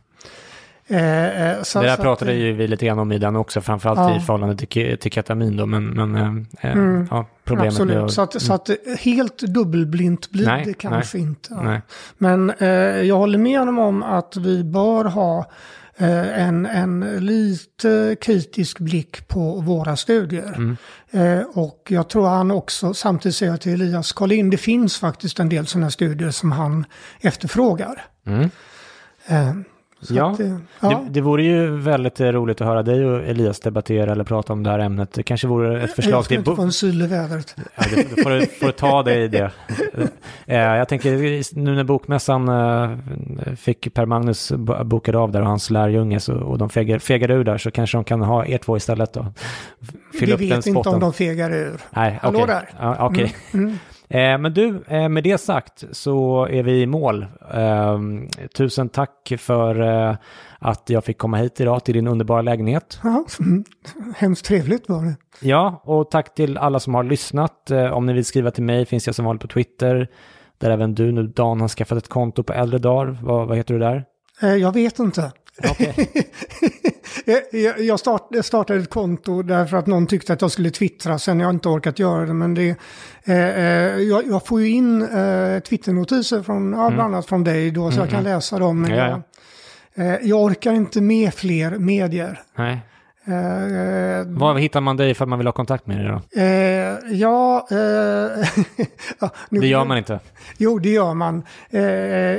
Eh, 0.91 1.41
eh, 1.51 1.61
så- 1.63 1.79
det 1.81 1.85
där 1.87 1.95
så 1.95 2.01
pratade 2.01 2.33
ju 2.33 2.53
vi 2.53 2.67
lite 2.67 2.85
grann 2.85 2.99
om 2.99 3.11
i 3.11 3.17
den 3.17 3.35
också, 3.35 3.61
framförallt 3.61 3.99
Ja. 3.99 4.17
i 4.17 4.19
förhållande 4.19 4.55
till, 4.65 4.97
till 4.97 5.11
ketamin 5.11 5.57
då, 5.57 5.65
men, 5.65 5.85
men 5.85 6.15
eh, 6.61 6.71
eh, 6.71 7.05
ja, 7.11 7.25
problemet 7.43 7.73
Absolut, 7.73 7.97
att- 7.97 8.11
så, 8.11 8.21
att, 8.21 8.41
så 8.41 8.53
att 8.53 8.69
helt 8.99 9.37
dubbelblint 9.39 10.29
blir 10.29 10.45
Nej, 10.45 10.63
det 10.65 10.73
kanske 10.73 11.17
nej, 11.17 11.27
inte. 11.27 11.47
Ja. 11.53 11.61
nej. 11.61 11.81
Men 12.17 12.49
eh, 12.49 12.67
jag 13.01 13.17
håller 13.17 13.37
med 13.37 13.59
honom 13.59 13.79
om 13.79 14.03
att 14.03 14.35
vi 14.37 14.63
bör 14.63 15.05
ha 15.05 15.45
eh, 15.97 16.41
en, 16.47 16.65
en 16.65 16.99
lite 17.19 18.15
kritisk 18.21 18.79
blick 18.79 19.27
på 19.27 19.51
våra 19.61 19.95
studier. 19.95 20.53
Mm. 20.57 20.77
Eh, 21.11 21.45
och 21.53 21.87
jag 21.89 22.09
tror 22.09 22.27
han 22.27 22.51
också, 22.51 22.93
samtidigt 22.93 23.35
säger 23.35 23.51
jag 23.51 23.61
till 23.61 23.73
Elias, 23.73 24.11
kolla 24.11 24.33
in, 24.33 24.49
det 24.49 24.57
finns 24.57 24.97
faktiskt 24.97 25.39
en 25.39 25.49
del 25.49 25.67
sådana 25.67 25.91
studier 25.91 26.31
som 26.31 26.51
han 26.51 26.85
efterfrågar. 27.21 28.05
Mm. 28.27 28.49
Eh, 29.27 29.53
Ja, 30.09 30.31
att, 30.31 30.39
eh, 30.39 30.57
ja. 30.79 30.89
Det, 30.89 31.09
det 31.09 31.21
vore 31.21 31.43
ju 31.43 31.77
väldigt 31.77 32.19
eh, 32.19 32.27
roligt 32.27 32.61
att 32.61 32.67
höra 32.67 32.83
dig 32.83 33.05
och 33.05 33.23
Elias 33.23 33.59
debattera 33.59 34.11
eller 34.11 34.23
prata 34.23 34.53
om 34.53 34.63
det 34.63 34.69
här 34.69 34.79
ämnet. 34.79 35.13
Det 35.13 35.23
kanske 35.23 35.47
vore 35.47 35.81
ett 35.83 35.91
förslag 35.91 36.13
jag 36.17 36.25
skulle 36.25 36.41
till... 36.41 36.49
inte 36.51 36.55
få 36.55 36.61
en 36.65 36.71
syl 36.71 37.01
i 37.01 37.07
vädret. 37.07 37.55
Ja, 37.57 37.83
det, 37.95 38.23
får, 38.23 38.29
du, 38.29 38.45
får 38.45 38.65
du 38.65 38.71
ta 38.71 39.03
dig 39.03 39.23
i 39.23 39.27
det. 39.27 39.51
Eh, 40.45 40.57
jag 40.57 40.87
tänker 40.89 41.55
nu 41.59 41.75
när 41.75 41.83
bokmässan 41.83 42.49
fick 43.55 43.93
Per 43.93 44.05
Magnus 44.05 44.51
bo- 44.51 44.83
bokade 44.83 45.17
av 45.17 45.31
där 45.31 45.41
och 45.41 45.47
hans 45.47 45.69
lärjunge 45.69 46.19
så, 46.19 46.33
och 46.35 46.57
de 46.57 46.69
fegar, 46.69 46.99
fegade 46.99 47.33
ur 47.33 47.43
där 47.43 47.57
så 47.57 47.71
kanske 47.71 47.97
de 47.97 48.03
kan 48.03 48.21
ha 48.21 48.45
er 48.45 48.57
två 48.57 48.77
istället 48.77 49.13
då. 49.13 49.25
Fylla 50.19 50.35
Vi 50.35 50.49
vet 50.49 50.65
inte 50.65 50.89
om 50.89 50.99
de 50.99 51.13
fegar 51.13 51.51
ur. 51.53 51.77
Nej, 51.89 52.19
Hallå 52.21 52.39
okej. 52.39 52.55
där. 52.55 52.69
Ja, 52.79 52.95
okej. 52.99 53.35
Eh, 53.53 53.59
men 54.13 54.53
du, 54.53 54.83
eh, 54.87 55.09
med 55.09 55.23
det 55.23 55.37
sagt 55.37 55.83
så 55.91 56.45
är 56.45 56.63
vi 56.63 56.81
i 56.81 56.85
mål. 56.85 57.25
Eh, 57.53 57.99
tusen 58.57 58.89
tack 58.89 59.33
för 59.37 59.81
eh, 59.81 60.15
att 60.59 60.89
jag 60.89 61.03
fick 61.05 61.17
komma 61.17 61.37
hit 61.37 61.61
idag 61.61 61.85
till 61.85 61.93
din 61.93 62.07
underbara 62.07 62.41
lägenhet. 62.41 62.99
Ja, 63.03 63.25
mm. 63.39 63.63
hemskt 64.15 64.45
trevligt 64.45 64.89
var 64.89 65.05
det. 65.05 65.15
Ja, 65.47 65.81
och 65.83 66.11
tack 66.11 66.35
till 66.35 66.57
alla 66.57 66.79
som 66.79 66.95
har 66.95 67.03
lyssnat. 67.03 67.71
Eh, 67.71 67.91
om 67.91 68.05
ni 68.05 68.13
vill 68.13 68.25
skriva 68.25 68.51
till 68.51 68.63
mig 68.63 68.85
finns 68.85 69.05
jag 69.05 69.15
som 69.15 69.25
vanligt 69.25 69.41
på 69.41 69.47
Twitter. 69.47 70.07
Där 70.57 70.69
även 70.69 70.95
du 70.95 71.11
nu, 71.11 71.23
Dan, 71.23 71.61
har 71.61 71.67
skaffat 71.67 71.97
ett 71.97 72.09
konto 72.09 72.43
på 72.43 72.53
äldre 72.53 72.79
dagar. 72.79 73.17
Vad, 73.21 73.47
vad 73.47 73.57
heter 73.57 73.73
du 73.73 73.79
där? 73.79 74.05
Eh, 74.41 74.55
Jag 74.55 74.73
vet 74.73 74.99
inte. 74.99 75.31
Jag- 77.25 77.41
jag 77.51 77.79
jag 77.81 77.99
start, 77.99 78.29
startade 78.43 78.79
ett 78.79 78.89
konto 78.89 79.41
därför 79.41 79.77
att 79.77 79.87
någon 79.87 80.07
tyckte 80.07 80.33
att 80.33 80.41
jag 80.41 80.51
skulle 80.51 80.69
twittra. 80.71 81.19
Sen 81.19 81.39
har 81.39 81.45
jag 81.47 81.53
inte 81.55 81.69
orkat 81.69 81.99
göra 81.99 82.25
det. 82.25 82.33
Men 82.33 82.53
det, 82.53 82.75
eh, 83.23 83.35
eh, 83.35 83.97
jag, 83.97 84.27
jag 84.27 84.45
får 84.47 84.61
ju 84.61 84.69
in 84.69 85.01
eh, 85.01 85.59
Twitter-notiser 85.59 86.43
från, 86.43 86.73
ja, 86.73 86.89
bland 86.89 87.01
annat 87.15 87.25
från 87.25 87.43
dig 87.43 87.71
då. 87.71 87.91
Så 87.91 87.99
jag 87.99 88.09
kan 88.09 88.23
läsa 88.23 88.59
dem. 88.59 88.81
Men 88.81 88.91
Mm. 88.91 89.03
Ja, 89.09 89.21
jag, 89.95 90.05
eh, 90.13 90.19
jag 90.29 90.41
orkar 90.41 90.73
inte 90.73 91.01
med 91.01 91.33
fler 91.33 91.71
medier. 91.77 92.41
Nej. 92.57 92.79
Eh, 93.25 93.35
eh, 93.65 94.25
Var 94.27 94.55
hittar 94.55 94.81
man 94.81 94.97
dig 94.97 95.13
för 95.13 95.25
att 95.25 95.29
man 95.29 95.39
vill 95.39 95.47
ha 95.47 95.51
kontakt 95.51 95.87
med 95.87 95.97
dig 95.97 96.07
då? 96.07 96.41
eh, 96.41 97.13
ja, 97.13 97.67
eh, 97.71 97.77
ja, 99.19 99.29
nu- 99.49 99.59
Det 99.59 99.67
gör 99.67 99.85
man 99.85 99.97
inte. 99.97 100.19
Jo, 100.57 100.79
det 100.79 100.89
gör 100.89 101.13
man. 101.13 101.37
Eh, 101.69 101.81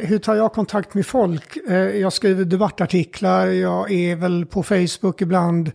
hur 0.09 0.19
tar 0.19 0.35
jag 0.35 0.53
kontakt 0.53 0.95
med 0.95 1.07
folk? 1.07 1.57
Eh, 1.69 1.75
jag 1.77 2.13
skriver 2.13 2.45
debattartiklar, 2.45 3.47
jag 3.47 3.91
är 3.93 4.17
väl 4.17 4.47
på 4.47 4.63
Facebook 4.63 5.21
ibland. 5.23 5.71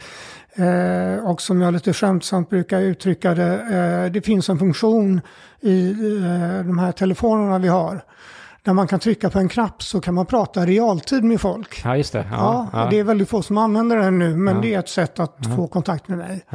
Och 1.23 1.41
som 1.41 1.61
jag 1.61 1.73
lite 1.73 1.93
skämtsamt 1.93 2.49
brukar 2.49 2.81
uttrycka 2.81 3.34
det, 3.34 4.09
det 4.13 4.21
finns 4.21 4.49
en 4.49 4.59
funktion 4.59 5.21
i 5.61 5.93
de 6.65 6.77
här 6.79 6.91
telefonerna 6.91 7.59
vi 7.59 7.67
har. 7.67 8.01
Där 8.68 8.73
man 8.73 8.88
kan 8.88 8.99
trycka 8.99 9.30
på 9.30 9.39
en 9.39 9.49
knapp 9.49 9.84
så 9.84 10.02
kan 10.02 10.14
man 10.14 10.26
prata 10.26 10.65
realtid 10.65 11.23
med 11.23 11.41
folk. 11.41 11.81
Ja, 11.84 11.98
just 11.98 12.14
det. 12.14 12.26
Ja, 12.31 12.68
Ja, 12.73 12.80
ja. 12.84 12.88
det 12.89 12.99
är 12.99 13.03
väldigt 13.03 13.30
få 13.30 13.41
som 13.41 13.57
använder 13.57 13.98
den 13.98 14.19
nu, 14.19 14.35
men 14.35 14.56
Ja. 14.56 14.61
det 14.61 14.73
är 14.73 14.80
ett 14.80 14.89
sätt 14.89 15.19
att 15.19 15.38
få 15.56 15.68
kontakt 15.68 16.07
med 16.07 16.18
mig. 16.18 16.45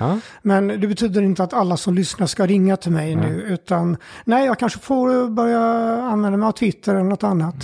Men 0.43 0.69
det 0.69 0.87
betyder 0.87 1.23
inte 1.23 1.43
att 1.45 1.53
alla 1.53 1.77
som 1.77 1.95
lyssnar 1.95 2.27
ska 2.27 2.47
ringa 2.47 2.77
till 2.77 2.93
mig 2.93 3.17
nu, 3.17 3.43
utan 3.49 3.97
nej, 4.25 4.47
jag 4.47 4.59
kanske 4.59 4.79
får 4.79 5.29
börja 5.29 5.61
använda 6.03 6.39
mig 6.39 6.47
av 6.47 6.53
Twitter 6.53 6.95
eller 6.95 7.05
något 7.05 7.25
annat. 7.25 7.55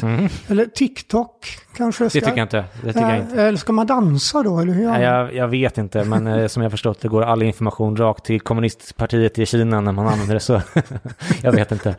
Eller 0.48 0.64
TikTok 0.66 1.46
kanske. 1.76 2.04
Mm. 2.04 2.10
Det 2.12 2.20
Ska, 2.20 2.26
tycker 2.26 2.38
jag 2.38 2.44
inte. 2.44 2.64
Det 2.84 2.92
tycker 2.92 3.08
jag 3.08 3.18
inte. 3.18 3.42
Eller 3.42 3.58
ska 3.58 3.72
man 3.72 3.86
dansa 3.86 4.42
då, 4.42 4.58
eller 4.60 4.72
hur 4.72 4.86
Nej, 4.88 5.02
jag, 5.02 5.34
jag 5.34 5.48
vet 5.48 5.78
inte, 5.78 6.04
men 6.04 6.26
eh, 6.26 6.46
som 6.46 6.62
jag 6.62 6.70
förstått 6.70 7.00
det 7.00 7.08
går 7.08 7.22
all 7.22 7.42
information 7.42 7.96
rakt 7.96 8.24
till 8.24 8.40
kommunistpartiet 8.40 9.38
i 9.38 9.46
Kina 9.46 9.80
när 9.80 9.92
man 9.92 10.06
använder 10.06 10.34
det 10.34 10.40
så. 10.40 10.60
jag 11.42 11.52
vet 11.52 11.72
inte. 11.72 11.94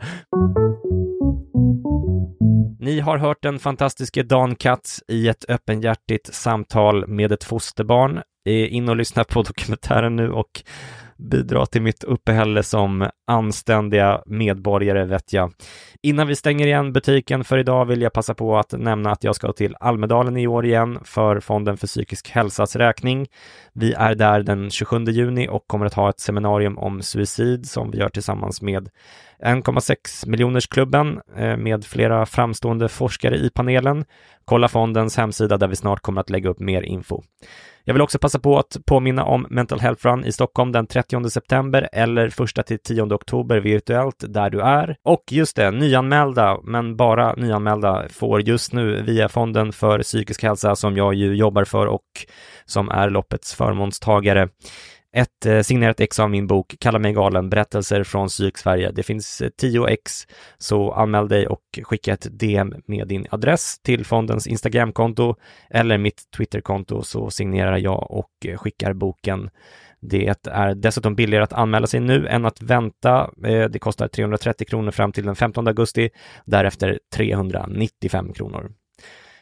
Ni 2.82 3.00
har 3.00 3.18
hört 3.18 3.42
den 3.42 3.58
fantastiske 3.58 4.22
Dan 4.22 4.54
Katz 4.54 5.02
i 5.08 5.28
ett 5.28 5.44
öppenhjärtigt 5.48 6.34
samtal 6.34 7.06
med 7.06 7.32
ett 7.32 7.44
fosterbarn. 7.44 8.22
In 8.46 8.88
och 8.88 8.96
lyssna 8.96 9.24
på 9.24 9.42
dokumentären 9.48 10.16
nu 10.16 10.30
och 10.30 10.62
bidra 11.16 11.66
till 11.66 11.82
mitt 11.82 12.04
uppehälle 12.04 12.62
som 12.62 13.10
anständiga 13.26 14.22
medborgare 14.26 15.04
vet 15.04 15.32
jag. 15.32 15.52
Innan 16.02 16.26
vi 16.26 16.36
stänger 16.36 16.66
igen 16.66 16.92
butiken 16.92 17.44
för 17.44 17.58
idag 17.58 17.84
vill 17.84 18.02
jag 18.02 18.12
passa 18.12 18.34
på 18.34 18.58
att 18.58 18.72
nämna 18.72 19.10
att 19.12 19.24
jag 19.24 19.36
ska 19.36 19.52
till 19.52 19.76
Almedalen 19.80 20.36
i 20.36 20.46
år 20.46 20.66
igen 20.66 20.98
för 21.04 21.40
Fonden 21.40 21.76
för 21.76 21.86
psykisk 21.86 22.30
hälsas 22.30 22.76
räkning. 22.76 23.26
Vi 23.72 23.92
är 23.92 24.14
där 24.14 24.42
den 24.42 24.70
27 24.70 25.04
juni 25.04 25.48
och 25.48 25.64
kommer 25.66 25.86
att 25.86 25.94
ha 25.94 26.10
ett 26.10 26.20
seminarium 26.20 26.78
om 26.78 27.02
suicid 27.02 27.68
som 27.68 27.90
vi 27.90 27.98
gör 27.98 28.08
tillsammans 28.08 28.62
med 28.62 28.88
1,6 29.44 30.28
miljonersklubben 30.28 31.20
eh, 31.36 31.56
med 31.56 31.84
flera 31.84 32.26
framstående 32.26 32.88
forskare 32.88 33.36
i 33.36 33.50
panelen. 33.50 34.04
Kolla 34.44 34.68
fondens 34.68 35.16
hemsida 35.16 35.56
där 35.56 35.68
vi 35.68 35.76
snart 35.76 36.00
kommer 36.00 36.20
att 36.20 36.30
lägga 36.30 36.50
upp 36.50 36.60
mer 36.60 36.82
info. 36.82 37.22
Jag 37.84 37.94
vill 37.94 38.02
också 38.02 38.18
passa 38.18 38.38
på 38.38 38.58
att 38.58 38.76
påminna 38.86 39.24
om 39.24 39.46
Mental 39.50 39.80
Health 39.80 40.06
Run 40.06 40.24
i 40.24 40.32
Stockholm 40.32 40.72
den 40.72 40.86
30 40.86 41.30
september 41.30 41.88
eller 41.92 42.26
1 42.58 42.66
till 42.66 42.78
10 42.78 43.02
oktober 43.02 43.60
virtuellt 43.60 44.24
där 44.28 44.50
du 44.50 44.60
är. 44.60 44.96
Och 45.02 45.24
just 45.30 45.56
det, 45.56 45.70
nyanmälda, 45.70 46.58
men 46.64 46.96
bara 46.96 47.34
nyanmälda, 47.34 48.08
får 48.10 48.40
just 48.40 48.72
nu 48.72 49.02
via 49.02 49.28
Fonden 49.28 49.72
för 49.72 50.02
psykisk 50.02 50.42
hälsa 50.42 50.76
som 50.76 50.96
jag 50.96 51.14
ju 51.14 51.34
jobbar 51.34 51.64
för 51.64 51.86
och 51.86 52.06
som 52.64 52.88
är 52.88 53.10
loppets 53.10 53.54
förmånstagare 53.54 54.48
ett 55.12 55.46
eh, 55.46 55.60
signerat 55.60 56.00
ex 56.00 56.18
av 56.20 56.30
min 56.30 56.46
bok 56.46 56.76
Kalla 56.80 56.98
mig 56.98 57.12
galen, 57.12 57.50
berättelser 57.50 58.04
från 58.04 58.28
Psyk-Sverige. 58.28 58.90
Det 58.90 59.02
finns 59.02 59.40
eh, 59.40 59.48
10 59.48 59.86
ex, 59.86 60.26
så 60.58 60.92
anmäl 60.92 61.28
dig 61.28 61.46
och 61.46 61.62
skicka 61.82 62.12
ett 62.12 62.26
DM 62.38 62.74
med 62.86 63.08
din 63.08 63.26
adress 63.30 63.78
till 63.82 64.06
fondens 64.06 64.46
Instagramkonto 64.46 65.34
eller 65.70 65.98
mitt 65.98 66.30
Twitterkonto 66.36 67.02
så 67.02 67.30
signerar 67.30 67.76
jag 67.78 68.10
och 68.10 68.30
eh, 68.44 68.56
skickar 68.56 68.92
boken. 68.92 69.50
Det 70.02 70.26
är 70.44 70.74
dessutom 70.74 71.14
billigare 71.14 71.44
att 71.44 71.52
anmäla 71.52 71.86
sig 71.86 72.00
nu 72.00 72.26
än 72.26 72.44
att 72.44 72.62
vänta. 72.62 73.30
Eh, 73.44 73.64
Det 73.68 73.78
kostar 73.78 74.08
330 74.08 74.66
kronor 74.66 74.90
fram 74.90 75.12
till 75.12 75.24
den 75.26 75.36
15 75.36 75.66
augusti, 75.68 76.10
därefter 76.44 76.98
395 77.14 78.32
kronor. 78.32 78.72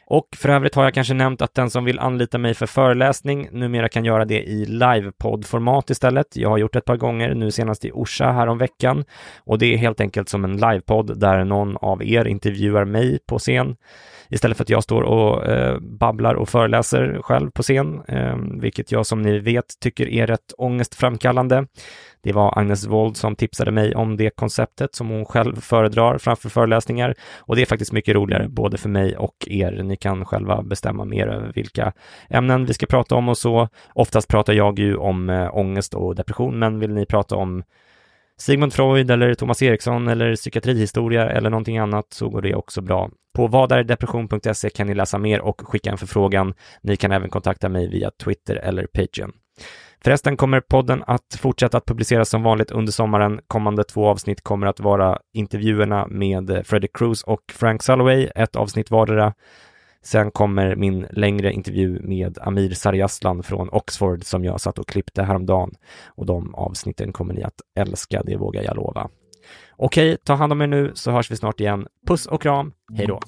Och 0.09 0.27
för 0.37 0.49
övrigt 0.49 0.75
har 0.75 0.83
jag 0.83 0.93
kanske 0.93 1.13
nämnt 1.13 1.41
att 1.41 1.53
den 1.53 1.69
som 1.69 1.85
vill 1.85 1.99
anlita 1.99 2.37
mig 2.37 2.53
för 2.53 2.65
föreläsning 2.65 3.49
numera 3.51 3.89
kan 3.89 4.05
göra 4.05 4.25
det 4.25 4.43
i 4.43 4.65
livepoddformat 4.65 5.89
istället. 5.89 6.35
Jag 6.35 6.49
har 6.49 6.57
gjort 6.57 6.73
det 6.73 6.79
ett 6.79 6.85
par 6.85 6.97
gånger, 6.97 7.33
nu 7.35 7.51
senast 7.51 7.85
i 7.85 7.91
Orsa 7.91 8.31
här 8.31 8.55
veckan. 8.55 9.05
Och 9.39 9.59
det 9.59 9.73
är 9.73 9.77
helt 9.77 10.01
enkelt 10.01 10.29
som 10.29 10.43
en 10.43 10.57
livepodd 10.57 11.19
där 11.19 11.43
någon 11.43 11.77
av 11.77 12.03
er 12.03 12.25
intervjuar 12.25 12.85
mig 12.85 13.19
på 13.27 13.39
scen 13.39 13.75
istället 14.29 14.57
för 14.57 14.63
att 14.63 14.69
jag 14.69 14.83
står 14.83 15.01
och 15.01 15.47
eh, 15.47 15.79
babblar 15.79 16.33
och 16.33 16.49
föreläser 16.49 17.19
själv 17.21 17.51
på 17.51 17.63
scen, 17.63 18.01
eh, 18.07 18.35
vilket 18.61 18.91
jag 18.91 19.05
som 19.05 19.21
ni 19.21 19.39
vet 19.39 19.65
tycker 19.79 20.07
är 20.07 20.27
rätt 20.27 20.53
ångestframkallande. 20.57 21.65
Det 22.21 22.33
var 22.33 22.59
Agnes 22.59 22.87
Wold 22.87 23.17
som 23.17 23.35
tipsade 23.35 23.71
mig 23.71 23.95
om 23.95 24.17
det 24.17 24.29
konceptet 24.29 24.95
som 24.95 25.09
hon 25.09 25.25
själv 25.25 25.61
föredrar 25.61 26.17
framför 26.17 26.49
föreläsningar 26.49 27.15
och 27.39 27.55
det 27.55 27.61
är 27.61 27.65
faktiskt 27.65 27.91
mycket 27.91 28.15
roligare 28.15 28.47
både 28.49 28.77
för 28.77 28.89
mig 28.89 29.17
och 29.17 29.35
er. 29.47 29.83
Ni 29.83 29.95
kan 29.95 30.25
själva 30.25 30.61
bestämma 30.63 31.05
mer 31.05 31.27
över 31.27 31.51
vilka 31.55 31.93
ämnen 32.29 32.65
vi 32.65 32.73
ska 32.73 32.85
prata 32.85 33.15
om 33.15 33.29
och 33.29 33.37
så. 33.37 33.67
Oftast 33.93 34.27
pratar 34.27 34.53
jag 34.53 34.79
ju 34.79 34.95
om 34.95 35.29
eh, 35.29 35.57
ångest 35.57 35.93
och 35.93 36.15
depression, 36.15 36.59
men 36.59 36.79
vill 36.79 36.93
ni 36.93 37.05
prata 37.05 37.35
om 37.35 37.63
Sigmund 38.37 38.73
Freud 38.73 39.11
eller 39.11 39.33
Thomas 39.33 39.61
Eriksson 39.61 40.07
eller 40.07 40.35
psykiatrihistoria 40.35 41.29
eller 41.29 41.49
någonting 41.49 41.77
annat 41.77 42.05
så 42.09 42.29
går 42.29 42.41
det 42.41 42.55
också 42.55 42.81
bra. 42.81 43.09
På 43.39 43.47
vadardepression.se 43.47 44.69
kan 44.69 44.87
ni 44.87 44.93
läsa 44.93 45.17
mer 45.17 45.41
och 45.41 45.61
skicka 45.61 45.91
en 45.91 45.97
förfrågan. 45.97 46.53
Ni 46.81 46.97
kan 46.97 47.11
även 47.11 47.29
kontakta 47.29 47.69
mig 47.69 47.87
via 47.87 48.11
Twitter 48.11 48.55
eller 48.55 48.87
Patreon. 48.87 49.31
Förresten 50.03 50.37
kommer 50.37 50.61
podden 50.61 51.03
att 51.07 51.37
fortsätta 51.39 51.77
att 51.77 51.85
publiceras 51.85 52.29
som 52.29 52.43
vanligt 52.43 52.71
under 52.71 52.91
sommaren. 52.91 53.39
Kommande 53.47 53.83
två 53.83 54.07
avsnitt 54.07 54.41
kommer 54.41 54.67
att 54.67 54.79
vara 54.79 55.19
intervjuerna 55.33 56.07
med 56.07 56.61
Fredrik 56.65 56.95
Cruz 56.95 57.23
och 57.23 57.41
Frank 57.51 57.83
Salloway, 57.83 58.29
ett 58.35 58.55
avsnitt 58.55 58.91
vardera. 58.91 59.33
Sen 60.03 60.31
kommer 60.31 60.75
min 60.75 61.07
längre 61.11 61.53
intervju 61.53 61.99
med 62.01 62.37
Amir 62.41 62.73
Sarjaslan 62.73 63.43
från 63.43 63.69
Oxford 63.69 64.23
som 64.23 64.43
jag 64.43 64.61
satt 64.61 64.79
och 64.79 64.87
klippte 64.87 65.23
häromdagen. 65.23 65.71
Och 66.07 66.25
de 66.25 66.55
avsnitten 66.55 67.13
kommer 67.13 67.33
ni 67.33 67.43
att 67.43 67.61
älska, 67.75 68.21
det 68.25 68.37
vågar 68.37 68.63
jag 68.63 68.75
lova. 68.75 69.09
Okej, 69.77 70.17
ta 70.23 70.35
hand 70.35 70.51
om 70.53 70.61
er 70.61 70.67
nu 70.67 70.91
så 70.93 71.11
hörs 71.11 71.31
vi 71.31 71.35
snart 71.35 71.59
igen. 71.59 71.87
Puss 72.07 72.25
och 72.25 72.41
kram, 72.41 72.73
hej 72.97 73.07
då! 73.07 73.19